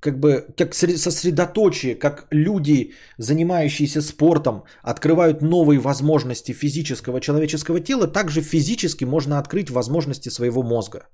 как 0.00 0.20
бы 0.20 0.46
как 0.56 0.74
сосредоточие, 0.74 1.94
как 1.94 2.26
люди, 2.30 2.92
занимающиеся 3.18 4.02
спортом, 4.02 4.64
открывают 4.82 5.42
новые 5.42 5.80
возможности 5.80 6.52
физического 6.52 7.20
человеческого 7.20 7.80
тела, 7.80 8.06
также 8.06 8.42
физически 8.42 9.04
можно 9.04 9.38
открыть 9.38 9.70
возможности 9.70 10.28
своего 10.28 10.62
мозга. 10.62 11.08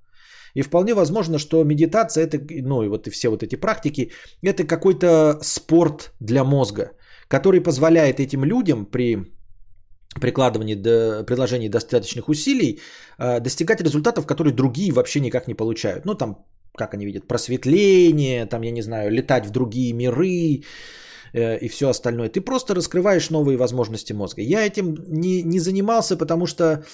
И 0.55 0.63
вполне 0.63 0.95
возможно, 0.95 1.39
что 1.39 1.65
медитация, 1.65 2.27
это, 2.27 2.39
ну 2.63 2.83
и 2.83 2.89
вот 2.89 3.07
и 3.07 3.11
все 3.11 3.29
вот 3.29 3.43
эти 3.43 3.57
практики, 3.57 4.11
это 4.43 4.65
какой-то 4.65 5.39
спорт 5.43 6.13
для 6.21 6.45
мозга, 6.45 6.93
который 7.29 7.61
позволяет 7.61 8.21
этим 8.21 8.45
людям 8.45 8.87
при 8.87 9.19
прикладывании 10.21 10.75
до, 10.75 11.25
предложений 11.25 11.69
достаточных 11.69 12.29
усилий 12.29 12.81
э, 13.19 13.41
достигать 13.41 13.81
результатов, 13.81 14.27
которые 14.27 14.53
другие 14.53 14.93
вообще 14.93 15.21
никак 15.21 15.47
не 15.47 15.55
получают. 15.55 16.05
Ну, 16.05 16.15
там, 16.15 16.45
как 16.75 16.95
они 16.95 17.07
видят, 17.07 17.29
просветление, 17.29 18.47
там, 18.47 18.63
я 18.63 18.73
не 18.73 18.83
знаю, 18.83 19.11
летать 19.11 19.47
в 19.47 19.51
другие 19.51 19.93
миры 19.93 20.65
э, 21.33 21.59
и 21.59 21.69
все 21.69 21.89
остальное. 21.89 22.29
Ты 22.29 22.41
просто 22.41 22.75
раскрываешь 22.75 23.31
новые 23.31 23.57
возможности 23.57 24.13
мозга. 24.13 24.43
Я 24.43 24.67
этим 24.67 24.97
не, 25.09 25.43
не 25.43 25.61
занимался, 25.61 26.17
потому 26.17 26.47
что 26.47 26.85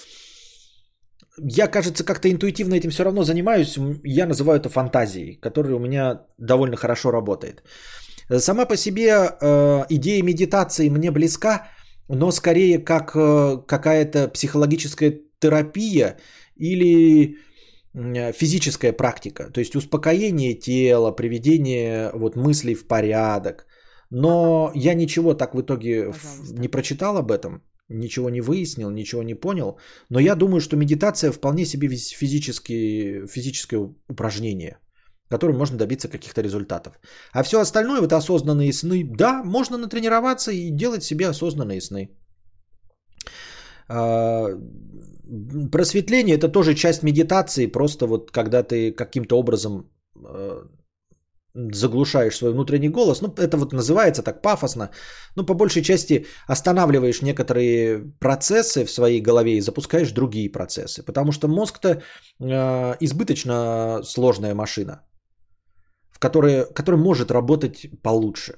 я, 1.37 1.67
кажется, 1.67 2.03
как-то 2.03 2.29
интуитивно 2.29 2.75
этим 2.75 2.89
все 2.89 3.03
равно 3.03 3.23
занимаюсь. 3.23 3.77
Я 4.03 4.25
называю 4.25 4.59
это 4.59 4.69
фантазией, 4.69 5.35
которая 5.35 5.75
у 5.75 5.79
меня 5.79 6.21
довольно 6.37 6.75
хорошо 6.77 7.11
работает. 7.11 7.63
Сама 8.39 8.65
по 8.65 8.75
себе 8.75 9.11
э, 9.11 9.85
идея 9.89 10.23
медитации 10.23 10.89
мне 10.89 11.11
близка, 11.11 11.67
но 12.09 12.31
скорее 12.31 12.79
как 12.79 13.15
э, 13.15 13.57
какая-то 13.67 14.27
психологическая 14.27 15.19
терапия 15.39 16.17
или 16.55 17.37
физическая 18.33 18.93
практика, 18.93 19.49
то 19.51 19.59
есть 19.59 19.75
успокоение 19.75 20.53
тела, 20.53 21.11
приведение 21.11 22.11
вот 22.13 22.35
мыслей 22.35 22.75
в 22.75 22.87
порядок. 22.87 23.65
Но 24.11 24.71
я 24.75 24.93
ничего 24.93 25.33
так 25.33 25.55
в 25.55 25.61
итоге 25.61 26.11
Пожалуйста. 26.11 26.59
не 26.59 26.67
прочитал 26.67 27.17
об 27.17 27.31
этом, 27.31 27.63
ничего 27.89 28.29
не 28.29 28.41
выяснил, 28.41 28.89
ничего 28.89 29.23
не 29.23 29.35
понял. 29.35 29.79
Но 30.09 30.19
я 30.19 30.35
думаю, 30.35 30.61
что 30.61 30.77
медитация 30.77 31.31
вполне 31.31 31.65
себе 31.65 31.87
физические, 31.89 33.27
физическое 33.27 33.79
упражнение 34.09 34.77
которым 35.29 35.57
можно 35.57 35.77
добиться 35.77 36.07
каких-то 36.07 36.41
результатов. 36.41 36.99
А 37.33 37.43
все 37.43 37.59
остальное, 37.59 38.01
вот 38.01 38.13
осознанные 38.13 38.73
сны, 38.73 39.03
да, 39.03 39.43
можно 39.43 39.77
натренироваться 39.77 40.51
и 40.51 40.71
делать 40.71 41.03
себе 41.03 41.27
осознанные 41.27 41.81
сны. 41.81 42.09
А, 43.89 44.47
просветление 45.71 46.37
это 46.37 46.49
тоже 46.49 46.75
часть 46.75 47.03
медитации, 47.03 47.67
просто 47.67 48.05
вот 48.07 48.31
когда 48.31 48.63
ты 48.63 48.91
каким-то 48.91 49.37
образом 49.37 49.89
а, 50.15 50.65
заглушаешь 51.73 52.35
свой 52.35 52.51
внутренний 52.51 52.89
голос, 52.89 53.21
ну 53.21 53.33
это 53.37 53.57
вот 53.57 53.73
называется 53.73 54.23
так 54.23 54.41
пафосно, 54.41 54.89
но 55.35 55.45
по 55.45 55.53
большей 55.53 55.83
части 55.83 56.25
останавливаешь 56.47 57.21
некоторые 57.21 57.99
процессы 58.19 58.85
в 58.85 58.91
своей 58.91 59.21
голове 59.21 59.57
и 59.57 59.61
запускаешь 59.61 60.11
другие 60.11 60.51
процессы, 60.51 61.03
потому 61.03 61.31
что 61.31 61.47
мозг-то 61.47 61.89
э, 62.39 62.95
избыточно 62.99 64.01
сложная 64.03 64.53
машина 64.53 65.01
в 66.17 66.19
которое, 66.19 66.65
который 66.65 66.99
может 66.99 67.31
работать 67.31 67.87
получше. 68.01 68.55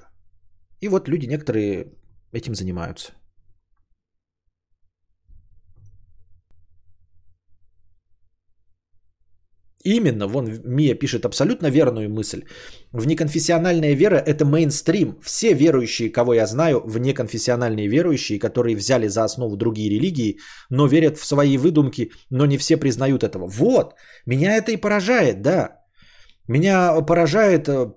И 0.80 0.88
вот 0.88 1.08
люди 1.08 1.26
некоторые 1.26 1.92
этим 2.32 2.54
занимаются. 2.54 3.12
Именно, 9.84 10.26
вон 10.26 10.60
Мия 10.64 10.94
пишет 10.94 11.24
абсолютно 11.24 11.70
верную 11.70 12.10
мысль. 12.10 12.44
Внеконфессиональная 12.92 13.94
вера– 13.94 14.16
это 14.26 14.44
мейнстрим. 14.44 15.18
Все 15.22 15.54
верующие, 15.54 16.12
кого 16.12 16.34
я 16.34 16.46
знаю, 16.46 16.82
внеконфессиональные 16.84 17.88
верующие, 17.88 18.38
которые 18.38 18.76
взяли 18.76 19.08
за 19.08 19.24
основу 19.24 19.56
другие 19.56 19.90
религии, 19.90 20.38
но 20.70 20.86
верят 20.86 21.16
в 21.16 21.24
свои 21.24 21.56
выдумки, 21.56 22.10
но 22.30 22.46
не 22.46 22.58
все 22.58 22.76
признают 22.76 23.22
этого. 23.22 23.46
Вот, 23.46 23.94
меня 24.26 24.56
это 24.56 24.70
и 24.70 24.76
поражает, 24.76 25.40
да. 25.42 25.78
Меня 26.46 27.00
поражает 27.00 27.68
э, 27.68 27.92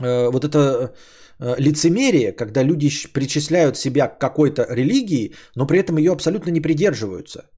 э, 0.00 0.30
вот 0.30 0.44
это 0.44 0.94
э, 1.38 1.54
лицемерие, 1.58 2.32
когда 2.32 2.62
люди 2.62 2.88
причисляют 3.12 3.76
себя 3.76 4.08
к 4.08 4.18
какой-то 4.18 4.66
религии, 4.70 5.34
но 5.54 5.66
при 5.66 5.80
этом 5.80 5.98
ее 5.98 6.12
абсолютно 6.12 6.50
не 6.50 6.62
придерживаются. 6.62 7.50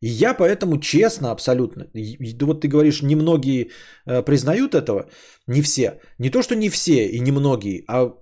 И 0.00 0.08
я 0.08 0.34
поэтому 0.34 0.78
честно 0.80 1.30
абсолютно, 1.30 1.86
вот 2.42 2.60
ты 2.60 2.68
говоришь, 2.68 3.02
немногие 3.02 3.70
э, 4.06 4.22
признают 4.22 4.74
этого, 4.74 5.10
не 5.48 5.62
все. 5.62 6.00
Не 6.18 6.30
то, 6.30 6.42
что 6.42 6.54
не 6.54 6.68
все 6.68 7.08
и 7.08 7.20
не 7.20 7.32
многие, 7.32 7.84
а 7.88 8.14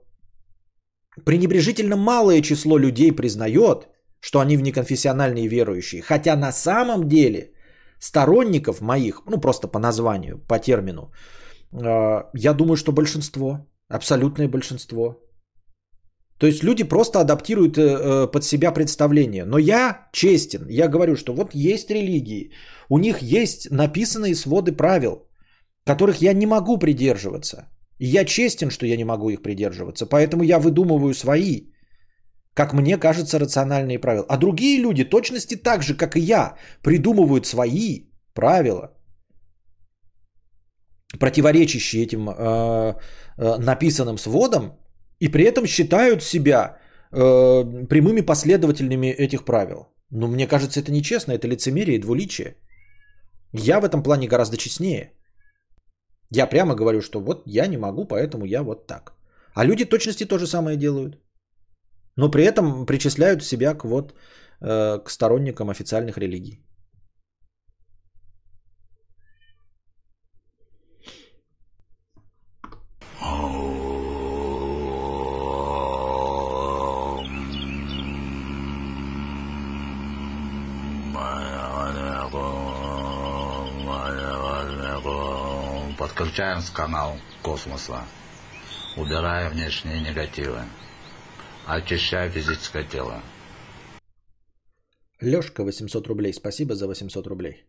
пренебрежительно 1.24 1.96
малое 1.96 2.42
число 2.42 2.78
людей 2.78 3.12
признает, 3.12 3.88
что 4.20 4.40
они 4.40 4.56
внеконфессиональные 4.56 5.48
верующие. 5.48 6.02
Хотя 6.02 6.36
на 6.36 6.52
самом 6.52 7.08
деле 7.08 7.52
сторонников 7.98 8.80
моих, 8.80 9.22
ну 9.26 9.40
просто 9.40 9.68
по 9.68 9.78
названию, 9.78 10.38
по 10.48 10.58
термину, 10.58 11.12
э, 11.72 12.22
я 12.34 12.54
думаю, 12.54 12.76
что 12.76 12.92
большинство, 12.92 13.66
абсолютное 13.88 14.48
большинство. 14.48 15.16
То 16.38 16.46
есть 16.46 16.62
люди 16.62 16.84
просто 16.84 17.20
адаптируют 17.20 17.78
э, 17.78 17.82
э, 17.82 18.26
под 18.32 18.44
себя 18.44 18.72
представление. 18.72 19.44
Но 19.44 19.58
я 19.58 20.08
честен, 20.12 20.66
я 20.68 20.88
говорю, 20.88 21.16
что 21.16 21.34
вот 21.34 21.54
есть 21.54 21.90
религии, 21.90 22.50
у 22.88 22.98
них 22.98 23.22
есть 23.22 23.70
написанные 23.70 24.34
своды 24.34 24.72
правил, 24.72 25.28
которых 25.86 26.22
я 26.22 26.34
не 26.34 26.46
могу 26.46 26.78
придерживаться. 26.78 27.68
И 27.98 28.06
я 28.06 28.24
честен, 28.24 28.70
что 28.70 28.86
я 28.86 28.96
не 28.96 29.04
могу 29.04 29.30
их 29.30 29.42
придерживаться, 29.42 30.06
поэтому 30.06 30.42
я 30.42 30.58
выдумываю 30.58 31.14
свои 31.14 31.72
как 32.56 32.72
мне 32.72 32.96
кажется, 32.96 33.38
рациональные 33.38 33.98
правила. 33.98 34.24
А 34.28 34.38
другие 34.38 34.80
люди 34.80 35.04
точности 35.04 35.56
так 35.56 35.82
же, 35.82 35.94
как 35.94 36.16
и 36.16 36.20
я, 36.20 36.56
придумывают 36.82 37.46
свои 37.46 38.08
правила, 38.34 38.94
противоречащие 41.20 42.02
этим 42.02 42.30
э, 42.30 42.94
э, 43.36 43.58
написанным 43.58 44.18
сводам, 44.18 44.72
и 45.20 45.28
при 45.28 45.44
этом 45.44 45.66
считают 45.66 46.22
себя 46.22 46.78
э, 47.12 47.86
прямыми 47.88 48.20
последователями 48.20 49.06
этих 49.06 49.44
правил. 49.44 49.88
Но 50.10 50.28
мне 50.28 50.46
кажется, 50.46 50.80
это 50.80 50.92
нечестно, 50.92 51.32
это 51.32 51.48
лицемерие 51.48 51.96
и 51.96 52.00
двуличие. 52.00 52.56
Я 53.52 53.80
в 53.80 53.84
этом 53.84 54.02
плане 54.02 54.28
гораздо 54.28 54.56
честнее. 54.56 55.12
Я 56.30 56.46
прямо 56.46 56.74
говорю, 56.74 57.00
что 57.00 57.20
вот 57.20 57.42
я 57.46 57.66
не 57.66 57.76
могу, 57.76 58.04
поэтому 58.04 58.44
я 58.44 58.62
вот 58.62 58.86
так. 58.86 59.12
А 59.54 59.64
люди 59.64 59.84
точности 59.84 60.24
то 60.24 60.38
же 60.38 60.46
самое 60.46 60.76
делают 60.76 61.18
но 62.16 62.30
при 62.30 62.44
этом 62.44 62.86
причисляют 62.86 63.44
себя 63.44 63.74
к 63.74 63.84
вот 63.84 64.14
э, 64.60 64.98
к 65.04 65.10
сторонникам 65.10 65.70
официальных 65.70 66.18
религий. 66.18 66.65
Подключаем 86.16 86.62
с 86.62 86.70
канал 86.70 87.18
космоса. 87.42 88.00
Убирая 88.96 89.50
внешние 89.50 90.00
негативы. 90.00 90.60
Очищая 91.66 92.30
физическое 92.30 92.84
тело. 92.84 93.20
Лешка, 95.20 95.62
800 95.62 96.06
рублей. 96.06 96.32
Спасибо 96.32 96.74
за 96.74 96.86
800 96.86 97.26
рублей. 97.26 97.66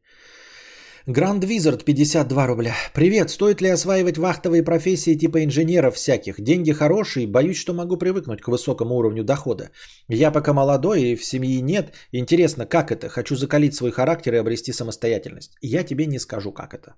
Гранд 1.07 1.43
Визард, 1.43 1.83
52 1.83 2.47
рубля. 2.47 2.73
Привет, 2.93 3.29
стоит 3.29 3.61
ли 3.61 3.67
осваивать 3.67 4.17
вахтовые 4.17 4.63
профессии 4.63 5.17
типа 5.17 5.43
инженеров 5.43 5.95
всяких? 5.95 6.39
Деньги 6.39 6.71
хорошие, 6.71 7.27
боюсь, 7.27 7.57
что 7.57 7.73
могу 7.73 7.97
привыкнуть 7.97 8.41
к 8.41 8.47
высокому 8.47 8.95
уровню 8.95 9.23
дохода. 9.23 9.71
Я 10.07 10.31
пока 10.31 10.53
молодой 10.53 11.01
и 11.01 11.15
в 11.17 11.25
семье 11.25 11.61
нет. 11.61 11.93
Интересно, 12.13 12.65
как 12.65 12.91
это? 12.91 13.09
Хочу 13.09 13.35
закалить 13.35 13.75
свой 13.75 13.91
характер 13.91 14.35
и 14.35 14.37
обрести 14.37 14.71
самостоятельность. 14.71 15.57
Я 15.61 15.83
тебе 15.83 16.05
не 16.05 16.19
скажу, 16.19 16.53
как 16.53 16.73
это 16.73 16.95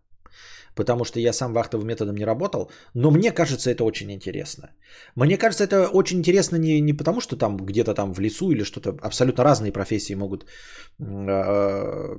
потому 0.75 1.05
что 1.05 1.19
я 1.19 1.33
сам 1.33 1.53
вахтовым 1.53 1.87
методом 1.87 2.15
не 2.15 2.25
работал, 2.25 2.71
но 2.93 3.11
мне 3.11 3.31
кажется 3.31 3.69
это 3.69 3.83
очень 3.83 4.11
интересно. 4.11 4.69
Мне 5.15 5.37
кажется 5.37 5.63
это 5.63 5.87
очень 5.87 6.17
интересно 6.17 6.57
не, 6.57 6.81
не 6.81 6.93
потому, 6.93 7.21
что 7.21 7.37
там 7.37 7.57
где-то 7.57 7.93
там 7.93 8.13
в 8.13 8.19
лесу 8.19 8.51
или 8.51 8.63
что-то, 8.63 8.97
абсолютно 9.01 9.43
разные 9.43 9.71
профессии 9.71 10.15
могут 10.15 10.45
э, 10.99 12.17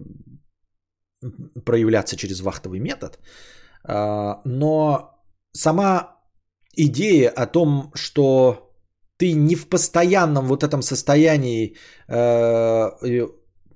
проявляться 1.64 2.16
через 2.16 2.40
вахтовый 2.40 2.80
метод, 2.80 3.18
э, 3.88 4.34
но 4.44 5.10
сама 5.52 6.16
идея 6.76 7.30
о 7.30 7.46
том, 7.46 7.90
что 7.94 8.70
ты 9.16 9.34
не 9.34 9.54
в 9.54 9.68
постоянном 9.68 10.46
вот 10.46 10.62
этом 10.62 10.82
состоянии 10.82 11.76
э, 12.08 13.26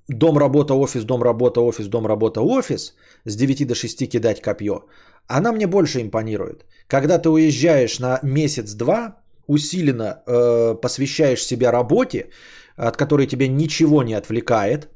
дом, 0.08 0.38
работа, 0.38 0.74
офис, 0.74 1.04
дом, 1.04 1.22
работа, 1.22 1.60
офис, 1.60 1.86
дом, 1.86 2.06
работа, 2.06 2.40
офис, 2.40 2.94
с 3.24 3.36
9 3.36 3.66
до 3.66 3.74
6 3.74 4.08
кидать 4.08 4.40
копье, 4.40 4.84
она 5.26 5.52
мне 5.52 5.66
больше 5.66 6.00
импонирует. 6.00 6.66
Когда 6.86 7.18
ты 7.18 7.28
уезжаешь 7.28 7.98
на 7.98 8.18
месяц-два, 8.22 9.16
усиленно 9.46 10.22
э, 10.26 10.74
посвящаешь 10.80 11.44
себя 11.44 11.72
работе, 11.72 12.30
от 12.76 12.96
которой 12.96 13.26
тебя 13.26 13.48
ничего 13.48 14.02
не 14.02 14.14
отвлекает, 14.14 14.88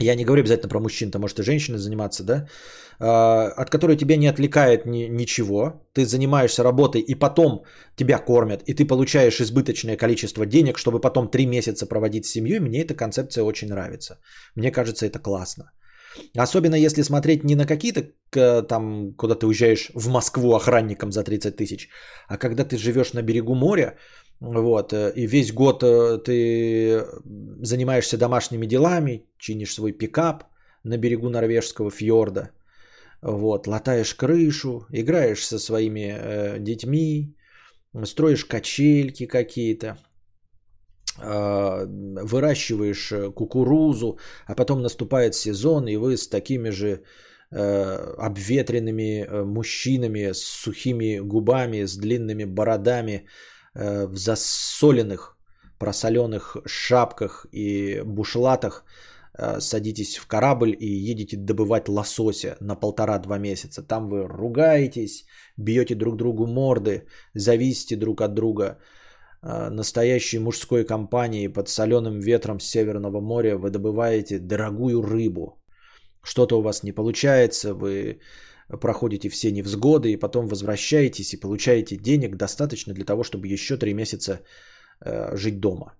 я 0.00 0.14
не 0.16 0.24
говорю 0.24 0.42
обязательно 0.42 0.68
про 0.68 0.80
мужчин, 0.80 1.10
то 1.10 1.18
может 1.18 1.38
и 1.38 1.42
женщины 1.42 1.78
заниматься, 1.78 2.24
да, 2.24 2.46
а, 2.98 3.52
от 3.56 3.70
которой 3.70 3.96
тебя 3.96 4.16
не 4.16 4.26
отвлекает 4.26 4.86
ни, 4.86 5.08
ничего, 5.08 5.86
ты 5.92 6.04
занимаешься 6.04 6.62
работой 6.62 7.00
и 7.00 7.14
потом 7.14 7.64
тебя 7.96 8.18
кормят, 8.18 8.62
и 8.66 8.74
ты 8.74 8.86
получаешь 8.86 9.40
избыточное 9.40 9.96
количество 9.96 10.46
денег, 10.46 10.78
чтобы 10.78 11.00
потом 11.00 11.30
три 11.30 11.46
месяца 11.46 11.86
проводить 11.86 12.26
с 12.26 12.30
семьей, 12.30 12.60
мне 12.60 12.82
эта 12.82 12.94
концепция 12.94 13.44
очень 13.44 13.68
нравится. 13.68 14.18
Мне 14.56 14.70
кажется, 14.70 15.06
это 15.06 15.18
классно. 15.18 15.72
Особенно 16.36 16.76
если 16.76 17.02
смотреть 17.02 17.44
не 17.44 17.56
на 17.56 17.66
какие-то 17.66 18.02
там, 18.62 19.14
куда 19.14 19.34
ты 19.34 19.46
уезжаешь 19.46 19.90
в 19.94 20.08
Москву 20.08 20.54
охранником 20.54 21.12
за 21.12 21.22
30 21.22 21.56
тысяч, 21.56 21.88
а 22.28 22.36
когда 22.36 22.64
ты 22.64 22.76
живешь 22.76 23.12
на 23.12 23.22
берегу 23.22 23.54
моря, 23.54 23.96
вот, 24.40 24.92
э, 24.92 25.12
и 25.16 25.26
весь 25.26 25.52
год 25.52 25.82
э, 25.82 26.18
ты 26.18 27.04
занимаешься 27.62 28.18
домашними 28.18 28.66
делами, 28.66 29.26
чинишь 29.38 29.74
свой 29.74 29.92
пикап 29.92 30.44
на 30.84 30.98
берегу 30.98 31.28
норвежского 31.28 31.90
фьорда, 31.90 32.50
вот, 33.22 33.66
латаешь 33.66 34.14
крышу, 34.14 34.86
играешь 34.92 35.46
со 35.46 35.58
своими 35.58 36.14
э, 36.14 36.58
детьми, 36.58 37.34
строишь 38.04 38.44
качельки 38.44 39.26
какие-то, 39.26 39.96
э, 41.22 41.86
выращиваешь 42.24 43.12
кукурузу, 43.34 44.18
а 44.46 44.54
потом 44.54 44.82
наступает 44.82 45.34
сезон, 45.34 45.88
и 45.88 45.96
вы 45.96 46.16
с 46.16 46.28
такими 46.28 46.70
же 46.70 47.00
э, 47.50 48.14
обветренными 48.18 49.26
мужчинами, 49.44 50.32
с 50.32 50.42
сухими 50.42 51.18
губами, 51.18 51.86
с 51.86 51.96
длинными 51.96 52.44
бородами, 52.44 53.26
в 53.74 54.16
засоленных, 54.16 55.36
просоленных 55.78 56.56
шапках 56.66 57.46
и 57.52 58.02
бушлатах 58.04 58.84
э, 59.38 59.60
садитесь 59.60 60.18
в 60.18 60.26
корабль 60.26 60.76
и 60.80 60.86
едете 60.86 61.36
добывать 61.36 61.88
лосося 61.88 62.56
на 62.60 62.76
полтора-два 62.76 63.38
месяца. 63.38 63.82
Там 63.82 64.08
вы 64.08 64.28
ругаетесь, 64.28 65.24
бьете 65.56 65.94
друг 65.94 66.16
другу 66.16 66.46
морды, 66.46 67.06
зависите 67.34 67.96
друг 67.96 68.20
от 68.20 68.34
друга. 68.34 68.78
Э, 69.42 69.70
настоящей 69.70 70.38
мужской 70.38 70.84
компании 70.84 71.48
под 71.48 71.68
соленым 71.68 72.20
ветром 72.20 72.60
с 72.60 72.66
Северного 72.66 73.20
моря 73.20 73.56
вы 73.56 73.70
добываете 73.70 74.38
дорогую 74.38 75.02
рыбу. 75.02 75.60
Что-то 76.22 76.58
у 76.58 76.62
вас 76.62 76.82
не 76.82 76.92
получается, 76.92 77.74
вы 77.74 78.20
проходите 78.68 79.28
все 79.28 79.50
невзгоды 79.50 80.12
и 80.12 80.16
потом 80.16 80.48
возвращаетесь 80.48 81.32
и 81.32 81.40
получаете 81.40 81.96
денег 81.96 82.36
достаточно 82.36 82.94
для 82.94 83.04
того, 83.04 83.22
чтобы 83.22 83.46
еще 83.46 83.76
три 83.76 83.94
месяца 83.94 84.40
э, 85.04 85.36
жить 85.36 85.60
дома. 85.60 85.94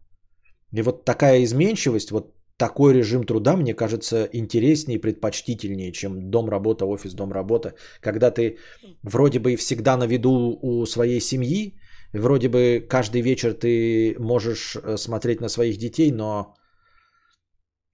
И 0.72 0.82
вот 0.82 1.04
такая 1.04 1.44
изменчивость, 1.44 2.10
вот 2.10 2.34
такой 2.56 2.94
режим 2.94 3.24
труда, 3.24 3.56
мне 3.56 3.74
кажется, 3.74 4.28
интереснее 4.32 4.98
и 4.98 5.00
предпочтительнее, 5.00 5.92
чем 5.92 6.30
дом-работа, 6.30 6.86
офис, 6.86 7.14
дом-работа, 7.14 7.74
когда 8.00 8.30
ты 8.30 8.58
вроде 9.02 9.38
бы 9.38 9.56
всегда 9.56 9.96
на 9.96 10.06
виду 10.06 10.58
у 10.62 10.86
своей 10.86 11.20
семьи, 11.20 11.78
вроде 12.12 12.48
бы 12.48 12.84
каждый 12.88 13.22
вечер 13.22 13.54
ты 13.54 14.16
можешь 14.18 14.76
э, 14.76 14.96
смотреть 14.96 15.40
на 15.40 15.48
своих 15.48 15.76
детей, 15.76 16.12
но, 16.12 16.54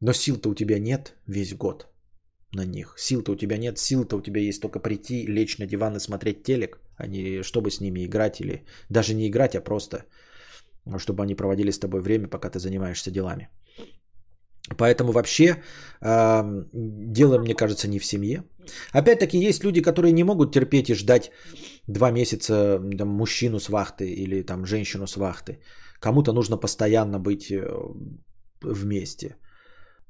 но 0.01 0.13
сил-то 0.13 0.51
у 0.51 0.55
тебя 0.55 0.79
нет 0.79 1.17
весь 1.27 1.55
год 1.55 1.90
на 2.53 2.65
них. 2.65 2.95
Сил-то 2.99 3.33
у 3.33 3.37
тебя 3.37 3.59
нет, 3.59 3.79
сил-то 3.79 4.17
у 4.17 4.23
тебя 4.23 4.41
есть 4.41 4.63
только 4.63 4.81
прийти, 4.81 5.27
лечь 5.27 5.59
на 5.59 5.67
диван 5.67 5.97
и 5.97 6.01
смотреть 6.01 6.43
телек, 6.43 6.79
а 6.97 7.07
не 7.07 7.43
чтобы 7.43 7.71
с 7.71 7.81
ними 7.81 8.05
играть 8.05 8.41
или 8.41 8.65
даже 8.89 9.15
не 9.15 9.29
играть, 9.29 9.55
а 9.55 9.61
просто 9.61 10.05
чтобы 10.99 11.23
они 11.23 11.35
проводили 11.35 11.71
с 11.71 11.79
тобой 11.79 12.01
время, 12.01 12.29
пока 12.29 12.51
ты 12.51 12.59
занимаешься 12.59 13.11
делами. 13.11 13.49
Поэтому 14.77 15.13
вообще 15.13 15.63
э, 16.01 16.65
дело, 16.73 17.39
мне 17.39 17.55
кажется, 17.55 17.89
не 17.89 17.99
в 17.99 18.05
семье. 18.05 18.45
Опять-таки 18.93 19.39
есть 19.39 19.65
люди, 19.65 19.83
которые 19.83 20.13
не 20.13 20.25
могут 20.25 20.53
терпеть 20.53 20.91
и 20.91 20.95
ждать 20.95 21.31
два 21.87 22.11
месяца 22.11 22.79
там, 22.99 23.09
мужчину 23.09 23.59
с 23.59 23.69
вахты 23.69 24.05
или 24.05 24.43
там 24.43 24.67
женщину 24.67 25.07
с 25.07 25.17
вахты. 25.17 25.59
Кому-то 26.01 26.33
нужно 26.33 26.57
постоянно 26.57 27.19
быть 27.19 27.51
э, 27.51 27.69
вместе. 28.63 29.37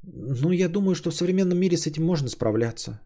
Ну, 0.03 0.51
я 0.53 0.69
думаю, 0.69 0.95
что 0.95 1.11
в 1.11 1.15
современном 1.15 1.59
мире 1.59 1.77
с 1.77 1.87
этим 1.87 2.05
можно 2.05 2.29
справляться. 2.29 3.01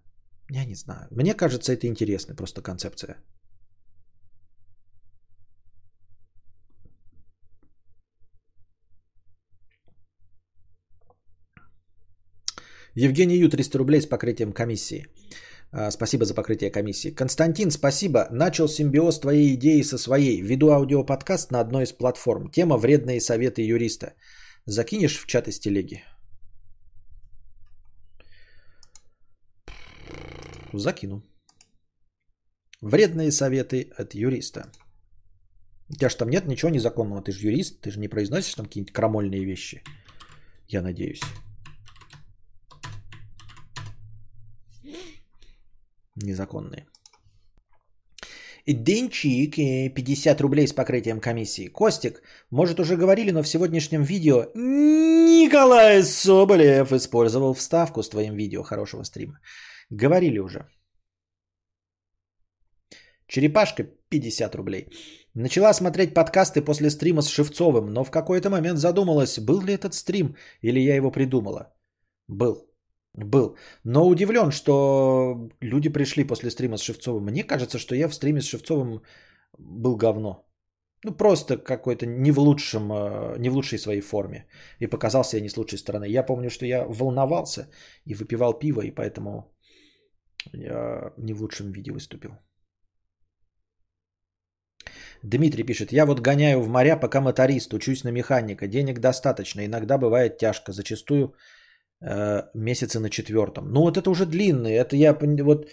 Я 0.50 0.64
не 0.64 0.74
знаю. 0.74 1.08
Мне 1.10 1.34
кажется, 1.34 1.72
это 1.72 1.86
интересная 1.86 2.36
просто 2.36 2.62
концепция. 2.62 3.16
Евгений 12.96 13.36
Ю, 13.38 13.48
300 13.48 13.78
рублей 13.78 14.00
с 14.00 14.06
покрытием 14.06 14.52
комиссии. 14.52 15.06
А, 15.72 15.90
спасибо 15.90 16.24
за 16.24 16.34
покрытие 16.34 16.70
комиссии. 16.70 17.10
Константин, 17.10 17.70
спасибо. 17.70 18.28
Начал 18.30 18.68
симбиоз 18.68 19.18
твоей 19.18 19.54
идеи 19.54 19.82
со 19.82 19.98
своей. 19.98 20.40
Веду 20.40 20.70
аудиоподкаст 20.70 21.50
на 21.50 21.60
одной 21.60 21.82
из 21.82 21.92
платформ. 21.92 22.50
Тема 22.50 22.76
«Вредные 22.76 23.20
советы 23.20 23.62
юриста». 23.62 24.14
Закинешь 24.66 25.18
в 25.18 25.26
чат 25.26 25.48
из 25.48 25.58
телеги? 25.58 26.04
Закину. 30.78 31.22
Вредные 32.80 33.32
советы 33.32 33.90
от 33.96 34.14
юриста. 34.14 34.70
У 35.88 35.94
тебя 35.94 36.08
же 36.08 36.16
там 36.16 36.28
нет 36.28 36.46
ничего 36.46 36.70
незаконного. 36.70 37.22
Ты 37.22 37.32
же 37.32 37.46
юрист, 37.46 37.80
ты 37.80 37.90
же 37.90 38.00
не 38.00 38.08
произносишь 38.08 38.54
там 38.54 38.66
какие-нибудь 38.66 38.92
крамольные 38.92 39.44
вещи. 39.44 39.82
Я 40.68 40.82
надеюсь. 40.82 41.22
Незаконные. 46.16 46.86
Денчик, 48.66 49.56
50 49.94 50.40
рублей 50.40 50.66
с 50.66 50.72
покрытием 50.72 51.20
комиссии. 51.20 51.68
Костик, 51.68 52.22
может 52.50 52.80
уже 52.80 52.96
говорили, 52.96 53.30
но 53.30 53.42
в 53.42 53.48
сегодняшнем 53.48 54.02
видео 54.02 54.46
Николай 54.54 56.02
Соболев 56.02 56.92
использовал 56.92 57.52
вставку 57.52 58.02
с 58.02 58.08
твоим 58.08 58.36
видео. 58.36 58.62
Хорошего 58.62 59.02
стрима. 59.04 59.38
Говорили 59.94 60.40
уже. 60.40 60.66
Черепашка 63.28 63.84
50 64.08 64.54
рублей. 64.54 64.88
Начала 65.34 65.72
смотреть 65.74 66.14
подкасты 66.14 66.64
после 66.64 66.90
стрима 66.90 67.22
с 67.22 67.28
Шевцовым, 67.28 67.92
но 67.92 68.04
в 68.04 68.10
какой-то 68.10 68.50
момент 68.50 68.78
задумалась, 68.78 69.38
был 69.38 69.62
ли 69.62 69.72
этот 69.72 69.94
стрим 69.94 70.34
или 70.62 70.80
я 70.80 70.96
его 70.96 71.12
придумала. 71.12 71.72
Был. 72.28 72.56
Был. 73.14 73.56
Но 73.84 74.08
удивлен, 74.08 74.50
что 74.50 75.48
люди 75.60 75.88
пришли 75.88 76.24
после 76.24 76.50
стрима 76.50 76.76
с 76.76 76.82
Шевцовым. 76.82 77.24
Мне 77.24 77.44
кажется, 77.44 77.78
что 77.78 77.94
я 77.94 78.08
в 78.08 78.14
стриме 78.14 78.40
с 78.40 78.48
Шевцовым 78.48 79.02
был 79.58 79.96
говно. 79.96 80.44
Ну, 81.04 81.12
просто 81.12 81.56
какой-то 81.56 82.06
не 82.06 82.32
в 82.32 82.38
лучшем, 82.38 82.90
э, 82.92 83.38
не 83.38 83.48
в 83.48 83.54
лучшей 83.54 83.78
своей 83.78 84.00
форме. 84.00 84.46
И 84.80 84.88
показался 84.88 85.36
я 85.36 85.42
не 85.42 85.48
с 85.48 85.56
лучшей 85.56 85.78
стороны. 85.78 86.06
Я 86.08 86.26
помню, 86.26 86.50
что 86.50 86.66
я 86.66 86.84
волновался 86.84 87.68
и 88.06 88.14
выпивал 88.14 88.58
пиво, 88.58 88.80
и 88.80 88.90
поэтому 88.90 89.53
я 90.52 91.12
не 91.16 91.34
в 91.34 91.40
лучшем 91.40 91.72
виде 91.72 91.92
выступил. 91.92 92.30
Дмитрий 95.22 95.64
пишет, 95.64 95.92
я 95.92 96.04
вот 96.04 96.20
гоняю 96.20 96.60
в 96.60 96.68
моря, 96.68 96.96
пока 96.96 97.20
моторист, 97.20 97.72
учусь 97.72 98.04
на 98.04 98.10
механика. 98.10 98.66
Денег 98.66 99.00
достаточно, 99.00 99.64
иногда 99.64 99.98
бывает 99.98 100.38
тяжко, 100.38 100.72
зачастую 100.72 101.34
э, 102.02 102.42
месяца 102.54 103.00
на 103.00 103.08
четвертом. 103.08 103.72
Ну 103.72 103.80
вот 103.80 103.96
это 103.96 104.10
уже 104.10 104.26
длинные, 104.26 104.76
это 104.76 104.96
я 104.96 105.14
вот 105.14 105.64
э, 105.64 105.68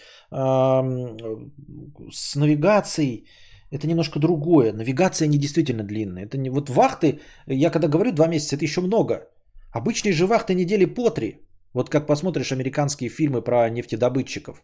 с 2.10 2.36
навигацией, 2.36 3.26
это 3.70 3.86
немножко 3.86 4.18
другое. 4.18 4.72
Навигация 4.72 5.28
не 5.28 5.38
действительно 5.38 5.84
длинная. 5.84 6.24
Это 6.24 6.38
не 6.38 6.50
вот 6.50 6.70
вахты, 6.70 7.20
я 7.46 7.70
когда 7.70 7.88
говорю 7.88 8.12
два 8.12 8.28
месяца, 8.28 8.56
это 8.56 8.64
еще 8.64 8.80
много. 8.80 9.28
Обычные 9.72 10.12
же 10.12 10.26
вахты 10.26 10.54
недели 10.54 10.86
по 10.86 11.10
три. 11.10 11.40
Вот 11.74 11.90
как 11.90 12.06
посмотришь 12.06 12.52
американские 12.52 13.10
фильмы 13.10 13.42
про 13.42 13.68
нефтедобытчиков, 13.70 14.62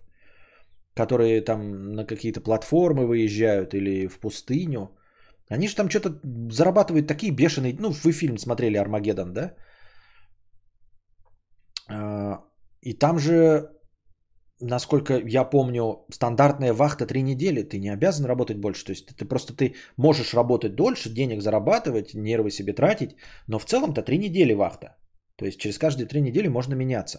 которые 0.94 1.40
там 1.44 1.92
на 1.92 2.06
какие-то 2.06 2.40
платформы 2.40 3.06
выезжают 3.06 3.74
или 3.74 4.08
в 4.08 4.18
пустыню. 4.20 4.90
Они 5.50 5.68
же 5.68 5.76
там 5.76 5.88
что-то 5.88 6.20
зарабатывают 6.50 7.06
такие 7.06 7.32
бешеные... 7.32 7.76
Ну, 7.78 7.92
вы 8.04 8.12
фильм 8.12 8.38
смотрели 8.38 8.76
«Армагеддон», 8.76 9.32
да? 9.32 9.54
А, 11.88 12.44
и 12.82 12.92
там 12.92 13.18
же 13.18 13.70
насколько 14.60 15.22
я 15.26 15.44
помню, 15.44 16.04
стандартная 16.10 16.72
вахта 16.72 17.06
три 17.06 17.22
недели, 17.22 17.62
ты 17.62 17.78
не 17.78 17.90
обязан 17.90 18.26
работать 18.26 18.58
больше. 18.58 18.84
То 18.84 18.92
есть 18.92 19.06
ты 19.06 19.24
просто 19.24 19.54
ты 19.54 19.74
можешь 19.96 20.34
работать 20.34 20.74
дольше, 20.74 21.10
денег 21.10 21.42
зарабатывать, 21.42 22.14
нервы 22.14 22.50
себе 22.50 22.72
тратить, 22.72 23.16
но 23.46 23.58
в 23.58 23.64
целом-то 23.64 24.02
три 24.02 24.18
недели 24.18 24.52
вахта. 24.52 24.96
То 25.38 25.46
есть 25.46 25.58
через 25.58 25.78
каждые 25.78 26.06
три 26.06 26.20
недели 26.20 26.48
можно 26.48 26.74
меняться. 26.74 27.18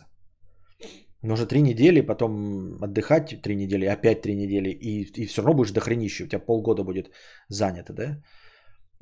Нужно 1.24 1.46
три 1.46 1.62
недели, 1.62 2.02
потом 2.02 2.78
отдыхать 2.82 3.42
три 3.42 3.56
недели, 3.56 3.86
опять 3.86 4.22
три 4.22 4.36
недели, 4.36 4.70
и, 4.70 5.04
и 5.04 5.26
все 5.26 5.42
равно 5.42 5.58
будешь 5.58 5.72
дохренище, 5.72 6.24
у 6.24 6.28
тебя 6.28 6.40
полгода 6.40 6.84
будет 6.84 7.12
занято, 7.50 7.94
да? 7.94 8.24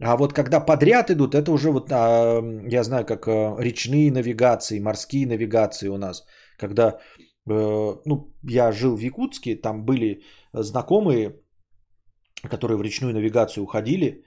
А 0.01 0.15
вот 0.15 0.33
когда 0.33 0.59
подряд 0.59 1.09
идут, 1.09 1.35
это 1.35 1.51
уже 1.51 1.71
вот, 1.71 1.91
а, 1.91 2.41
я 2.71 2.83
знаю, 2.83 3.05
как 3.05 3.27
а, 3.27 3.55
речные 3.59 4.11
навигации, 4.11 4.79
морские 4.79 5.27
навигации 5.27 5.89
у 5.89 5.97
нас, 5.97 6.25
когда 6.59 6.99
Э, 7.49 7.95
ну, 8.05 8.33
я 8.43 8.71
жил 8.71 8.95
в 8.95 8.99
Якутске, 8.99 9.55
там 9.55 9.85
были 9.85 10.23
знакомые, 10.53 11.39
которые 12.49 12.77
в 12.77 12.81
речную 12.81 13.13
навигацию 13.13 13.63
уходили. 13.63 14.23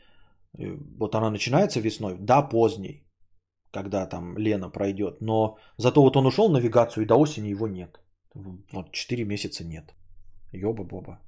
Э, 0.59 0.77
вот 0.99 1.15
она 1.15 1.31
начинается 1.31 1.81
весной, 1.81 2.17
да, 2.21 2.43
поздней, 2.43 3.05
когда 3.73 4.07
там 4.07 4.37
Лена 4.39 4.71
пройдет. 4.71 5.21
Но 5.21 5.59
зато 5.77 6.03
вот 6.03 6.17
он 6.17 6.27
ушел 6.27 6.49
в 6.49 6.53
навигацию, 6.53 7.05
и 7.05 7.07
до 7.07 7.15
осени 7.15 7.49
его 7.49 7.69
нет. 7.69 8.01
Вот 8.73 8.93
4 8.93 9.25
месяца 9.25 9.65
нет. 9.65 9.95
Ёба-боба. 10.53 11.19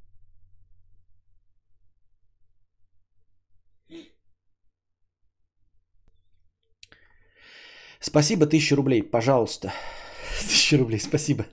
Спасибо, 8.01 8.47
тысяча 8.47 8.77
рублей, 8.77 9.03
пожалуйста. 9.03 9.73
Тысяча 10.41 10.77
рублей, 10.77 10.99
спасибо. 10.99 11.45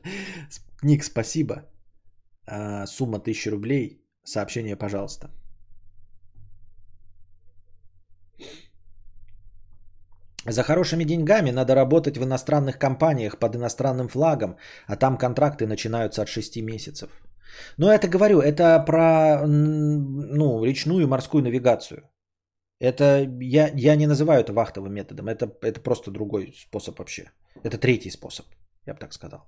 Ник, 0.81 1.03
спасибо. 1.03 1.69
А, 2.47 2.87
сумма 2.87 3.19
тысяча 3.19 3.51
рублей. 3.51 4.03
Сообщение, 4.23 4.75
пожалуйста. 4.75 5.29
За 10.45 10.63
хорошими 10.63 11.03
деньгами 11.03 11.51
надо 11.51 11.75
работать 11.75 12.17
в 12.17 12.23
иностранных 12.23 12.77
компаниях 12.77 13.39
под 13.39 13.55
иностранным 13.55 14.07
флагом, 14.07 14.57
а 14.87 14.95
там 14.95 15.17
контракты 15.17 15.67
начинаются 15.67 16.21
от 16.21 16.29
6 16.29 16.61
месяцев. 16.61 17.09
Но 17.77 17.91
это 17.91 18.07
говорю, 18.07 18.39
это 18.39 18.79
про 18.85 19.45
ну, 19.45 20.63
речную 20.63 21.03
и 21.03 21.07
морскую 21.07 21.43
навигацию. 21.43 22.09
Это 22.79 23.27
я, 23.41 23.71
я 23.75 23.95
не 23.95 24.07
называю 24.07 24.39
это 24.41 24.53
вахтовым 24.53 24.93
методом, 24.93 25.27
это, 25.27 25.51
это 25.61 25.81
просто 25.81 26.11
другой 26.11 26.53
способ 26.55 26.99
вообще. 26.99 27.31
Это 27.63 27.77
третий 27.77 28.11
способ. 28.11 28.45
Я 28.85 28.93
бы 28.93 28.99
так 28.99 29.13
сказал. 29.13 29.39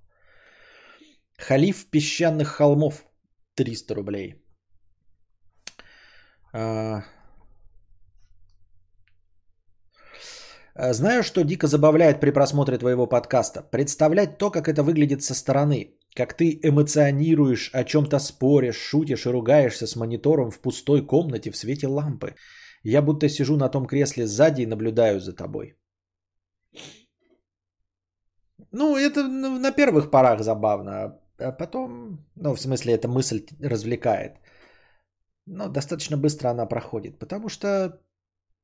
Халиф 1.38 1.86
песчаных 1.90 2.50
холмов. 2.50 3.06
300 3.56 3.96
рублей. 3.96 4.36
Знаю, 10.76 11.24
что 11.24 11.44
дико 11.44 11.68
забавляет 11.68 12.20
при 12.20 12.32
просмотре 12.32 12.78
твоего 12.78 13.08
подкаста. 13.08 13.62
Представлять 13.62 14.38
то, 14.38 14.52
как 14.52 14.68
это 14.68 14.84
выглядит 14.84 15.24
со 15.24 15.34
стороны. 15.34 15.98
Как 16.16 16.34
ты 16.34 16.60
эмоционируешь, 16.64 17.70
о 17.74 17.84
чем-то 17.84 18.20
споришь, 18.20 18.78
шутишь 18.78 19.26
и 19.26 19.30
ругаешься 19.30 19.88
с 19.88 19.96
монитором 19.96 20.52
в 20.52 20.60
пустой 20.60 21.06
комнате 21.06 21.52
в 21.52 21.58
свете 21.58 21.88
лампы. 21.88 22.36
Я 22.84 23.02
будто 23.02 23.30
сижу 23.30 23.58
на 23.58 23.70
том 23.70 23.86
кресле 23.86 24.26
сзади 24.28 24.62
и 24.62 24.66
наблюдаю 24.66 25.20
за 25.20 25.34
тобой. 25.34 25.76
Ну, 28.72 28.96
это 28.96 29.24
на 29.24 29.72
первых 29.72 30.10
порах 30.12 30.42
забавно, 30.42 31.20
а 31.38 31.52
потом, 31.52 32.26
ну, 32.36 32.56
в 32.56 32.62
смысле, 32.62 32.94
эта 32.94 33.08
мысль 33.08 33.46
развлекает. 33.60 34.38
Но 35.46 35.68
достаточно 35.68 36.18
быстро 36.18 36.50
она 36.50 36.66
проходит, 36.66 37.20
потому 37.20 37.50
что 37.50 38.00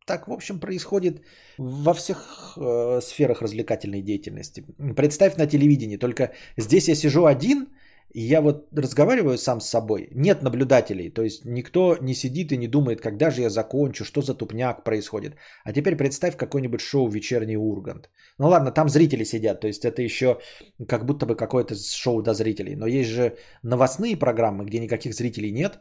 так, 0.08 0.28
в 0.28 0.32
общем, 0.32 0.60
происходит 0.60 1.22
во 1.58 1.94
всех 1.94 2.18
э, 2.58 3.02
сферах 3.02 3.42
развлекательной 3.42 4.02
деятельности. 4.02 4.64
Представь 4.96 5.38
на 5.38 5.48
телевидении, 5.48 5.98
только 5.98 6.32
здесь 6.58 6.88
я 6.88 6.96
сижу 6.96 7.26
один, 7.26 7.68
и 8.14 8.22
я 8.22 8.42
вот 8.42 8.68
разговариваю 8.72 9.38
сам 9.38 9.60
с 9.60 9.70
собой, 9.70 10.08
нет 10.12 10.42
наблюдателей, 10.42 11.10
то 11.10 11.24
есть 11.24 11.46
никто 11.46 11.98
не 12.02 12.16
сидит 12.16 12.52
и 12.52 12.58
не 12.58 12.68
думает, 12.68 13.02
когда 13.02 13.30
же 13.30 13.42
я 13.42 13.50
закончу, 13.50 14.06
что 14.06 14.22
за 14.22 14.34
тупняк 14.34 14.84
происходит. 14.84 15.36
А 15.66 15.74
теперь 15.74 15.98
представь 15.98 16.38
какой-нибудь 16.38 16.82
шоу 16.82 17.10
«Вечерний 17.10 17.58
Ургант». 17.58 18.10
Ну 18.38 18.48
ладно, 18.48 18.72
там 18.72 18.90
зрители 18.90 19.26
сидят, 19.26 19.60
то 19.60 19.68
есть 19.68 19.84
это 19.84 20.02
еще 20.02 20.40
как 20.88 21.06
будто 21.06 21.26
бы 21.26 21.36
какое-то 21.36 21.76
шоу 21.76 22.22
до 22.22 22.34
зрителей. 22.34 22.76
Но 22.76 22.88
есть 22.88 23.10
же 23.10 23.38
новостные 23.62 24.16
программы, 24.16 24.66
где 24.66 24.80
никаких 24.80 25.14
зрителей 25.14 25.52
нет, 25.52 25.80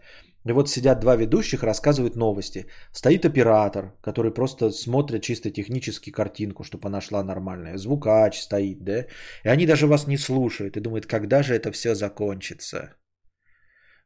и 0.49 0.53
вот 0.53 0.69
сидят 0.69 1.01
два 1.01 1.17
ведущих, 1.17 1.63
рассказывают 1.63 2.17
новости. 2.17 2.67
Стоит 2.93 3.25
оператор, 3.25 3.95
который 4.01 4.33
просто 4.33 4.71
смотрит 4.71 5.23
чисто 5.23 5.51
технически 5.51 6.11
картинку, 6.11 6.63
чтобы 6.63 6.89
она 6.89 7.01
шла 7.01 7.25
нормальная. 7.25 7.79
Звукач 7.79 8.41
стоит, 8.41 8.85
да? 8.85 9.07
И 9.45 9.49
они 9.49 9.67
даже 9.67 9.87
вас 9.87 10.07
не 10.07 10.19
слушают 10.19 10.77
и 10.77 10.81
думают, 10.81 11.07
когда 11.07 11.43
же 11.43 11.55
это 11.55 11.73
все 11.73 11.95
закончится. 11.95 12.95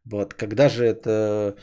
Вот, 0.04 0.32
когда 0.32 0.68
же 0.70 0.86
это 0.86 1.56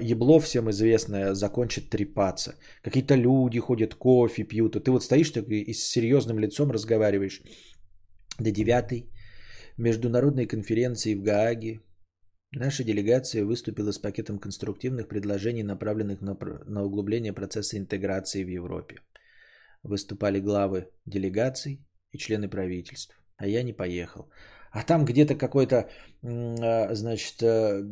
ебло 0.00 0.38
всем 0.38 0.70
известное 0.70 1.34
закончит 1.34 1.90
трепаться. 1.90 2.54
Какие-то 2.82 3.16
люди 3.16 3.58
ходят, 3.58 3.94
кофе 3.94 4.44
пьют, 4.44 4.76
а 4.76 4.80
ты 4.80 4.92
вот 4.92 5.02
стоишь 5.02 5.30
такой 5.30 5.62
и 5.62 5.74
с 5.74 5.90
серьезным 5.90 6.38
лицом 6.38 6.70
разговариваешь. 6.70 7.42
До 8.38 8.52
девятой 8.52 9.10
международной 9.76 10.46
конференции 10.46 11.16
в 11.16 11.22
Гааге 11.22 11.80
Наша 12.52 12.82
делегация 12.82 13.44
выступила 13.44 13.92
с 13.92 13.98
пакетом 13.98 14.38
конструктивных 14.38 15.06
предложений, 15.08 15.64
направленных 15.64 16.22
на, 16.22 16.36
на 16.66 16.82
углубление 16.82 17.32
процесса 17.32 17.76
интеграции 17.76 18.42
в 18.44 18.48
Европе. 18.48 19.00
Выступали 19.82 20.40
главы 20.40 20.88
делегаций 21.04 21.86
и 22.12 22.18
члены 22.18 22.48
правительств, 22.48 23.20
а 23.36 23.46
я 23.46 23.62
не 23.62 23.74
поехал. 23.74 24.30
А 24.70 24.82
там 24.82 25.04
где-то 25.04 25.34
какой-то, 25.34 25.88
а, 26.22 26.94
значит, 26.94 27.42
э, 27.42 27.84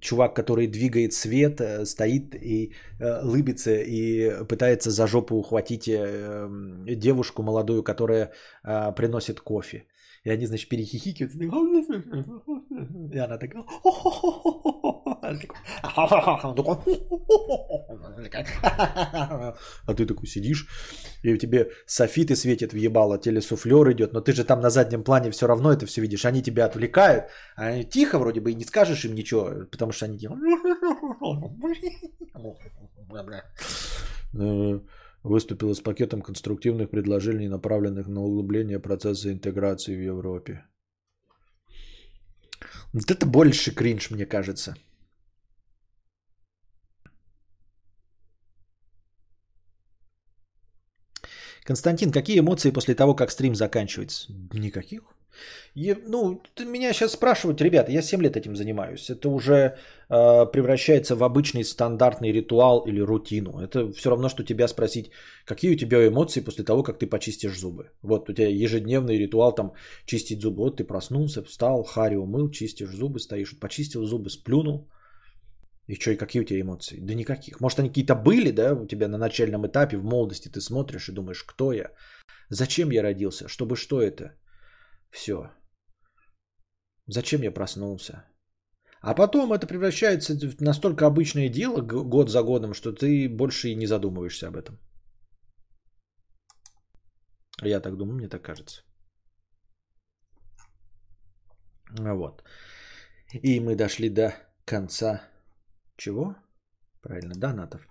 чувак, 0.00 0.34
который 0.34 0.66
двигает 0.66 1.12
свет, 1.12 1.60
э, 1.60 1.84
стоит 1.86 2.34
и 2.34 2.74
э, 3.00 3.22
лыбится 3.22 3.74
и 3.74 4.44
пытается 4.46 4.90
за 4.90 5.06
жопу 5.06 5.36
ухватить 5.36 5.84
девушку 5.84 7.42
молодую, 7.42 7.82
которая 7.82 8.32
а, 8.62 8.92
приносит 8.92 9.40
кофе. 9.40 9.86
И 10.24 10.30
они, 10.30 10.46
значит, 10.46 10.68
перехихикивают. 10.68 11.34
И 13.12 13.18
она 13.18 13.38
такая... 13.38 13.64
А 19.86 19.94
ты 19.94 20.06
такой 20.06 20.26
сидишь, 20.26 20.66
и 21.22 21.38
тебе 21.38 21.70
софиты 21.86 22.36
светят 22.36 22.72
в 22.72 22.76
ебало, 22.76 23.18
телесуфлер 23.18 23.92
идет, 23.92 24.12
но 24.12 24.20
ты 24.20 24.32
же 24.32 24.44
там 24.44 24.60
на 24.60 24.70
заднем 24.70 25.04
плане 25.04 25.30
все 25.30 25.46
равно 25.46 25.72
это 25.72 25.86
все 25.86 26.00
видишь. 26.00 26.24
Они 26.24 26.42
тебя 26.42 26.66
отвлекают, 26.66 27.24
а 27.56 27.66
они 27.66 27.84
тихо 27.84 28.18
вроде 28.18 28.40
бы 28.40 28.50
и 28.50 28.54
не 28.54 28.64
скажешь 28.64 29.04
им 29.04 29.14
ничего, 29.14 29.66
потому 29.70 29.92
что 29.92 30.06
они 30.06 30.18
делают 30.18 30.42
выступила 35.22 35.72
с 35.74 35.80
пакетом 35.80 36.22
конструктивных 36.22 36.90
предложений, 36.90 37.48
направленных 37.48 38.08
на 38.08 38.20
углубление 38.20 38.78
процесса 38.78 39.32
интеграции 39.32 39.96
в 39.96 40.00
Европе. 40.00 40.64
Вот 42.92 43.10
это 43.10 43.26
больше 43.26 43.72
кринж, 43.72 44.10
мне 44.10 44.26
кажется. 44.26 44.76
Константин, 51.64 52.12
какие 52.12 52.38
эмоции 52.40 52.70
после 52.70 52.94
того, 52.94 53.14
как 53.14 53.30
стрим 53.30 53.54
заканчивается? 53.54 54.32
Никаких. 54.52 55.02
И, 55.74 55.94
ну, 56.06 56.42
меня 56.64 56.92
сейчас 56.92 57.12
спрашивают, 57.12 57.60
ребята, 57.60 57.90
я 57.90 58.02
7 58.02 58.22
лет 58.22 58.36
этим 58.36 58.56
занимаюсь. 58.56 59.10
Это 59.10 59.28
уже 59.28 59.54
э, 60.08 60.46
превращается 60.52 61.16
в 61.16 61.24
обычный 61.24 61.64
стандартный 61.64 62.32
ритуал 62.32 62.84
или 62.86 63.00
рутину. 63.00 63.58
Это 63.60 63.92
все 63.92 64.10
равно, 64.10 64.28
что 64.28 64.44
тебя 64.44 64.68
спросить, 64.68 65.10
какие 65.44 65.74
у 65.74 65.76
тебя 65.76 66.06
эмоции 66.06 66.44
после 66.44 66.64
того, 66.64 66.82
как 66.82 66.98
ты 66.98 67.06
почистишь 67.06 67.58
зубы. 67.58 67.90
Вот 68.02 68.28
у 68.28 68.32
тебя 68.32 68.48
ежедневный 68.48 69.18
ритуал 69.18 69.54
там 69.54 69.72
чистить 70.06 70.40
зубы. 70.40 70.62
Вот 70.62 70.76
ты 70.76 70.84
проснулся, 70.84 71.42
встал, 71.42 71.82
хари 71.82 72.16
умыл, 72.16 72.50
чистишь 72.50 72.94
зубы, 72.94 73.18
стоишь, 73.18 73.58
почистил 73.58 74.04
зубы, 74.04 74.30
сплюнул. 74.30 74.88
И 75.88 75.96
что, 75.96 76.10
и 76.10 76.16
какие 76.16 76.42
у 76.42 76.44
тебя 76.44 76.60
эмоции? 76.60 76.98
Да 77.00 77.14
никаких. 77.14 77.60
Может, 77.60 77.78
они 77.78 77.88
какие-то 77.88 78.14
были, 78.14 78.52
да, 78.52 78.74
у 78.74 78.86
тебя 78.86 79.08
на 79.08 79.18
начальном 79.18 79.66
этапе, 79.66 79.96
в 79.96 80.04
молодости 80.04 80.48
ты 80.48 80.60
смотришь 80.60 81.08
и 81.08 81.12
думаешь, 81.12 81.42
кто 81.42 81.72
я? 81.72 81.90
Зачем 82.48 82.90
я 82.90 83.02
родился? 83.02 83.48
Чтобы 83.48 83.76
что 83.76 84.00
это? 84.00 84.32
Все. 85.14 85.50
Зачем 87.06 87.42
я 87.42 87.52
проснулся? 87.52 88.24
А 89.00 89.14
потом 89.14 89.52
это 89.52 89.66
превращается 89.66 90.34
в 90.34 90.60
настолько 90.60 91.06
обычное 91.06 91.48
дело 91.48 91.82
год 91.82 92.30
за 92.30 92.42
годом, 92.42 92.74
что 92.74 92.92
ты 92.92 93.28
больше 93.28 93.68
и 93.68 93.76
не 93.76 93.86
задумываешься 93.86 94.48
об 94.48 94.56
этом. 94.56 94.78
Я 97.62 97.80
так 97.80 97.96
думаю, 97.96 98.16
мне 98.16 98.28
так 98.28 98.42
кажется. 98.42 98.82
Вот. 101.90 102.42
И 103.42 103.60
мы 103.60 103.76
дошли 103.76 104.08
до 104.08 104.34
конца. 104.64 105.20
Чего? 105.96 106.34
Правильно, 107.02 107.34
донатов. 107.34 107.86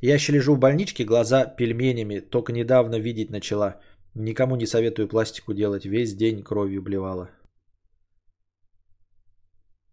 Я 0.00 0.14
еще 0.14 0.32
лежу 0.32 0.54
в 0.54 0.58
больничке, 0.58 1.04
глаза 1.04 1.56
пельменями, 1.56 2.20
только 2.20 2.52
недавно 2.52 3.00
видеть 3.00 3.30
начала. 3.30 3.80
Никому 4.14 4.56
не 4.56 4.66
советую 4.66 5.08
пластику 5.08 5.54
делать. 5.54 5.84
Весь 5.84 6.14
день 6.14 6.42
кровью 6.42 6.82
блевала. 6.82 7.30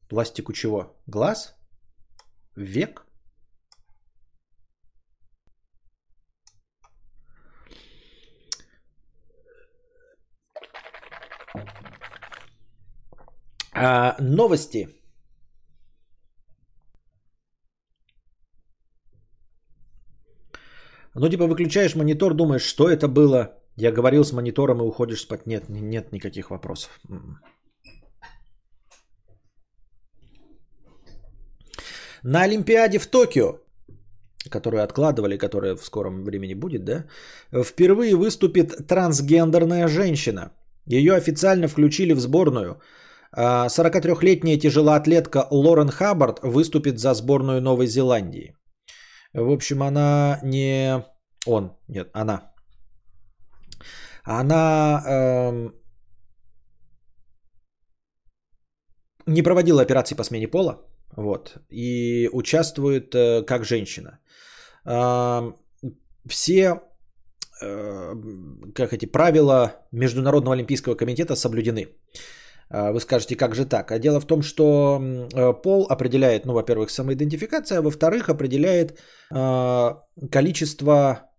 Пластику 0.09 0.53
чего? 0.53 0.95
Глаз? 1.07 1.55
Век? 2.55 3.05
А, 13.73 14.15
новости. 14.19 14.87
Ну, 21.13 21.29
типа, 21.29 21.47
выключаешь 21.47 21.95
монитор, 21.95 22.33
думаешь, 22.33 22.63
что 22.63 22.89
это 22.89 23.07
было, 23.07 23.64
я 23.77 23.91
говорил 23.91 24.23
с 24.23 24.31
монитором 24.31 24.79
и 24.79 24.85
уходишь 24.85 25.21
спать. 25.21 25.45
Нет, 25.45 25.69
нет 25.69 26.11
никаких 26.11 26.49
вопросов. 26.49 26.99
М-м. 27.09 27.39
На 32.23 32.43
Олимпиаде 32.43 32.99
в 32.99 33.07
Токио, 33.07 33.59
которую 34.49 34.83
откладывали, 34.83 35.37
которая 35.37 35.75
в 35.75 35.85
скором 35.85 36.23
времени 36.23 36.55
будет, 36.55 36.83
да, 36.85 37.05
впервые 37.63 38.15
выступит 38.15 38.87
трансгендерная 38.87 39.87
женщина. 39.87 40.51
Ее 40.87 41.13
официально 41.15 41.67
включили 41.67 42.13
в 42.13 42.19
сборную. 42.19 42.81
43-летняя 43.37 44.55
а 44.55 44.59
тяжелоатлетка 44.59 45.47
Лорен 45.51 45.89
Хаббард 45.89 46.39
выступит 46.41 46.99
за 46.99 47.13
сборную 47.13 47.61
Новой 47.61 47.87
Зеландии. 47.87 48.55
В 49.33 49.51
общем, 49.51 49.83
она 49.83 50.39
не... 50.43 51.03
Он, 51.45 51.77
нет, 51.87 52.09
она 52.13 52.54
она 54.25 55.03
эм, 55.07 55.73
не 59.27 59.43
проводила 59.43 59.81
операции 59.81 60.15
по 60.15 60.23
смене 60.23 60.47
пола, 60.47 60.81
вот, 61.15 61.57
и 61.69 62.29
участвует 62.33 63.13
э, 63.15 63.43
как 63.45 63.65
женщина. 63.65 64.19
Э, 64.85 65.53
все 66.27 66.81
э, 67.61 68.13
как 68.73 68.93
эти 68.93 69.05
правила 69.05 69.71
Международного 69.91 70.55
олимпийского 70.55 70.95
комитета 70.95 71.35
соблюдены. 71.35 71.87
Э, 72.71 72.91
вы 72.91 72.99
скажете, 72.99 73.35
как 73.35 73.55
же 73.55 73.65
так? 73.65 73.91
А 73.91 73.99
дело 73.99 74.19
в 74.19 74.25
том, 74.25 74.41
что 74.41 74.99
э, 75.33 75.53
пол 75.61 75.85
определяет, 75.89 76.45
ну, 76.45 76.53
во-первых, 76.53 76.89
самоидентификация, 76.89 77.79
а 77.79 77.81
во-вторых, 77.81 78.29
определяет 78.29 78.99
э, 79.31 79.95
количество 80.31 81.29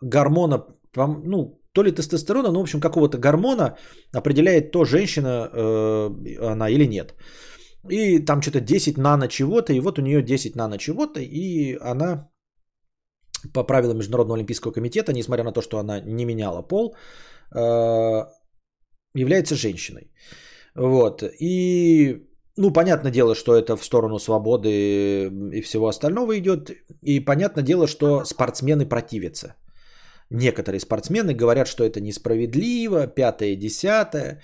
гормона, 0.00 0.66
ну, 0.96 1.63
то 1.74 1.82
ли 1.82 1.92
тестостерона, 1.92 2.52
ну, 2.52 2.60
в 2.60 2.62
общем, 2.62 2.80
какого-то 2.80 3.18
гормона 3.18 3.76
определяет 4.14 4.70
то, 4.70 4.84
женщина 4.84 5.50
э, 5.52 6.52
она 6.52 6.70
или 6.70 6.86
нет. 6.86 7.14
И 7.90 8.24
там 8.24 8.40
что-то 8.40 8.60
10 8.60 8.96
нано 8.96 9.28
чего-то, 9.28 9.72
и 9.72 9.80
вот 9.80 9.98
у 9.98 10.02
нее 10.02 10.22
10 10.22 10.56
нано 10.56 10.78
чего-то, 10.78 11.20
и 11.20 11.76
она 11.80 12.30
по 13.52 13.64
правилам 13.64 13.98
Международного 13.98 14.36
олимпийского 14.36 14.72
комитета, 14.72 15.12
несмотря 15.12 15.44
на 15.44 15.52
то, 15.52 15.62
что 15.62 15.78
она 15.78 16.00
не 16.00 16.24
меняла 16.24 16.62
пол, 16.62 16.94
э, 17.54 18.24
является 19.14 19.56
женщиной. 19.56 20.12
Вот. 20.76 21.22
И, 21.40 22.24
ну, 22.56 22.72
понятное 22.72 23.10
дело, 23.12 23.34
что 23.34 23.56
это 23.56 23.76
в 23.76 23.84
сторону 23.84 24.18
свободы 24.18 25.26
и 25.52 25.60
всего 25.60 25.88
остального 25.88 26.38
идет. 26.38 26.70
И 27.02 27.20
понятное 27.20 27.64
дело, 27.64 27.86
что 27.86 28.24
спортсмены 28.24 28.86
противятся 28.86 29.56
некоторые 30.34 30.80
спортсмены 30.80 31.34
говорят, 31.34 31.66
что 31.68 31.84
это 31.84 32.00
несправедливо, 32.00 33.06
пятое, 33.06 33.56
десятое. 33.56 34.40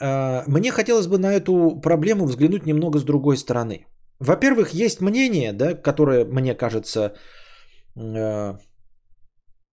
А, 0.00 0.44
мне 0.46 0.70
хотелось 0.70 1.06
бы 1.06 1.18
на 1.18 1.32
эту 1.32 1.80
проблему 1.80 2.26
взглянуть 2.26 2.66
немного 2.66 2.98
с 2.98 3.04
другой 3.04 3.36
стороны. 3.36 3.86
Во-первых, 4.18 4.74
есть 4.74 5.00
мнение, 5.00 5.52
да, 5.52 5.74
которое 5.74 6.24
мне 6.24 6.54
кажется 6.54 7.14
э, 7.96 8.58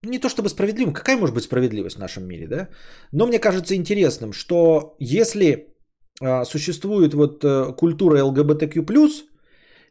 не 0.04 0.20
то 0.20 0.30
чтобы 0.30 0.50
справедливым, 0.50 0.94
какая 0.94 1.18
может 1.18 1.36
быть 1.36 1.44
справедливость 1.44 1.98
в 1.98 2.00
нашем 2.00 2.24
мире, 2.28 2.48
да, 2.48 2.70
но 3.12 3.28
мне 3.28 3.40
кажется 3.40 3.76
интересным, 3.76 4.32
что 4.32 4.96
если 5.00 5.76
э, 6.22 6.46
существует 6.46 7.14
вот 7.14 7.44
э, 7.44 7.74
культура 7.76 8.24
ЛГБТQ+, 8.24 8.86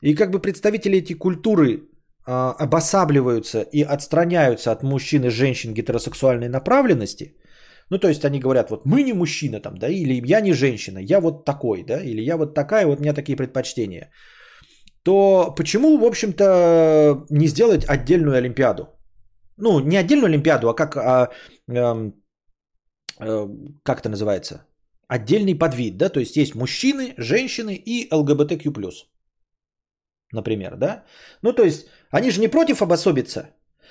и 0.01 0.15
как 0.15 0.31
бы 0.31 0.39
представители 0.41 0.99
этой 1.01 1.15
культуры 1.15 1.81
а, 1.81 1.96
обосабливаются 2.27 3.63
и 3.63 3.83
отстраняются 3.83 4.73
от 4.73 4.83
мужчин 4.83 5.25
и 5.25 5.31
женщин 5.31 5.75
гетеросексуальной 5.75 6.49
направленности, 6.49 7.37
ну, 7.91 7.99
то 7.99 8.09
есть 8.09 8.25
они 8.25 8.41
говорят, 8.41 8.71
вот 8.71 8.85
мы 8.85 9.03
не 9.03 9.13
мужчина 9.13 9.61
там, 9.61 9.79
да, 9.79 9.89
или 9.89 10.21
я 10.27 10.41
не 10.41 10.53
женщина, 10.53 10.99
я 10.99 11.21
вот 11.21 11.45
такой, 11.45 11.85
да, 11.85 12.03
или 12.03 12.21
я 12.21 12.37
вот 12.37 12.55
такая, 12.55 12.87
вот 12.87 12.99
у 12.99 13.03
меня 13.03 13.15
такие 13.15 13.37
предпочтения, 13.37 14.11
то 15.05 15.55
почему, 15.57 15.99
в 15.99 16.05
общем-то, 16.05 17.27
не 17.31 17.47
сделать 17.47 17.85
отдельную 17.89 18.37
Олимпиаду? 18.37 18.89
Ну, 19.57 19.81
не 19.81 19.97
отдельную 19.97 20.27
Олимпиаду, 20.27 20.69
а 20.69 20.75
как, 20.75 20.97
а, 20.97 21.31
а, 21.71 22.13
а, 23.21 23.49
как 23.85 24.01
это 24.01 24.09
называется? 24.09 24.67
Отдельный 25.09 25.55
подвид, 25.55 25.97
да, 25.97 26.09
то 26.09 26.19
есть 26.19 26.37
есть 26.37 26.57
мужчины, 26.57 27.15
женщины 27.17 27.77
и 27.77 28.09
ЛГБТQ+. 28.13 28.73
Например, 30.33 30.77
да? 30.77 31.05
Ну, 31.43 31.53
то 31.53 31.63
есть 31.63 31.87
они 32.17 32.31
же 32.31 32.41
не 32.41 32.49
против 32.49 32.83
обособиться. 32.83 33.51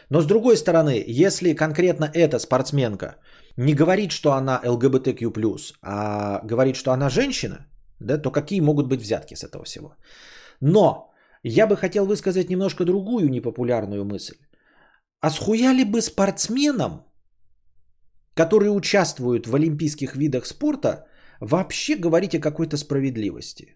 Но 0.10 0.22
с 0.22 0.26
другой 0.26 0.58
стороны, 0.58 1.04
если 1.26 1.56
конкретно 1.56 2.10
эта 2.14 2.40
спортсменка 2.40 3.16
не 3.58 3.74
говорит, 3.74 4.12
что 4.12 4.34
она 4.34 4.62
ЛГБТQ+, 4.64 5.32
а 5.82 6.42
говорит, 6.44 6.76
что 6.76 6.92
она 6.92 7.10
женщина, 7.10 7.68
да, 8.00 8.18
то 8.18 8.32
какие 8.32 8.62
могут 8.62 8.88
быть 8.88 9.02
взятки 9.02 9.36
с 9.36 9.44
этого 9.44 9.64
всего? 9.64 9.96
Но 10.62 11.14
я 11.44 11.68
бы 11.68 11.76
хотел 11.78 12.06
высказать 12.06 12.50
немножко 12.50 12.86
другую 12.86 13.30
непопулярную 13.30 14.06
мысль. 14.06 14.38
А 15.22 15.30
схуя 15.30 15.74
ли 15.74 15.84
бы 15.84 16.02
спортсменам, 16.02 17.06
которые 18.36 18.72
участвуют 18.72 19.48
в 19.48 19.56
олимпийских 19.56 20.16
видах 20.16 20.46
спорта, 20.46 21.06
вообще 21.40 21.96
говорить 21.96 22.36
о 22.36 22.40
какой-то 22.40 22.78
справедливости? 22.78 23.76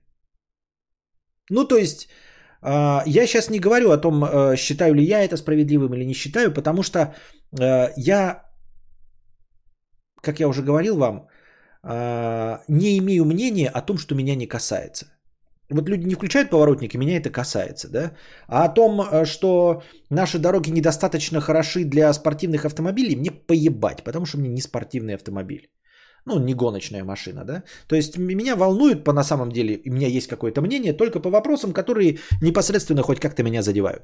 Ну, 1.51 1.65
то 1.65 1.77
есть, 1.77 2.09
я 2.61 3.27
сейчас 3.27 3.49
не 3.49 3.59
говорю 3.59 3.91
о 3.91 3.97
том, 3.97 4.23
э, 4.23 4.55
считаю 4.57 4.93
ли 4.95 5.03
я 5.03 5.23
это 5.23 5.37
справедливым 5.37 5.93
или 5.93 6.05
не 6.05 6.13
считаю, 6.13 6.53
потому 6.53 6.83
что 6.83 6.99
э, 6.99 7.93
я, 7.95 8.43
как 10.21 10.39
я 10.39 10.47
уже 10.47 10.61
говорил 10.61 10.97
вам, 10.97 11.27
а, 11.81 12.61
не 12.67 12.97
имею 12.97 13.25
мнения 13.25 13.69
о 13.69 13.81
том, 13.81 13.97
что 13.97 14.15
меня 14.15 14.35
не 14.35 14.47
касается. 14.47 15.05
Вот 15.69 15.87
люди 15.87 16.07
не 16.07 16.15
включают 16.15 16.49
поворотники, 16.49 16.97
меня 16.97 17.17
это 17.17 17.29
касается, 17.29 17.89
да? 17.89 18.11
А 18.47 18.65
о 18.65 18.73
том, 18.73 19.01
э, 19.01 19.25
что 19.25 19.83
наши 20.09 20.39
дороги 20.39 20.71
недостаточно 20.71 21.41
хороши 21.41 21.85
для 21.85 22.11
спортивных 22.13 22.65
автомобилей, 22.65 23.15
мне 23.15 23.31
поебать, 23.31 24.03
потому 24.03 24.25
что 24.25 24.39
мне 24.39 24.49
не 24.49 24.61
спортивный 24.61 25.15
автомобиль. 25.15 25.69
Ну, 26.29 26.39
не 26.39 26.53
гоночная 26.53 27.03
машина, 27.03 27.43
да? 27.43 27.63
То 27.87 27.95
есть 27.95 28.17
меня 28.17 28.55
волнует 28.55 29.03
по 29.03 29.13
на 29.13 29.23
самом 29.23 29.51
деле, 29.51 29.81
у 29.85 29.91
меня 29.91 30.07
есть 30.07 30.27
какое-то 30.27 30.61
мнение 30.61 30.93
только 30.93 31.19
по 31.19 31.29
вопросам, 31.29 31.73
которые 31.73 32.19
непосредственно 32.41 33.01
хоть 33.01 33.19
как-то 33.19 33.43
меня 33.43 33.61
задевают. 33.61 34.03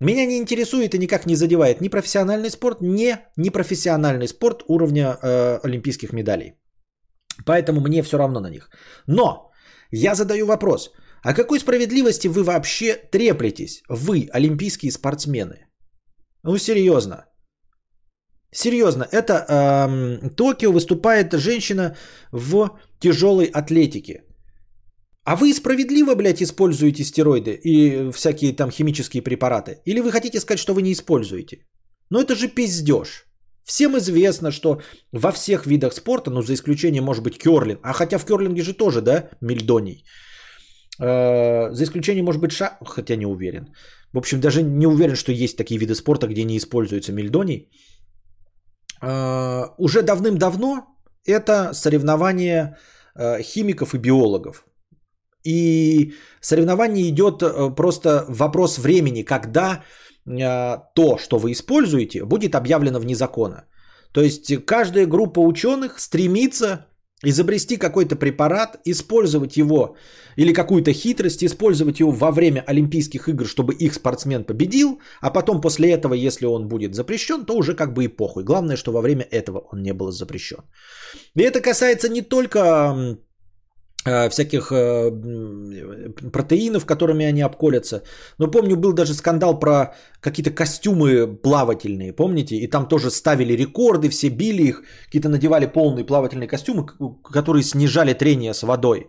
Меня 0.00 0.26
не 0.26 0.38
интересует 0.38 0.94
и 0.94 0.98
никак 0.98 1.26
не 1.26 1.36
задевает 1.36 1.80
ни 1.80 1.88
профессиональный 1.88 2.50
спорт, 2.50 2.80
ни 2.80 3.18
непрофессиональный 3.36 4.26
спорт 4.26 4.62
уровня 4.68 5.18
э, 5.22 5.60
олимпийских 5.64 6.12
медалей. 6.12 6.54
Поэтому 7.44 7.80
мне 7.80 8.02
все 8.02 8.16
равно 8.16 8.40
на 8.40 8.50
них. 8.50 8.70
Но 9.06 9.50
я 9.92 10.14
задаю 10.14 10.46
вопрос. 10.46 10.90
О 11.22 11.34
какой 11.34 11.60
справедливости 11.60 12.28
вы 12.28 12.42
вообще 12.42 12.94
треплетесь? 13.12 13.82
Вы, 13.90 14.30
олимпийские 14.32 14.92
спортсмены. 14.92 15.66
Ну, 16.42 16.58
серьезно. 16.58 17.26
Серьезно, 18.52 19.06
это 19.12 19.32
эм, 19.48 20.30
Токио 20.30 20.72
выступает 20.72 21.34
женщина 21.34 21.96
в 22.32 22.70
тяжелой 23.00 23.46
атлетике. 23.46 24.22
А 25.24 25.36
вы 25.36 25.52
справедливо, 25.52 26.14
блядь, 26.14 26.42
используете 26.42 27.04
стероиды 27.04 27.58
и 27.64 28.10
всякие 28.12 28.52
там 28.52 28.70
химические 28.70 29.22
препараты? 29.22 29.80
Или 29.84 30.00
вы 30.00 30.12
хотите 30.12 30.40
сказать, 30.40 30.60
что 30.60 30.74
вы 30.74 30.82
не 30.82 30.92
используете? 30.92 31.66
Ну 32.10 32.20
это 32.20 32.34
же 32.36 32.48
пиздеж. 32.48 33.26
Всем 33.64 33.98
известно, 33.98 34.52
что 34.52 34.80
во 35.12 35.32
всех 35.32 35.66
видах 35.66 35.92
спорта, 35.92 36.30
ну 36.30 36.42
за 36.42 36.54
исключением, 36.54 37.04
может 37.04 37.24
быть, 37.24 37.38
керлинг, 37.38 37.80
а 37.82 37.92
хотя 37.92 38.18
в 38.18 38.24
керлинге 38.24 38.62
же 38.62 38.74
тоже, 38.74 39.00
да, 39.02 39.30
мельдоний, 39.40 40.04
Э, 40.98 41.72
за 41.72 41.84
исключением, 41.84 42.24
может 42.24 42.40
быть, 42.40 42.52
ша... 42.52 42.78
хотя 42.84 43.16
не 43.16 43.26
уверен. 43.26 43.66
В 44.12 44.18
общем, 44.18 44.40
даже 44.40 44.62
не 44.62 44.86
уверен, 44.86 45.16
что 45.16 45.32
есть 45.32 45.56
такие 45.56 45.78
виды 45.78 45.94
спорта, 45.94 46.26
где 46.26 46.44
не 46.44 46.56
используется 46.56 47.12
мельдоний. 47.12 47.70
Э, 49.02 49.64
Уже 49.78 50.02
давным-давно 50.02 50.86
это 51.26 51.74
соревнование 51.74 52.76
э, 53.14 53.42
химиков 53.42 53.94
и 53.94 53.98
биологов. 53.98 54.64
И 55.44 56.12
соревнование 56.40 57.08
идет 57.08 57.42
э, 57.42 57.74
просто 57.74 58.24
вопрос 58.28 58.78
времени, 58.78 59.22
когда 59.22 59.82
э, 60.26 60.78
то, 60.94 61.18
что 61.18 61.38
вы 61.38 61.52
используете, 61.52 62.24
будет 62.24 62.54
объявлено 62.54 62.98
вне 62.98 63.14
закона. 63.14 63.64
То 64.12 64.20
есть 64.20 64.64
каждая 64.66 65.06
группа 65.06 65.40
ученых 65.40 66.00
стремится 66.00 66.86
изобрести 67.22 67.78
какой-то 67.78 68.16
препарат, 68.16 68.78
использовать 68.84 69.56
его 69.56 69.96
или 70.36 70.52
какую-то 70.52 70.92
хитрость, 70.92 71.42
использовать 71.42 72.00
его 72.00 72.10
во 72.10 72.30
время 72.30 72.62
Олимпийских 72.66 73.28
игр, 73.28 73.46
чтобы 73.46 73.74
их 73.74 73.94
спортсмен 73.94 74.44
победил, 74.44 75.00
а 75.20 75.30
потом 75.30 75.60
после 75.60 75.90
этого, 75.92 76.14
если 76.14 76.46
он 76.46 76.68
будет 76.68 76.94
запрещен, 76.94 77.46
то 77.46 77.56
уже 77.56 77.74
как 77.74 77.94
бы 77.94 78.04
и 78.04 78.08
похуй. 78.08 78.44
Главное, 78.44 78.76
что 78.76 78.92
во 78.92 79.00
время 79.00 79.26
этого 79.30 79.58
он 79.72 79.82
не 79.82 79.92
был 79.92 80.10
запрещен. 80.10 80.60
И 81.34 81.42
это 81.42 81.60
касается 81.60 82.08
не 82.08 82.22
только 82.22 83.18
всяких 84.06 84.70
э, 84.70 85.10
протеинов, 86.32 86.86
которыми 86.86 87.26
они 87.26 87.42
обколятся. 87.42 88.02
Но 88.38 88.50
помню, 88.50 88.76
был 88.76 88.92
даже 88.92 89.14
скандал 89.14 89.58
про 89.58 89.94
какие-то 90.20 90.50
костюмы 90.50 91.26
плавательные, 91.42 92.12
помните? 92.12 92.56
И 92.56 92.70
там 92.70 92.88
тоже 92.88 93.10
ставили 93.10 93.56
рекорды, 93.56 94.08
все 94.08 94.28
били 94.28 94.62
их, 94.62 94.82
какие-то 95.06 95.28
надевали 95.28 95.66
полные 95.66 96.06
плавательные 96.06 96.48
костюмы, 96.48 96.86
которые 97.32 97.62
снижали 97.62 98.14
трение 98.14 98.54
с 98.54 98.62
водой. 98.62 99.06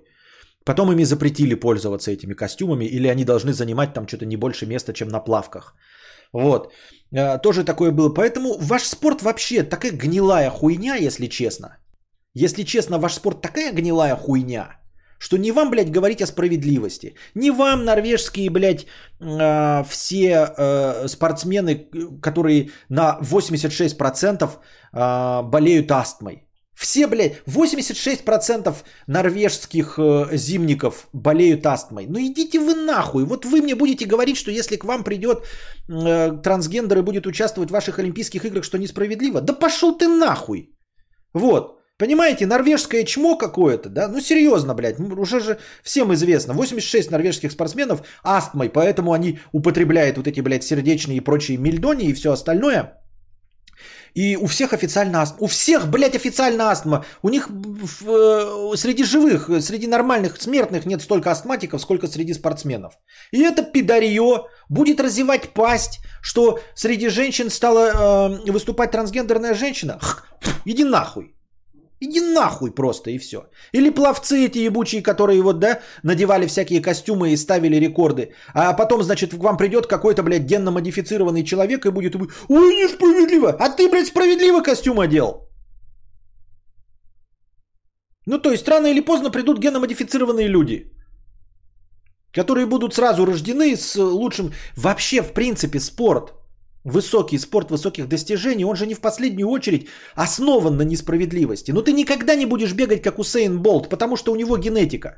Потом 0.65 0.91
ими 0.91 1.06
запретили 1.06 1.56
пользоваться 1.56 2.11
этими 2.11 2.34
костюмами, 2.34 2.86
или 2.86 3.07
они 3.07 3.24
должны 3.24 3.53
занимать 3.53 3.94
там 3.94 4.07
что-то 4.07 4.26
не 4.26 4.38
больше 4.38 4.65
места, 4.65 4.94
чем 4.94 5.10
на 5.10 5.19
плавках. 5.19 5.76
Вот. 6.34 6.74
Э, 7.11 7.38
Тоже 7.38 7.64
такое 7.64 7.91
было. 7.91 8.14
Поэтому 8.14 8.57
ваш 8.60 8.84
спорт 8.84 9.22
вообще 9.22 9.64
такая 9.64 9.91
гнилая 9.91 10.49
хуйня, 10.49 10.95
если 10.95 11.28
честно. 11.28 11.78
Если 12.34 12.64
честно, 12.64 12.99
ваш 12.99 13.14
спорт 13.14 13.41
такая 13.41 13.72
гнилая 13.74 14.15
хуйня, 14.15 14.80
что 15.19 15.38
не 15.38 15.52
вам, 15.52 15.69
блядь, 15.72 15.91
говорить 15.91 16.22
о 16.22 16.27
справедливости. 16.27 17.15
Не 17.35 17.52
вам, 17.52 17.85
норвежские, 17.85 18.49
блядь, 18.49 18.85
э, 19.19 19.84
все 19.89 20.53
э, 20.57 21.07
спортсмены, 21.07 21.88
которые 22.22 22.69
на 22.89 23.19
86% 23.22 24.49
э, 24.94 25.41
болеют 25.44 25.91
астмой. 25.91 26.48
Все, 26.77 27.07
блядь, 27.07 27.41
86% 27.48 28.76
норвежских 29.07 29.98
э, 29.98 30.38
зимников 30.38 31.07
болеют 31.11 31.65
астмой. 31.65 32.06
Ну 32.07 32.19
идите 32.19 32.60
вы 32.60 32.76
нахуй. 32.76 33.26
Вот 33.26 33.45
вы 33.45 33.61
мне 33.61 33.73
будете 33.73 34.06
говорить, 34.06 34.38
что 34.38 34.52
если 34.52 34.77
к 34.77 34.85
вам 34.85 35.03
придет 35.03 35.39
э, 35.89 36.41
трансгендер 36.44 36.99
и 36.99 37.02
будет 37.02 37.26
участвовать 37.26 37.69
в 37.69 37.73
ваших 37.73 37.98
Олимпийских 37.98 38.45
играх, 38.45 38.64
что 38.64 38.77
несправедливо. 38.77 39.41
Да 39.41 39.53
пошел 39.53 39.98
ты 39.98 40.07
нахуй. 40.07 40.69
Вот. 41.34 41.77
Понимаете, 41.98 42.45
норвежское 42.45 43.03
чмо 43.03 43.36
какое-то, 43.36 43.90
да? 43.90 44.07
Ну 44.07 44.22
серьезно, 44.22 44.76
блядь, 44.76 44.99
уже 44.99 45.40
же 45.40 45.57
всем 45.84 46.14
известно. 46.14 46.53
86 46.53 47.11
норвежских 47.11 47.52
спортсменов 47.52 48.03
астмой, 48.24 48.69
поэтому 48.69 49.14
они 49.14 49.40
употребляют 49.52 50.18
вот 50.18 50.28
эти, 50.28 50.41
блядь, 50.41 50.64
сердечные 50.64 51.18
и 51.18 51.24
прочие 51.24 51.57
мельдони 51.57 52.06
и 52.06 52.14
все 52.14 52.32
остальное. 52.32 52.94
И 54.14 54.36
у 54.36 54.48
всех 54.48 54.74
официально 54.74 55.22
астма. 55.22 55.38
У 55.41 55.48
всех, 55.48 55.88
блядь, 55.88 56.15
официально 56.15 56.72
астма. 56.72 57.06
У 57.24 57.30
них 57.30 57.49
в, 57.49 58.10
э, 58.10 58.78
среди 58.78 59.03
живых, 59.03 59.49
среди 59.61 59.88
нормальных 59.88 60.41
смертных 60.41 60.86
нет 60.86 61.02
столько 61.02 61.32
астматиков, 61.32 61.82
сколько 61.82 62.07
среди 62.07 62.34
спортсменов. 62.34 62.94
И 63.32 63.41
это 63.41 63.64
пидарье 63.64 64.45
будет 64.69 64.99
разевать 64.99 65.49
пасть, 65.53 65.99
что 66.22 66.60
среди 66.76 67.10
женщин 67.10 67.49
стала 67.49 68.40
э, 68.48 68.52
выступать 68.52 68.91
трансгендерная 68.91 69.53
женщина. 69.53 69.99
Х, 69.99 70.24
иди 70.65 70.84
нахуй. 70.84 71.36
Иди 71.99 72.22
нахуй 72.22 72.72
просто 72.72 73.10
и 73.10 73.18
все. 73.18 73.38
Или 73.74 73.90
пловцы 73.90 74.45
эти 74.45 74.60
ебучие, 74.60 75.02
которые 75.02 75.41
вот, 75.41 75.60
да, 75.60 75.80
надевали 76.03 76.45
всякие 76.45 76.82
костюмы 76.82 77.32
и 77.32 77.38
ставили 77.38 77.80
рекорды. 77.80 78.34
А 78.53 78.74
потом, 78.74 79.03
значит, 79.03 79.34
к 79.34 79.38
вам 79.38 79.57
придет 79.57 79.88
какой-то, 79.88 80.22
блядь, 80.24 80.45
генно-модифицированный 80.45 81.44
человек 81.44 81.86
и 81.86 81.91
будет, 81.91 82.15
ой, 82.15 82.76
несправедливо, 82.76 83.49
а 83.60 83.69
ты, 83.69 83.90
блядь, 83.90 84.07
справедливо 84.07 84.61
костюм 84.61 84.99
одел. 84.99 85.49
Ну, 88.28 88.40
то 88.40 88.52
есть, 88.52 88.68
рано 88.68 88.88
или 88.88 89.02
поздно 89.02 89.32
придут 89.32 89.60
генно-модифицированные 89.60 90.48
люди, 90.48 90.91
которые 92.32 92.68
будут 92.68 92.94
сразу 92.94 93.26
рождены 93.26 93.76
с 93.76 93.95
лучшим... 93.95 94.52
Вообще, 94.76 95.24
в 95.24 95.34
принципе, 95.34 95.80
спорт, 95.80 96.34
высокий 96.91 97.39
спорт 97.39 97.72
высоких 97.72 98.07
достижений, 98.07 98.65
он 98.65 98.76
же 98.76 98.85
не 98.85 98.95
в 98.95 99.01
последнюю 99.01 99.49
очередь 99.49 99.88
основан 100.15 100.77
на 100.77 100.84
несправедливости. 100.84 101.72
Но 101.72 101.81
ты 101.81 101.93
никогда 101.93 102.35
не 102.35 102.45
будешь 102.45 102.73
бегать, 102.73 103.01
как 103.01 103.19
Усейн 103.19 103.61
Болт, 103.61 103.89
потому 103.89 104.15
что 104.18 104.31
у 104.31 104.35
него 104.35 104.57
генетика. 104.57 105.09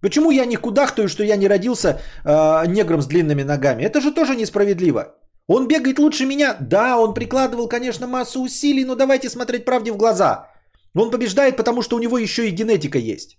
Почему 0.00 0.30
я 0.30 0.46
не 0.46 0.56
кудахтаю, 0.56 1.08
что 1.08 1.24
я 1.24 1.36
не 1.36 1.48
родился 1.48 2.00
э, 2.24 2.66
негром 2.66 3.02
с 3.02 3.06
длинными 3.06 3.42
ногами? 3.42 3.82
Это 3.82 4.00
же 4.00 4.12
тоже 4.12 4.36
несправедливо. 4.36 5.14
Он 5.48 5.66
бегает 5.66 5.98
лучше 5.98 6.26
меня. 6.26 6.56
Да, 6.60 6.98
он 6.98 7.14
прикладывал, 7.14 7.68
конечно, 7.68 8.06
массу 8.06 8.42
усилий, 8.42 8.84
но 8.84 8.94
давайте 8.94 9.28
смотреть 9.28 9.64
правде 9.64 9.92
в 9.92 9.96
глаза. 9.96 10.46
Он 10.94 11.10
побеждает, 11.10 11.56
потому 11.56 11.82
что 11.82 11.96
у 11.96 12.00
него 12.00 12.18
еще 12.18 12.48
и 12.48 12.54
генетика 12.54 12.98
есть. 12.98 13.38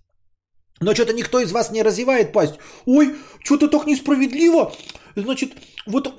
Но 0.81 0.93
что-то 0.93 1.13
никто 1.13 1.39
из 1.39 1.51
вас 1.51 1.71
не 1.71 1.83
развивает 1.83 2.31
пасть. 2.33 2.55
Ой, 2.85 3.15
что-то 3.43 3.67
так 3.67 3.85
несправедливо. 3.87 4.71
Значит, 5.15 5.51
вот 5.85 6.13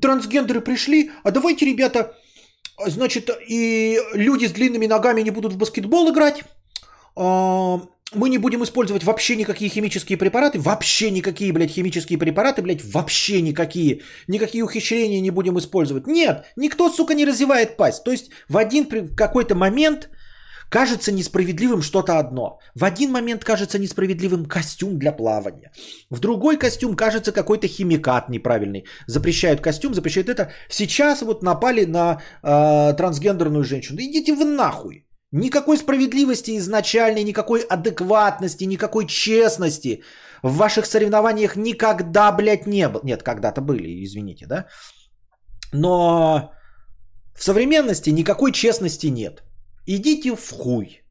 трансгендеры 0.00 0.60
пришли, 0.60 1.10
а 1.24 1.30
давайте, 1.30 1.66
ребята, 1.66 2.14
значит, 2.86 3.30
и 3.48 3.98
люди 4.14 4.46
с 4.46 4.52
длинными 4.52 4.86
ногами 4.86 5.20
не 5.22 5.30
будут 5.30 5.52
в 5.52 5.58
баскетбол 5.58 6.10
играть. 6.10 6.42
А, 7.16 7.80
Мы 8.14 8.28
не 8.28 8.38
будем 8.38 8.62
использовать 8.62 9.04
вообще 9.04 9.36
никакие 9.36 9.70
химические 9.70 10.18
препараты. 10.18 10.58
Вообще 10.60 11.10
никакие, 11.10 11.52
блядь, 11.52 11.70
химические 11.70 12.18
препараты, 12.18 12.60
блядь, 12.62 12.84
вообще 12.84 13.40
никакие. 13.40 14.02
Никакие 14.28 14.64
ухищрения 14.64 15.20
не 15.20 15.30
будем 15.30 15.58
использовать. 15.58 16.06
Нет, 16.06 16.44
никто, 16.56 16.90
сука, 16.90 17.14
не 17.14 17.24
развивает 17.24 17.76
пасть. 17.76 18.04
То 18.04 18.10
есть 18.10 18.30
в 18.48 18.56
один 18.58 19.14
какой-то 19.16 19.54
момент 19.54 20.10
кажется 20.72 21.12
несправедливым 21.12 21.82
что-то 21.82 22.18
одно. 22.18 22.58
В 22.74 22.84
один 22.84 23.12
момент 23.12 23.44
кажется 23.44 23.78
несправедливым 23.78 24.46
костюм 24.46 24.98
для 24.98 25.12
плавания. 25.12 25.70
В 26.10 26.18
другой 26.18 26.58
костюм 26.58 26.96
кажется 26.96 27.32
какой-то 27.32 27.68
химикат 27.68 28.30
неправильный. 28.30 28.84
Запрещают 29.06 29.60
костюм, 29.60 29.94
запрещают 29.94 30.28
это. 30.28 30.50
Сейчас 30.70 31.22
вот 31.22 31.42
напали 31.42 31.84
на 31.84 32.20
э, 32.42 32.94
трансгендерную 32.96 33.64
женщину. 33.64 34.00
Идите 34.00 34.32
вы 34.32 34.44
нахуй. 34.44 35.06
Никакой 35.32 35.76
справедливости 35.76 36.56
изначальной, 36.56 37.24
никакой 37.24 37.60
адекватности, 37.60 38.64
никакой 38.64 39.06
честности 39.06 40.02
в 40.42 40.56
ваших 40.56 40.86
соревнованиях 40.86 41.56
никогда, 41.56 42.32
блядь, 42.32 42.66
не 42.66 42.88
было. 42.88 43.02
Нет, 43.04 43.22
когда-то 43.22 43.60
были, 43.60 44.04
извините, 44.04 44.46
да? 44.46 44.66
Но 45.74 46.50
в 47.34 47.42
современности 47.42 48.10
никакой 48.10 48.52
честности 48.52 49.10
нет. 49.10 49.42
Идите 49.86 50.36
в 50.36 50.50
хуй. 50.50 51.02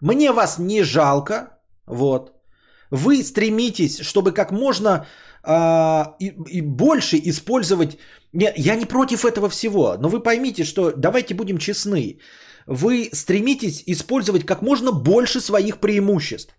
Мне 0.00 0.32
вас 0.32 0.58
не 0.58 0.82
жалко, 0.82 1.60
вот. 1.86 2.32
Вы 2.90 3.22
стремитесь, 3.22 4.00
чтобы 4.00 4.32
как 4.32 4.50
можно 4.50 5.06
а, 5.42 6.16
и, 6.20 6.34
и 6.48 6.60
больше 6.62 7.20
использовать... 7.24 7.98
Не, 8.32 8.52
я 8.56 8.76
не 8.76 8.86
против 8.86 9.24
этого 9.24 9.48
всего, 9.48 9.96
но 9.98 10.08
вы 10.08 10.22
поймите, 10.22 10.64
что 10.64 10.92
давайте 10.92 11.34
будем 11.34 11.58
честны. 11.58 12.18
Вы 12.66 13.10
стремитесь 13.12 13.82
использовать 13.86 14.44
как 14.44 14.62
можно 14.62 14.92
больше 14.92 15.40
своих 15.40 15.78
преимуществ. 15.80 16.54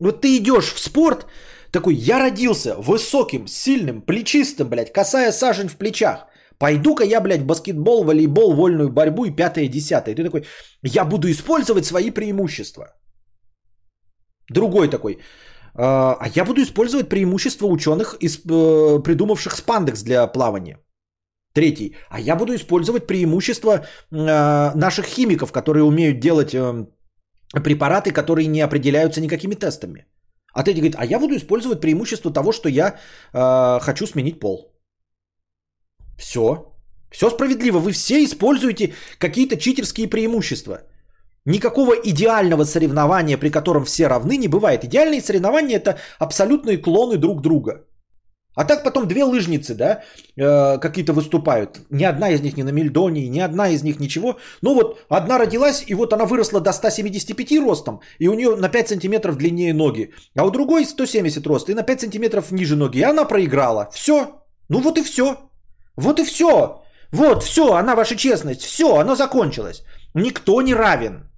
Вот 0.00 0.22
ты 0.22 0.36
идешь 0.36 0.72
в 0.72 0.78
спорт, 0.78 1.26
такой, 1.70 1.94
я 1.94 2.18
родился 2.18 2.74
высоким, 2.78 3.46
сильным, 3.46 4.02
плечистым, 4.02 4.68
блядь, 4.68 4.92
касая 4.92 5.32
сажень 5.32 5.68
в 5.68 5.76
плечах. 5.76 6.26
Пойду-ка 6.60 7.04
я, 7.04 7.20
блядь, 7.20 7.46
баскетбол, 7.46 8.04
волейбол, 8.04 8.54
вольную 8.54 8.90
борьбу 8.90 9.24
и 9.24 9.30
пятое, 9.30 9.68
десятое. 9.68 10.14
Ты 10.14 10.24
такой, 10.24 10.44
я 10.82 11.04
буду 11.04 11.30
использовать 11.30 11.84
свои 11.84 12.10
преимущества. 12.10 12.84
Другой 14.50 14.88
такой, 14.88 15.18
а, 15.74 16.16
а 16.20 16.28
я 16.28 16.44
буду 16.44 16.60
использовать 16.60 17.08
преимущества 17.08 17.66
ученых, 17.66 18.16
э, 18.20 19.02
придумавших 19.02 19.56
спандекс 19.56 20.02
для 20.02 20.26
плавания. 20.26 20.78
Третий, 21.54 21.96
а 22.10 22.20
я 22.20 22.36
буду 22.36 22.54
использовать 22.54 23.06
преимущества 23.06 23.86
а, 24.12 24.72
наших 24.74 25.06
химиков, 25.06 25.52
которые 25.52 25.84
умеют 25.84 26.20
делать 26.20 26.54
э, 26.54 26.86
препараты, 27.64 28.12
которые 28.12 28.48
не 28.48 28.60
определяются 28.60 29.20
никакими 29.20 29.54
тестами. 29.54 30.04
А 30.52 30.62
третий 30.62 30.80
говорит, 30.80 30.96
а 30.98 31.06
я 31.06 31.18
буду 31.18 31.34
использовать 31.36 31.80
преимущество 31.80 32.30
того, 32.32 32.52
что 32.52 32.68
я 32.68 32.96
э, 33.32 33.80
хочу 33.80 34.06
сменить 34.06 34.40
пол. 34.40 34.70
Все. 36.20 36.72
Все 37.10 37.30
справедливо. 37.30 37.78
Вы 37.78 37.92
все 37.92 38.24
используете 38.24 38.92
какие-то 39.18 39.56
читерские 39.56 40.08
преимущества. 40.08 40.82
Никакого 41.46 41.94
идеального 41.94 42.64
соревнования, 42.64 43.38
при 43.38 43.50
котором 43.50 43.84
все 43.84 44.08
равны, 44.08 44.36
не 44.36 44.48
бывает. 44.48 44.84
Идеальные 44.84 45.22
соревнования 45.22 45.76
это 45.76 45.96
абсолютные 46.18 46.76
клоны 46.76 47.16
друг 47.16 47.40
друга. 47.40 47.86
А 48.54 48.64
так 48.64 48.84
потом 48.84 49.06
две 49.06 49.24
лыжницы, 49.24 49.74
да, 49.74 50.02
э, 50.36 50.78
какие-то 50.78 51.12
выступают. 51.12 51.80
Ни 51.90 52.04
одна 52.04 52.30
из 52.30 52.42
них 52.42 52.56
не 52.56 52.64
на 52.64 52.72
Мельдонии, 52.72 53.30
ни 53.30 53.40
одна 53.40 53.70
из 53.70 53.82
них 53.82 54.00
ничего. 54.00 54.36
Ну 54.62 54.74
вот 54.74 54.98
одна 55.08 55.38
родилась, 55.38 55.84
и 55.88 55.94
вот 55.94 56.12
она 56.12 56.26
выросла 56.26 56.60
до 56.60 56.72
175 56.72 57.60
ростом, 57.60 58.00
и 58.18 58.28
у 58.28 58.34
нее 58.34 58.56
на 58.56 58.68
5 58.68 58.88
сантиметров 58.88 59.36
длиннее 59.36 59.72
ноги. 59.72 60.10
А 60.36 60.44
у 60.44 60.50
другой 60.50 60.84
170 60.84 61.46
роста, 61.46 61.72
и 61.72 61.74
на 61.74 61.82
5 61.82 62.00
сантиметров 62.00 62.52
ниже 62.52 62.76
ноги. 62.76 62.98
И 62.98 63.04
она 63.04 63.24
проиграла. 63.24 63.88
Все. 63.92 64.26
Ну 64.68 64.80
вот 64.80 64.98
и 64.98 65.02
все. 65.02 65.49
Вот 66.00 66.18
и 66.18 66.24
все. 66.24 66.82
Вот, 67.12 67.42
все, 67.42 67.62
она 67.74 67.94
ваша 67.94 68.16
честность. 68.16 68.62
Все, 68.62 68.84
оно 68.96 69.14
закончилось. 69.14 69.82
Никто 70.14 70.62
не 70.62 70.74
равен. 70.74 71.30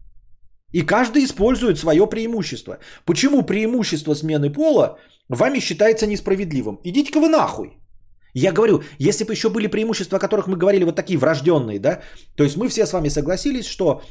И 0.73 0.83
каждый 0.83 1.25
использует 1.25 1.79
свое 1.79 2.07
преимущество. 2.07 2.79
Почему 3.05 3.43
преимущество 3.43 4.15
смены 4.15 4.53
пола 4.53 4.99
вами 5.29 5.61
считается 5.61 6.07
несправедливым? 6.07 6.79
Идите-ка 6.85 7.21
вы 7.21 7.29
нахуй. 7.29 7.79
Я 8.35 8.53
говорю, 8.53 8.83
если 8.99 9.25
бы 9.25 9.33
еще 9.33 9.49
были 9.49 9.67
преимущества, 9.67 10.17
о 10.17 10.21
которых 10.21 10.47
мы 10.47 10.57
говорили, 10.57 10.85
вот 10.85 10.97
такие 10.97 11.19
врожденные, 11.19 11.79
да, 11.79 12.01
то 12.37 12.45
есть 12.45 12.57
мы 12.57 12.69
все 12.69 12.87
с 12.87 12.93
вами 12.93 13.11
согласились, 13.11 13.67
что 13.67 14.03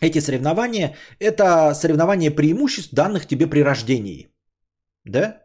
эти 0.00 0.20
соревнования– 0.20 0.96
это 1.18 1.74
соревнования 1.74 2.30
преимуществ, 2.30 2.94
данных 2.94 3.26
тебе 3.26 3.46
при 3.46 3.62
рождении. 3.62 4.28
Да? 5.04 5.43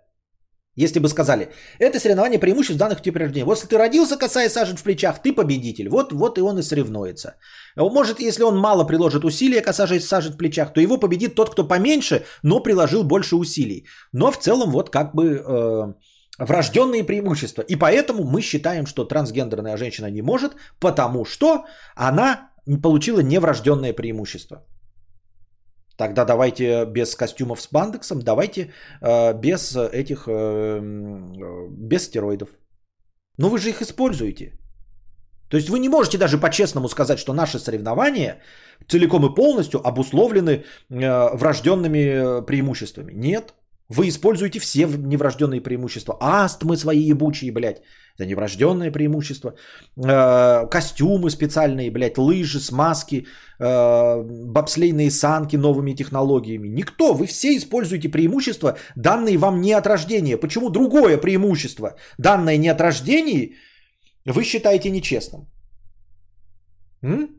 Если 0.84 0.99
бы 0.99 1.10
сказали, 1.10 1.49
это 1.80 1.99
соревнование 1.99 2.39
преимуществ 2.39 2.77
данных 2.77 3.01
типа 3.01 3.19
рождения. 3.19 3.45
Вот 3.45 3.57
если 3.57 3.68
ты 3.68 3.77
родился, 3.77 4.18
касаясь 4.18 4.53
сажен 4.53 4.77
в 4.77 4.84
плечах, 4.84 5.22
ты 5.22 5.34
победитель. 5.35 5.89
Вот, 5.89 6.14
вот 6.14 6.38
и 6.38 6.41
он 6.41 6.60
и 6.60 6.64
соревнуется. 6.64 7.35
Может, 7.76 8.22
если 8.22 8.43
он 8.43 8.57
мало 8.57 8.88
приложит 8.88 9.26
усилия, 9.26 9.61
касаясь 9.61 10.07
сажен 10.07 10.31
в 10.31 10.38
плечах, 10.38 10.73
то 10.73 10.81
его 10.81 10.97
победит 10.97 11.35
тот, 11.35 11.49
кто 11.49 11.68
поменьше, 11.68 12.23
но 12.43 12.64
приложил 12.64 13.03
больше 13.03 13.35
усилий. 13.35 13.88
Но 14.14 14.31
в 14.31 14.38
целом 14.38 14.72
вот 14.72 14.89
как 14.89 15.14
бы 15.14 15.23
э, 15.23 15.93
врожденные 16.45 17.03
преимущества. 17.03 17.64
И 17.68 17.76
поэтому 17.76 18.23
мы 18.23 18.41
считаем, 18.41 18.85
что 18.85 19.03
трансгендерная 19.03 19.77
женщина 19.77 20.10
не 20.10 20.22
может, 20.22 20.56
потому 20.80 21.26
что 21.26 21.65
она 21.95 22.51
получила 22.84 23.19
неврожденное 23.19 23.93
преимущество. 23.93 24.64
Тогда 25.99 26.26
давайте 26.26 26.85
без 26.85 27.15
костюмов 27.15 27.59
с 27.59 27.67
бандексом, 27.71 28.19
давайте 28.19 28.71
э, 29.01 29.34
без 29.34 29.76
этих, 29.76 30.27
э, 30.27 30.80
без 31.69 32.05
стероидов. 32.05 32.49
Но 33.38 33.49
вы 33.49 33.59
же 33.59 33.69
их 33.69 33.81
используете. 33.81 34.53
То 35.49 35.57
есть 35.57 35.69
вы 35.69 35.80
не 35.80 35.89
можете 35.89 36.17
даже 36.17 36.38
по-честному 36.38 36.88
сказать, 36.88 37.19
что 37.19 37.34
наши 37.34 37.59
соревнования 37.59 38.38
целиком 38.88 39.26
и 39.26 39.35
полностью 39.35 39.85
обусловлены 39.85 40.63
э, 40.89 41.35
врожденными 41.35 41.97
э, 41.97 42.45
преимуществами. 42.45 43.11
Нет. 43.13 43.53
Вы 43.90 44.07
используете 44.07 44.60
все 44.60 44.86
неврожденные 44.86 45.61
преимущества. 45.61 46.18
Астмы 46.22 46.78
свои 46.78 47.10
ебучие, 47.11 47.52
блядь. 47.52 47.82
Это 48.16 48.28
неврожденное 48.28 48.91
преимущество. 48.91 49.56
Э, 49.98 50.68
костюмы 50.70 51.32
специальные, 51.32 51.90
блядь, 51.91 52.18
лыжи, 52.18 52.60
смазки, 52.60 53.26
э, 53.60 54.24
бобслейные 54.45 55.10
санки 55.10 55.57
новыми 55.57 55.95
технологиями. 55.95 56.68
Никто, 56.68 57.14
вы 57.14 57.26
все 57.26 57.57
используете 57.57 58.10
преимущества, 58.10 58.78
данные 58.95 59.38
вам 59.38 59.61
не 59.61 59.74
от 59.74 59.88
рождения. 59.88 60.38
Почему 60.38 60.70
другое 60.70 61.18
преимущество, 61.18 61.95
данное 62.20 62.57
не 62.57 62.70
от 62.70 62.82
рождения, 62.82 63.56
вы 64.26 64.44
считаете 64.44 64.91
нечестным? 64.91 65.48
М? 67.02 67.39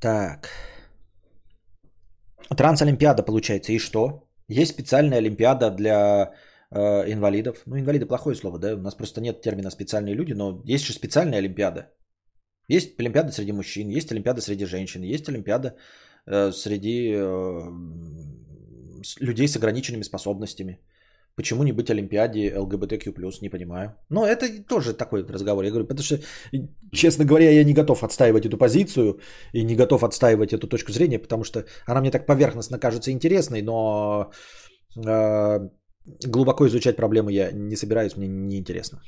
Так. 0.00 0.48
Трансолимпиада 2.56 3.22
получается. 3.22 3.72
И 3.72 3.78
что? 3.78 4.26
Есть 4.48 4.72
специальная 4.72 5.18
олимпиада 5.18 5.70
для 5.70 6.32
э, 6.70 7.12
инвалидов. 7.12 7.62
Ну, 7.66 7.78
инвалиды 7.78 8.06
плохое 8.06 8.34
слово, 8.34 8.58
да? 8.58 8.74
У 8.74 8.80
нас 8.80 8.94
просто 8.94 9.20
нет 9.20 9.42
термина 9.42 9.70
специальные 9.70 10.14
люди, 10.14 10.32
но 10.32 10.62
есть 10.64 10.86
же 10.86 10.92
специальная 10.92 11.38
олимпиада. 11.38 11.90
Есть 12.68 12.98
олимпиада 12.98 13.32
среди 13.32 13.52
мужчин, 13.52 13.88
есть 13.88 14.10
олимпиада 14.12 14.40
среди 14.40 14.64
женщин, 14.64 15.02
есть 15.02 15.28
олимпиада 15.28 15.76
э, 16.26 16.52
среди 16.52 17.12
э, 17.14 17.70
людей 19.20 19.48
с 19.48 19.56
ограниченными 19.56 20.04
способностями. 20.04 20.78
Почему 21.36 21.62
не 21.62 21.72
быть 21.72 21.90
Олимпиаде 21.90 22.54
ЛГБТQ+, 22.56 23.12
не 23.40 23.48
понимаю. 23.48 23.94
Но 24.08 24.26
это 24.26 24.62
тоже 24.62 24.94
такой 24.94 25.26
разговор. 25.26 25.64
Я 25.64 25.70
говорю, 25.70 25.86
потому 25.86 26.04
что, 26.04 26.18
честно 26.92 27.24
говоря, 27.24 27.50
я 27.50 27.64
не 27.64 27.72
готов 27.72 28.04
отстаивать 28.04 28.46
эту 28.46 28.58
позицию 28.58 29.20
и 29.52 29.64
не 29.64 29.76
готов 29.76 30.04
отстаивать 30.04 30.52
эту 30.52 30.68
точку 30.68 30.92
зрения, 30.92 31.18
потому 31.18 31.44
что 31.44 31.64
она 31.86 32.00
мне 32.00 32.10
так 32.10 32.26
поверхностно 32.26 32.78
кажется 32.78 33.10
интересной, 33.10 33.62
но 33.62 34.32
э, 34.96 35.68
глубоко 36.26 36.66
изучать 36.66 36.96
проблемы 36.96 37.32
я 37.32 37.50
не 37.52 37.76
собираюсь, 37.76 38.16
мне 38.16 38.28
не 38.28 38.58
интересно. 38.58 39.00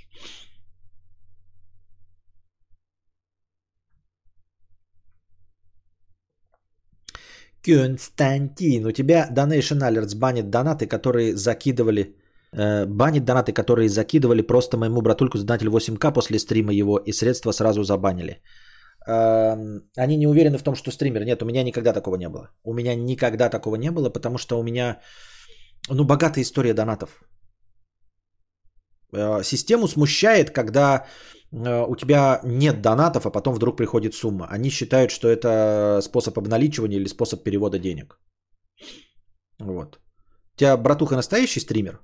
Константин, 7.64 8.86
у 8.86 8.92
тебя 8.92 9.28
Donation 9.30 9.80
Alerts 9.80 10.16
банит 10.16 10.50
донаты, 10.50 10.86
которые 10.86 11.36
закидывали 11.36 12.16
э, 12.52 12.86
банит 12.86 13.24
донаты, 13.24 13.52
которые 13.52 13.88
закидывали 13.88 14.42
просто 14.42 14.76
моему 14.76 15.00
братульку 15.02 15.38
задонатили 15.38 15.70
8к 15.70 16.12
после 16.12 16.38
стрима 16.38 16.72
его 16.72 16.98
и 16.98 17.12
средства 17.12 17.52
сразу 17.52 17.84
забанили. 17.84 18.42
Э, 19.06 19.56
они 19.96 20.16
не 20.16 20.26
уверены 20.26 20.58
в 20.58 20.62
том, 20.62 20.74
что 20.74 20.90
стример. 20.90 21.24
Нет, 21.24 21.42
у 21.42 21.46
меня 21.46 21.62
никогда 21.62 21.92
такого 21.92 22.16
не 22.16 22.28
было. 22.28 22.50
У 22.64 22.74
меня 22.74 22.94
никогда 22.94 23.48
такого 23.48 23.76
не 23.76 23.90
было, 23.90 24.10
потому 24.10 24.38
что 24.38 24.58
у 24.58 24.62
меня 24.62 25.00
ну, 25.88 26.04
богатая 26.04 26.42
история 26.42 26.74
донатов. 26.74 27.22
Э, 29.12 29.42
систему 29.42 29.88
смущает, 29.88 30.50
когда 30.50 31.06
Э, 31.52 31.86
у 31.86 31.96
тебя 31.96 32.40
нет 32.44 32.80
донатов, 32.82 33.26
а 33.26 33.30
потом 33.30 33.54
вдруг 33.54 33.76
приходит 33.76 34.14
сумма. 34.14 34.46
Они 34.50 34.70
считают, 34.70 35.10
что 35.10 35.28
это 35.28 36.00
способ 36.02 36.38
обналичивания 36.38 36.96
или 36.98 37.08
способ 37.08 37.44
перевода 37.44 37.78
денег. 37.78 38.18
Вот. 39.60 39.98
У 40.54 40.58
тебя 40.58 40.76
братуха 40.76 41.16
настоящий 41.16 41.60
стример? 41.60 42.00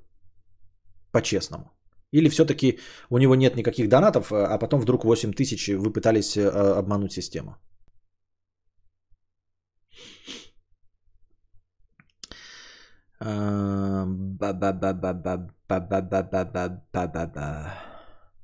По-честному. 1.13 1.71
Или 2.13 2.29
все-таки 2.29 2.79
у 3.11 3.19
него 3.19 3.35
нет 3.35 3.57
никаких 3.57 3.89
донатов, 3.89 4.33
а 4.33 4.59
потом 4.59 4.81
вдруг 4.81 5.05
8 5.05 5.33
тысяч 5.33 5.69
вы 5.69 5.93
пытались 5.93 6.37
э, 6.37 6.49
обмануть 6.79 7.13
систему? 7.13 7.57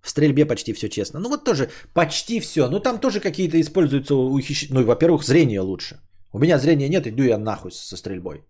В 0.01 0.11
стрельбе 0.11 0.47
почти 0.47 0.73
все 0.73 0.89
честно. 0.89 1.21
Ну 1.21 1.29
вот 1.29 1.45
тоже 1.45 1.71
почти 1.95 2.41
все. 2.41 2.69
Ну 2.69 2.81
там 2.81 2.99
тоже 3.01 3.21
какие-то 3.21 3.61
используются 3.61 4.15
ухищрения. 4.15 4.81
Ну, 4.81 4.87
во-первых, 4.87 5.25
зрение 5.25 5.61
лучше. 5.61 5.99
У 6.33 6.39
меня 6.39 6.59
зрения 6.59 6.89
нет, 6.89 7.07
иду 7.07 7.23
я 7.23 7.39
нахуй 7.39 7.71
со 7.71 7.97
стрельбой. 7.97 8.45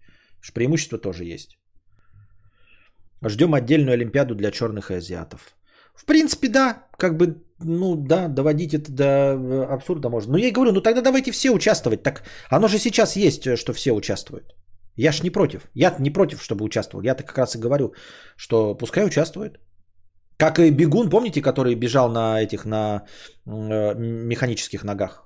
Преимущество 0.54 0.98
тоже 0.98 1.24
есть. 1.24 1.58
Ждем 3.28 3.54
отдельную 3.54 3.94
Олимпиаду 3.94 4.34
для 4.34 4.50
черных 4.50 4.90
и 4.90 4.94
азиатов. 4.94 5.54
В 5.94 6.04
принципе, 6.04 6.48
да, 6.48 6.86
как 6.98 7.16
бы, 7.16 7.36
ну 7.60 7.94
да, 7.96 8.28
доводить 8.28 8.74
это 8.74 8.90
до 8.90 9.04
э, 9.04 9.74
абсурда 9.74 10.08
можно. 10.08 10.32
Но 10.32 10.38
я 10.38 10.48
и 10.48 10.52
говорю, 10.52 10.72
ну 10.72 10.80
тогда 10.80 11.02
давайте 11.02 11.30
все 11.30 11.50
участвовать. 11.50 12.02
Так 12.02 12.24
оно 12.50 12.68
же 12.68 12.78
сейчас 12.78 13.16
есть, 13.16 13.46
э, 13.46 13.56
что 13.56 13.72
все 13.72 13.92
участвуют. 13.92 14.54
Я 14.96 15.12
ж 15.12 15.22
не 15.22 15.30
против. 15.30 15.68
Я 15.74 15.96
не 15.98 16.10
против, 16.10 16.42
чтобы 16.42 16.64
участвовал. 16.64 17.04
Я-то 17.04 17.24
как 17.24 17.38
раз 17.38 17.56
и 17.56 17.60
говорю, 17.60 17.94
что 18.36 18.74
пускай 18.74 19.04
участвует. 19.04 19.58
Как 20.36 20.58
и 20.58 20.70
бегун, 20.70 21.10
помните, 21.10 21.42
который 21.42 21.74
бежал 21.74 22.10
на 22.10 22.42
этих, 22.42 22.64
на 22.64 23.04
э, 23.46 23.94
механических 23.94 24.84
ногах? 24.84 25.24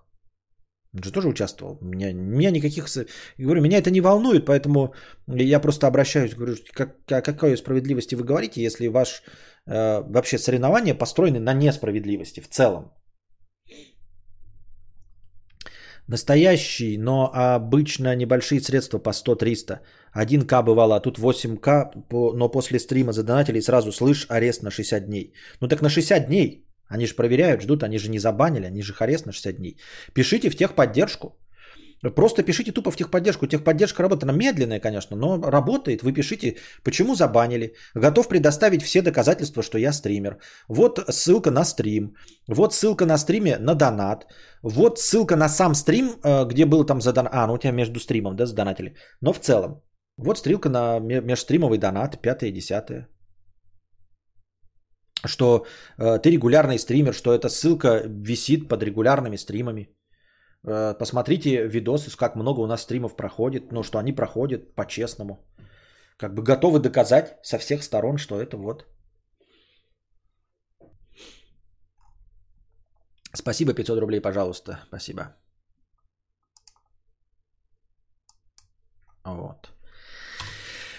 Он 0.95 1.03
же 1.03 1.13
тоже 1.13 1.29
участвовал. 1.29 1.79
Меня, 1.83 2.13
меня 2.13 2.51
никаких... 2.51 2.87
я 2.97 3.05
Говорю, 3.39 3.63
меня 3.63 3.79
это 3.79 3.91
не 3.91 4.01
волнует, 4.01 4.47
поэтому 4.47 4.95
я 5.27 5.61
просто 5.61 5.87
обращаюсь, 5.87 6.35
говорю, 6.35 6.57
как, 6.73 6.97
о 7.11 7.23
какой 7.23 7.57
справедливости 7.57 8.15
вы 8.15 8.25
говорите, 8.25 8.63
если 8.63 8.89
ваш 8.89 9.23
э, 9.67 10.01
вообще 10.01 10.39
соревнования 10.39 10.95
построены 10.95 11.41
на 11.41 11.55
несправедливости 11.55 12.41
в 12.41 12.49
целом. 12.49 12.93
Настоящий, 16.09 16.97
но 16.99 17.31
обычно 17.35 18.17
небольшие 18.17 18.61
средства 18.61 18.99
по 18.99 19.11
100-300. 19.11 19.81
1К 20.15 20.63
бывало, 20.63 20.97
а 20.97 21.01
тут 21.01 21.19
8К, 21.19 21.93
по- 22.09 22.33
но 22.33 22.49
после 22.49 22.79
стрима 22.79 23.13
задонатили 23.13 23.61
сразу 23.61 23.93
слышь, 23.93 24.27
арест 24.31 24.63
на 24.63 24.71
60 24.71 25.07
дней. 25.07 25.33
Ну 25.61 25.69
так 25.69 25.83
на 25.83 25.91
60 25.91 26.27
дней. 26.27 26.65
Они 26.89 27.07
же 27.07 27.15
проверяют, 27.15 27.61
ждут, 27.61 27.83
они 27.83 27.99
же 27.99 28.09
не 28.11 28.19
забанили, 28.19 28.65
они 28.67 28.83
же 28.83 28.95
арест 28.99 29.27
на 29.27 29.33
60 29.33 29.57
дней. 29.57 29.77
Пишите 30.15 30.49
в 30.51 30.57
техподдержку. 30.57 31.37
Просто 32.03 32.43
пишите 32.45 32.73
тупо 32.73 32.91
в 32.91 32.97
техподдержку. 32.97 33.47
Техподдержка 33.47 34.03
работа, 34.03 34.27
она 34.27 34.33
медленная, 34.33 34.81
конечно, 34.81 35.17
но 35.17 35.51
работает. 35.51 36.03
Вы 36.03 36.13
пишите, 36.13 36.57
почему 36.85 37.15
забанили. 37.15 37.75
Готов 37.95 38.29
предоставить 38.29 38.83
все 38.83 39.03
доказательства, 39.03 39.63
что 39.63 39.79
я 39.79 39.93
стример. 39.93 40.39
Вот 40.69 41.05
ссылка 41.11 41.51
на 41.51 41.65
стрим. 41.65 42.15
Вот 42.49 42.73
ссылка 42.73 43.05
на 43.05 43.19
стриме 43.19 43.59
на 43.59 43.75
донат. 43.75 44.27
Вот 44.63 44.99
ссылка 44.99 45.37
на 45.37 45.49
сам 45.49 45.75
стрим, 45.75 46.21
э, 46.25 46.45
где 46.47 46.67
было 46.67 46.87
там 46.87 47.01
за 47.01 47.13
донат. 47.13 47.33
А, 47.35 47.47
ну 47.47 47.55
у 47.55 47.59
тебя 47.59 47.73
между 47.73 48.01
стримом, 48.01 48.37
да, 48.37 48.47
задонатили. 48.47 48.95
Но 49.21 49.33
в 49.33 49.41
целом. 49.41 49.83
Вот 50.19 50.39
стрелка 50.39 50.69
на 50.69 51.01
ме- 51.01 51.21
межстримовый 51.21 51.79
донат, 51.79 52.23
пятое 52.23 52.53
десятое. 52.53 53.09
Что 55.27 55.67
э, 55.99 56.19
ты 56.19 56.31
регулярный 56.31 56.79
стример, 56.79 57.15
что 57.15 57.33
эта 57.35 57.49
ссылка 57.49 58.03
висит 58.07 58.69
под 58.69 58.83
регулярными 58.83 59.37
стримами. 59.37 59.89
Э, 60.69 60.95
посмотрите 60.99 61.67
видосы, 61.67 62.17
как 62.17 62.37
много 62.37 62.61
у 62.61 62.67
нас 62.67 62.83
стримов 62.83 63.17
проходит, 63.17 63.73
ну, 63.73 63.83
что 63.83 63.99
они 63.99 64.13
проходят 64.13 64.75
по-честному. 64.75 65.39
Как 66.19 66.35
бы 66.35 66.43
готовы 66.43 66.81
доказать 66.81 67.39
со 67.43 67.59
всех 67.59 67.83
сторон, 67.83 68.19
что 68.19 68.41
это 68.41 68.57
вот. 68.57 68.87
Спасибо, 73.35 73.73
500 73.73 74.01
рублей, 74.01 74.21
пожалуйста. 74.21 74.81
Спасибо. 74.89 75.37
Вот. 79.25 79.71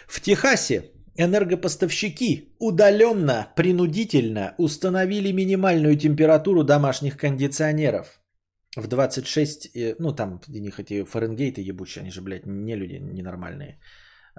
В 0.08 0.22
Техасе 0.22 0.92
энергопоставщики 1.16 2.56
удаленно, 2.60 3.48
принудительно 3.56 4.56
установили 4.58 5.32
минимальную 5.34 5.98
температуру 5.98 6.64
домашних 6.64 7.18
кондиционеров 7.18 8.19
в 8.78 8.88
26, 8.88 9.76
э, 9.76 9.96
ну 10.00 10.16
там, 10.16 10.42
у 10.48 10.52
них 10.52 10.80
эти 10.80 11.04
Фаренгейты 11.04 11.62
ебучие, 11.62 12.02
они 12.02 12.12
же, 12.12 12.22
блядь, 12.22 12.46
не 12.46 12.76
люди 12.76 13.00
ненормальные, 13.00 13.80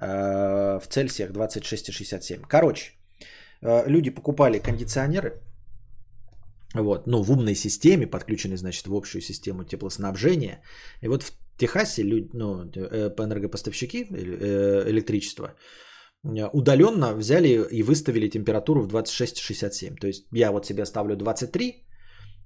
э, 0.01 0.79
в 0.81 0.87
Цельсиях 0.89 1.31
26,67. 1.31 2.45
Короче, 2.49 2.93
э, 3.63 3.89
люди 3.89 4.11
покупали 4.11 4.59
кондиционеры, 4.59 5.41
вот, 6.75 7.07
ну, 7.07 7.23
в 7.23 7.31
умной 7.31 7.55
системе, 7.55 8.07
подключенной, 8.07 8.57
значит, 8.57 8.87
в 8.87 8.95
общую 8.95 9.23
систему 9.23 9.65
теплоснабжения. 9.65 10.63
И 11.03 11.09
вот 11.09 11.23
в 11.25 11.33
Техасе 11.57 12.05
люди, 12.05 12.31
ну, 12.33 12.71
э, 12.75 13.11
по 13.11 13.23
энергопоставщики 13.25 14.07
электричества 14.89 15.55
удаленно 16.53 17.15
взяли 17.15 17.49
и 17.71 17.83
выставили 17.83 18.29
температуру 18.29 18.83
в 18.83 18.89
26-67. 18.89 19.97
То 19.97 20.07
есть 20.07 20.27
я 20.33 20.53
вот 20.53 20.67
себе 20.67 20.85
ставлю 20.85 21.17
23, 21.17 21.85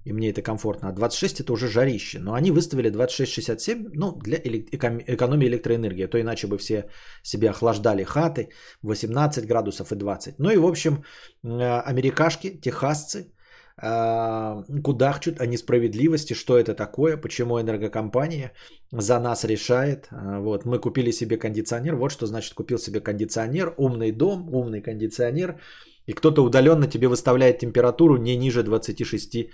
и 0.05 0.13
мне 0.13 0.29
это 0.29 0.41
комфортно, 0.41 0.89
а 0.89 0.91
26 0.91 1.41
это 1.41 1.53
уже 1.53 1.67
жарище. 1.67 2.19
Но 2.19 2.33
они 2.33 2.51
выставили 2.51 2.89
26-67, 2.91 3.89
ну, 3.95 4.11
для 4.23 4.37
экономии 4.37 5.47
электроэнергии. 5.47 6.05
А 6.05 6.07
то 6.07 6.21
иначе 6.21 6.47
бы 6.47 6.57
все 6.57 6.89
себе 7.23 7.49
охлаждали 7.49 8.03
хаты 8.03 8.49
18 8.83 9.47
градусов 9.47 9.91
и 9.91 9.95
20. 9.95 10.39
Ну 10.39 10.51
и, 10.51 10.57
в 10.57 10.65
общем, 10.65 11.03
э, 11.43 11.81
америкашки, 11.89 12.61
техасцы, 12.61 13.31
а, 13.77 14.63
кудахчут 14.83 15.41
о 15.41 15.45
несправедливости, 15.45 16.33
что 16.33 16.57
это 16.57 16.73
такое, 16.75 17.17
почему 17.17 17.59
энергокомпания 17.59 18.53
за 18.91 19.19
нас 19.19 19.43
решает. 19.43 20.07
А, 20.11 20.39
Вот, 20.39 20.65
мы 20.65 20.79
купили 20.79 21.11
себе 21.11 21.37
кондиционер, 21.37 21.95
вот 21.95 22.11
что 22.11 22.25
значит 22.25 22.53
купил 22.53 22.77
себе 22.77 23.01
кондиционер, 23.01 23.73
умный 23.77 24.11
дом, 24.11 24.47
умный 24.53 24.81
кондиционер, 24.81 25.59
и 26.05 26.13
кто-то 26.13 26.43
удаленно 26.43 26.87
тебе 26.87 27.07
выставляет 27.07 27.59
температуру 27.59 28.17
не 28.17 28.37
ниже 28.37 28.63
26 28.63 29.49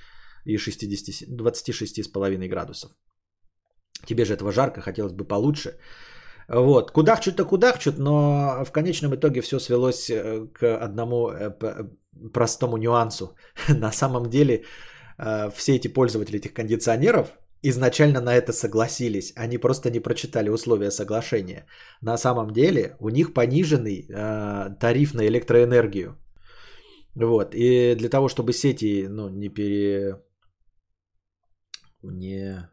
и 0.45 0.57
60, 0.57 1.29
26,5 1.29 2.47
градусов. 2.47 2.91
Тебе 4.05 4.25
же 4.25 4.33
этого 4.33 4.51
жарко, 4.51 4.81
хотелось 4.81 5.13
бы 5.13 5.25
получше. 5.27 5.77
Вот, 6.47 6.91
кудахчут-то 6.91 7.45
кудахчут, 7.45 7.97
но 7.97 8.63
в 8.65 8.71
конечном 8.71 9.15
итоге 9.15 9.41
все 9.41 9.59
свелось 9.59 10.09
э, 10.09 10.47
к 10.53 10.83
одному 10.83 11.29
э, 11.29 11.49
п- 11.49 11.89
простому 12.33 12.77
нюансу. 12.77 13.35
На 13.69 13.91
самом 13.91 14.29
деле 14.29 14.63
э, 15.17 15.49
все 15.51 15.75
эти 15.75 15.87
пользователи 15.87 16.37
этих 16.37 16.53
кондиционеров 16.53 17.27
изначально 17.63 18.21
на 18.21 18.35
это 18.35 18.53
согласились. 18.53 19.33
Они 19.35 19.57
просто 19.57 19.89
не 19.91 19.99
прочитали 19.99 20.49
условия 20.49 20.91
соглашения. 20.91 21.65
На 22.01 22.17
самом 22.17 22.51
деле 22.51 22.95
у 22.99 23.09
них 23.09 23.33
пониженный 23.33 24.07
э, 24.09 24.75
тариф 24.79 25.13
на 25.13 25.27
электроэнергию. 25.27 26.17
Вот. 27.15 27.53
И 27.55 27.95
для 27.95 28.09
того, 28.09 28.29
чтобы 28.29 28.53
сети 28.53 29.07
ну, 29.09 29.29
не 29.29 29.49
пере... 29.49 30.21
Не 32.03 32.69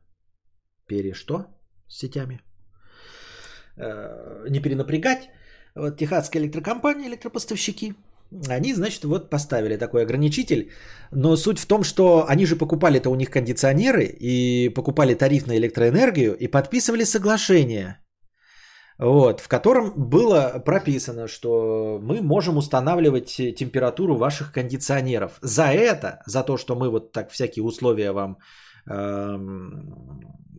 пере 0.86 1.14
что 1.14 1.46
с 1.88 1.98
сетями? 1.98 2.40
Э, 3.76 4.46
не 4.50 4.60
перенапрягать. 4.60 5.30
Вот 5.74 5.96
техасская 5.96 6.42
электрокомпания, 6.42 7.08
электропоставщики, 7.08 7.94
они, 8.48 8.74
значит, 8.74 9.04
вот 9.04 9.30
поставили 9.30 9.76
такой 9.76 10.02
ограничитель. 10.02 10.70
Но 11.12 11.36
суть 11.36 11.58
в 11.58 11.66
том, 11.66 11.84
что 11.84 12.26
они 12.28 12.46
же 12.46 12.56
покупали 12.56 12.98
это 12.98 13.10
у 13.10 13.14
них 13.14 13.30
кондиционеры 13.30 14.04
и 14.04 14.68
покупали 14.74 15.14
тариф 15.14 15.46
на 15.46 15.56
электроэнергию 15.56 16.36
и 16.36 16.48
подписывали 16.48 17.04
соглашение, 17.04 17.98
вот, 18.98 19.40
в 19.40 19.48
котором 19.48 19.92
было 19.96 20.62
прописано, 20.64 21.28
что 21.28 22.00
мы 22.02 22.20
можем 22.20 22.56
устанавливать 22.56 23.36
температуру 23.56 24.16
ваших 24.16 24.52
кондиционеров. 24.52 25.38
За 25.40 25.64
это, 25.64 26.20
за 26.26 26.42
то, 26.42 26.56
что 26.56 26.74
мы 26.74 26.90
вот 26.90 27.12
так 27.12 27.30
всякие 27.30 27.64
условия 27.64 28.12
вам 28.12 28.38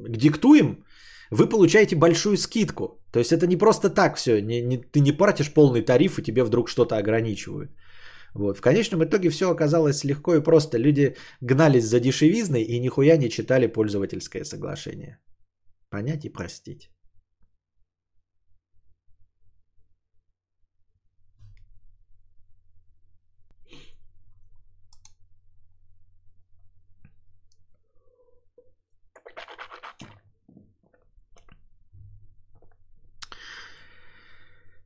диктуем, 0.07 0.83
вы 1.31 1.49
получаете 1.49 1.95
большую 1.95 2.37
скидку. 2.37 3.01
То 3.11 3.19
есть 3.19 3.31
это 3.31 3.47
не 3.47 3.57
просто 3.57 3.89
так 3.89 4.17
все. 4.17 4.41
Не, 4.41 4.61
не, 4.61 4.77
ты 4.77 4.99
не 4.99 5.11
платишь 5.11 5.53
полный 5.53 5.81
тариф, 5.81 6.19
и 6.19 6.23
тебе 6.23 6.43
вдруг 6.43 6.69
что-то 6.69 6.97
ограничивают. 6.97 7.71
Вот. 8.35 8.57
В 8.57 8.61
конечном 8.61 9.03
итоге 9.03 9.29
все 9.29 9.49
оказалось 9.49 10.03
легко 10.03 10.35
и 10.35 10.43
просто. 10.43 10.77
Люди 10.77 11.15
гнались 11.41 11.85
за 11.85 11.99
дешевизной 11.99 12.61
и 12.61 12.79
нихуя 12.79 13.17
не 13.17 13.29
читали 13.29 13.67
пользовательское 13.67 14.43
соглашение. 14.43 15.17
Понять 15.89 16.25
и 16.25 16.29
простить. 16.29 16.89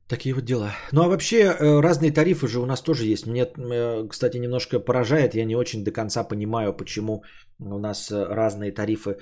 Такие 0.08 0.34
вот 0.34 0.44
дела. 0.44 0.72
Ну 0.92 1.02
а 1.02 1.08
вообще 1.08 1.36
э, 1.36 1.80
разные 1.80 2.12
тарифы 2.12 2.46
же 2.46 2.60
у 2.60 2.66
нас 2.66 2.82
тоже 2.82 3.06
есть. 3.06 3.26
Мне, 3.26 3.46
э, 3.46 4.06
кстати, 4.08 4.36
немножко 4.36 4.78
поражает. 4.78 5.34
Я 5.34 5.44
не 5.46 5.56
очень 5.56 5.84
до 5.84 5.92
конца 5.92 6.24
понимаю, 6.24 6.76
почему 6.76 7.22
у 7.58 7.78
нас 7.78 8.10
э, 8.10 8.24
разные 8.24 8.72
тарифы. 8.72 9.16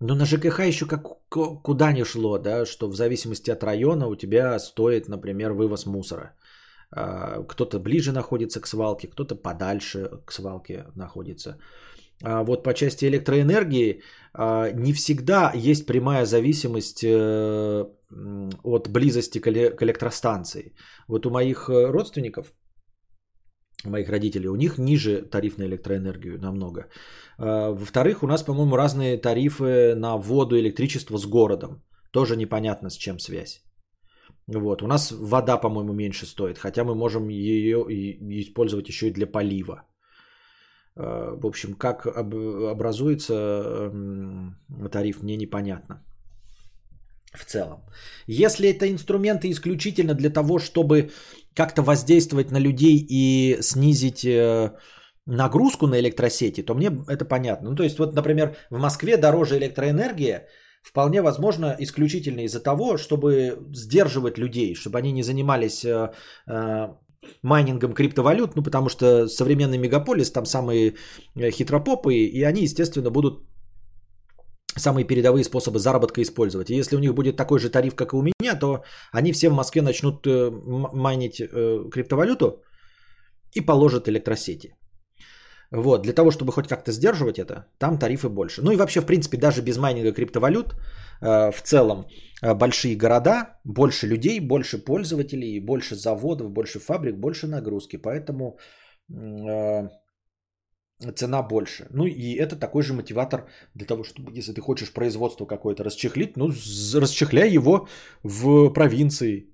Но 0.00 0.14
на 0.14 0.24
ЖКХ 0.24 0.60
еще 0.60 0.86
как 0.86 1.02
ку- 1.28 1.60
куда 1.62 1.92
ни 1.92 2.04
шло, 2.04 2.38
да, 2.38 2.64
что 2.64 2.88
в 2.88 2.94
зависимости 2.94 3.50
от 3.50 3.64
района 3.64 4.06
у 4.06 4.16
тебя 4.16 4.58
стоит, 4.58 5.08
например, 5.08 5.52
вывоз 5.52 5.86
мусора. 5.86 6.32
А, 6.92 7.42
Кто-то 7.48 7.78
ближе 7.80 8.12
находится 8.12 8.60
к 8.60 8.66
свалке, 8.66 9.08
кто-то 9.08 9.34
подальше 9.34 10.10
к 10.24 10.32
свалке 10.32 10.86
находится. 10.94 11.58
А 12.22 12.42
вот 12.44 12.62
по 12.62 12.74
части 12.74 13.06
электроэнергии 13.06 14.02
а, 14.34 14.70
не 14.72 14.92
всегда 14.92 15.52
есть 15.54 15.86
прямая 15.86 16.26
зависимость 16.26 17.02
э, 17.02 17.84
от 18.62 18.88
близости 18.88 19.40
к 19.40 19.48
электростанции. 19.82 20.74
Вот 21.08 21.26
у 21.26 21.30
моих 21.30 21.68
э, 21.68 21.90
родственников, 21.90 22.52
моих 23.84 24.08
родителей, 24.10 24.48
у 24.48 24.56
них 24.56 24.78
ниже 24.78 25.22
тариф 25.22 25.58
на 25.58 25.64
электроэнергию 25.64 26.38
намного. 26.38 26.86
А, 27.38 27.70
во-вторых, 27.70 28.22
у 28.22 28.26
нас, 28.26 28.42
по-моему, 28.42 28.76
разные 28.76 29.16
тарифы 29.16 29.94
на 29.94 30.16
воду 30.16 30.56
и 30.56 30.60
электричество 30.60 31.18
с 31.18 31.26
городом. 31.26 31.82
Тоже 32.12 32.36
непонятно 32.36 32.90
с 32.90 32.96
чем 32.96 33.18
связь. 33.18 33.62
Вот. 34.46 34.82
У 34.82 34.86
нас 34.86 35.12
вода, 35.12 35.56
по-моему, 35.56 35.92
меньше 35.92 36.26
стоит, 36.26 36.58
хотя 36.58 36.84
мы 36.84 36.94
можем 36.94 37.28
ее 37.28 37.78
использовать 38.42 38.88
еще 38.88 39.08
и 39.08 39.12
для 39.12 39.26
полива. 39.26 39.84
А, 40.96 41.36
в 41.36 41.46
общем, 41.46 41.74
как 41.74 42.06
образуется 42.06 43.34
эм, 43.34 44.56
тариф, 44.90 45.22
мне 45.22 45.36
непонятно. 45.36 46.02
В 47.32 47.44
целом. 47.44 47.84
Если 48.26 48.68
это 48.68 48.90
инструменты 48.90 49.50
исключительно 49.50 50.14
для 50.14 50.30
того, 50.30 50.58
чтобы 50.58 51.10
как-то 51.54 51.82
воздействовать 51.82 52.50
на 52.50 52.58
людей 52.58 53.06
и 53.08 53.58
снизить 53.62 54.24
э, 54.24 54.72
нагрузку 55.26 55.86
на 55.86 56.00
электросети, 56.00 56.62
то 56.62 56.74
мне 56.74 56.90
это 57.08 57.24
понятно. 57.24 57.70
Ну, 57.70 57.76
то 57.76 57.84
есть, 57.84 57.98
вот, 57.98 58.14
например, 58.14 58.56
в 58.70 58.78
Москве 58.78 59.16
дороже 59.16 59.58
электроэнергия, 59.58 60.48
вполне 60.82 61.22
возможно 61.22 61.76
исключительно 61.78 62.40
из-за 62.40 62.60
того, 62.60 62.96
чтобы 62.96 63.58
сдерживать 63.72 64.38
людей, 64.38 64.74
чтобы 64.74 64.98
они 64.98 65.12
не 65.12 65.22
занимались 65.22 65.84
э, 65.84 66.10
э, 66.48 66.88
майнингом 67.42 67.92
криптовалют, 67.92 68.56
ну 68.56 68.62
потому 68.62 68.88
что 68.88 69.28
современный 69.28 69.78
мегаполис, 69.78 70.30
там 70.30 70.46
самые 70.46 70.94
э, 71.36 71.50
хитропопы, 71.50 72.14
и 72.14 72.42
они, 72.42 72.62
естественно, 72.62 73.10
будут 73.10 73.46
самые 74.76 75.06
передовые 75.06 75.44
способы 75.44 75.78
заработка 75.78 76.22
использовать. 76.22 76.70
И 76.70 76.74
если 76.74 76.96
у 76.96 77.00
них 77.00 77.14
будет 77.14 77.36
такой 77.36 77.58
же 77.58 77.70
тариф, 77.70 77.94
как 77.94 78.12
и 78.12 78.16
у 78.16 78.22
меня, 78.22 78.58
то 78.58 78.82
они 79.12 79.32
все 79.32 79.50
в 79.50 79.54
Москве 79.54 79.82
начнут 79.82 80.26
э, 80.26 80.50
майнить 80.92 81.40
э, 81.40 81.90
криптовалюту 81.90 82.62
и 83.54 83.60
положат 83.60 84.08
электросети. 84.08 84.74
Вот, 85.72 86.02
для 86.02 86.12
того, 86.12 86.30
чтобы 86.30 86.52
хоть 86.52 86.68
как-то 86.68 86.92
сдерживать 86.92 87.38
это, 87.38 87.66
там 87.78 87.98
тарифы 87.98 88.28
больше. 88.28 88.60
Ну 88.62 88.72
и 88.72 88.76
вообще, 88.76 89.00
в 89.00 89.06
принципе, 89.06 89.36
даже 89.36 89.62
без 89.62 89.78
майнинга 89.78 90.12
криптовалют, 90.12 90.74
э, 91.22 91.52
в 91.52 91.62
целом, 91.62 92.06
э, 92.42 92.54
большие 92.54 92.96
города, 92.96 93.60
больше 93.64 94.08
людей, 94.08 94.40
больше 94.40 94.84
пользователей, 94.84 95.60
больше 95.60 95.94
заводов, 95.94 96.50
больше 96.50 96.80
фабрик, 96.80 97.16
больше 97.16 97.46
нагрузки. 97.46 97.96
Поэтому 97.96 98.58
э, 99.08 99.88
цена 101.14 101.42
больше. 101.42 101.86
Ну 101.90 102.06
и 102.06 102.34
это 102.34 102.56
такой 102.56 102.82
же 102.82 102.92
мотиватор 102.92 103.48
для 103.74 103.86
того, 103.86 104.02
чтобы, 104.02 104.32
если 104.38 104.52
ты 104.52 104.60
хочешь 104.60 104.92
производство 104.92 105.46
какое-то 105.46 105.84
расчехлить, 105.84 106.36
ну, 106.36 106.48
расчехляй 106.48 107.50
его 107.50 107.86
в 108.24 108.70
провинции, 108.70 109.49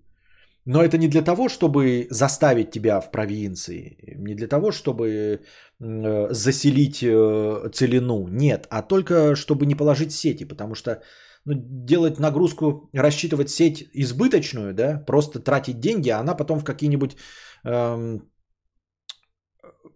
но 0.67 0.83
это 0.83 0.99
не 0.99 1.09
для 1.09 1.23
того, 1.23 1.49
чтобы 1.49 2.09
заставить 2.11 2.71
тебя 2.71 3.01
в 3.01 3.11
провинции, 3.11 3.97
не 4.19 4.35
для 4.35 4.49
того, 4.49 4.73
чтобы 4.73 5.41
э, 5.81 6.29
заселить 6.31 7.03
э, 7.03 7.71
целину, 7.73 8.29
нет, 8.29 8.67
а 8.71 8.83
только 8.83 9.37
чтобы 9.37 9.65
не 9.67 9.77
положить 9.77 10.13
сети, 10.13 10.45
потому 10.45 10.75
что 10.75 11.03
ну, 11.45 11.55
делать 11.55 12.19
нагрузку, 12.19 12.91
рассчитывать 12.93 13.49
сеть 13.49 13.89
избыточную, 13.95 14.75
да, 14.75 15.05
просто 15.07 15.39
тратить 15.39 15.79
деньги, 15.79 16.11
а 16.11 16.19
она 16.19 16.35
потом 16.35 16.59
в 16.59 16.65
какие-нибудь, 16.65 17.17
эм, 17.65 18.29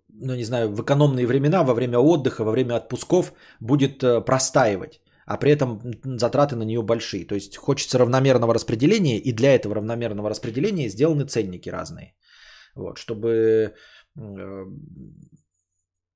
ну 0.08 0.34
не 0.36 0.44
знаю, 0.44 0.72
в 0.72 0.80
экономные 0.82 1.26
времена, 1.26 1.64
во 1.64 1.74
время 1.74 1.98
отдыха, 1.98 2.44
во 2.44 2.52
время 2.52 2.76
отпусков 2.76 3.32
будет 3.58 4.04
э, 4.04 4.20
простаивать 4.20 5.00
а 5.30 5.36
при 5.36 5.52
этом 5.52 5.80
затраты 6.18 6.56
на 6.56 6.64
нее 6.64 6.82
большие. 6.82 7.24
То 7.24 7.34
есть 7.34 7.56
хочется 7.56 7.98
равномерного 7.98 8.54
распределения, 8.54 9.18
и 9.18 9.32
для 9.32 9.54
этого 9.54 9.74
равномерного 9.74 10.30
распределения 10.30 10.88
сделаны 10.88 11.24
ценники 11.24 11.70
разные. 11.70 12.14
Вот, 12.74 12.98
чтобы 12.98 13.30
э, 13.30 13.72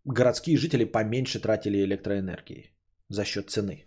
городские 0.04 0.56
жители 0.56 0.84
поменьше 0.84 1.38
тратили 1.38 1.84
электроэнергии 1.84 2.74
за 3.08 3.24
счет 3.24 3.50
цены. 3.50 3.86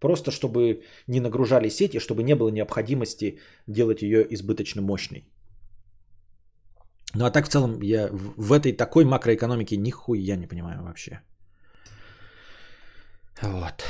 Просто 0.00 0.30
чтобы 0.30 0.82
не 1.08 1.20
нагружали 1.20 1.70
сети, 1.70 1.98
чтобы 1.98 2.22
не 2.22 2.36
было 2.36 2.50
необходимости 2.50 3.40
делать 3.66 4.02
ее 4.02 4.24
избыточно 4.34 4.82
мощной. 4.82 5.24
Ну 7.16 7.24
а 7.24 7.30
так 7.32 7.46
в 7.46 7.48
целом 7.48 7.82
я 7.82 8.10
в 8.12 8.52
этой 8.52 8.76
такой 8.76 9.04
макроэкономике 9.04 9.76
нихуя 9.76 10.36
не 10.36 10.46
понимаю 10.46 10.82
вообще. 10.82 11.20
Вот. 13.42 13.84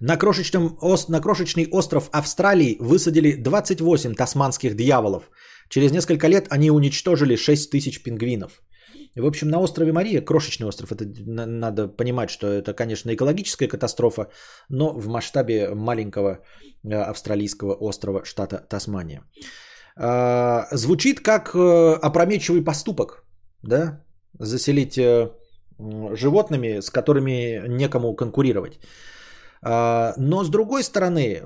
На, 0.00 0.16
крошечном, 0.16 0.78
на 1.08 1.20
крошечный 1.20 1.68
остров 1.70 2.08
Австралии 2.12 2.76
высадили 2.80 3.32
28 3.32 4.14
тасманских 4.14 4.74
дьяволов. 4.74 5.30
Через 5.68 5.92
несколько 5.92 6.28
лет 6.28 6.46
они 6.50 6.70
уничтожили 6.70 7.36
6 7.36 7.70
тысяч 7.70 8.02
пингвинов. 8.02 8.62
В 9.16 9.26
общем, 9.26 9.48
на 9.48 9.58
острове 9.58 9.92
Мария, 9.92 10.24
крошечный 10.24 10.66
остров, 10.66 10.92
это 10.92 11.04
надо 11.46 11.88
понимать, 11.88 12.30
что 12.30 12.46
это, 12.46 12.74
конечно, 12.74 13.12
экологическая 13.12 13.68
катастрофа, 13.68 14.28
но 14.68 14.92
в 14.92 15.08
масштабе 15.08 15.74
маленького 15.74 16.38
э, 16.84 16.94
австралийского 16.94 17.74
острова 17.74 18.24
штата 18.24 18.58
Тасмания. 18.68 19.22
А, 19.96 20.68
звучит 20.72 21.20
как 21.20 21.54
э, 21.54 21.98
опрометчивый 22.02 22.62
поступок, 22.62 23.24
да, 23.62 24.04
заселить 24.38 24.96
э, 24.96 25.30
животными, 26.14 26.80
с 26.80 26.90
которыми 26.90 27.68
некому 27.68 28.14
конкурировать. 28.14 28.78
А, 29.62 30.14
но 30.16 30.44
с 30.44 30.50
другой 30.50 30.82
стороны, 30.82 31.42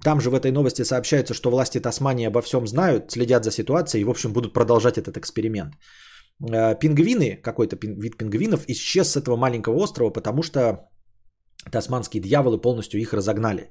там 0.00 0.20
же 0.20 0.30
в 0.30 0.34
этой 0.34 0.52
новости 0.52 0.84
сообщается, 0.84 1.34
что 1.34 1.50
власти 1.50 1.80
Тасмании 1.80 2.26
обо 2.26 2.42
всем 2.42 2.66
знают, 2.66 3.10
следят 3.10 3.44
за 3.44 3.50
ситуацией 3.50 4.02
и, 4.02 4.04
в 4.04 4.10
общем, 4.10 4.32
будут 4.32 4.52
продолжать 4.52 4.98
этот 4.98 5.16
эксперимент. 5.16 5.74
А, 6.50 6.74
пингвины, 6.74 7.36
какой-то 7.42 7.76
вид 7.76 8.16
пингвинов 8.16 8.64
исчез 8.68 9.10
с 9.10 9.16
этого 9.16 9.36
маленького 9.36 9.76
острова, 9.76 10.10
потому 10.10 10.42
что 10.42 10.88
тасманские 11.70 12.22
дьяволы 12.22 12.60
полностью 12.60 13.00
их 13.00 13.12
разогнали. 13.12 13.70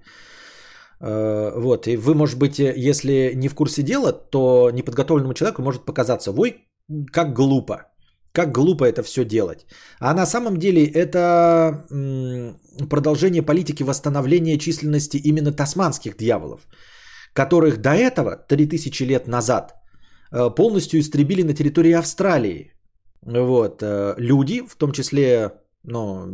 А, 0.99 1.53
вот, 1.57 1.87
и 1.87 1.97
вы, 1.97 2.13
может 2.13 2.37
быть, 2.37 2.59
если 2.59 3.33
не 3.35 3.49
в 3.49 3.55
курсе 3.55 3.83
дела, 3.83 4.11
то 4.11 4.69
неподготовленному 4.71 5.33
человеку 5.33 5.61
может 5.61 5.85
показаться, 5.85 6.31
ой, 6.31 6.67
как 7.11 7.33
глупо. 7.33 7.90
Как 8.33 8.51
глупо 8.51 8.85
это 8.85 9.03
все 9.03 9.25
делать. 9.25 9.65
А 9.99 10.13
на 10.13 10.25
самом 10.25 10.57
деле 10.57 10.85
это 10.85 11.85
продолжение 12.89 13.41
политики 13.41 13.83
восстановления 13.83 14.57
численности 14.57 15.17
именно 15.17 15.51
тасманских 15.51 16.17
дьяволов, 16.17 16.67
которых 17.33 17.81
до 17.81 17.89
этого, 17.89 18.35
3000 18.35 19.03
лет 19.03 19.27
назад, 19.27 19.73
э, 20.31 20.49
полностью 20.55 20.99
истребили 20.99 21.43
на 21.43 21.53
территории 21.53 21.91
Австралии. 21.91 22.73
Вот. 23.21 23.83
Э, 23.83 24.15
люди, 24.17 24.61
в 24.67 24.75
том 24.75 24.91
числе 24.91 25.51
ну, 25.83 26.27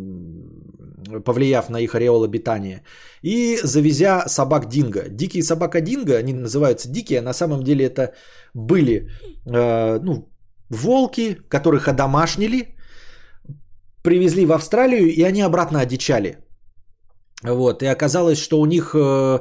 повлияв 1.26 1.70
на 1.70 1.80
их 1.80 1.96
ореол 1.96 2.24
обитания, 2.24 2.84
и 3.24 3.58
завезя 3.64 4.28
собак 4.28 4.68
Динго. 4.70 5.10
Дикие 5.10 5.44
собака 5.44 5.82
Динго, 5.82 6.18
они 6.18 6.34
называются 6.34 6.90
дикие, 6.90 7.20
а 7.20 7.24
на 7.24 7.34
самом 7.34 7.64
деле 7.64 7.86
это 7.86 8.14
были 8.54 9.10
э, 9.46 10.00
ну, 10.04 10.30
волки, 10.70 11.38
которых 11.50 11.88
одомашнили, 11.88 12.76
привезли 14.04 14.46
в 14.46 14.52
Австралию, 14.52 15.08
и 15.08 15.24
они 15.24 15.42
обратно 15.42 15.80
одичали. 15.80 16.38
Вот, 17.44 17.84
и 17.84 17.86
оказалось, 17.86 18.40
что 18.40 18.60
у 18.60 18.66
них 18.66 18.96
э, 18.96 19.40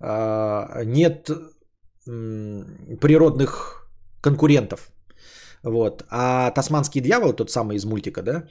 э, 0.00 0.84
нет 0.84 1.30
природных 3.00 3.86
конкурентов. 4.20 4.90
Вот. 5.62 6.04
А 6.08 6.50
тасманские 6.50 7.02
дьяволы, 7.02 7.34
тот 7.34 7.50
самый 7.50 7.76
из 7.76 7.84
мультика, 7.84 8.22
да, 8.22 8.44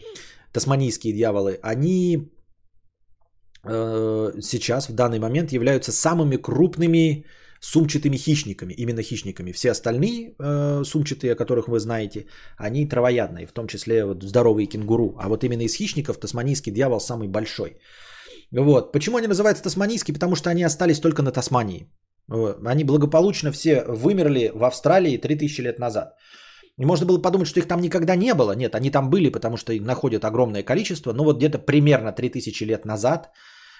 тасманийские 0.51 1.13
дьяволы, 1.13 1.59
они 1.63 2.31
э, 3.63 4.41
сейчас, 4.41 4.89
в 4.89 4.93
данный 4.93 5.19
момент, 5.19 5.51
являются 5.51 5.91
самыми 5.91 6.37
крупными 6.37 7.25
сумчатыми 7.65 8.17
хищниками, 8.17 8.73
именно 8.73 9.01
хищниками. 9.01 9.51
Все 9.51 9.71
остальные 9.71 10.35
э, 10.39 10.83
сумчатые, 10.85 11.33
о 11.33 11.35
которых 11.35 11.67
вы 11.67 11.79
знаете, 11.79 12.25
они 12.57 12.87
травоядные, 12.87 13.47
в 13.47 13.51
том 13.51 13.67
числе 13.67 14.05
вот, 14.05 14.23
здоровые 14.23 14.67
кенгуру. 14.67 15.15
А 15.17 15.27
вот 15.29 15.43
именно 15.43 15.63
из 15.63 15.75
хищников 15.75 16.17
тасманийский 16.17 16.71
дьявол 16.71 16.99
самый 16.99 17.27
большой. 17.27 17.77
Вот. 18.51 18.91
Почему 18.91 19.17
они 19.17 19.27
называются 19.27 19.63
тасманийские? 19.63 20.13
Потому 20.13 20.35
что 20.35 20.49
они 20.49 20.65
остались 20.65 20.99
только 20.99 21.23
на 21.23 21.31
Тасмании. 21.31 21.87
Они 22.71 22.83
благополучно 22.83 23.51
все 23.51 23.83
вымерли 23.87 24.51
в 24.53 24.63
Австралии 24.63 25.17
3000 25.17 25.61
лет 25.61 25.79
назад. 25.79 26.13
Можно 26.77 27.05
было 27.07 27.21
подумать, 27.21 27.47
что 27.47 27.59
их 27.59 27.67
там 27.67 27.81
никогда 27.81 28.15
не 28.15 28.33
было. 28.33 28.55
Нет, 28.55 28.75
они 28.75 28.91
там 28.91 29.09
были, 29.09 29.31
потому 29.31 29.57
что 29.57 29.73
их 29.73 29.81
находят 29.81 30.23
огромное 30.23 30.63
количество. 30.63 31.13
Но 31.13 31.23
вот 31.23 31.37
где-то 31.37 31.57
примерно 31.57 32.11
3000 32.11 32.63
лет 32.65 32.85
назад 32.85 33.31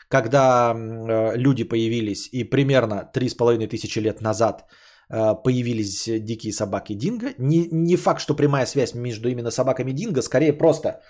когда 0.08 0.74
э, 0.74 1.38
люди 1.38 1.64
появились, 1.64 2.30
и 2.32 2.44
примерно 2.44 3.10
3,5 3.14 3.68
тысячи 3.68 4.00
лет 4.00 4.22
назад 4.22 4.66
э, 5.10 5.36
появились 5.44 6.06
дикие 6.06 6.54
собаки 6.54 6.94
динго. 6.94 7.28
Не, 7.38 7.68
не 7.72 7.96
факт, 7.96 8.20
что 8.20 8.36
прямая 8.36 8.66
связь 8.66 8.94
между 8.94 9.30
именно 9.30 9.52
собаками 9.52 9.92
динго, 9.92 10.22
скорее 10.22 10.54
просто 10.54 11.02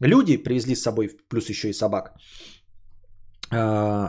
люди 0.00 0.36
привезли 0.36 0.74
с 0.74 0.82
собой, 0.82 1.10
плюс 1.28 1.48
еще 1.48 1.68
и 1.68 1.72
собак. 1.72 2.12
Э, 3.52 4.08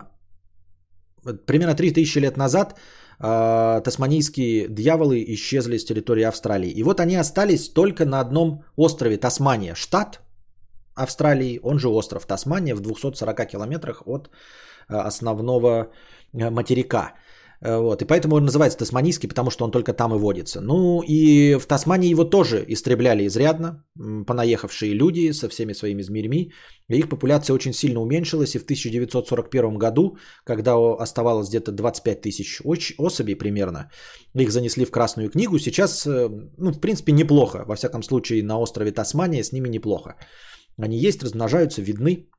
примерно 1.46 1.76
3000 1.76 2.20
лет 2.20 2.38
назад 2.38 2.76
тасманийские 3.18 4.68
дьяволы 4.68 5.24
исчезли 5.36 5.78
с 5.78 5.86
территории 5.86 6.24
Австралии. 6.24 6.70
И 6.70 6.84
вот 6.84 7.00
они 7.00 7.16
остались 7.16 7.70
только 7.70 8.04
на 8.04 8.20
одном 8.20 8.66
острове 8.76 9.16
Тасмания, 9.16 9.74
штат 9.74 10.25
Австралии, 10.96 11.60
он 11.64 11.80
же 11.80 11.90
остров 11.90 12.26
Тасмания 12.26 12.76
в 12.76 12.80
240 12.80 13.48
километрах 13.48 14.04
от 14.06 14.30
э, 14.90 14.96
основного 14.96 15.92
э, 16.34 16.50
материка. 16.50 17.14
Э, 17.62 17.78
вот. 17.78 18.02
И 18.02 18.06
поэтому 18.06 18.36
он 18.36 18.46
называется 18.46 18.78
тасманийский, 18.78 19.28
потому 19.28 19.52
что 19.52 19.66
он 19.66 19.72
только 19.72 19.94
там 19.94 20.14
и 20.14 20.18
водится. 20.18 20.62
Ну 20.62 21.02
и 21.02 21.56
в 21.56 21.66
Тасмании 21.66 22.12
его 22.12 22.24
тоже 22.24 22.64
истребляли 22.68 23.26
изрядно, 23.28 23.84
понаехавшие 24.28 24.94
люди 24.94 25.34
со 25.34 25.50
всеми 25.50 25.74
своими 25.74 26.04
змеями. 26.04 26.52
И 26.90 26.98
их 26.98 27.10
популяция 27.10 27.56
очень 27.56 27.74
сильно 27.74 28.00
уменьшилась. 28.00 28.56
И 28.56 28.60
в 28.60 28.64
1941 28.64 29.78
году, 29.78 30.18
когда 30.46 30.76
оставалось 31.00 31.50
где-то 31.50 31.72
25 31.72 32.22
тысяч 32.22 32.62
особей 32.98 33.36
примерно, 33.36 33.90
их 34.34 34.52
занесли 34.52 34.86
в 34.86 34.92
Красную 34.92 35.30
книгу. 35.30 35.60
Сейчас, 35.60 36.06
ну, 36.06 36.72
в 36.72 36.80
принципе, 36.80 37.12
неплохо. 37.12 37.66
Во 37.68 37.76
всяком 37.76 38.04
случае, 38.04 38.44
на 38.44 38.60
острове 38.60 38.92
Тасмания 38.92 39.44
с 39.44 39.52
ними 39.52 39.70
неплохо. 39.70 40.16
Они 40.78 40.98
есть, 40.98 41.24
размножаются, 41.24 41.82
видны, 41.82 42.30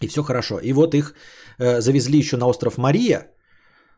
и 0.00 0.08
все 0.08 0.22
хорошо. 0.22 0.58
И 0.58 0.72
вот 0.72 0.94
их 0.94 1.14
э, 1.58 1.80
завезли 1.80 2.18
еще 2.18 2.36
на 2.36 2.46
остров 2.46 2.78
Мария, 2.78 3.32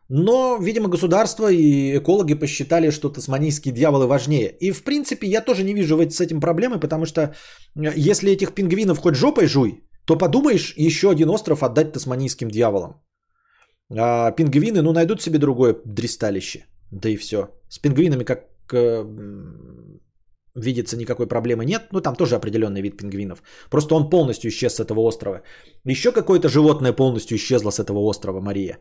но, 0.09 0.57
видимо, 0.61 0.89
государство 0.89 1.51
и 1.51 1.97
экологи 1.97 2.33
посчитали, 2.33 2.91
что 2.91 3.09
тасманийские 3.09 3.73
дьяволы 3.73 4.07
важнее. 4.07 4.57
И, 4.59 4.71
в 4.71 4.83
принципе, 4.83 5.27
я 5.27 5.41
тоже 5.41 5.63
не 5.63 5.73
вижу 5.73 5.97
с 6.09 6.19
этим 6.19 6.41
проблемы, 6.41 6.79
потому 6.79 7.05
что 7.05 7.21
э, 7.21 7.93
если 7.95 8.31
этих 8.31 8.53
пингвинов 8.53 8.97
хоть 8.97 9.15
жопой 9.15 9.47
жуй, 9.47 9.83
то 10.05 10.17
подумаешь 10.17 10.73
еще 10.77 11.09
один 11.09 11.29
остров 11.29 11.61
отдать 11.61 11.93
тасманийским 11.93 12.49
дьяволам. 12.49 12.93
А 13.91 14.31
пингвины, 14.31 14.81
ну, 14.81 14.93
найдут 14.93 15.21
себе 15.21 15.37
другое 15.37 15.75
дристалище. 15.85 16.65
Да 16.91 17.09
и 17.09 17.17
все. 17.17 17.49
С 17.69 17.77
пингвинами 17.79 18.23
как 18.23 18.39
э, 18.73 19.05
видится 20.63 20.97
никакой 20.97 21.27
проблемы 21.27 21.65
нет. 21.65 21.87
Ну, 21.91 22.01
там 22.01 22.15
тоже 22.15 22.35
определенный 22.35 22.81
вид 22.81 22.97
пингвинов. 22.97 23.43
Просто 23.69 23.95
он 23.95 24.09
полностью 24.09 24.49
исчез 24.49 24.75
с 24.75 24.79
этого 24.79 24.99
острова. 24.99 25.41
Еще 25.85 26.11
какое-то 26.11 26.49
животное 26.49 26.93
полностью 26.93 27.37
исчезло 27.37 27.71
с 27.71 27.79
этого 27.79 27.99
острова 27.99 28.41
Мария. 28.41 28.79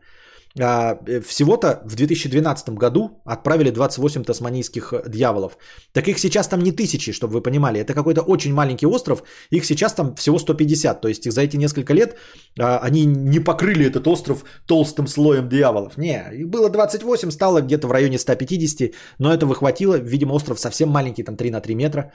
А, 0.61 0.99
э, 1.07 1.21
всего-то 1.21 1.83
в 1.85 1.95
2012 1.95 2.71
году 2.71 3.21
отправили 3.25 3.71
28 3.71 4.25
тасманийских 4.25 4.93
э, 4.93 5.03
дьяволов. 5.09 5.59
Так 5.93 6.09
их 6.09 6.19
сейчас 6.19 6.49
там 6.49 6.61
не 6.61 6.73
тысячи, 6.73 7.13
чтобы 7.13 7.35
вы 7.35 7.43
понимали. 7.43 7.81
Это 7.81 7.95
какой-то 7.95 8.23
очень 8.23 8.55
маленький 8.55 8.87
остров. 8.87 9.23
Их 9.51 9.65
сейчас 9.65 9.95
там 9.95 10.15
всего 10.15 10.39
150. 10.39 11.01
То 11.01 11.09
есть 11.09 11.31
за 11.31 11.43
эти 11.43 11.57
несколько 11.57 11.95
лет 11.95 12.17
а, 12.59 12.79
они 12.79 13.07
не 13.07 13.41
покрыли 13.41 13.87
этот 13.87 14.07
остров 14.09 14.45
толстым 14.67 15.07
слоем 15.07 15.49
дьяволов. 15.49 15.97
Не, 15.97 16.25
их 16.33 16.49
было 16.49 16.71
28, 16.71 17.31
стало 17.31 17.61
где-то 17.61 17.87
в 17.87 17.93
районе 17.93 18.19
150. 18.19 18.93
Но 19.19 19.33
этого 19.33 19.55
хватило. 19.55 19.97
Видимо, 19.97 20.33
остров 20.33 20.59
совсем 20.59 20.89
маленький, 20.89 21.23
там 21.23 21.37
3 21.37 21.51
на 21.51 21.61
3 21.61 21.75
метра 21.75 22.13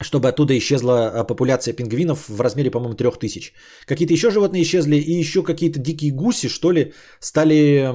чтобы 0.00 0.28
оттуда 0.28 0.56
исчезла 0.56 1.10
э, 1.14 1.24
популяция 1.24 1.74
пингвинов 1.74 2.28
в 2.28 2.40
размере, 2.40 2.70
по-моему, 2.70 2.94
трех 2.94 3.18
тысяч. 3.18 3.52
Какие-то 3.86 4.14
еще 4.14 4.30
животные 4.30 4.62
исчезли, 4.62 4.96
и 4.96 5.12
еще 5.12 5.42
какие-то 5.42 5.78
дикие 5.80 6.12
гуси, 6.12 6.48
что 6.48 6.72
ли, 6.72 6.92
стали 7.20 7.90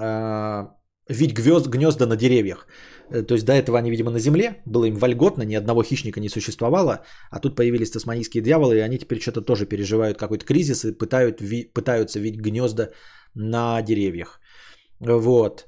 э, 0.00 0.66
вить 1.08 1.34
гвезд, 1.34 1.66
гнезда 1.68 2.06
на 2.06 2.16
деревьях. 2.16 2.66
Э, 3.10 3.22
то 3.22 3.34
есть 3.34 3.46
до 3.46 3.52
этого 3.52 3.78
они, 3.78 3.90
видимо, 3.90 4.10
на 4.10 4.18
земле, 4.18 4.62
было 4.66 4.86
им 4.86 4.96
вольготно, 4.96 5.42
ни 5.44 5.54
одного 5.54 5.82
хищника 5.82 6.20
не 6.20 6.28
существовало, 6.28 7.04
а 7.30 7.38
тут 7.38 7.56
появились 7.56 7.90
тасманийские 7.90 8.42
дьяволы, 8.42 8.76
и 8.76 8.80
они 8.80 8.98
теперь 8.98 9.20
что-то 9.20 9.42
тоже 9.42 9.66
переживают 9.66 10.18
какой-то 10.18 10.44
кризис 10.44 10.84
и 10.84 10.92
пытают, 10.92 11.40
ви, 11.40 11.70
пытаются 11.74 12.18
вить 12.18 12.40
гнезда 12.40 12.92
на 13.34 13.82
деревьях. 13.82 14.40
Вот. 15.00 15.66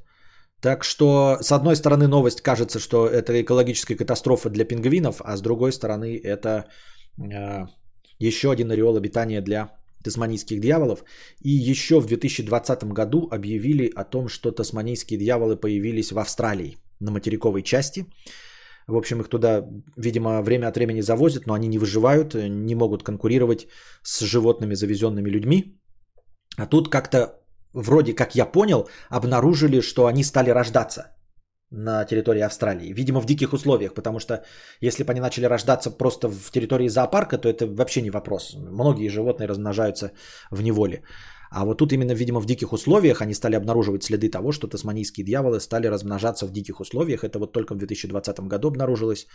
Так 0.61 0.85
что, 0.85 1.39
с 1.41 1.53
одной 1.53 1.77
стороны, 1.77 2.09
новость 2.09 2.41
кажется, 2.41 2.79
что 2.79 3.07
это 3.07 3.41
экологическая 3.41 3.97
катастрофа 3.97 4.51
для 4.51 4.65
пингвинов, 4.65 5.21
а 5.25 5.37
с 5.37 5.41
другой 5.41 5.73
стороны, 5.73 6.17
это 6.17 6.67
э, 7.17 7.67
еще 8.19 8.51
один 8.51 8.71
ореол 8.71 8.97
обитания 8.97 9.41
для 9.41 9.71
тасманийских 10.03 10.61
дьяволов. 10.61 11.05
И 11.43 11.51
еще 11.51 12.01
в 12.01 12.07
2020 12.07 12.85
году 12.93 13.29
объявили 13.31 13.93
о 13.95 14.05
том, 14.05 14.29
что 14.29 14.51
тасманийские 14.51 15.19
дьяволы 15.19 15.57
появились 15.57 16.13
в 16.13 16.19
Австралии 16.19 16.77
на 17.01 17.11
материковой 17.11 17.63
части. 17.63 18.07
В 18.89 18.97
общем, 18.97 19.21
их 19.21 19.29
туда, 19.29 19.65
видимо, 19.97 20.43
время 20.43 20.69
от 20.69 20.77
времени 20.77 21.03
завозят, 21.03 21.47
но 21.47 21.55
они 21.55 21.69
не 21.69 21.79
выживают, 21.79 22.35
не 22.35 22.75
могут 22.75 23.03
конкурировать 23.03 23.69
с 24.03 24.25
животными, 24.25 24.75
завезенными 24.75 25.31
людьми. 25.31 25.79
А 26.57 26.67
тут 26.67 26.89
как-то 26.89 27.38
вроде 27.73 28.15
как 28.15 28.35
я 28.35 28.47
понял, 28.47 28.89
обнаружили, 29.11 29.81
что 29.81 30.07
они 30.07 30.25
стали 30.25 30.51
рождаться 30.51 31.15
на 31.71 32.05
территории 32.05 32.43
Австралии. 32.43 32.93
Видимо, 32.93 33.21
в 33.21 33.27
диких 33.27 33.53
условиях, 33.53 33.95
потому 33.95 34.21
что 34.21 34.45
если 34.81 35.05
бы 35.05 35.11
они 35.11 35.21
начали 35.21 35.45
рождаться 35.47 35.91
просто 35.91 36.29
в 36.29 36.51
территории 36.51 36.89
зоопарка, 36.89 37.39
то 37.39 37.49
это 37.49 37.67
вообще 37.67 38.03
не 38.03 38.11
вопрос. 38.11 38.55
Многие 38.55 39.09
животные 39.09 39.49
размножаются 39.49 40.13
в 40.51 40.63
неволе. 40.63 41.03
А 41.51 41.65
вот 41.65 41.79
тут 41.79 41.93
именно, 41.93 42.13
видимо, 42.13 42.41
в 42.41 42.47
диких 42.47 42.73
условиях 42.73 43.23
они 43.23 43.35
стали 43.35 43.57
обнаруживать 43.57 44.03
следы 44.03 44.31
того, 44.31 44.53
что 44.53 44.67
тасманийские 44.67 45.25
дьяволы 45.25 45.61
стали 45.61 45.87
размножаться 45.89 46.47
в 46.47 46.53
диких 46.53 46.81
условиях. 46.81 47.25
Это 47.25 47.39
вот 47.39 47.53
только 47.53 47.75
в 47.75 47.79
2020 47.79 48.41
году 48.41 48.69
обнаружилось. 48.69 49.27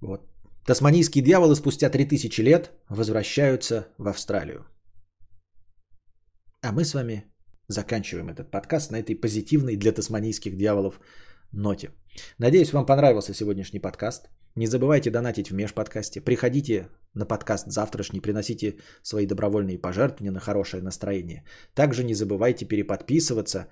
Вот. 0.00 0.20
Тасманийские 0.66 1.22
дьяволы 1.24 1.54
спустя 1.54 1.90
3000 1.90 2.40
лет 2.42 2.70
возвращаются 2.88 3.86
в 3.98 4.08
Австралию. 4.08 4.66
А 6.66 6.72
мы 6.72 6.84
с 6.84 6.94
вами 6.94 7.24
заканчиваем 7.68 8.28
этот 8.28 8.50
подкаст 8.50 8.90
на 8.90 8.96
этой 8.96 9.14
позитивной 9.14 9.76
для 9.76 9.92
тасманийских 9.92 10.56
дьяволов 10.56 10.98
ноте. 11.52 11.90
Надеюсь, 12.38 12.72
вам 12.72 12.86
понравился 12.86 13.34
сегодняшний 13.34 13.78
подкаст. 13.78 14.28
Не 14.56 14.66
забывайте 14.66 15.10
донатить 15.10 15.50
в 15.50 15.54
межподкасте. 15.54 16.20
Приходите 16.20 16.88
на 17.14 17.24
подкаст 17.24 17.66
завтрашний, 17.68 18.20
приносите 18.20 18.78
свои 19.02 19.26
добровольные 19.26 19.78
пожертвования 19.78 20.32
на 20.32 20.40
хорошее 20.40 20.82
настроение. 20.82 21.44
Также 21.74 22.02
не 22.02 22.14
забывайте 22.14 22.64
переподписываться 22.64 23.68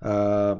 э, 0.00 0.56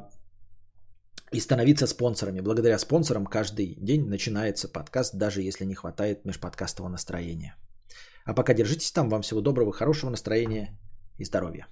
и 1.31 1.39
становиться 1.39 1.87
спонсорами. 1.87 2.41
Благодаря 2.41 2.77
спонсорам 2.77 3.25
каждый 3.25 3.77
день 3.81 4.07
начинается 4.07 4.67
подкаст, 4.67 5.15
даже 5.15 5.41
если 5.41 5.65
не 5.65 5.73
хватает 5.73 6.23
межподкастового 6.23 6.91
настроения. 6.91 7.55
А 8.25 8.35
пока 8.35 8.53
держитесь 8.53 8.91
там. 8.91 9.09
Вам 9.09 9.21
всего 9.21 9.41
доброго, 9.41 9.73
хорошего 9.73 10.11
настроения 10.11 10.77
и 11.17 11.23
здоровья. 11.23 11.67